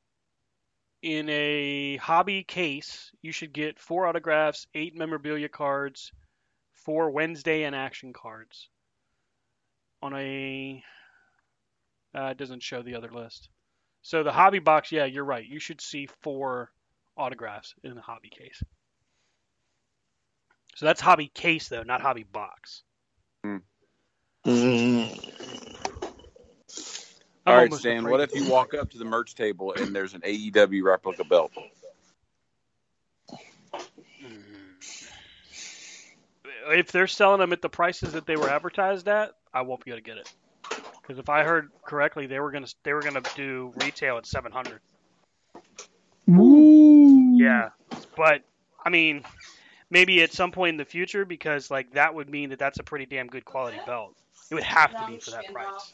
in 1.02 1.30
a 1.30 1.98
hobby 1.98 2.44
case, 2.44 3.12
you 3.22 3.32
should 3.32 3.54
get 3.54 3.80
four 3.80 4.06
autographs, 4.06 4.68
eight 4.74 4.96
memorabilia 4.98 5.50
cards, 5.50 6.12
four 6.74 7.12
Wednesday 7.12 7.64
and 7.64 7.76
action 7.76 8.14
cards. 8.14 8.70
On 10.02 10.14
a, 10.14 10.84
uh, 12.16 12.28
it 12.32 12.38
doesn't 12.38 12.64
show 12.64 12.82
the 12.82 12.96
other 12.96 13.12
list. 13.12 13.50
So 14.02 14.24
the 14.24 14.32
hobby 14.32 14.60
box, 14.60 14.92
yeah, 14.92 15.06
you're 15.06 15.26
right. 15.26 15.46
You 15.46 15.60
should 15.60 15.82
see 15.82 16.08
four 16.22 16.72
autographs 17.18 17.76
in 17.84 17.96
the 17.96 18.02
hobby 18.02 18.30
case. 18.30 18.64
So 20.76 20.86
that's 20.86 21.02
hobby 21.02 21.28
case 21.28 21.68
though, 21.68 21.84
not 21.84 22.02
hobby 22.02 22.24
box. 22.24 22.84
I'm 27.46 27.52
All 27.52 27.58
right, 27.58 27.64
almost 27.64 27.82
Stan. 27.82 28.10
What 28.10 28.22
if 28.22 28.36
you 28.36 28.50
walk 28.50 28.74
up 28.74 28.90
to 28.92 28.98
the 28.98 29.06
merch 29.06 29.36
table 29.36 29.74
and 29.74 29.96
there's 29.96 30.14
an 30.14 30.22
AEW 30.22 30.84
replica 30.84 31.24
belt? 31.24 31.52
Hmm. 33.32 34.38
If 36.72 36.92
they're 36.92 37.08
selling 37.08 37.40
them 37.40 37.54
at 37.54 37.62
the 37.62 37.70
prices 37.70 38.14
that 38.14 38.26
they 38.26 38.36
were 38.36 38.50
advertised 38.50 39.08
at, 39.08 39.32
I 39.54 39.62
won't 39.62 39.84
be 39.84 39.92
able 39.92 40.00
to 40.00 40.04
get 40.04 40.18
it. 40.18 40.32
Because 41.02 41.18
if 41.18 41.30
I 41.30 41.44
heard 41.44 41.72
correctly, 41.84 42.28
they 42.28 42.40
were 42.40 42.52
gonna 42.52 42.68
they 42.84 42.94
were 42.94 43.02
gonna 43.02 43.24
do 43.36 43.74
retail 43.82 44.18
at 44.18 44.28
700. 44.28 44.80
Yeah, 47.40 47.70
but 48.16 48.44
I 48.86 48.90
mean, 48.90 49.24
maybe 49.90 50.22
at 50.22 50.32
some 50.32 50.52
point 50.52 50.74
in 50.74 50.78
the 50.78 50.86
future, 50.86 51.26
because 51.26 51.72
like 51.72 51.94
that 51.94 52.14
would 52.14 52.30
mean 52.30 52.52
that 52.52 52.60
that's 52.60 52.78
a 52.78 52.84
pretty 52.84 53.08
damn 53.08 53.28
good 53.28 53.46
quality 53.46 53.80
belt. 53.88 54.16
It 54.52 54.56
would 54.56 54.64
have 54.64 54.92
to 54.92 55.12
be 55.12 55.20
for 55.20 55.32
that 55.32 55.52
price. 55.52 55.94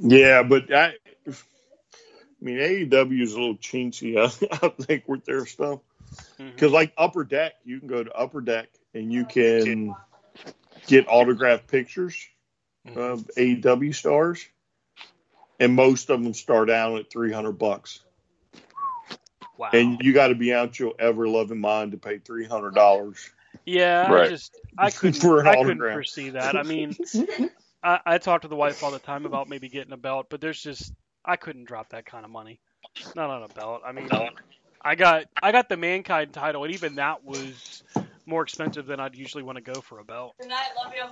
Yeah, 0.00 0.42
but 0.42 0.72
I, 0.72 0.94
I 1.28 1.32
mean 2.40 2.56
AEW 2.58 3.22
is 3.22 3.34
a 3.34 3.38
little 3.38 3.56
chintzy. 3.56 4.16
I, 4.18 4.66
I 4.66 4.68
think 4.70 5.08
with 5.08 5.24
their 5.24 5.46
stuff 5.46 5.80
Mm-hmm. 6.38 6.50
because 6.50 6.72
like 6.72 6.92
Upper 6.96 7.24
Deck, 7.24 7.54
you 7.64 7.78
can 7.78 7.88
go 7.88 8.02
to 8.02 8.12
Upper 8.12 8.40
Deck 8.40 8.68
and 8.94 9.12
you 9.12 9.24
can 9.24 9.94
get 10.86 11.06
autographed 11.08 11.68
pictures 11.68 12.26
of 12.96 13.30
AEW 13.36 13.94
stars, 13.94 14.44
and 15.60 15.74
most 15.74 16.10
of 16.10 16.22
them 16.22 16.34
start 16.34 16.70
out 16.70 16.98
at 16.98 17.10
three 17.10 17.32
hundred 17.32 17.52
bucks. 17.52 18.00
Wow. 19.56 19.70
And 19.72 20.00
you 20.00 20.12
got 20.12 20.28
to 20.28 20.34
be 20.34 20.52
out 20.54 20.78
your 20.78 20.94
ever 20.98 21.28
loving 21.28 21.60
mind 21.60 21.92
to 21.92 21.98
pay 21.98 22.18
three 22.18 22.46
hundred 22.46 22.74
dollars. 22.74 23.30
Yeah, 23.66 24.10
I 24.10 24.28
just 24.28 24.56
I 24.78 24.90
couldn't 24.90 25.20
For 25.20 25.46
I 25.46 25.62
couldn't 25.62 25.78
foresee 25.78 26.30
that. 26.30 26.56
I 26.56 26.62
mean, 26.62 26.96
I, 27.82 28.00
I 28.04 28.18
talk 28.18 28.42
to 28.42 28.48
the 28.48 28.56
wife 28.56 28.82
all 28.82 28.90
the 28.90 28.98
time 28.98 29.26
about 29.26 29.48
maybe 29.48 29.68
getting 29.68 29.92
a 29.92 29.96
belt, 29.96 30.26
but 30.30 30.40
there's 30.40 30.60
just 30.60 30.92
I 31.24 31.36
couldn't 31.36 31.64
drop 31.64 31.90
that 31.90 32.06
kind 32.06 32.24
of 32.24 32.30
money. 32.30 32.60
Not 33.14 33.30
on 33.30 33.42
a 33.42 33.48
belt. 33.48 33.82
I 33.84 33.92
mean, 33.92 34.08
I 34.82 34.94
got 34.94 35.24
I 35.42 35.52
got 35.52 35.68
the 35.68 35.76
mankind 35.76 36.32
title, 36.32 36.64
and 36.64 36.74
even 36.74 36.96
that 36.96 37.24
was 37.24 37.82
more 38.26 38.42
expensive 38.42 38.86
than 38.86 39.00
I'd 39.00 39.16
usually 39.16 39.42
want 39.42 39.56
to 39.56 39.62
go 39.62 39.80
for 39.80 39.98
a 39.98 40.04
belt. 40.04 40.34
Good 40.40 40.48
night, 40.48 40.68
love 40.76 40.92
you. 40.94 41.04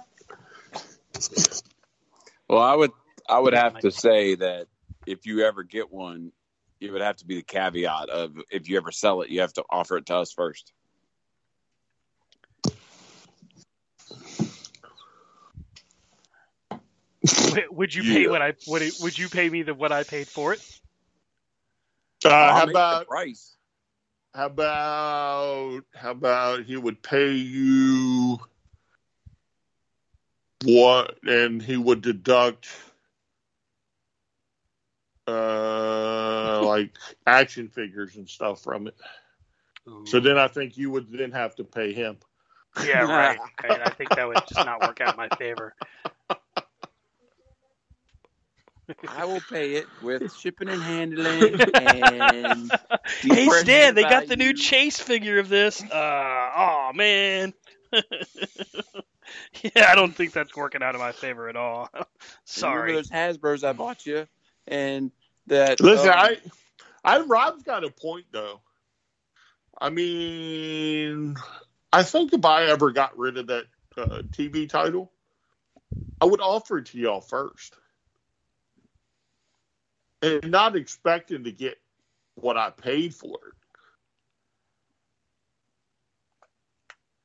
Well, 2.49 2.62
I 2.62 2.74
would 2.74 2.93
I 3.28 3.39
would 3.39 3.55
have 3.55 3.78
to 3.81 3.90
say 3.90 4.36
that 4.36 4.66
if 5.07 5.27
you 5.27 5.45
ever 5.45 5.62
get 5.62 5.93
one, 5.93 6.32
it 6.81 6.90
would 6.90 7.03
have 7.03 7.16
to 7.16 7.27
be 7.27 7.36
the 7.36 7.43
caveat 7.43 8.09
of 8.09 8.36
if 8.51 8.69
you 8.69 8.77
ever 8.77 8.93
sell 8.93 9.23
it, 9.23 9.31
you 9.31 9.40
have 9.40 9.53
to 9.55 9.65
offer 9.70 9.99
it 9.99 10.07
to 10.07 10.16
us 10.16 10.32
first. 10.32 10.73
Would- 17.23 17.65
Would 17.70 17.95
you 17.95 18.03
pay 18.03 18.23
Yeah. 18.24 18.31
what 18.31 18.43
I 18.43 18.55
would 18.66 18.82
it, 18.82 18.95
would 19.01 19.19
you 19.19 19.28
pay 19.28 19.49
me 19.49 19.62
the 19.62 19.74
what 19.74 19.93
I 19.93 20.05
paid 20.05 20.28
for 20.28 20.53
it? 20.53 20.81
Uh, 22.24 22.28
I'll 22.28 22.57
how 22.57 22.65
about 22.69 23.07
price? 23.09 23.57
how 24.35 24.47
about 24.47 25.85
how 25.95 26.11
about 26.11 26.65
he 26.65 26.77
would 26.77 27.03
pay 27.03 27.32
you 27.32 28.39
what, 30.65 31.19
and 31.24 31.62
he 31.62 31.77
would 31.77 32.03
deduct 32.03 32.69
uh 35.27 36.62
like 36.65 36.97
action 37.27 37.69
figures 37.69 38.16
and 38.16 38.28
stuff 38.28 38.62
from 38.62 38.89
it. 38.89 38.95
So 40.05 40.20
then 40.20 40.36
I 40.36 40.49
think 40.49 40.77
you 40.77 40.90
would 40.90 41.11
then 41.11 41.32
have 41.32 41.55
to 41.57 41.65
pay 41.65 41.95
him. 41.95 42.19
Yeah, 42.85 43.05
right. 43.05 43.39
right. 43.62 43.81
I 43.81 43.89
think 43.90 44.11
that 44.11 44.28
would 44.28 44.36
just 44.47 44.65
not 44.66 44.82
work 44.82 45.01
out 45.01 45.15
in 45.15 45.16
my 45.16 45.28
favor. 45.36 45.74
I 49.09 49.24
will 49.24 49.40
pay 49.40 49.74
it 49.74 49.86
with 50.02 50.35
shipping 50.39 50.69
and 50.69 50.82
handling 50.82 51.60
and 51.60 52.70
Hey 53.20 53.44
depreciation 53.44 53.52
Stan, 53.52 53.94
they 53.94 54.02
got 54.02 54.27
the 54.27 54.36
value. 54.36 54.52
new 54.52 54.55
Chase 54.55 55.01
figure 55.01 55.39
of 55.39 55.48
this. 55.48 55.82
Uh, 55.82 56.51
oh 56.56 56.90
man. 56.94 57.55
yeah, 57.93 59.90
I 59.90 59.94
don't 59.94 60.15
think 60.15 60.32
that's 60.32 60.55
working 60.56 60.82
out 60.82 60.94
in 60.94 61.01
my 61.01 61.12
favor 61.12 61.48
at 61.48 61.56
all. 61.56 61.89
Sorry. 62.44 62.93
Remember 62.93 63.02
those 63.02 63.10
Hasbro's 63.10 63.65
I 63.65 63.73
bought 63.73 64.06
you, 64.06 64.27
and 64.66 65.10
that. 65.47 65.81
Listen, 65.81 66.09
um, 66.09 66.15
I, 66.16 66.36
I, 67.05 67.20
Rob's 67.20 67.62
got 67.62 67.85
a 67.85 67.90
point 67.90 68.27
though. 68.31 68.60
I 69.81 69.90
mean, 69.90 71.36
I 71.93 72.02
think 72.02 72.32
if 72.32 72.44
I 72.44 72.65
ever 72.65 72.90
got 72.90 73.16
rid 73.16 73.39
of 73.39 73.47
that 73.47 73.65
uh, 73.97 74.23
TV 74.31 74.69
title, 74.69 75.12
I 76.20 76.27
would 76.27 76.40
offer 76.40 76.78
it 76.78 76.86
to 76.86 76.98
y'all 76.98 77.20
first, 77.20 77.74
and 80.23 80.51
not 80.51 80.77
expecting 80.77 81.45
to 81.45 81.53
get 81.53 81.78
what 82.35 82.57
I 82.57 82.70
paid 82.70 83.15
for 83.15 83.36
it, 83.49 83.55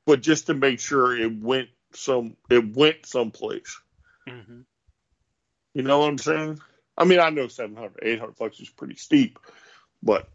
but 0.06 0.20
just 0.22 0.46
to 0.46 0.54
make 0.54 0.80
sure 0.80 1.16
it 1.16 1.40
went 1.40 1.68
some 1.92 2.36
it 2.50 2.76
went 2.76 3.06
someplace. 3.06 3.80
Mm-hmm. 4.28 4.60
You 5.74 5.82
know 5.82 6.00
what 6.00 6.08
I'm 6.08 6.18
saying? 6.18 6.60
I 6.96 7.04
mean, 7.04 7.18
I 7.18 7.30
know 7.30 7.48
700, 7.48 7.98
800 8.02 8.36
bucks 8.36 8.60
is 8.60 8.68
pretty 8.68 8.94
steep, 8.94 9.38
but 10.02 10.28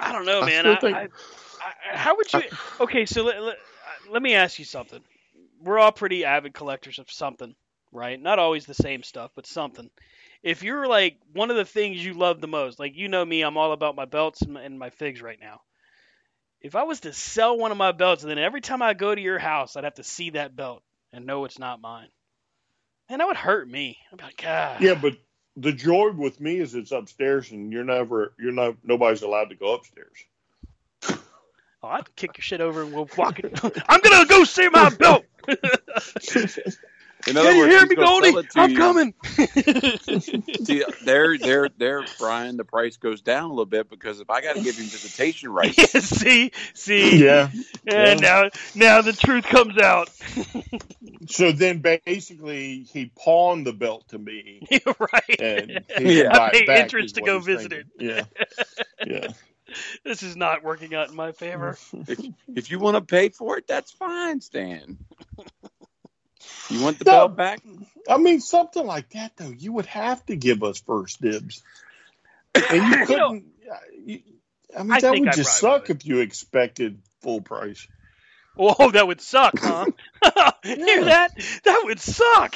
I 0.00 0.12
don't 0.12 0.26
know, 0.26 0.42
I 0.42 0.46
man. 0.46 0.66
I, 0.66 0.76
think- 0.76 0.96
I, 0.96 1.02
I, 1.04 1.96
how 1.96 2.16
would 2.16 2.32
you? 2.32 2.42
Okay, 2.80 3.06
so 3.06 3.22
let, 3.22 3.40
let, 3.42 3.56
let 4.10 4.22
me 4.22 4.34
ask 4.34 4.58
you 4.58 4.64
something. 4.64 5.00
We're 5.60 5.78
all 5.78 5.92
pretty 5.92 6.24
avid 6.24 6.54
collectors 6.54 6.98
of 6.98 7.10
something, 7.10 7.54
right? 7.92 8.20
Not 8.20 8.40
always 8.40 8.66
the 8.66 8.74
same 8.74 9.04
stuff, 9.04 9.30
but 9.36 9.46
something. 9.46 9.88
If 10.42 10.62
you're 10.62 10.88
like 10.88 11.18
one 11.32 11.50
of 11.50 11.56
the 11.56 11.64
things 11.64 12.04
you 12.04 12.14
love 12.14 12.40
the 12.40 12.48
most, 12.48 12.78
like 12.78 12.96
you 12.96 13.08
know 13.08 13.24
me, 13.24 13.42
I'm 13.42 13.56
all 13.56 13.72
about 13.72 13.96
my 13.96 14.04
belts 14.04 14.42
and 14.42 14.54
my, 14.54 14.62
and 14.62 14.78
my 14.78 14.90
figs 14.90 15.22
right 15.22 15.38
now. 15.40 15.60
If 16.60 16.76
I 16.76 16.84
was 16.84 17.00
to 17.00 17.12
sell 17.12 17.58
one 17.58 17.72
of 17.72 17.76
my 17.76 17.92
belts, 17.92 18.22
and 18.22 18.30
then 18.30 18.38
every 18.38 18.60
time 18.60 18.82
I 18.82 18.94
go 18.94 19.14
to 19.14 19.20
your 19.20 19.38
house, 19.38 19.76
I'd 19.76 19.84
have 19.84 19.94
to 19.94 20.04
see 20.04 20.30
that 20.30 20.54
belt 20.54 20.82
and 21.12 21.26
know 21.26 21.44
it's 21.44 21.58
not 21.58 21.80
mine, 21.80 22.08
and 23.08 23.20
that 23.20 23.26
would 23.26 23.36
hurt 23.36 23.68
me. 23.68 23.98
I'd 24.12 24.18
be 24.18 24.24
like, 24.24 24.44
ah. 24.46 24.76
yeah, 24.80 24.94
but 24.94 25.16
the 25.56 25.72
joy 25.72 26.12
with 26.12 26.40
me 26.40 26.58
is 26.58 26.74
it's 26.74 26.92
upstairs, 26.92 27.50
and 27.50 27.72
you're 27.72 27.84
never 27.84 28.32
you're 28.38 28.52
not 28.52 28.76
nobody's 28.84 29.22
allowed 29.22 29.50
to 29.50 29.56
go 29.56 29.74
upstairs. 29.74 30.16
Oh, 31.84 31.88
I'd 31.88 32.14
kick 32.14 32.36
your 32.36 32.42
shit 32.42 32.60
over 32.60 32.82
and 32.82 32.92
we'll 32.92 33.08
walk 33.16 33.40
it. 33.40 33.58
I'm 33.88 34.00
gonna 34.00 34.26
go 34.26 34.44
see 34.44 34.68
my 34.68 34.90
belt. 34.90 35.24
In 37.26 37.34
Can 37.34 37.36
other 37.36 37.52
you 37.54 37.58
words, 37.58 37.72
hear 37.72 37.86
me, 37.86 37.94
Goldie? 37.94 38.30
sell 38.30 38.38
it 38.38 38.50
to 38.50 38.60
I'm 38.60 38.70
you. 38.70 38.76
coming. 38.76 39.14
See, 40.64 40.84
there, 41.00 41.38
there, 41.38 41.68
there, 41.76 42.04
Brian. 42.18 42.56
The 42.56 42.64
price 42.64 42.96
goes 42.96 43.20
down 43.20 43.44
a 43.44 43.48
little 43.48 43.64
bit 43.64 43.88
because 43.88 44.20
if 44.20 44.28
I 44.28 44.40
got 44.40 44.56
to 44.56 44.62
give 44.62 44.76
him 44.76 44.84
visitation 44.86 45.48
rights, 45.52 45.78
Yeah, 45.78 46.00
see, 46.00 46.52
see, 46.74 47.24
Yeah. 47.24 47.50
and 47.86 48.20
now, 48.20 48.50
now 48.74 49.02
the 49.02 49.12
truth 49.12 49.44
comes 49.44 49.78
out. 49.78 50.10
So 51.28 51.52
then 51.52 51.78
basically 52.04 52.80
he 52.92 53.10
pawned 53.16 53.64
the 53.66 53.72
belt 53.72 54.08
to 54.08 54.18
me, 54.18 54.60
right? 54.98 55.40
and 55.40 55.84
he 55.96 56.18
Yeah. 56.18 56.30
can 56.30 56.40
I 56.40 56.50
it 56.52 56.66
pay 56.66 56.80
interest 56.80 57.14
to 57.14 57.22
go 57.22 57.38
visit 57.38 57.72
it. 57.72 57.86
Yeah, 57.98 58.24
yeah. 59.06 59.28
This 60.04 60.22
is 60.22 60.36
not 60.36 60.62
working 60.64 60.94
out 60.94 61.08
in 61.10 61.16
my 61.16 61.32
favor. 61.32 61.78
if, 62.08 62.18
if 62.56 62.70
you 62.70 62.78
want 62.80 62.96
to 62.96 63.02
pay 63.02 63.28
for 63.28 63.56
it, 63.58 63.66
that's 63.68 63.92
fine, 63.92 64.40
Stan. 64.40 64.98
You 66.68 66.82
want 66.82 66.98
the 66.98 67.04
No. 67.04 67.12
belt 67.12 67.36
back? 67.36 67.60
I 68.08 68.18
mean, 68.18 68.40
something 68.40 68.84
like 68.84 69.10
that 69.10 69.36
though, 69.36 69.50
you 69.50 69.72
would 69.72 69.86
have 69.86 70.24
to 70.26 70.36
give 70.36 70.62
us 70.62 70.80
first 70.80 71.20
dibs, 71.20 71.62
and 72.54 72.64
you 72.84 72.98
You 72.98 73.06
couldn't. 73.06 73.44
Uh, 73.70 73.76
you, 74.04 74.20
I 74.76 74.82
mean, 74.82 74.92
I 74.92 75.00
that 75.00 75.10
think 75.12 75.20
would 75.20 75.28
I 75.28 75.36
just 75.36 75.60
probably 75.60 75.86
suck 75.86 75.90
if 75.90 76.06
you 76.06 76.20
expected 76.20 76.98
full 77.20 77.40
price. 77.40 77.86
Oh, 78.58 78.90
that 78.90 79.06
would 79.06 79.20
suck, 79.20 79.58
huh? 79.60 79.86
Hear 80.62 81.04
that? 81.04 81.30
That 81.64 81.80
would 81.84 82.00
suck. 82.00 82.54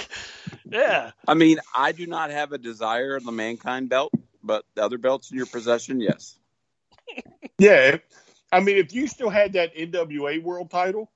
Yeah. 0.70 1.12
I 1.26 1.34
mean, 1.34 1.58
I 1.74 1.92
do 1.92 2.06
not 2.06 2.30
have 2.30 2.52
a 2.52 2.58
desire 2.58 3.16
of 3.16 3.24
the 3.24 3.32
mankind 3.32 3.88
belt, 3.88 4.12
but 4.42 4.64
the 4.74 4.84
other 4.84 4.98
belts 4.98 5.30
in 5.30 5.36
your 5.36 5.46
possession, 5.46 6.00
yes. 6.00 6.36
Yeah, 7.58 7.98
I 8.52 8.60
mean, 8.60 8.76
if 8.76 8.92
you 8.92 9.06
still 9.06 9.30
had 9.30 9.54
that 9.54 9.74
NWA 9.74 10.42
World 10.42 10.70
Title, 10.70 11.10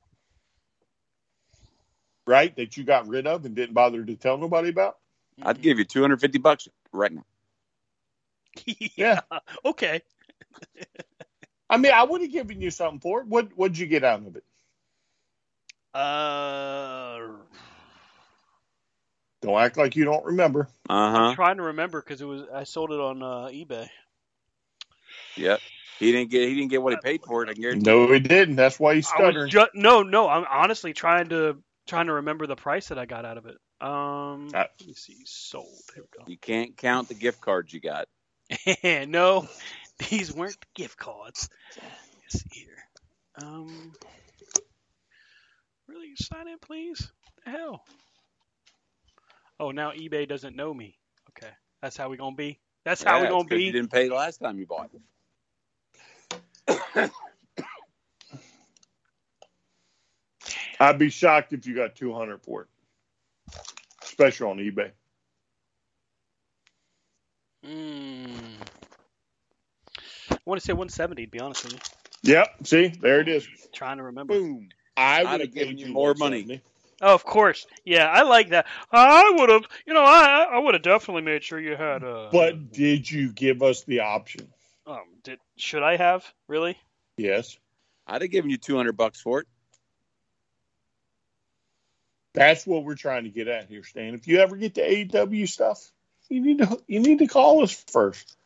right, 2.31 2.55
that 2.57 2.77
you 2.77 2.85
got 2.85 3.09
rid 3.09 3.27
of 3.27 3.45
and 3.45 3.55
didn't 3.55 3.75
bother 3.75 4.05
to 4.05 4.15
tell 4.17 4.39
nobody 4.39 4.71
about, 4.71 4.97
I'd 5.43 5.61
give 5.61 5.79
you 5.79 5.85
two 5.85 6.01
hundred 6.01 6.21
fifty 6.21 6.39
bucks 6.39 6.69
right 6.93 7.13
now. 7.13 7.25
yeah. 8.97 9.21
Okay. 9.65 10.03
I 11.69 11.77
mean, 11.77 11.93
I 11.93 12.03
would 12.05 12.21
have 12.23 12.33
given 12.33 12.61
you 12.61 12.71
something 12.71 13.01
for 13.01 13.21
it. 13.21 13.27
What 13.27 13.49
What'd 13.57 13.79
you 13.79 13.87
get 13.87 14.05
out 14.05 14.27
of 14.27 14.37
it? 14.37 14.45
Uh, 15.93 17.29
Don't 19.43 19.61
act 19.61 19.77
like 19.77 19.97
you 19.97 20.05
don't 20.05 20.25
remember. 20.25 20.69
Uh 20.89 20.93
I'm 20.93 21.15
huh. 21.31 21.35
trying 21.35 21.57
to 21.57 21.65
remember 21.65 22.01
because 22.01 22.21
it 22.21 22.27
was 22.27 22.43
I 22.53 22.65
sold 22.65 22.93
it 22.93 23.01
on 23.01 23.23
uh, 23.23 23.49
eBay. 23.51 23.89
Yep. 25.37 25.61
He 25.99 26.13
didn't 26.13 26.31
get. 26.31 26.49
He 26.49 26.55
didn't 26.55 26.71
get 26.71 26.83
what 26.83 26.95
he 26.95 26.99
paid 27.03 27.23
for 27.23 27.43
it. 27.43 27.51
I 27.51 27.55
guarantee. 27.55 27.91
No, 27.91 28.11
he 28.13 28.21
didn't. 28.21 28.57
That's 28.57 28.81
why 28.81 28.95
he's 28.95 29.07
I 29.09 29.17
stuttering. 29.17 29.53
was 29.55 29.69
no, 29.75 30.03
no. 30.03 30.29
I'm 30.29 30.47
honestly 30.51 30.93
trying 30.93 31.29
to 31.29 31.59
trying 31.91 32.07
to 32.07 32.15
remember 32.15 32.47
the 32.47 32.57
price 32.57 32.89
that 32.89 32.99
I 32.99 33.05
got 33.05 33.25
out 33.25 33.37
of 33.37 33.47
it. 33.47 33.57
Um, 33.81 34.49
Uh, 34.55 34.65
let 34.79 34.87
me 34.87 34.95
see. 34.95 35.19
Sold. 35.25 35.67
Here 35.95 36.05
You 36.29 36.39
can't 36.39 36.77
count 36.77 37.09
the 37.09 37.15
gift 37.15 37.41
cards 37.41 37.73
you 37.73 37.81
got. 37.81 38.09
no, 38.85 39.49
these 40.09 40.33
weren't 40.33 40.57
gift 40.75 40.97
cards. 40.97 41.49
Let's 42.23 42.45
see 42.45 42.61
here. 42.61 42.79
Um, 43.43 43.93
really 45.89 46.15
sign 46.17 46.47
in, 46.49 46.59
please. 46.59 47.11
The 47.45 47.51
hell. 47.51 47.85
Oh, 49.59 49.73
now 49.73 49.91
eBay 49.91 50.29
doesn't 50.29 50.57
know 50.57 50.73
me. 50.73 50.97
Okay, 51.31 51.53
that's 51.83 51.97
how 51.97 52.09
we 52.09 52.17
gonna 52.17 52.37
be. 52.37 52.61
That's 52.85 53.03
how 53.03 53.19
we 53.19 53.25
Yeah, 53.25 53.31
gonna 53.31 53.45
be. 53.45 53.65
You 53.65 53.73
didn't 53.73 53.91
pay 53.91 54.09
the 54.09 54.15
last 54.15 54.39
time 54.39 54.59
you 54.59 54.67
bought. 54.67 54.91
I'd 60.81 60.99
be 60.99 61.11
shocked 61.11 61.53
if 61.53 61.67
you 61.67 61.77
got 61.77 61.95
two 61.95 62.13
hundred 62.15 62.43
for 62.43 62.63
it, 62.63 62.69
especially 64.03 64.47
on 64.51 64.57
eBay. 64.59 64.91
Mm. 67.67 68.31
I 70.33 70.37
want 70.47 70.61
to 70.61 70.65
say 70.65 70.73
170. 70.73 71.27
To 71.27 71.31
be 71.31 71.39
honest 71.41 71.65
with 71.65 71.75
you, 71.75 72.33
Yep. 72.33 72.49
See, 72.67 72.89
there 72.89 73.21
it 73.21 73.29
is. 73.29 73.47
trying 73.73 73.99
to 73.99 74.05
remember. 74.05 74.35
Boom. 74.35 74.69
I 74.97 75.21
I'd 75.21 75.27
have 75.27 75.41
have 75.41 75.53
given 75.53 75.53
given 75.77 75.79
you 75.79 75.87
you 75.89 75.93
more 75.93 76.15
money. 76.15 76.63
Oh, 77.03 77.15
of 77.15 77.25
course. 77.25 77.67
Yeah, 77.85 78.07
I 78.07 78.23
like 78.23 78.51
that. 78.51 78.67
I 78.93 79.33
would 79.37 79.49
have, 79.51 79.65
you 79.87 79.95
know, 79.95 80.03
I 80.03 80.47
I 80.53 80.59
would 80.59 80.75
have 80.75 80.83
definitely 80.83 81.23
made 81.23 81.43
sure 81.45 81.61
you 81.61 81.77
had. 81.77 82.03
a. 82.03 82.29
But 82.33 82.73
did 82.73 83.11
you 83.11 83.33
give 83.33 83.63
us 83.63 83.85
the 83.85 84.01
option? 84.01 84.49
um, 84.87 85.05
did 85.23 85.39
should 85.57 85.83
I 85.83 85.97
have 85.97 86.25
really? 86.49 86.77
Yes. 87.17 87.59
I'd 88.07 88.23
have 88.23 88.31
given 88.31 88.51
you 88.51 88.57
two 88.59 88.77
hundred 88.77 88.97
bucks 88.97 89.21
for 89.21 89.41
it. 89.41 89.47
That's 92.35 92.67
what 92.67 92.85
we're 92.85 92.95
trying 92.95 93.25
to 93.25 93.31
get 93.31 93.49
at 93.49 93.69
here, 93.69 93.83
Stan. 93.85 94.15
If 94.15 94.29
you 94.29 94.39
ever 94.39 94.57
get 94.57 94.75
the 94.75 94.83
AEW 94.83 95.49
stuff, 95.49 95.91
you 96.29 96.41
need 96.41 96.59
to 96.59 96.81
you 96.87 97.01
need 97.01 97.19
to 97.21 97.27
call 97.27 97.63
us 97.63 97.73
first. 97.91 98.37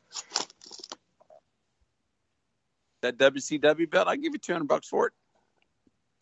That 3.02 3.18
WCW 3.18 3.90
belt, 3.90 4.08
I'd 4.08 4.22
give 4.22 4.32
you 4.32 4.38
two 4.38 4.52
hundred 4.54 4.68
bucks 4.68 4.88
for 4.88 5.08
it. 5.08 5.12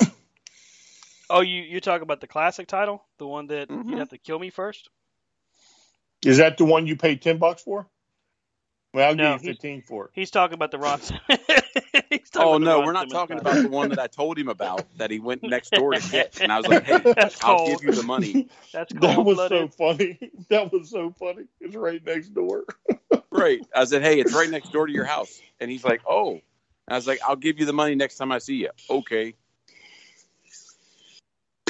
Oh, 1.30 1.40
you 1.40 1.62
you 1.62 1.80
talk 1.80 2.02
about 2.02 2.20
the 2.20 2.26
classic 2.26 2.66
title, 2.66 3.02
the 3.18 3.26
one 3.26 3.46
that 3.46 3.68
Mhm. 3.70 3.88
you'd 3.88 3.98
have 3.98 4.10
to 4.10 4.18
kill 4.18 4.38
me 4.38 4.50
first. 4.50 4.90
Is 6.26 6.38
that 6.38 6.58
the 6.58 6.64
one 6.64 6.86
you 6.86 6.96
paid 6.96 7.22
ten 7.22 7.38
bucks 7.38 7.62
for? 7.62 7.88
Well, 8.92 9.08
I'll 9.08 9.14
No, 9.14 9.32
give 9.34 9.44
you 9.44 9.54
fifteen 9.54 9.82
for 9.82 10.06
it. 10.06 10.10
He's 10.14 10.30
talking 10.30 10.54
about 10.54 10.70
the 10.72 10.78
Ron. 10.78 11.00
He's 12.32 12.38
talking 12.38 12.48
Oh 12.48 12.52
about 12.52 12.62
the 12.62 12.68
no, 12.68 12.80
Ron 12.80 12.86
we're 12.86 12.92
not 12.92 13.10
talking 13.10 13.36
about 13.38 13.60
the 13.60 13.68
one 13.68 13.90
that 13.90 13.98
I 13.98 14.06
told 14.06 14.38
him 14.38 14.48
about 14.48 14.86
that 14.96 15.10
he 15.10 15.20
went 15.20 15.44
next 15.44 15.74
door 15.74 15.92
to 15.92 16.00
get, 16.00 16.32
and 16.40 16.50
I 16.50 16.56
was 16.56 16.66
like, 16.66 16.82
"Hey, 16.82 17.04
That's 17.16 17.36
I'll 17.42 17.56
cold. 17.56 17.80
give 17.80 17.84
you 17.84 17.92
the 17.92 18.02
money." 18.02 18.40
That's 18.72 18.92
That 18.94 19.22
was 19.22 19.46
so 19.48 19.68
funny. 19.68 20.18
That 20.48 20.72
was 20.72 20.90
so 20.90 21.12
funny. 21.18 21.44
It's 21.60 21.76
right 21.76 22.02
next 22.04 22.30
door. 22.30 22.64
Right. 23.30 23.64
I 23.74 23.84
said, 23.84 24.02
"Hey, 24.02 24.20
it's 24.20 24.32
right 24.32 24.48
next 24.48 24.72
door 24.72 24.86
to 24.86 24.92
your 24.92 25.04
house," 25.04 25.42
and 25.60 25.70
he's 25.70 25.84
like, 25.84 26.02
"Oh." 26.08 26.32
And 26.32 26.42
I 26.88 26.94
was 26.96 27.06
like, 27.06 27.20
"I'll 27.26 27.36
give 27.36 27.60
you 27.60 27.66
the 27.66 27.72
money 27.74 27.94
next 27.94 28.16
time 28.16 28.32
I 28.32 28.38
see 28.38 28.56
you." 28.56 28.70
Okay. 28.88 29.34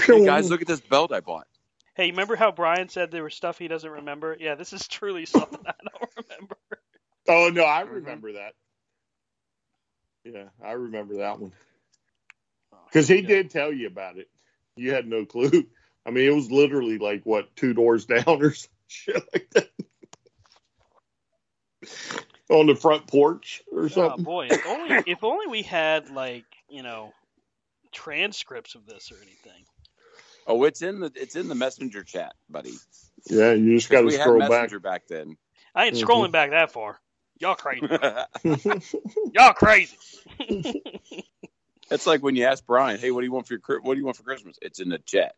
Hey 0.00 0.24
guys, 0.24 0.50
look 0.50 0.62
at 0.62 0.68
this 0.68 0.80
belt 0.80 1.12
I 1.12 1.20
bought. 1.20 1.46
Hey, 1.94 2.10
remember 2.10 2.36
how 2.36 2.52
Brian 2.52 2.88
said 2.88 3.10
there 3.10 3.24
was 3.24 3.34
stuff 3.34 3.58
he 3.58 3.68
doesn't 3.68 3.90
remember? 3.90 4.36
Yeah, 4.38 4.54
this 4.54 4.72
is 4.72 4.88
truly 4.88 5.26
something 5.26 5.60
I 5.66 5.74
don't 5.92 6.10
remember. 6.16 6.56
Oh 7.28 7.50
no, 7.52 7.64
I 7.64 7.82
Mm-hmm. 7.82 7.94
remember 7.96 8.32
that. 8.32 8.54
Yeah, 10.24 10.44
I 10.64 10.72
remember 10.72 11.18
that 11.18 11.40
one 11.40 11.52
because 12.86 13.08
he 13.08 13.22
did 13.22 13.50
tell 13.50 13.72
you 13.72 13.88
about 13.88 14.18
it. 14.18 14.28
You 14.76 14.92
had 14.94 15.06
no 15.08 15.24
clue. 15.26 15.66
I 16.06 16.10
mean, 16.10 16.28
it 16.28 16.34
was 16.34 16.50
literally 16.50 16.98
like 16.98 17.22
what 17.24 17.54
two 17.56 17.74
doors 17.74 18.06
down 18.06 18.24
or 18.26 18.54
some 18.54 18.70
shit 18.88 19.22
like 19.34 19.50
that 19.54 19.70
on 22.50 22.66
the 22.68 22.76
front 22.76 23.06
porch 23.08 23.62
or 23.72 23.88
something. 23.88 24.16
Oh 24.16 24.18
boy, 24.18 24.48
if 24.48 24.66
only 24.66 25.02
if 25.06 25.24
only 25.24 25.46
we 25.48 25.62
had 25.62 26.10
like 26.10 26.46
you 26.68 26.82
know 26.82 27.14
transcripts 27.92 28.74
of 28.74 28.86
this 28.86 29.12
or 29.12 29.22
anything. 29.22 29.64
Oh, 30.46 30.64
it's 30.64 30.82
in 30.82 31.00
the 31.00 31.12
it's 31.16 31.36
in 31.36 31.48
the 31.48 31.54
messenger 31.56 32.04
chat, 32.04 32.34
buddy. 32.50 32.74
Yeah, 33.26 33.52
you 33.52 33.76
just 33.76 33.90
got 33.90 34.02
to 34.02 34.10
we 34.10 34.14
had 34.14 34.20
scroll 34.20 34.38
back. 34.38 34.52
back 34.80 35.08
then. 35.08 35.36
I 35.74 35.86
ain't 35.86 35.96
Mhm. 35.96 35.98
scrolling 35.98 36.32
back 36.32 36.50
that 36.50 36.72
far. 36.72 37.00
Y'all 37.42 37.56
crazy. 37.56 37.88
Y'all 39.34 39.52
crazy. 39.52 39.96
it's 41.90 42.06
like 42.06 42.22
when 42.22 42.36
you 42.36 42.44
ask 42.44 42.64
Brian, 42.64 43.00
"Hey, 43.00 43.10
what 43.10 43.22
do 43.22 43.26
you 43.26 43.32
want 43.32 43.48
for 43.48 43.54
your 43.54 43.80
what 43.80 43.94
do 43.94 43.98
you 43.98 44.04
want 44.04 44.16
for 44.16 44.22
Christmas?" 44.22 44.56
It's 44.62 44.78
in 44.78 44.88
the 44.88 45.00
chat. 45.00 45.34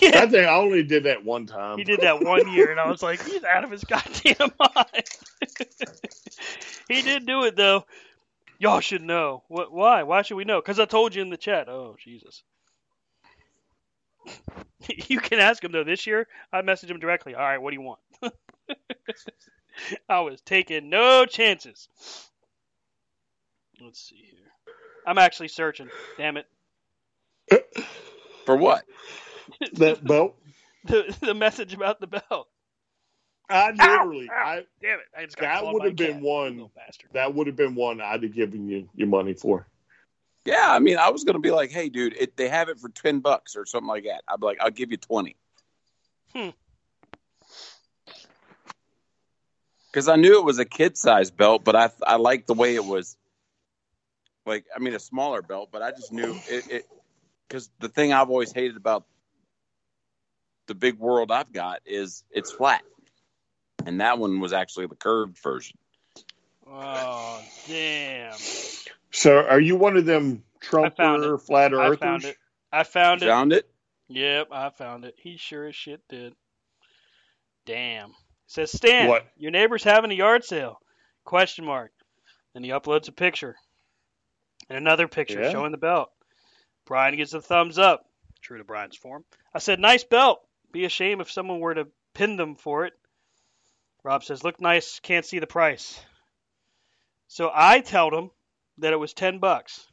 Yeah, 0.00 0.22
I 0.22 0.26
think 0.26 0.48
I 0.48 0.56
only 0.56 0.82
did 0.82 1.04
that 1.04 1.24
one 1.24 1.46
time. 1.46 1.78
he 1.78 1.84
did 1.84 2.00
that 2.00 2.24
one 2.24 2.50
year, 2.52 2.72
and 2.72 2.80
I 2.80 2.90
was 2.90 3.04
like, 3.04 3.22
he's 3.24 3.44
out 3.44 3.62
of 3.62 3.70
his 3.70 3.84
goddamn 3.84 4.50
mind. 4.58 5.04
he 6.88 7.02
did 7.02 7.24
do 7.24 7.44
it 7.44 7.54
though. 7.54 7.84
Y'all 8.58 8.80
should 8.80 9.02
know. 9.02 9.44
What? 9.46 9.72
Why? 9.72 10.02
Why 10.02 10.22
should 10.22 10.36
we 10.36 10.44
know? 10.44 10.60
Because 10.60 10.80
I 10.80 10.86
told 10.86 11.14
you 11.14 11.22
in 11.22 11.30
the 11.30 11.36
chat. 11.36 11.68
Oh 11.68 11.94
Jesus. 12.02 12.42
you 14.88 15.20
can 15.20 15.38
ask 15.38 15.62
him 15.62 15.70
though. 15.70 15.84
This 15.84 16.04
year, 16.04 16.26
I 16.52 16.62
messaged 16.62 16.90
him 16.90 16.98
directly. 16.98 17.36
All 17.36 17.42
right, 17.42 17.62
what 17.62 17.70
do 17.70 17.76
you 17.76 17.82
want? 17.82 18.00
I 20.08 20.20
was 20.20 20.40
taking 20.40 20.90
no 20.90 21.26
chances. 21.26 21.88
Let's 23.80 24.00
see 24.00 24.28
here. 24.30 24.52
I'm 25.06 25.18
actually 25.18 25.48
searching. 25.48 25.90
Damn 26.16 26.36
it. 26.36 26.46
For 28.46 28.56
what? 28.56 28.84
that 29.74 30.04
belt. 30.04 30.36
The 30.84 31.16
the 31.20 31.34
message 31.34 31.74
about 31.74 32.00
the 32.00 32.06
belt. 32.06 32.48
I 33.48 33.70
literally, 33.70 34.30
I 34.30 34.64
Damn 34.80 34.98
it. 34.98 35.06
I 35.16 35.24
just 35.24 35.36
got 35.36 35.62
that 35.62 35.72
would 35.72 35.84
have 35.84 35.96
been 35.96 36.14
cat. 36.14 36.22
one. 36.22 36.70
That 37.12 37.34
would 37.34 37.46
have 37.46 37.56
been 37.56 37.74
one 37.74 38.00
I'd 38.00 38.22
have 38.22 38.34
given 38.34 38.68
you 38.68 38.88
your 38.94 39.08
money 39.08 39.34
for. 39.34 39.66
Yeah, 40.44 40.66
I 40.68 40.78
mean, 40.80 40.96
I 40.96 41.10
was 41.10 41.22
gonna 41.24 41.38
be 41.38 41.50
like, 41.50 41.70
"Hey, 41.70 41.88
dude, 41.88 42.16
it, 42.18 42.36
they 42.36 42.48
have 42.48 42.68
it 42.68 42.80
for 42.80 42.88
ten 42.88 43.20
bucks 43.20 43.54
or 43.54 43.66
something 43.66 43.88
like 43.88 44.04
that." 44.04 44.22
I'd 44.26 44.40
be 44.40 44.46
like, 44.46 44.58
"I'll 44.60 44.70
give 44.70 44.90
you 44.90 44.96
20 44.96 45.36
Hmm. 46.34 46.48
Because 49.92 50.08
I 50.08 50.16
knew 50.16 50.38
it 50.38 50.44
was 50.44 50.58
a 50.58 50.64
kid 50.64 50.96
size 50.96 51.30
belt, 51.30 51.64
but 51.64 51.76
I 51.76 51.90
I 52.06 52.16
liked 52.16 52.46
the 52.46 52.54
way 52.54 52.74
it 52.74 52.84
was. 52.84 53.16
Like, 54.44 54.64
I 54.74 54.80
mean, 54.80 54.94
a 54.94 54.98
smaller 54.98 55.42
belt, 55.42 55.68
but 55.70 55.82
I 55.82 55.90
just 55.90 56.12
knew 56.12 56.34
it. 56.48 56.70
it 56.70 56.86
because 57.46 57.70
the 57.80 57.88
thing 57.88 58.14
I've 58.14 58.30
always 58.30 58.50
hated 58.50 58.78
about 58.78 59.04
the 60.68 60.74
big 60.74 60.98
world 60.98 61.30
I've 61.30 61.52
got 61.52 61.80
is 61.84 62.24
it's 62.30 62.50
flat, 62.50 62.82
and 63.84 64.00
that 64.00 64.18
one 64.18 64.40
was 64.40 64.54
actually 64.54 64.86
the 64.86 64.96
curved 64.96 65.38
version. 65.38 65.76
Oh 66.66 67.42
damn! 67.68 68.32
So, 69.10 69.36
are 69.36 69.60
you 69.60 69.76
one 69.76 69.98
of 69.98 70.06
them 70.06 70.44
found 70.62 70.96
Trumper 70.96 71.34
it. 71.34 71.38
flat 71.38 71.74
I 71.74 71.94
found 71.96 72.24
it. 72.24 72.36
I 72.72 72.84
found 72.84 73.22
it. 73.22 73.26
Found 73.26 73.52
it? 73.52 73.68
Yep, 74.08 74.48
I 74.50 74.70
found 74.70 75.04
it. 75.04 75.14
He 75.18 75.36
sure 75.36 75.66
as 75.66 75.76
shit 75.76 76.00
did. 76.08 76.34
Damn. 77.66 78.14
Says 78.52 78.70
Stan, 78.70 79.08
What? 79.08 79.26
your 79.38 79.50
neighbor's 79.50 79.82
having 79.82 80.10
a 80.10 80.14
yard 80.14 80.44
sale? 80.44 80.78
Question 81.24 81.64
mark. 81.64 81.90
Then 82.52 82.62
he 82.62 82.68
uploads 82.68 83.08
a 83.08 83.12
picture. 83.12 83.56
And 84.68 84.76
another 84.76 85.08
picture 85.08 85.40
Yeah. 85.42 85.50
showing 85.50 85.72
the 85.72 85.78
belt. 85.78 86.12
Brian 86.84 87.16
gives 87.16 87.32
a 87.32 87.40
thumbs 87.40 87.78
up. 87.78 88.04
True 88.42 88.58
to 88.58 88.64
Brian's 88.64 88.94
form. 88.94 89.24
I 89.54 89.58
said, 89.58 89.80
nice 89.80 90.04
belt. 90.04 90.46
Be 90.70 90.84
a 90.84 90.90
shame 90.90 91.22
if 91.22 91.30
someone 91.32 91.60
were 91.60 91.72
to 91.72 91.88
pin 92.12 92.36
them 92.36 92.54
for 92.56 92.84
it. 92.84 92.92
Rob 94.04 94.22
says, 94.22 94.44
look 94.44 94.60
nice, 94.60 95.00
can't 95.00 95.24
see 95.24 95.38
the 95.38 95.46
price. 95.46 95.98
So 97.28 97.50
I 97.54 97.80
told 97.80 98.12
him 98.12 98.30
that 98.78 98.92
it 98.92 98.96
was 98.98 99.14
ten 99.14 99.38
bucks. 99.38 99.86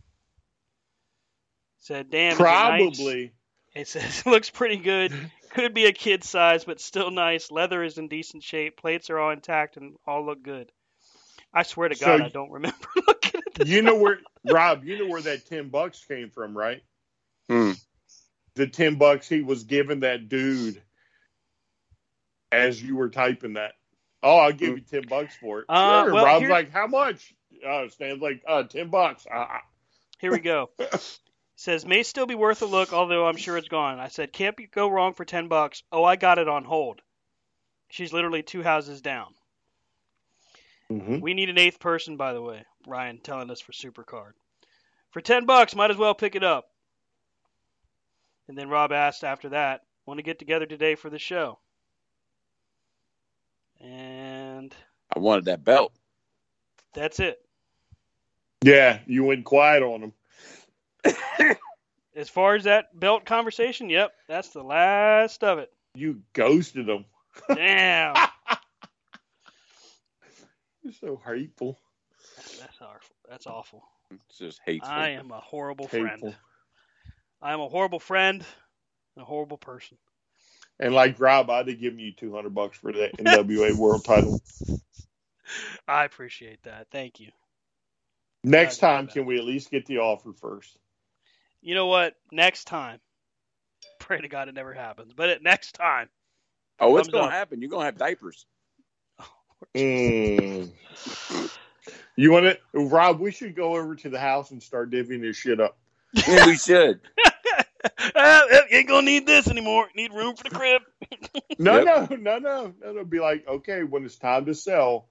Said, 1.78 2.10
damn, 2.10 2.34
is 2.34 2.40
it 2.40 2.44
nice?" 2.44 2.98
Probably. 2.98 3.32
It 3.74 3.88
says 3.88 4.26
looks 4.26 4.50
pretty 4.50 4.78
good. 4.78 5.14
Could 5.52 5.74
be 5.74 5.86
a 5.86 5.92
kid 5.94 6.24
size, 6.24 6.64
but 6.64 6.80
still 6.80 7.12
nice. 7.12 7.52
Leather 7.52 7.84
is 7.84 7.98
in 7.98 8.08
decent 8.08 8.44
shape. 8.44 8.78
Plates 8.78 9.10
are 9.10 9.20
all 9.20 9.32
intact 9.32 9.78
and 9.78 9.96
all 10.06 10.26
look 10.26 10.44
good. 10.44 10.72
I 11.54 11.64
swear 11.64 11.90
to 11.90 11.96
So 11.96 12.06
God, 12.06 12.20
y- 12.22 12.26
I 12.28 12.30
don't 12.30 12.52
remember 12.52 12.78
looking 13.08 13.42
at 13.46 13.54
this. 13.56 13.68
You 13.70 13.82
know 13.82 13.96
where 13.96 14.20
Rob? 14.46 14.84
You 14.86 15.00
know 15.00 15.08
where 15.12 15.22
that 15.22 15.46
ten 15.48 15.70
bucks 15.70 16.04
came 16.06 16.30
from, 16.30 16.56
right? 16.58 16.82
Hmm. 17.50 17.72
The 18.56 18.68
ten 18.68 18.96
bucks 18.96 19.28
he 19.28 19.42
was 19.42 19.64
giving 19.64 20.02
that 20.02 20.30
dude 20.30 20.82
as 22.52 22.82
you 22.82 22.96
were 22.96 23.10
typing 23.10 23.54
that. 23.54 23.74
Oh, 24.22 24.38
I'll 24.38 24.52
give 24.54 24.78
you 24.78 24.82
ten 24.82 25.04
bucks 25.10 25.36
for 25.36 25.62
it. 25.62 25.66
Uh, 25.70 26.04
sure. 26.06 26.14
well, 26.14 26.26
Rob's 26.26 26.42
here- 26.42 26.50
like, 26.52 26.72
how 26.72 26.88
much? 26.88 27.34
Uh, 27.68 27.88
Stan's 27.90 28.22
like, 28.22 28.44
uh, 28.48 28.64
ten 28.64 28.90
bucks. 28.90 29.26
Uh, 29.32 29.46
Here 30.20 30.32
we 30.32 30.40
go. 30.40 30.70
says 31.60 31.86
may 31.86 32.04
still 32.04 32.26
be 32.26 32.36
worth 32.36 32.62
a 32.62 32.66
look, 32.66 32.94
although 32.94 33.28
I'm 33.28 33.36
sure 33.36 33.58
it's 33.58 33.68
gone. 33.68 34.00
I 34.00 34.08
said 34.08 34.32
can't 34.32 34.56
be, 34.56 34.68
go 34.68 34.88
wrong 34.88 35.14
for 35.14 35.26
ten 35.26 35.50
bucks. 35.50 35.84
Oh, 35.92 36.06
I 36.06 36.16
got 36.16 36.40
it 36.40 36.48
on 36.48 36.64
hold. 36.64 37.02
She's 37.90 38.14
literally 38.14 38.44
two 38.44 38.64
houses 38.64 39.02
down. 39.02 39.34
Mm-hmm. 40.90 41.20
We 41.20 41.34
need 41.34 41.50
an 41.50 41.58
eighth 41.58 41.80
person, 41.82 42.16
by 42.16 42.32
the 42.32 42.42
way. 42.42 42.64
Ryan 42.88 43.20
telling 43.22 43.52
us 43.52 43.60
for 43.60 43.74
Supercard. 43.74 44.32
For 45.12 45.20
ten 45.20 45.46
bucks, 45.46 45.76
might 45.76 45.92
as 45.92 45.98
well 45.98 46.16
pick 46.16 46.36
it 46.36 46.46
up. 46.46 46.70
And 48.48 48.58
then 48.58 48.70
Rob 48.70 48.94
asked 48.94 49.26
after 49.26 49.50
that, 49.50 49.82
want 50.06 50.18
to 50.18 50.24
get 50.24 50.40
together 50.40 50.66
today 50.66 50.96
for 50.96 51.10
the 51.10 51.20
show? 51.20 51.60
And 53.82 54.74
I 55.14 55.20
wanted 55.20 55.46
that 55.46 55.66
belt. 55.66 55.92
that's 56.94 57.20
it. 57.20 57.38
Yeah, 58.64 59.00
you 59.06 59.26
went 59.26 59.44
quiet 59.44 59.84
on 59.84 60.02
him. 60.02 60.14
As 62.16 62.30
far 62.30 62.56
as 62.56 62.66
that 62.66 63.00
belt 63.00 63.26
conversation, 63.26 63.90
yep, 63.90 64.12
that's 64.28 64.50
the 64.50 64.64
last 64.64 65.44
of 65.44 65.60
it. 65.60 65.72
You 65.96 66.22
ghosted 66.34 66.90
him. 66.90 67.06
Damn. 67.54 68.16
You're 70.84 70.94
so 70.94 71.22
hateful. 71.26 71.78
That's 72.60 72.82
awful. 72.82 73.16
That's 73.30 73.48
awful. 73.48 73.84
It's 74.12 74.38
just 74.38 74.60
hateful. 74.66 74.90
I 74.90 75.10
am 75.10 75.32
a 75.32 75.40
horrible 75.40 75.88
Hateful. 75.88 76.30
friend. 76.30 76.36
I 77.42 77.54
am 77.54 77.62
a 77.62 77.70
horrible 77.70 78.00
friend 78.00 78.44
and 79.16 79.24
a 79.24 79.26
horrible 79.26 79.58
person. 79.58 79.98
And 80.80 80.94
like 80.94 81.20
Rob, 81.20 81.50
I'd 81.50 81.68
have 81.68 81.80
given 81.80 82.00
you 82.00 82.12
two 82.12 82.34
hundred 82.34 82.56
bucks 82.56 82.78
for 82.78 82.92
that 82.92 83.18
NWA 83.18 83.74
World 83.78 84.06
Title. 84.06 84.40
I 85.88 86.06
appreciate 86.06 86.64
that. 86.64 86.88
Thank 86.92 87.20
you. 87.20 87.32
Next 88.44 88.78
time, 88.78 89.08
can 89.08 89.26
we 89.26 89.38
at 89.38 89.44
least 89.44 89.72
get 89.72 89.86
the 89.86 90.00
offer 90.00 90.32
first? 90.34 90.78
You 91.62 91.76
know 91.76 91.88
what? 91.88 92.16
Next 92.32 92.66
time. 92.66 93.00
Pray 94.00 94.22
to 94.22 94.28
God 94.28 94.48
it 94.48 94.56
never 94.56 94.74
happens. 94.74 95.14
But 95.14 95.30
it, 95.30 95.44
next 95.44 95.74
time. 95.74 96.10
oh, 96.80 96.98
it's 96.98 97.10
gonna 97.10 97.26
up. 97.26 97.32
happen. 97.32 97.62
You're 97.62 97.70
gonna 97.70 97.86
have 97.86 97.98
diapers. 97.98 98.46
Mm. 99.76 100.72
You 102.16 102.32
want 102.32 102.46
it, 102.46 102.62
Rob? 102.74 103.20
We 103.20 103.32
should 103.32 103.56
go 103.58 103.76
over 103.76 103.94
to 103.94 104.10
the 104.10 104.18
house 104.18 104.52
and 104.52 104.64
start 104.64 104.90
divvying 104.90 105.20
this 105.22 105.36
shit 105.36 105.60
up. 105.60 105.78
Yeah, 106.14 106.46
we 106.46 106.56
should. 106.56 107.02
uh, 108.16 108.42
ain't 108.72 108.88
gonna 108.88 109.02
need 109.06 109.28
this 109.28 109.50
anymore. 109.50 109.88
Need 109.96 110.14
room 110.14 110.38
for 110.38 110.44
the 110.46 110.50
crib. 110.50 110.82
No, 111.58 111.82
Yep. 111.82 112.10
no, 112.10 112.16
no, 112.16 112.40
no, 112.40 112.74
no, 112.82 112.92
no. 112.94 113.04
Be 113.04 113.20
like, 113.20 113.46
okay, 113.48 113.84
when 113.84 114.06
it's 114.06 114.18
time 114.18 114.46
to 114.46 114.56
sell, 114.56 115.10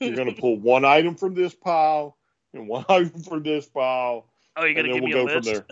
you're 0.00 0.14
going 0.14 0.34
to 0.34 0.38
pull 0.40 0.58
one 0.58 0.84
item 0.84 1.14
from 1.14 1.34
this 1.34 1.54
pile 1.54 2.16
and 2.52 2.68
one 2.68 2.84
item 2.88 3.22
from 3.22 3.42
this 3.42 3.66
pile, 3.66 4.26
Oh, 4.56 4.64
you're 4.64 4.74
gonna 4.74 4.88
give 4.88 5.02
we'll 5.02 5.08
me 5.08 5.12
go 5.12 5.26
a 5.26 5.28
from 5.28 5.42
list? 5.42 5.44
there. 5.44 5.66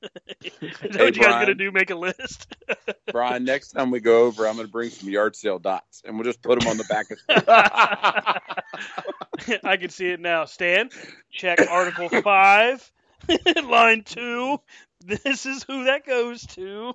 Is 0.42 0.52
that 0.70 0.94
Hey, 0.94 1.04
what 1.04 1.16
you 1.16 1.22
guys 1.22 1.40
gonna 1.40 1.54
do? 1.54 1.72
Make 1.72 1.90
a 1.90 1.94
list? 1.94 2.54
Brian, 3.12 3.44
next 3.44 3.72
time 3.72 3.90
we 3.90 4.00
go 4.00 4.26
over, 4.26 4.46
I'm 4.46 4.56
gonna 4.56 4.68
bring 4.68 4.90
some 4.90 5.08
yard 5.08 5.34
sale 5.34 5.58
dots, 5.58 6.02
and 6.04 6.16
we'll 6.16 6.24
just 6.24 6.42
put 6.42 6.60
them 6.60 6.68
on 6.68 6.76
the 6.76 6.84
back 6.84 7.10
of. 7.10 7.18
I 9.64 9.76
can 9.76 9.88
see 9.88 10.08
it 10.08 10.20
now. 10.20 10.44
Stan, 10.44 10.90
check 11.32 11.58
Article 11.70 12.08
Five, 12.22 12.90
Line 13.64 14.02
Two. 14.04 14.60
This 15.04 15.46
is 15.46 15.62
who 15.62 15.84
that 15.84 16.04
goes 16.04 16.44
to. 16.48 16.92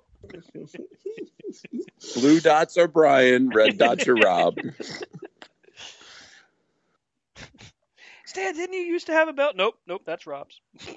Blue 2.15 2.39
dots 2.39 2.77
are 2.77 2.87
Brian, 2.87 3.49
red 3.49 3.77
dots 3.77 4.07
are 4.07 4.15
Rob. 4.15 4.55
Stan, 8.33 8.55
didn't 8.55 8.73
you 8.73 8.81
used 8.81 9.05
to 9.05 9.13
have 9.13 9.27
a 9.27 9.33
belt? 9.33 9.55
Nope, 9.55 9.75
nope, 9.85 10.01
that's 10.05 10.25
Rob's. 10.25 10.59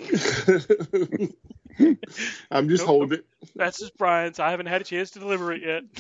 I'm 2.51 2.71
just 2.71 2.81
Nope. 2.81 2.87
holding 2.87 3.19
it. 3.19 3.27
That's 3.55 3.79
just 3.79 3.95
Brian's. 3.99 4.41
I 4.41 4.51
haven't 4.51 4.65
had 4.67 4.81
a 4.81 4.85
chance 4.85 5.11
to 5.11 5.19
deliver 5.19 5.53
it 5.53 5.63
yet. 5.63 5.83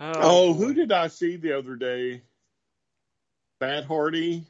Oh, 0.00 0.12
oh 0.14 0.54
boy. 0.54 0.58
who 0.60 0.74
did 0.74 0.92
I 0.92 1.08
see 1.08 1.38
the 1.38 1.58
other 1.58 1.74
day? 1.74 2.22
Matt 3.60 3.84
Hardy. 3.84 4.44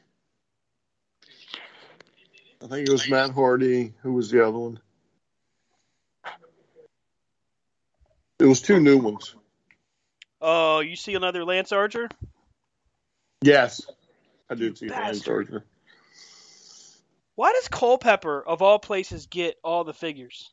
I 2.63 2.67
think 2.67 2.87
it 2.87 2.91
was 2.91 3.09
Matt 3.09 3.31
Hardy. 3.31 3.95
Who 4.03 4.13
was 4.13 4.29
the 4.29 4.45
other 4.47 4.59
one? 4.59 4.79
It 8.37 8.45
was 8.45 8.61
two 8.61 8.79
new 8.79 8.99
ones. 8.99 9.33
Oh, 10.39 10.81
you 10.81 10.95
see 10.95 11.15
another 11.15 11.43
Lance 11.43 11.71
Archer? 11.71 12.09
Yes, 13.41 13.81
I 14.49 14.55
did 14.55 14.77
see 14.77 14.87
bastard. 14.87 15.05
Lance 15.13 15.27
Archer. 15.27 15.65
Why 17.35 17.53
does 17.53 17.69
Culpeper, 17.69 18.41
of 18.45 18.61
all 18.61 18.79
places, 18.79 19.27
get 19.27 19.57
all 19.63 19.83
the 19.85 19.93
figures? 19.93 20.51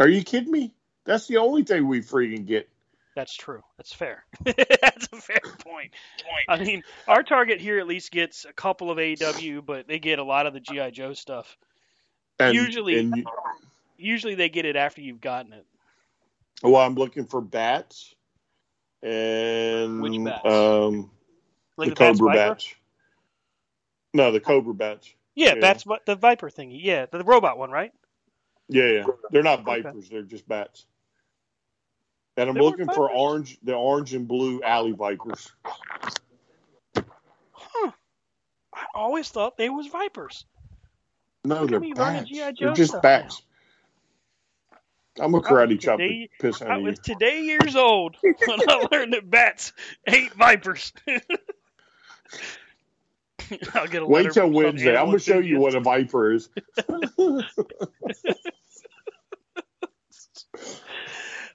Are 0.00 0.08
you 0.08 0.24
kidding 0.24 0.50
me? 0.50 0.74
That's 1.04 1.28
the 1.28 1.36
only 1.36 1.62
thing 1.62 1.86
we 1.86 2.00
freaking 2.00 2.46
get. 2.46 2.68
That's 3.14 3.34
true. 3.36 3.62
That's 3.76 3.92
fair. 3.92 4.24
That's 4.44 5.08
a 5.12 5.16
fair 5.20 5.38
point. 5.60 5.92
I 6.48 6.58
mean, 6.58 6.82
our 7.06 7.22
target 7.22 7.60
here 7.60 7.78
at 7.78 7.86
least 7.86 8.10
gets 8.10 8.44
a 8.44 8.52
couple 8.52 8.90
of 8.90 8.98
AEW, 8.98 9.64
but 9.64 9.86
they 9.86 10.00
get 10.00 10.18
a 10.18 10.24
lot 10.24 10.46
of 10.46 10.52
the 10.52 10.58
GI 10.58 10.90
Joe 10.90 11.12
stuff. 11.12 11.56
And, 12.40 12.56
Usually- 12.56 12.98
and 12.98 13.16
you- 13.16 13.24
usually 13.96 14.34
they 14.34 14.48
get 14.48 14.64
it 14.64 14.74
after 14.74 15.00
you've 15.00 15.20
gotten 15.20 15.52
it. 15.52 15.64
Well, 16.60 16.76
I'm 16.82 16.96
looking 16.96 17.26
for 17.26 17.40
bats 17.40 18.12
and 19.00 20.00
Which 20.02 20.24
bats? 20.24 20.44
um 20.44 21.10
Like 21.76 21.88
the 21.90 21.94
the 21.94 21.98
cobra 21.98 22.26
Viper? 22.34 22.54
bats. 22.54 22.74
No, 24.12 24.30
the 24.32 24.40
cobra 24.40 24.74
batch. 24.74 25.16
Yeah, 25.34 25.54
Yeah. 25.54 25.60
that's 25.60 25.84
what 25.84 26.06
the 26.06 26.14
Viper 26.14 26.48
thingy. 26.50 26.78
Yeah, 26.82 27.06
the, 27.06 27.18
the 27.18 27.24
robot 27.24 27.58
one, 27.58 27.70
right? 27.70 27.92
Yeah, 28.68 28.86
yeah. 28.86 29.04
They're 29.30 29.42
not 29.42 29.60
Okay. 29.60 29.82
vipers. 29.82 30.08
They're 30.08 30.22
just 30.22 30.48
bats. 30.48 30.86
And 32.36 32.48
I'm 32.48 32.54
They 32.54 32.60
looking 32.62 32.86
for 32.88 33.10
orange, 33.10 33.58
the 33.62 33.74
orange 33.74 34.14
and 34.14 34.26
blue 34.26 34.62
alley 34.62 34.92
vipers. 34.92 35.52
Huh. 37.52 37.90
I 38.74 38.86
always 38.94 39.28
thought 39.28 39.56
they 39.56 39.70
was 39.70 39.86
Vipers. 39.86 40.44
No, 41.44 41.60
Look 41.64 41.70
they're 41.82 41.94
bats. 41.94 42.30
They're 42.58 42.72
just 42.72 42.90
stuff 42.92 43.02
bats. 43.02 43.42
I'm 45.20 45.34
a 45.34 45.40
karate 45.40 45.78
chop 45.78 45.98
to 45.98 46.08
today- 46.08 46.30
piss 46.40 46.60
I 46.62 46.66
out 46.66 46.70
of 46.72 46.78
you. 46.80 46.84
was 46.88 46.98
today 46.98 47.42
years 47.42 47.76
old 47.76 48.16
when 48.22 48.60
I 48.68 48.86
learned 48.90 49.12
that 49.12 49.30
bats 49.30 49.72
ain't 50.08 50.32
vipers. 50.34 50.92
I'll 53.74 53.86
get 53.86 54.02
a 54.02 54.06
Wait 54.06 54.32
till 54.32 54.50
Wednesday. 54.50 54.96
I'm 54.96 55.06
gonna 55.06 55.18
show 55.18 55.38
you 55.38 55.58
what 55.58 55.74
a 55.74 55.80
viper 55.80 56.32
is. 56.32 56.48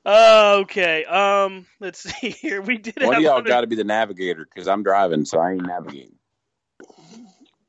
Uh, 0.05 0.59
okay. 0.61 1.05
Um, 1.05 1.65
let's 1.79 1.99
see 1.99 2.29
here. 2.29 2.61
We 2.61 2.77
did 2.77 2.95
One 3.01 3.15
of 3.15 3.21
y'all 3.21 3.41
got 3.41 3.61
to 3.61 3.67
be 3.67 3.75
the 3.75 3.83
navigator 3.83 4.45
because 4.45 4.67
I'm 4.67 4.81
driving, 4.81 5.25
so 5.25 5.39
I 5.39 5.51
ain't 5.51 5.65
navigating. 5.65 6.15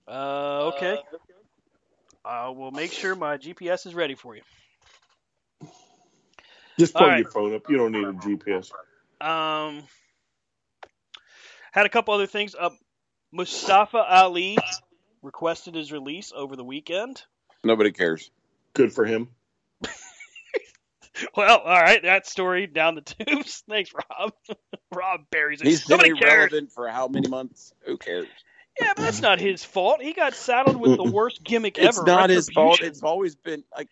Uh, 0.06 0.70
okay. 0.74 0.98
Uh, 2.24 2.52
we'll 2.54 2.70
make 2.70 2.92
sure 2.92 3.14
my 3.14 3.36
GPS 3.36 3.86
is 3.86 3.94
ready 3.94 4.14
for 4.14 4.36
you. 4.36 4.42
Just 6.78 6.94
All 6.94 7.00
plug 7.00 7.10
right. 7.10 7.18
your 7.20 7.30
phone 7.30 7.54
up. 7.54 7.68
You 7.68 7.76
don't 7.76 7.92
need 7.92 8.04
a 8.04 8.12
GPS. 8.12 8.70
Um, 9.20 9.82
had 11.72 11.86
a 11.86 11.88
couple 11.88 12.14
other 12.14 12.26
things. 12.26 12.54
Uh, 12.54 12.70
Mustafa 13.32 13.98
Ali 13.98 14.58
requested 15.22 15.74
his 15.74 15.92
release 15.92 16.32
over 16.34 16.56
the 16.56 16.64
weekend. 16.64 17.22
Nobody 17.62 17.92
cares. 17.92 18.30
Good 18.74 18.92
for 18.92 19.04
him. 19.04 19.28
Well, 21.36 21.58
all 21.58 21.80
right, 21.80 22.02
that 22.04 22.26
story 22.26 22.66
down 22.66 22.94
the 22.94 23.02
tubes. 23.02 23.62
Thanks, 23.68 23.90
Rob. 23.92 24.32
Rob 24.94 25.20
buries 25.30 25.60
it. 25.60 25.66
He's 25.66 25.84
been 25.84 25.98
Nobody 25.98 26.14
cares. 26.18 26.32
irrelevant 26.32 26.72
for 26.72 26.88
how 26.88 27.08
many 27.08 27.28
months? 27.28 27.74
Who 27.80 27.98
cares? 27.98 28.28
Yeah, 28.80 28.92
but 28.96 29.02
that's 29.02 29.20
not 29.20 29.38
his 29.38 29.62
fault. 29.62 30.00
He 30.00 30.14
got 30.14 30.34
saddled 30.34 30.80
with 30.80 30.96
the 30.96 31.04
worst 31.04 31.42
gimmick 31.44 31.76
It's 31.78 31.98
ever. 31.98 32.06
not 32.06 32.30
his 32.30 32.48
fault. 32.48 32.80
It's 32.80 33.02
always 33.02 33.34
been 33.34 33.64
like 33.76 33.90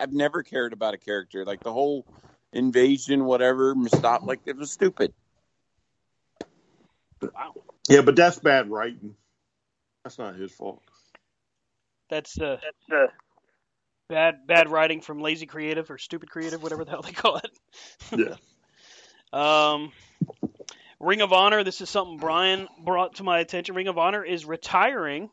I've 0.00 0.12
never 0.12 0.42
cared 0.42 0.72
about 0.72 0.94
a 0.94 0.98
character. 0.98 1.44
Like 1.44 1.62
the 1.62 1.72
whole 1.72 2.06
invasion, 2.52 3.24
whatever, 3.26 3.74
stop. 3.88 4.22
Like 4.22 4.40
it 4.46 4.56
was 4.56 4.70
stupid. 4.72 5.12
Yeah, 7.88 8.02
but 8.02 8.16
that's 8.16 8.38
bad 8.38 8.70
writing. 8.70 9.14
That's 10.04 10.18
not 10.18 10.36
his 10.36 10.52
fault. 10.52 10.82
That's 12.10 12.38
uh, 12.40 12.58
that's 12.62 12.92
uh, 12.92 13.12
bad 14.08 14.46
bad 14.46 14.70
writing 14.70 15.00
from 15.00 15.20
lazy 15.20 15.46
creative 15.46 15.90
or 15.90 15.98
stupid 15.98 16.30
creative, 16.30 16.62
whatever 16.62 16.84
the 16.84 16.90
hell 16.90 17.02
they 17.02 17.12
call 17.12 17.36
it. 17.36 17.50
Yeah. 18.16 18.36
Um, 19.32 19.90
Ring 21.00 21.20
of 21.20 21.32
Honor. 21.32 21.64
This 21.64 21.80
is 21.80 21.90
something 21.90 22.18
Brian 22.18 22.68
brought 22.84 23.16
to 23.16 23.24
my 23.24 23.40
attention. 23.40 23.74
Ring 23.74 23.88
of 23.88 23.98
Honor 23.98 24.24
is 24.24 24.44
retiring 24.44 25.28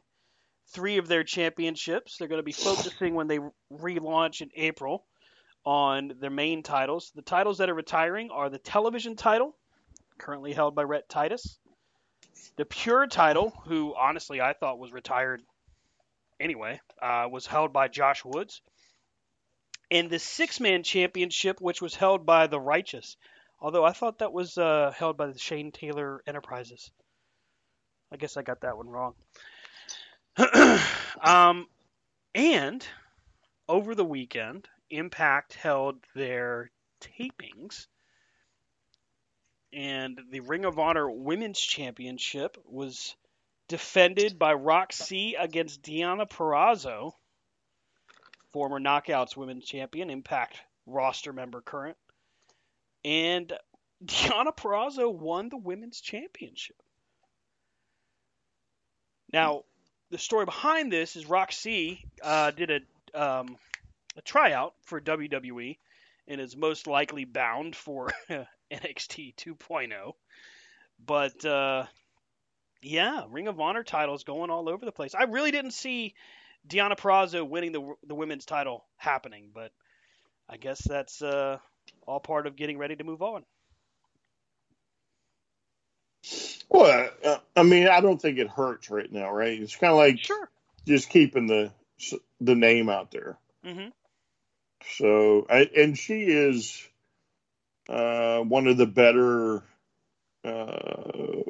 three 0.73 0.97
of 0.97 1.07
their 1.07 1.23
championships. 1.23 2.17
They're 2.17 2.27
going 2.27 2.39
to 2.39 2.43
be 2.43 2.51
focusing 2.51 3.13
when 3.13 3.27
they 3.27 3.37
relaunch 3.71 4.41
in 4.41 4.49
April 4.55 5.05
on 5.65 6.13
their 6.19 6.31
main 6.31 6.63
titles. 6.63 7.11
The 7.13 7.21
titles 7.21 7.59
that 7.59 7.69
are 7.69 7.75
retiring 7.75 8.31
are 8.31 8.49
the 8.49 8.57
television 8.57 9.15
title, 9.15 9.55
currently 10.17 10.53
held 10.53 10.73
by 10.73 10.81
Rhett 10.81 11.07
Titus, 11.07 11.59
the 12.55 12.65
Pure 12.65 13.07
title, 13.07 13.51
who 13.65 13.95
honestly 13.95 14.41
I 14.41 14.53
thought 14.53 14.79
was 14.79 14.91
retired 14.91 15.41
anyway, 16.39 16.79
uh, 17.01 17.27
was 17.29 17.45
held 17.45 17.73
by 17.73 17.87
Josh 17.87 18.25
Woods, 18.25 18.61
and 19.89 20.09
the 20.09 20.19
Six 20.19 20.59
Man 20.59 20.83
Championship, 20.83 21.61
which 21.61 21.81
was 21.81 21.95
held 21.95 22.25
by 22.25 22.47
the 22.47 22.59
Righteous. 22.59 23.17
Although 23.59 23.85
I 23.85 23.91
thought 23.91 24.19
that 24.19 24.33
was 24.33 24.57
uh, 24.57 24.91
held 24.95 25.17
by 25.17 25.27
the 25.27 25.37
Shane 25.37 25.71
Taylor 25.71 26.23
Enterprises. 26.25 26.91
I 28.11 28.17
guess 28.17 28.35
I 28.35 28.41
got 28.41 28.61
that 28.61 28.75
one 28.75 28.89
wrong. 28.89 29.13
um, 31.21 31.67
and 32.33 32.85
over 33.69 33.95
the 33.95 34.05
weekend, 34.05 34.67
Impact 34.89 35.53
held 35.53 35.97
their 36.15 36.71
tapings, 37.01 37.87
and 39.73 40.19
the 40.29 40.41
Ring 40.41 40.65
of 40.65 40.79
Honor 40.79 41.09
Women's 41.09 41.59
Championship 41.59 42.57
was 42.65 43.15
defended 43.67 44.37
by 44.37 44.53
Roxy 44.53 45.35
against 45.35 45.81
Deonna 45.81 46.29
Purrazzo, 46.29 47.13
former 48.51 48.79
Knockouts 48.79 49.37
Women's 49.37 49.65
Champion, 49.65 50.09
Impact 50.09 50.59
roster 50.85 51.31
member 51.31 51.61
current. 51.61 51.97
And 53.05 53.53
Deonna 54.03 54.55
Purrazzo 54.55 55.13
won 55.13 55.49
the 55.49 55.57
Women's 55.57 56.01
Championship. 56.01 56.75
Now, 59.31 59.63
the 60.09 60.17
story 60.17 60.45
behind 60.45 60.91
this 60.91 61.15
is 61.15 61.25
Roxy 61.25 62.03
uh, 62.21 62.51
did 62.51 62.71
a, 62.71 63.21
um, 63.21 63.57
a 64.17 64.21
tryout 64.21 64.73
for 64.83 64.99
WWE 64.99 65.77
and 66.27 66.41
is 66.41 66.57
most 66.57 66.87
likely 66.87 67.23
bound 67.23 67.75
for 67.75 68.11
NXT 68.71 69.35
2.0. 69.35 70.13
But 71.05 71.45
uh, 71.45 71.85
yeah, 72.81 73.23
Ring 73.29 73.47
of 73.47 73.59
Honor 73.59 73.83
titles 73.83 74.23
going 74.23 74.49
all 74.49 74.69
over 74.69 74.85
the 74.85 74.91
place. 74.91 75.13
I 75.15 75.23
really 75.23 75.51
didn't 75.51 75.71
see 75.71 76.13
Deonna 76.67 76.97
Purrazzo 76.97 77.47
winning 77.47 77.71
the 77.71 77.93
the 78.07 78.15
women's 78.15 78.45
title 78.45 78.85
happening, 78.97 79.49
but 79.53 79.71
I 80.49 80.57
guess 80.57 80.81
that's 80.81 81.21
uh, 81.21 81.57
all 82.07 82.19
part 82.19 82.47
of 82.47 82.55
getting 82.55 82.77
ready 82.77 82.95
to 82.95 83.03
move 83.03 83.21
on. 83.21 83.43
Well, 86.69 87.09
uh, 87.25 87.37
I 87.55 87.63
mean, 87.63 87.87
I 87.87 87.99
don't 88.01 88.21
think 88.21 88.37
it 88.37 88.47
hurts 88.47 88.89
right 88.89 89.11
now, 89.11 89.31
right? 89.31 89.59
It's 89.59 89.75
kind 89.75 89.91
of 89.91 89.97
like 89.97 90.19
Sure. 90.19 90.49
just 90.87 91.09
keeping 91.09 91.47
the 91.47 91.71
the 92.39 92.55
name 92.55 92.89
out 92.89 93.11
there. 93.11 93.37
hmm 93.63 93.89
So, 94.97 95.45
I, 95.49 95.69
and 95.75 95.97
she 95.97 96.23
is 96.23 96.87
uh, 97.91 98.39
one 98.39 98.67
of 98.67 98.77
the 98.77 98.87
better 98.87 99.63
uh, 100.45 101.43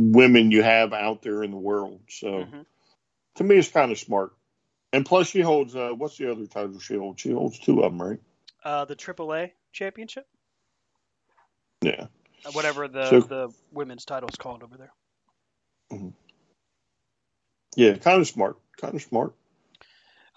women 0.00 0.50
you 0.50 0.62
have 0.62 0.92
out 0.92 1.22
there 1.22 1.42
in 1.44 1.50
the 1.50 1.56
world. 1.58 2.00
So, 2.08 2.44
hmm 2.44 2.62
to 3.36 3.42
me, 3.44 3.56
it's 3.56 3.68
kind 3.68 3.90
of 3.90 3.98
smart. 3.98 4.32
And 4.92 5.04
plus, 5.04 5.26
she 5.26 5.40
holds 5.40 5.74
uh, 5.74 5.90
what's 5.96 6.16
the 6.16 6.30
other 6.30 6.46
title 6.46 6.78
she 6.78 6.94
holds? 6.96 7.20
She 7.20 7.32
holds 7.32 7.58
two 7.58 7.80
of 7.82 7.90
them, 7.92 8.00
right? 8.00 8.20
Uh, 8.62 8.84
the 8.84 8.94
AAA 8.96 9.50
championship, 9.72 10.26
Yeah. 11.82 12.06
Uh, 12.46 12.52
whatever 12.52 12.86
the 12.88 13.10
So- 13.10 13.20
the 13.22 13.52
women's 13.72 14.04
title 14.04 14.28
is 14.28 14.36
called 14.36 14.62
over 14.62 14.76
there. 14.76 14.92
Yeah, 17.76 17.96
kind 17.96 18.20
of 18.20 18.28
smart. 18.28 18.56
Kind 18.80 18.94
of 18.94 19.02
smart. 19.02 19.34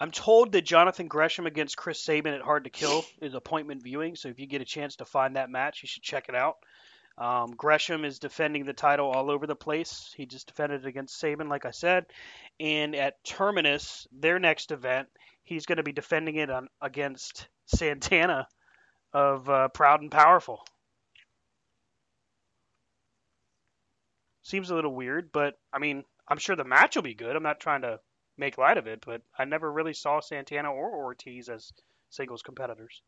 I'm 0.00 0.12
told 0.12 0.52
that 0.52 0.64
Jonathan 0.64 1.08
Gresham 1.08 1.46
against 1.46 1.76
Chris 1.76 2.00
Sabin 2.00 2.34
at 2.34 2.40
Hard 2.40 2.64
to 2.64 2.70
Kill 2.70 3.04
is 3.20 3.34
appointment 3.34 3.82
viewing, 3.82 4.14
so 4.14 4.28
if 4.28 4.38
you 4.38 4.46
get 4.46 4.62
a 4.62 4.66
chance 4.66 4.96
to 4.96 5.04
find 5.04 5.36
that 5.36 5.50
match, 5.50 5.82
you 5.82 5.88
should 5.88 6.04
check 6.04 6.28
it 6.28 6.36
out. 6.36 6.56
Um, 7.18 7.50
Gresham 7.50 8.04
is 8.04 8.20
defending 8.20 8.64
the 8.64 8.72
title 8.72 9.10
all 9.10 9.28
over 9.28 9.48
the 9.48 9.56
place. 9.56 10.14
He 10.16 10.24
just 10.24 10.46
defended 10.46 10.84
it 10.84 10.88
against 10.88 11.18
Sabin, 11.18 11.48
like 11.48 11.66
I 11.66 11.72
said. 11.72 12.06
And 12.60 12.94
at 12.94 13.22
Terminus, 13.24 14.06
their 14.12 14.38
next 14.38 14.70
event, 14.70 15.08
he's 15.42 15.66
going 15.66 15.78
to 15.78 15.82
be 15.82 15.92
defending 15.92 16.36
it 16.36 16.48
on, 16.48 16.68
against 16.80 17.48
Santana 17.66 18.46
of 19.12 19.50
uh, 19.50 19.66
Proud 19.68 20.00
and 20.00 20.12
Powerful. 20.12 20.64
Seems 24.44 24.70
a 24.70 24.76
little 24.76 24.94
weird, 24.94 25.30
but 25.32 25.54
I 25.72 25.80
mean, 25.80 26.04
I'm 26.28 26.38
sure 26.38 26.54
the 26.54 26.64
match 26.64 26.94
will 26.94 27.02
be 27.02 27.14
good. 27.14 27.34
I'm 27.34 27.42
not 27.42 27.58
trying 27.58 27.82
to 27.82 27.98
make 28.38 28.58
light 28.58 28.78
of 28.78 28.86
it, 28.86 29.02
but 29.04 29.22
I 29.38 29.44
never 29.44 29.70
really 29.70 29.94
saw 29.94 30.20
Santana 30.20 30.72
or 30.72 30.94
Ortiz 30.94 31.48
as 31.48 31.72
singles 32.10 32.42
competitors. 32.42 33.02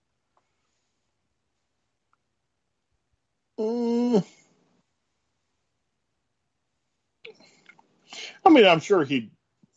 Mm. 3.58 4.24
I 8.44 8.48
mean, 8.48 8.66
I'm 8.66 8.80
sure 8.80 9.04
he 9.04 9.30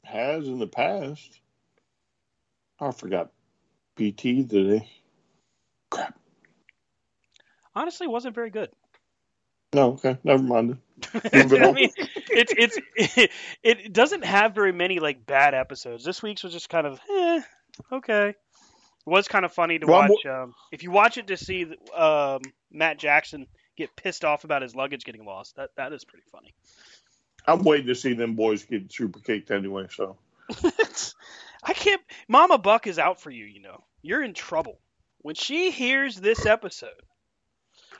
has 0.03 0.47
in 0.47 0.59
the 0.59 0.67
past. 0.67 1.39
I 2.80 2.91
forgot 2.91 3.31
BTE 3.97 4.49
today. 4.49 4.89
Crap. 5.89 6.17
Honestly, 7.75 8.07
wasn't 8.07 8.35
very 8.35 8.49
good. 8.49 8.69
No, 9.73 9.93
okay, 9.93 10.17
never 10.23 10.43
mind. 10.43 10.77
I 11.34 11.71
mean, 11.71 11.89
it's 12.29 12.79
it's 12.95 13.31
it 13.63 13.93
doesn't 13.93 14.25
have 14.25 14.55
very 14.55 14.71
many 14.71 14.99
like 14.99 15.25
bad 15.25 15.53
episodes. 15.53 16.03
This 16.03 16.21
week's 16.21 16.43
was 16.43 16.53
just 16.53 16.69
kind 16.69 16.87
of 16.87 16.99
eh, 17.09 17.41
okay. 17.91 18.35
was 19.05 19.27
kind 19.27 19.45
of 19.45 19.53
funny 19.53 19.79
to 19.79 19.85
Well, 19.85 20.07
watch. 20.09 20.25
Um, 20.25 20.53
if 20.71 20.83
you 20.83 20.91
watch 20.91 21.17
it 21.17 21.27
to 21.27 21.37
see 21.37 21.65
um, 21.95 22.41
Matt 22.71 22.97
Jackson 22.99 23.47
get 23.75 23.95
pissed 23.95 24.23
off 24.23 24.43
about 24.43 24.61
his 24.61 24.75
luggage 24.75 25.03
getting 25.03 25.25
lost, 25.25 25.55
that 25.55 25.71
that 25.77 25.93
is 25.93 26.03
pretty 26.03 26.25
funny. 26.31 26.53
I'm 27.45 27.63
waiting 27.63 27.87
to 27.87 27.95
see 27.95 28.13
them 28.13 28.35
boys 28.35 28.63
get 28.63 28.91
super 28.91 29.19
kicked 29.19 29.51
anyway. 29.51 29.87
So 29.89 30.17
I 31.63 31.73
can't. 31.73 32.01
Mama 32.27 32.57
Buck 32.57 32.87
is 32.87 32.99
out 32.99 33.19
for 33.19 33.29
you. 33.29 33.45
You 33.45 33.61
know, 33.61 33.83
you're 34.01 34.23
in 34.23 34.33
trouble 34.33 34.79
when 35.19 35.35
she 35.35 35.71
hears 35.71 36.15
this 36.15 36.45
episode. 36.45 36.91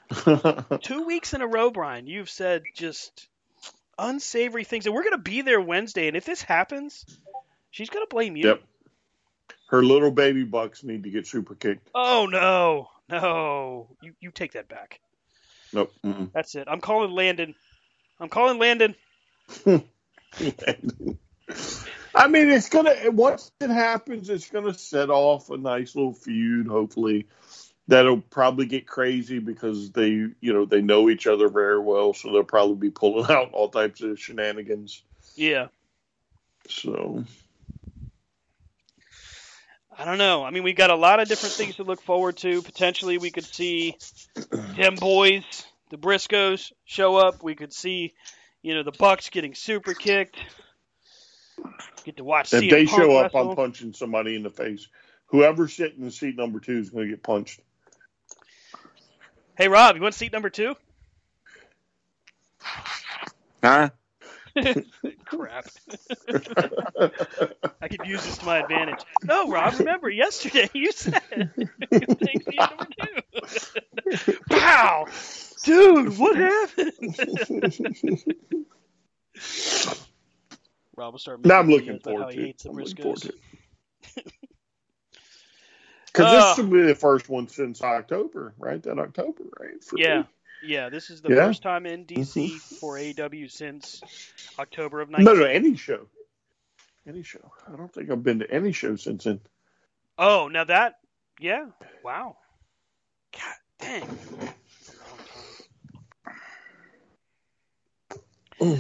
Two 0.82 1.06
weeks 1.06 1.34
in 1.34 1.42
a 1.42 1.48
row, 1.48 1.72
Brian, 1.72 2.08
you've 2.08 2.30
said 2.30 2.64
just 2.76 3.28
unsavory 3.98 4.64
things, 4.64 4.86
and 4.86 4.94
we're 4.96 5.04
gonna 5.04 5.18
be 5.18 5.42
there 5.42 5.62
Wednesday. 5.62 6.08
And 6.08 6.18
if 6.18 6.26
this 6.26 6.42
happens, 6.42 7.06
she's 7.72 7.90
gonna 7.90 8.08
blame 8.10 8.36
you. 8.36 8.48
Yep. 8.48 8.62
her 9.70 9.84
little 9.84 10.12
baby 10.12 10.44
bucks 10.44 10.84
need 10.84 11.04
to 11.04 11.10
get 11.10 11.28
super 11.28 11.56
kicked. 11.56 11.90
Oh 11.96 12.28
no, 12.30 12.90
no, 13.10 13.96
you 14.02 14.14
you 14.20 14.32
take 14.32 14.54
that 14.54 14.68
back. 14.70 15.00
Nope. 15.74 15.94
Mm-mm. 16.06 16.32
That's 16.34 16.56
it. 16.56 16.68
I'm 16.70 16.82
calling 16.82 17.12
Landon. 17.12 17.56
I'm 18.20 18.30
calling 18.30 18.60
Landon. 18.60 18.96
I 22.16 22.28
mean, 22.28 22.50
it's 22.50 22.70
gonna 22.70 22.96
once 23.12 23.52
it 23.60 23.70
happens, 23.70 24.30
it's 24.30 24.50
gonna 24.50 24.74
set 24.74 25.10
off 25.10 25.50
a 25.50 25.58
nice 25.58 25.96
little 25.96 26.14
feud. 26.14 26.68
Hopefully, 26.68 27.28
that'll 27.88 28.22
probably 28.22 28.66
get 28.66 28.88
crazy 28.88 29.40
because 29.40 29.92
they, 29.92 30.10
you 30.10 30.54
know, 30.54 30.66
they 30.66 30.82
know 30.82 31.10
each 31.10 31.28
other 31.28 31.50
very 31.50 31.80
well, 31.80 32.14
so 32.14 32.32
they'll 32.32 32.44
probably 32.44 32.76
be 32.76 32.90
pulling 32.90 33.26
out 33.32 33.52
all 33.54 33.70
types 33.70 34.02
of 34.02 34.20
shenanigans. 34.20 35.04
Yeah. 35.36 35.68
So 36.70 37.26
I 39.98 40.06
don't 40.06 40.18
know. 40.18 40.44
I 40.44 40.50
mean, 40.50 40.64
we've 40.64 40.76
got 40.76 40.90
a 40.90 40.96
lot 40.96 41.20
of 41.20 41.28
different 41.28 41.54
things 41.54 41.76
to 41.76 41.84
look 41.84 42.02
forward 42.02 42.38
to. 42.38 42.62
Potentially, 42.62 43.18
we 43.18 43.32
could 43.32 43.46
see 43.46 43.98
them 44.76 44.96
boys, 44.96 45.44
the 45.90 45.98
Briscoes, 45.98 46.72
show 46.86 47.16
up. 47.16 47.44
We 47.44 47.56
could 47.56 47.74
see, 47.74 48.14
you 48.62 48.74
know, 48.76 48.84
the 48.84 48.92
Bucks 48.92 49.30
getting 49.30 49.54
super 49.56 49.94
kicked. 49.94 50.38
Get 52.04 52.18
to 52.18 52.24
watch. 52.24 52.54
if 52.54 52.64
CM 52.64 52.70
they 52.70 52.86
Punk 52.86 53.02
show 53.02 53.18
up, 53.18 53.34
wrestle. 53.34 53.52
I'm 53.52 53.56
punching 53.56 53.94
somebody 53.94 54.36
in 54.36 54.44
the 54.44 54.50
face. 54.50 54.88
Whoever's 55.28 55.74
sitting 55.74 56.04
in 56.04 56.12
seat 56.12 56.36
number 56.36 56.60
two 56.60 56.78
is 56.78 56.90
going 56.90 57.06
to 57.06 57.12
get 57.12 57.24
punched. 57.24 57.60
Hey, 59.56 59.68
Rob, 59.68 59.96
you 59.96 60.02
want 60.02 60.16
seat 60.16 60.32
number 60.34 60.50
two? 60.50 60.76
Huh? 63.64 63.90
Crap. 65.26 65.66
I 67.82 67.88
could 67.88 68.06
use 68.06 68.24
this 68.26 68.38
to 68.40 68.46
my 68.46 68.60
advantage. 68.60 69.00
No, 69.24 69.50
Rob, 69.50 69.76
remember 69.80 70.10
yesterday 70.10 70.70
you 70.74 70.92
said 70.92 71.22
you 71.58 71.68
take 71.92 72.44
seat 72.44 72.60
number 72.60 72.88
two. 73.02 74.38
Wow, 74.50 75.06
dude, 75.64 76.18
what 76.18 76.36
happened? 76.36 78.26
Rob 80.96 81.14
will 81.14 81.20
start. 81.20 81.46
Now 81.46 81.60
I'm 81.60 81.68
making 81.68 81.70
looking 81.70 81.94
videos 81.96 82.02
about 82.02 82.18
how 82.18 82.30
forward 82.30 82.32
he 82.32 82.38
to 82.38 82.44
it. 82.44 82.48
hates 82.48 82.64
the 82.64 82.70
I'm 82.70 82.76
looking 82.78 82.98
forward 82.98 83.22
to 83.22 83.30
it. 83.30 83.36
Because 86.14 86.32
Uh, 86.32 86.56
this 86.56 86.58
will 86.58 86.72
be 86.72 86.82
the 86.84 86.96
first 86.96 87.28
one 87.30 87.48
since 87.48 87.82
October, 87.82 88.54
right? 88.60 88.82
That 88.84 89.00
October, 89.00 89.44
right? 89.60 89.84
For 89.84 89.98
Yeah, 89.98 90.20
me. 90.20 90.28
yeah. 90.62 90.90
This 90.90 91.10
is 91.10 91.22
the 91.22 91.30
Yeah. 91.30 91.36
Mm-hmm. 91.38 91.48
first 91.48 91.64
time 91.64 91.86
in 91.88 92.06
DC 92.06 92.60
for 92.80 93.00
AW 93.00 93.48
since 93.48 94.02
October 94.60 95.02
of 95.02 95.10
No, 95.18 95.34
19. 95.34 95.40
no, 95.42 95.46
any 95.46 95.76
show. 95.76 96.08
Any 97.08 97.24
show. 97.24 97.52
I 97.72 97.76
don't 97.76 97.92
think 97.92 98.12
I've 98.12 98.24
been 98.24 98.40
to 98.40 98.52
any 98.52 98.72
show 98.72 98.96
since 98.96 99.24
then. 99.26 99.42
Oh, 100.18 100.48
now 100.50 100.66
that, 100.66 100.96
yeah, 101.40 101.66
wow. 102.04 102.38
God 103.34 103.56
dang. 103.80 104.08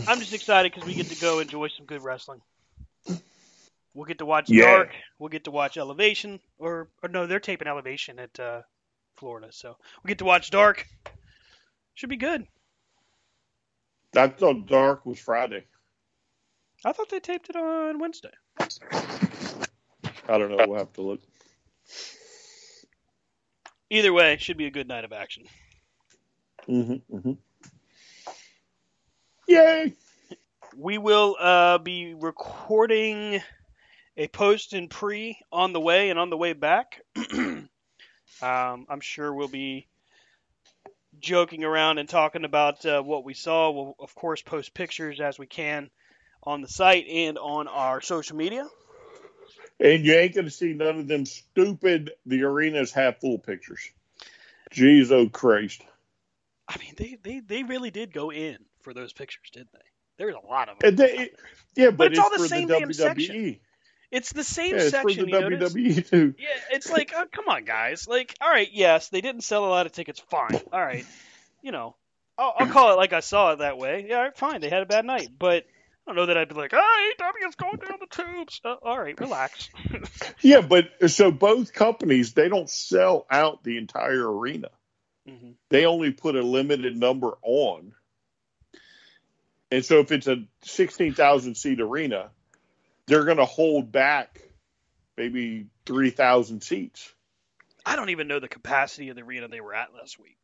I'm 0.07 0.19
just 0.19 0.33
excited 0.33 0.71
because 0.71 0.85
we 0.87 0.93
get 0.95 1.09
to 1.09 1.15
go 1.15 1.39
enjoy 1.39 1.69
some 1.69 1.85
good 1.85 2.03
wrestling. 2.03 2.41
We'll 3.93 4.05
get 4.05 4.17
to 4.19 4.25
watch 4.25 4.49
Yeah. 4.49 4.65
Dark. 4.77 4.91
We'll 5.19 5.29
get 5.29 5.43
to 5.45 5.51
watch 5.51 5.77
Elevation, 5.77 6.39
or, 6.57 6.89
or 7.01 7.09
no, 7.09 7.27
they're 7.27 7.39
taping 7.39 7.67
Elevation 7.67 8.19
at 8.19 8.39
uh, 8.39 8.61
Florida, 9.17 9.49
so 9.51 9.77
we 10.03 10.07
get 10.07 10.17
to 10.19 10.25
watch 10.25 10.49
Dark. 10.49 10.87
Should 11.93 12.09
be 12.09 12.17
good. 12.17 12.47
I 14.15 14.27
thought 14.27 14.67
Dark 14.67 15.05
was 15.05 15.19
Friday. 15.19 15.65
I 16.85 16.91
thought 16.91 17.09
they 17.09 17.19
taped 17.19 17.49
it 17.49 17.55
on 17.55 17.99
Wednesday. 17.99 18.31
I 18.59 20.37
don't 20.37 20.49
know. 20.49 20.65
We'll 20.67 20.77
have 20.79 20.93
to 20.93 21.01
look. 21.01 21.21
Either 23.89 24.11
way, 24.11 24.37
should 24.37 24.57
be 24.57 24.65
a 24.65 24.71
good 24.71 24.87
night 24.87 25.05
of 25.05 25.13
action. 25.13 25.43
Mm-hmm, 26.67 27.15
mm-hmm. 27.15 27.31
Yay! 29.47 29.93
We 30.77 30.97
will 30.97 31.35
uh, 31.39 31.77
be 31.77 32.13
recording 32.15 33.41
a 34.17 34.27
post 34.27 34.73
and 34.73 34.89
pre 34.89 35.37
on 35.51 35.73
the 35.73 35.79
way 35.79 36.09
and 36.09 36.19
on 36.19 36.29
the 36.29 36.37
way 36.37 36.53
back. 36.53 37.01
um, 37.33 37.67
I'm 38.41 39.01
sure 39.01 39.33
we'll 39.33 39.47
be 39.47 39.87
joking 41.19 41.63
around 41.63 41.97
and 41.97 42.07
talking 42.07 42.45
about 42.45 42.85
uh, 42.85 43.01
what 43.01 43.23
we 43.23 43.33
saw. 43.33 43.71
We'll, 43.71 43.95
of 43.99 44.13
course, 44.15 44.41
post 44.41 44.73
pictures 44.73 45.19
as 45.19 45.37
we 45.39 45.47
can 45.47 45.89
on 46.43 46.61
the 46.61 46.67
site 46.67 47.07
and 47.07 47.37
on 47.37 47.67
our 47.67 48.01
social 48.01 48.35
media. 48.35 48.67
And 49.79 50.05
you 50.05 50.13
ain't 50.13 50.35
going 50.35 50.45
to 50.45 50.51
see 50.51 50.73
none 50.73 50.99
of 50.99 51.07
them 51.07 51.25
stupid 51.25 52.11
the 52.25 52.43
arena's 52.43 52.91
half 52.91 53.19
full 53.19 53.39
pictures. 53.39 53.81
Jeez, 54.71 55.11
oh 55.11 55.29
Christ. 55.29 55.83
I 56.67 56.77
mean, 56.77 56.93
they, 56.97 57.17
they, 57.21 57.39
they 57.39 57.63
really 57.63 57.91
did 57.91 58.13
go 58.13 58.31
in 58.31 58.57
for 58.81 58.93
those 58.93 59.13
pictures, 59.13 59.49
didn't 59.51 59.71
they? 59.73 59.79
There's 60.17 60.35
a 60.35 60.47
lot 60.47 60.69
of 60.69 60.79
them. 60.79 60.89
And 60.89 60.97
they, 60.97 61.31
yeah, 61.75 61.89
but, 61.89 62.11
it's 62.11 62.19
all 62.19 62.29
the 62.29 62.47
same 62.47 62.67
the 62.67 62.79
damn 62.79 62.89
WWE. 62.89 62.95
section. 62.95 63.59
It's 64.13 64.31
the 64.31 64.43
same 64.43 64.75
Yeah, 64.75 64.81
it's 64.83 64.91
section. 64.91 65.29
for 65.29 65.39
the? 65.39 65.57
WWE 65.57 66.07
too. 66.09 66.35
Yeah, 66.37 66.47
it's 66.71 66.89
like, 66.91 67.11
oh, 67.15 67.25
come 67.31 67.49
on, 67.49 67.65
guys. 67.65 68.07
Like, 68.07 68.35
all 68.39 68.49
right, 68.49 68.69
yes, 68.71 69.09
they 69.09 69.21
didn't 69.21 69.41
sell 69.41 69.65
a 69.65 69.67
lot 69.67 69.87
of 69.87 69.91
tickets. 69.91 70.19
Fine. 70.29 70.61
All 70.71 70.79
right. 70.79 71.05
You 71.63 71.71
know, 71.71 71.95
I'll, 72.37 72.53
I'll 72.59 72.67
call 72.67 72.93
it 72.93 72.97
like 72.97 73.11
I 73.11 73.21
saw 73.21 73.53
it 73.53 73.59
that 73.59 73.77
way. 73.79 74.05
Yeah, 74.07 74.17
all 74.17 74.23
right, 74.23 74.37
fine. 74.37 74.61
They 74.61 74.69
had 74.69 74.83
a 74.83 74.85
bad 74.85 75.05
night. 75.05 75.29
But 75.37 75.63
I 76.05 76.11
don't 76.11 76.15
know 76.15 76.27
that 76.27 76.37
I'd 76.37 76.47
be 76.49 76.53
like, 76.55 76.73
oh, 76.75 77.11
AEW 77.19 77.49
is 77.49 77.55
going 77.55 77.77
down 77.77 77.97
the 77.99 78.07
tubes. 78.07 78.61
Uh, 78.63 78.75
all 78.83 78.99
right, 78.99 79.19
relax. 79.19 79.69
Yeah, 80.41 80.61
but 80.61 80.89
so 81.09 81.31
both 81.31 81.73
companies 81.73 82.33
they 82.33 82.49
don't 82.49 82.69
sell 82.69 83.25
out 83.31 83.63
the 83.63 83.77
entire 83.77 84.29
arena. 84.31 84.69
hmm 85.27 85.51
They 85.69 85.85
only 85.85 86.11
put 86.11 86.35
a 86.35 86.41
limited 86.43 86.95
number 86.97 87.31
on. 87.41 87.93
And 89.71 89.83
so 89.83 89.99
if 89.99 90.11
it's 90.11 90.27
a 90.27 90.43
16,000 90.63 91.55
seat 91.55 91.79
arena, 91.81 92.29
they're 93.07 93.25
going 93.25 93.37
to 93.37 93.45
hold 93.45 93.91
back 93.91 94.41
maybe 95.17 95.67
3,000 95.85 96.61
seats. 96.61 97.13
I 97.85 97.95
don't 97.95 98.09
even 98.09 98.27
know 98.27 98.39
the 98.39 98.47
capacity 98.47 99.09
of 99.09 99.15
the 99.15 99.23
arena 99.23 99.47
they 99.47 99.61
were 99.61 99.75
at 99.75 99.93
last 99.93 100.19
week. 100.19 100.37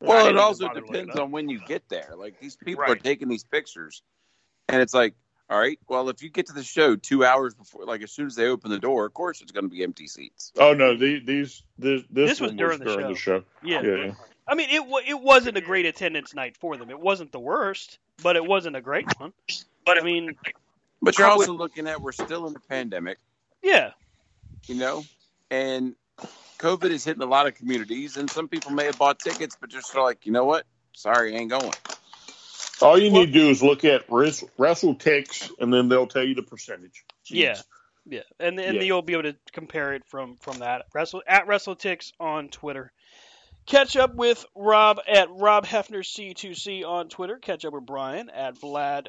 Well, 0.00 0.26
it 0.26 0.36
also 0.36 0.68
depends 0.68 1.16
up. 1.16 1.22
on 1.22 1.30
when 1.30 1.48
you 1.48 1.60
get 1.66 1.88
there. 1.88 2.12
Like 2.16 2.38
these 2.38 2.56
people 2.56 2.84
are 2.86 2.96
taking 2.96 3.28
these 3.28 3.44
pictures, 3.44 4.02
and 4.68 4.82
it's 4.82 4.92
like, 4.92 5.14
all 5.48 5.58
right, 5.58 5.78
well, 5.88 6.10
if 6.10 6.22
you 6.22 6.28
get 6.28 6.48
to 6.48 6.52
the 6.52 6.62
show 6.62 6.96
two 6.96 7.24
hours 7.24 7.54
before, 7.54 7.86
like 7.86 8.02
as 8.02 8.12
soon 8.12 8.26
as 8.26 8.34
they 8.34 8.46
open 8.46 8.70
the 8.70 8.78
door, 8.78 9.06
of 9.06 9.14
course 9.14 9.40
it's 9.40 9.52
going 9.52 9.64
to 9.64 9.70
be 9.70 9.82
empty 9.82 10.06
seats. 10.06 10.52
Oh 10.58 10.74
no, 10.74 10.96
the, 10.98 11.20
these 11.20 11.62
this 11.78 12.02
this, 12.10 12.30
This 12.30 12.40
was 12.40 12.50
one 12.50 12.56
during 12.58 12.78
the 12.80 12.84
during 12.84 13.00
show. 13.00 13.08
the 13.08 13.18
show. 13.18 13.44
Yeah. 13.62 13.82
Yeah. 13.82 14.12
I 14.46 14.54
mean, 14.54 14.68
it 14.70 14.82
it 15.08 15.20
wasn't 15.20 15.56
a 15.56 15.62
great 15.62 15.86
attendance 15.86 16.34
night 16.34 16.56
for 16.58 16.76
them. 16.76 16.90
It 16.90 17.00
wasn't 17.00 17.32
the 17.32 17.40
worst, 17.40 17.98
but 18.22 18.36
it 18.36 18.44
wasn't 18.44 18.76
a 18.76 18.82
great 18.82 19.06
one. 19.18 19.32
But 19.86 19.98
I 19.98 20.02
mean, 20.02 20.36
But 21.02 21.18
you're 21.18 21.26
How 21.26 21.34
also 21.34 21.52
looking 21.52 21.86
at 21.86 22.00
we're 22.00 22.12
still 22.12 22.46
in 22.46 22.56
a 22.56 22.60
pandemic, 22.60 23.18
yeah, 23.62 23.90
you 24.66 24.74
know, 24.74 25.04
and 25.50 25.94
COVID 26.58 26.90
is 26.90 27.04
hitting 27.04 27.22
a 27.22 27.26
lot 27.26 27.46
of 27.46 27.54
communities, 27.54 28.16
and 28.16 28.30
some 28.30 28.48
people 28.48 28.70
may 28.70 28.86
have 28.86 28.98
bought 28.98 29.18
tickets, 29.18 29.56
but 29.60 29.70
just 29.70 29.94
like, 29.94 30.26
you 30.26 30.32
know 30.32 30.44
what? 30.44 30.64
Sorry, 30.92 31.34
I 31.34 31.38
ain't 31.38 31.50
going. 31.50 31.72
All 32.82 32.98
you 32.98 33.10
need 33.10 33.26
to 33.26 33.32
do 33.32 33.48
is 33.48 33.62
look 33.62 33.84
at 33.84 34.10
Wres- 34.10 34.44
WrestleTix, 34.58 35.50
and 35.60 35.72
then 35.72 35.88
they'll 35.88 36.06
tell 36.06 36.24
you 36.24 36.34
the 36.34 36.42
percentage. 36.42 37.04
Yeah, 37.26 37.56
yeah, 38.06 38.22
and 38.38 38.58
and 38.60 38.76
Yeah. 38.76 38.82
you'll 38.82 39.02
be 39.02 39.14
able 39.14 39.24
to 39.24 39.36
compare 39.52 39.94
it 39.94 40.04
from 40.06 40.36
from 40.38 40.58
that 40.60 40.86
Wrestle 40.94 41.22
at 41.26 41.46
wrestle 41.46 41.76
WrestleTix 41.76 42.12
on 42.20 42.48
Twitter. 42.48 42.92
Catch 43.66 43.96
up 43.96 44.14
with 44.14 44.44
Rob 44.54 45.00
at 45.08 45.28
Rob 45.30 45.66
Hefner 45.66 46.04
C2C 46.04 46.84
on 46.86 47.08
Twitter. 47.08 47.36
Catch 47.38 47.64
up 47.64 47.72
with 47.72 47.84
Brian 47.84 48.30
at 48.30 48.54
Vlad 48.54 49.08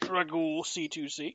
Dragul 0.00 0.64
C2C 0.64 1.34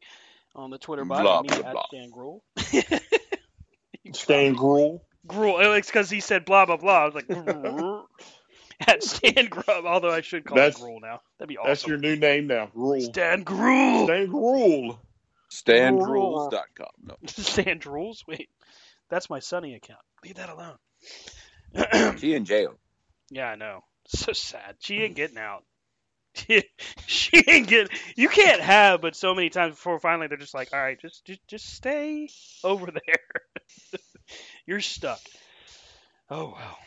on 0.56 0.70
the 0.70 0.78
Twitter 0.78 1.06
bot. 1.06 1.22
Blah, 1.22 1.42
me 1.42 1.48
blah, 1.50 1.58
at 1.58 1.72
blah. 1.74 1.86
Stan 1.88 2.10
Gruel. 2.10 2.44
Stan 4.14 4.54
Gruel. 4.54 5.04
Gruel. 5.28 5.74
It's 5.74 5.88
because 5.88 6.10
he 6.10 6.20
said 6.20 6.46
blah 6.46 6.66
blah 6.66 6.78
blah. 6.78 7.04
I 7.04 7.06
was 7.06 7.16
like 7.16 7.30
at 8.88 9.04
Stan 9.04 9.48
Grub. 9.48 9.86
Although 9.86 10.12
I 10.12 10.22
should 10.22 10.46
call 10.46 10.56
That's- 10.56 10.78
it 10.78 10.82
Gruel 10.82 11.00
now. 11.02 11.22
That'd 11.38 11.50
be 11.50 11.58
awesome. 11.58 11.70
That's 11.70 11.88
your 11.88 11.98
new 11.98 12.16
name 12.16 12.48
now. 12.48 12.68
Gruel. 12.74 13.02
Stan 13.02 13.44
Gruel. 13.44 14.06
Stan 14.06 14.28
Gruel. 14.28 15.00
StanDruels.com. 15.52 16.88
No. 17.04 17.16
Stan 17.28 17.80
Drules. 17.80 18.28
Wait, 18.28 18.50
That's 19.10 19.30
my 19.30 19.40
Sunny 19.40 19.76
account. 19.76 20.00
Leave 20.24 20.36
that 20.36 20.50
alone. 20.50 20.76
She 22.20 22.34
in 22.34 22.46
jail. 22.46 22.74
Yeah, 23.30 23.50
I 23.50 23.56
know. 23.56 23.84
So 24.08 24.34
sad. 24.34 24.76
She 24.80 25.02
ain't 25.02 25.16
getting 25.16 25.38
out. 25.38 25.64
she 27.08 27.44
ain't 27.48 27.68
getting. 27.68 27.96
You 28.16 28.30
can't 28.30 28.62
have, 28.62 29.02
but 29.02 29.16
so 29.16 29.34
many 29.34 29.50
times 29.50 29.76
before 29.76 30.00
finally 30.00 30.28
they're 30.28 30.38
just 30.38 30.54
like, 30.54 30.74
all 30.74 30.80
right, 30.80 31.00
just 31.00 31.26
just 31.26 31.48
just 31.48 31.74
stay 31.74 32.30
over 32.64 32.88
there. 32.88 34.00
You're 34.66 34.82
stuck. 34.82 35.22
Oh 36.30 36.46
wow. 36.48 36.78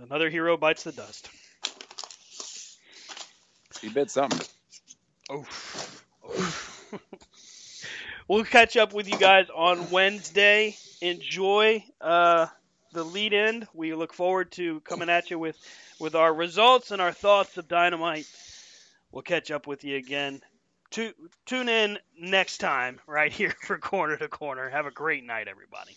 Another 0.00 0.30
hero 0.30 0.56
bites 0.56 0.82
the 0.82 0.92
dust. 0.92 1.28
He 3.80 3.88
bit 3.88 4.10
something. 4.10 4.46
Oh. 5.30 5.44
we'll 8.28 8.44
catch 8.44 8.76
up 8.76 8.92
with 8.92 9.08
you 9.08 9.18
guys 9.18 9.46
on 9.54 9.90
Wednesday. 9.90 10.76
Enjoy 11.00 11.84
uh, 12.00 12.46
the 12.92 13.04
lead 13.04 13.32
in. 13.32 13.66
We 13.74 13.94
look 13.94 14.12
forward 14.12 14.52
to 14.52 14.80
coming 14.80 15.10
at 15.10 15.30
you 15.30 15.38
with, 15.38 15.56
with 15.98 16.14
our 16.14 16.32
results 16.32 16.90
and 16.90 17.00
our 17.02 17.12
thoughts 17.12 17.56
of 17.56 17.68
Dynamite. 17.68 18.26
We'll 19.14 19.22
catch 19.22 19.52
up 19.52 19.68
with 19.68 19.84
you 19.84 19.96
again. 19.96 20.40
Tu- 20.90 21.14
tune 21.46 21.68
in 21.68 22.00
next 22.18 22.58
time 22.58 22.98
right 23.06 23.32
here 23.32 23.54
for 23.62 23.78
Corner 23.78 24.16
to 24.16 24.26
Corner. 24.26 24.68
Have 24.68 24.86
a 24.86 24.90
great 24.90 25.24
night, 25.24 25.46
everybody. 25.46 25.96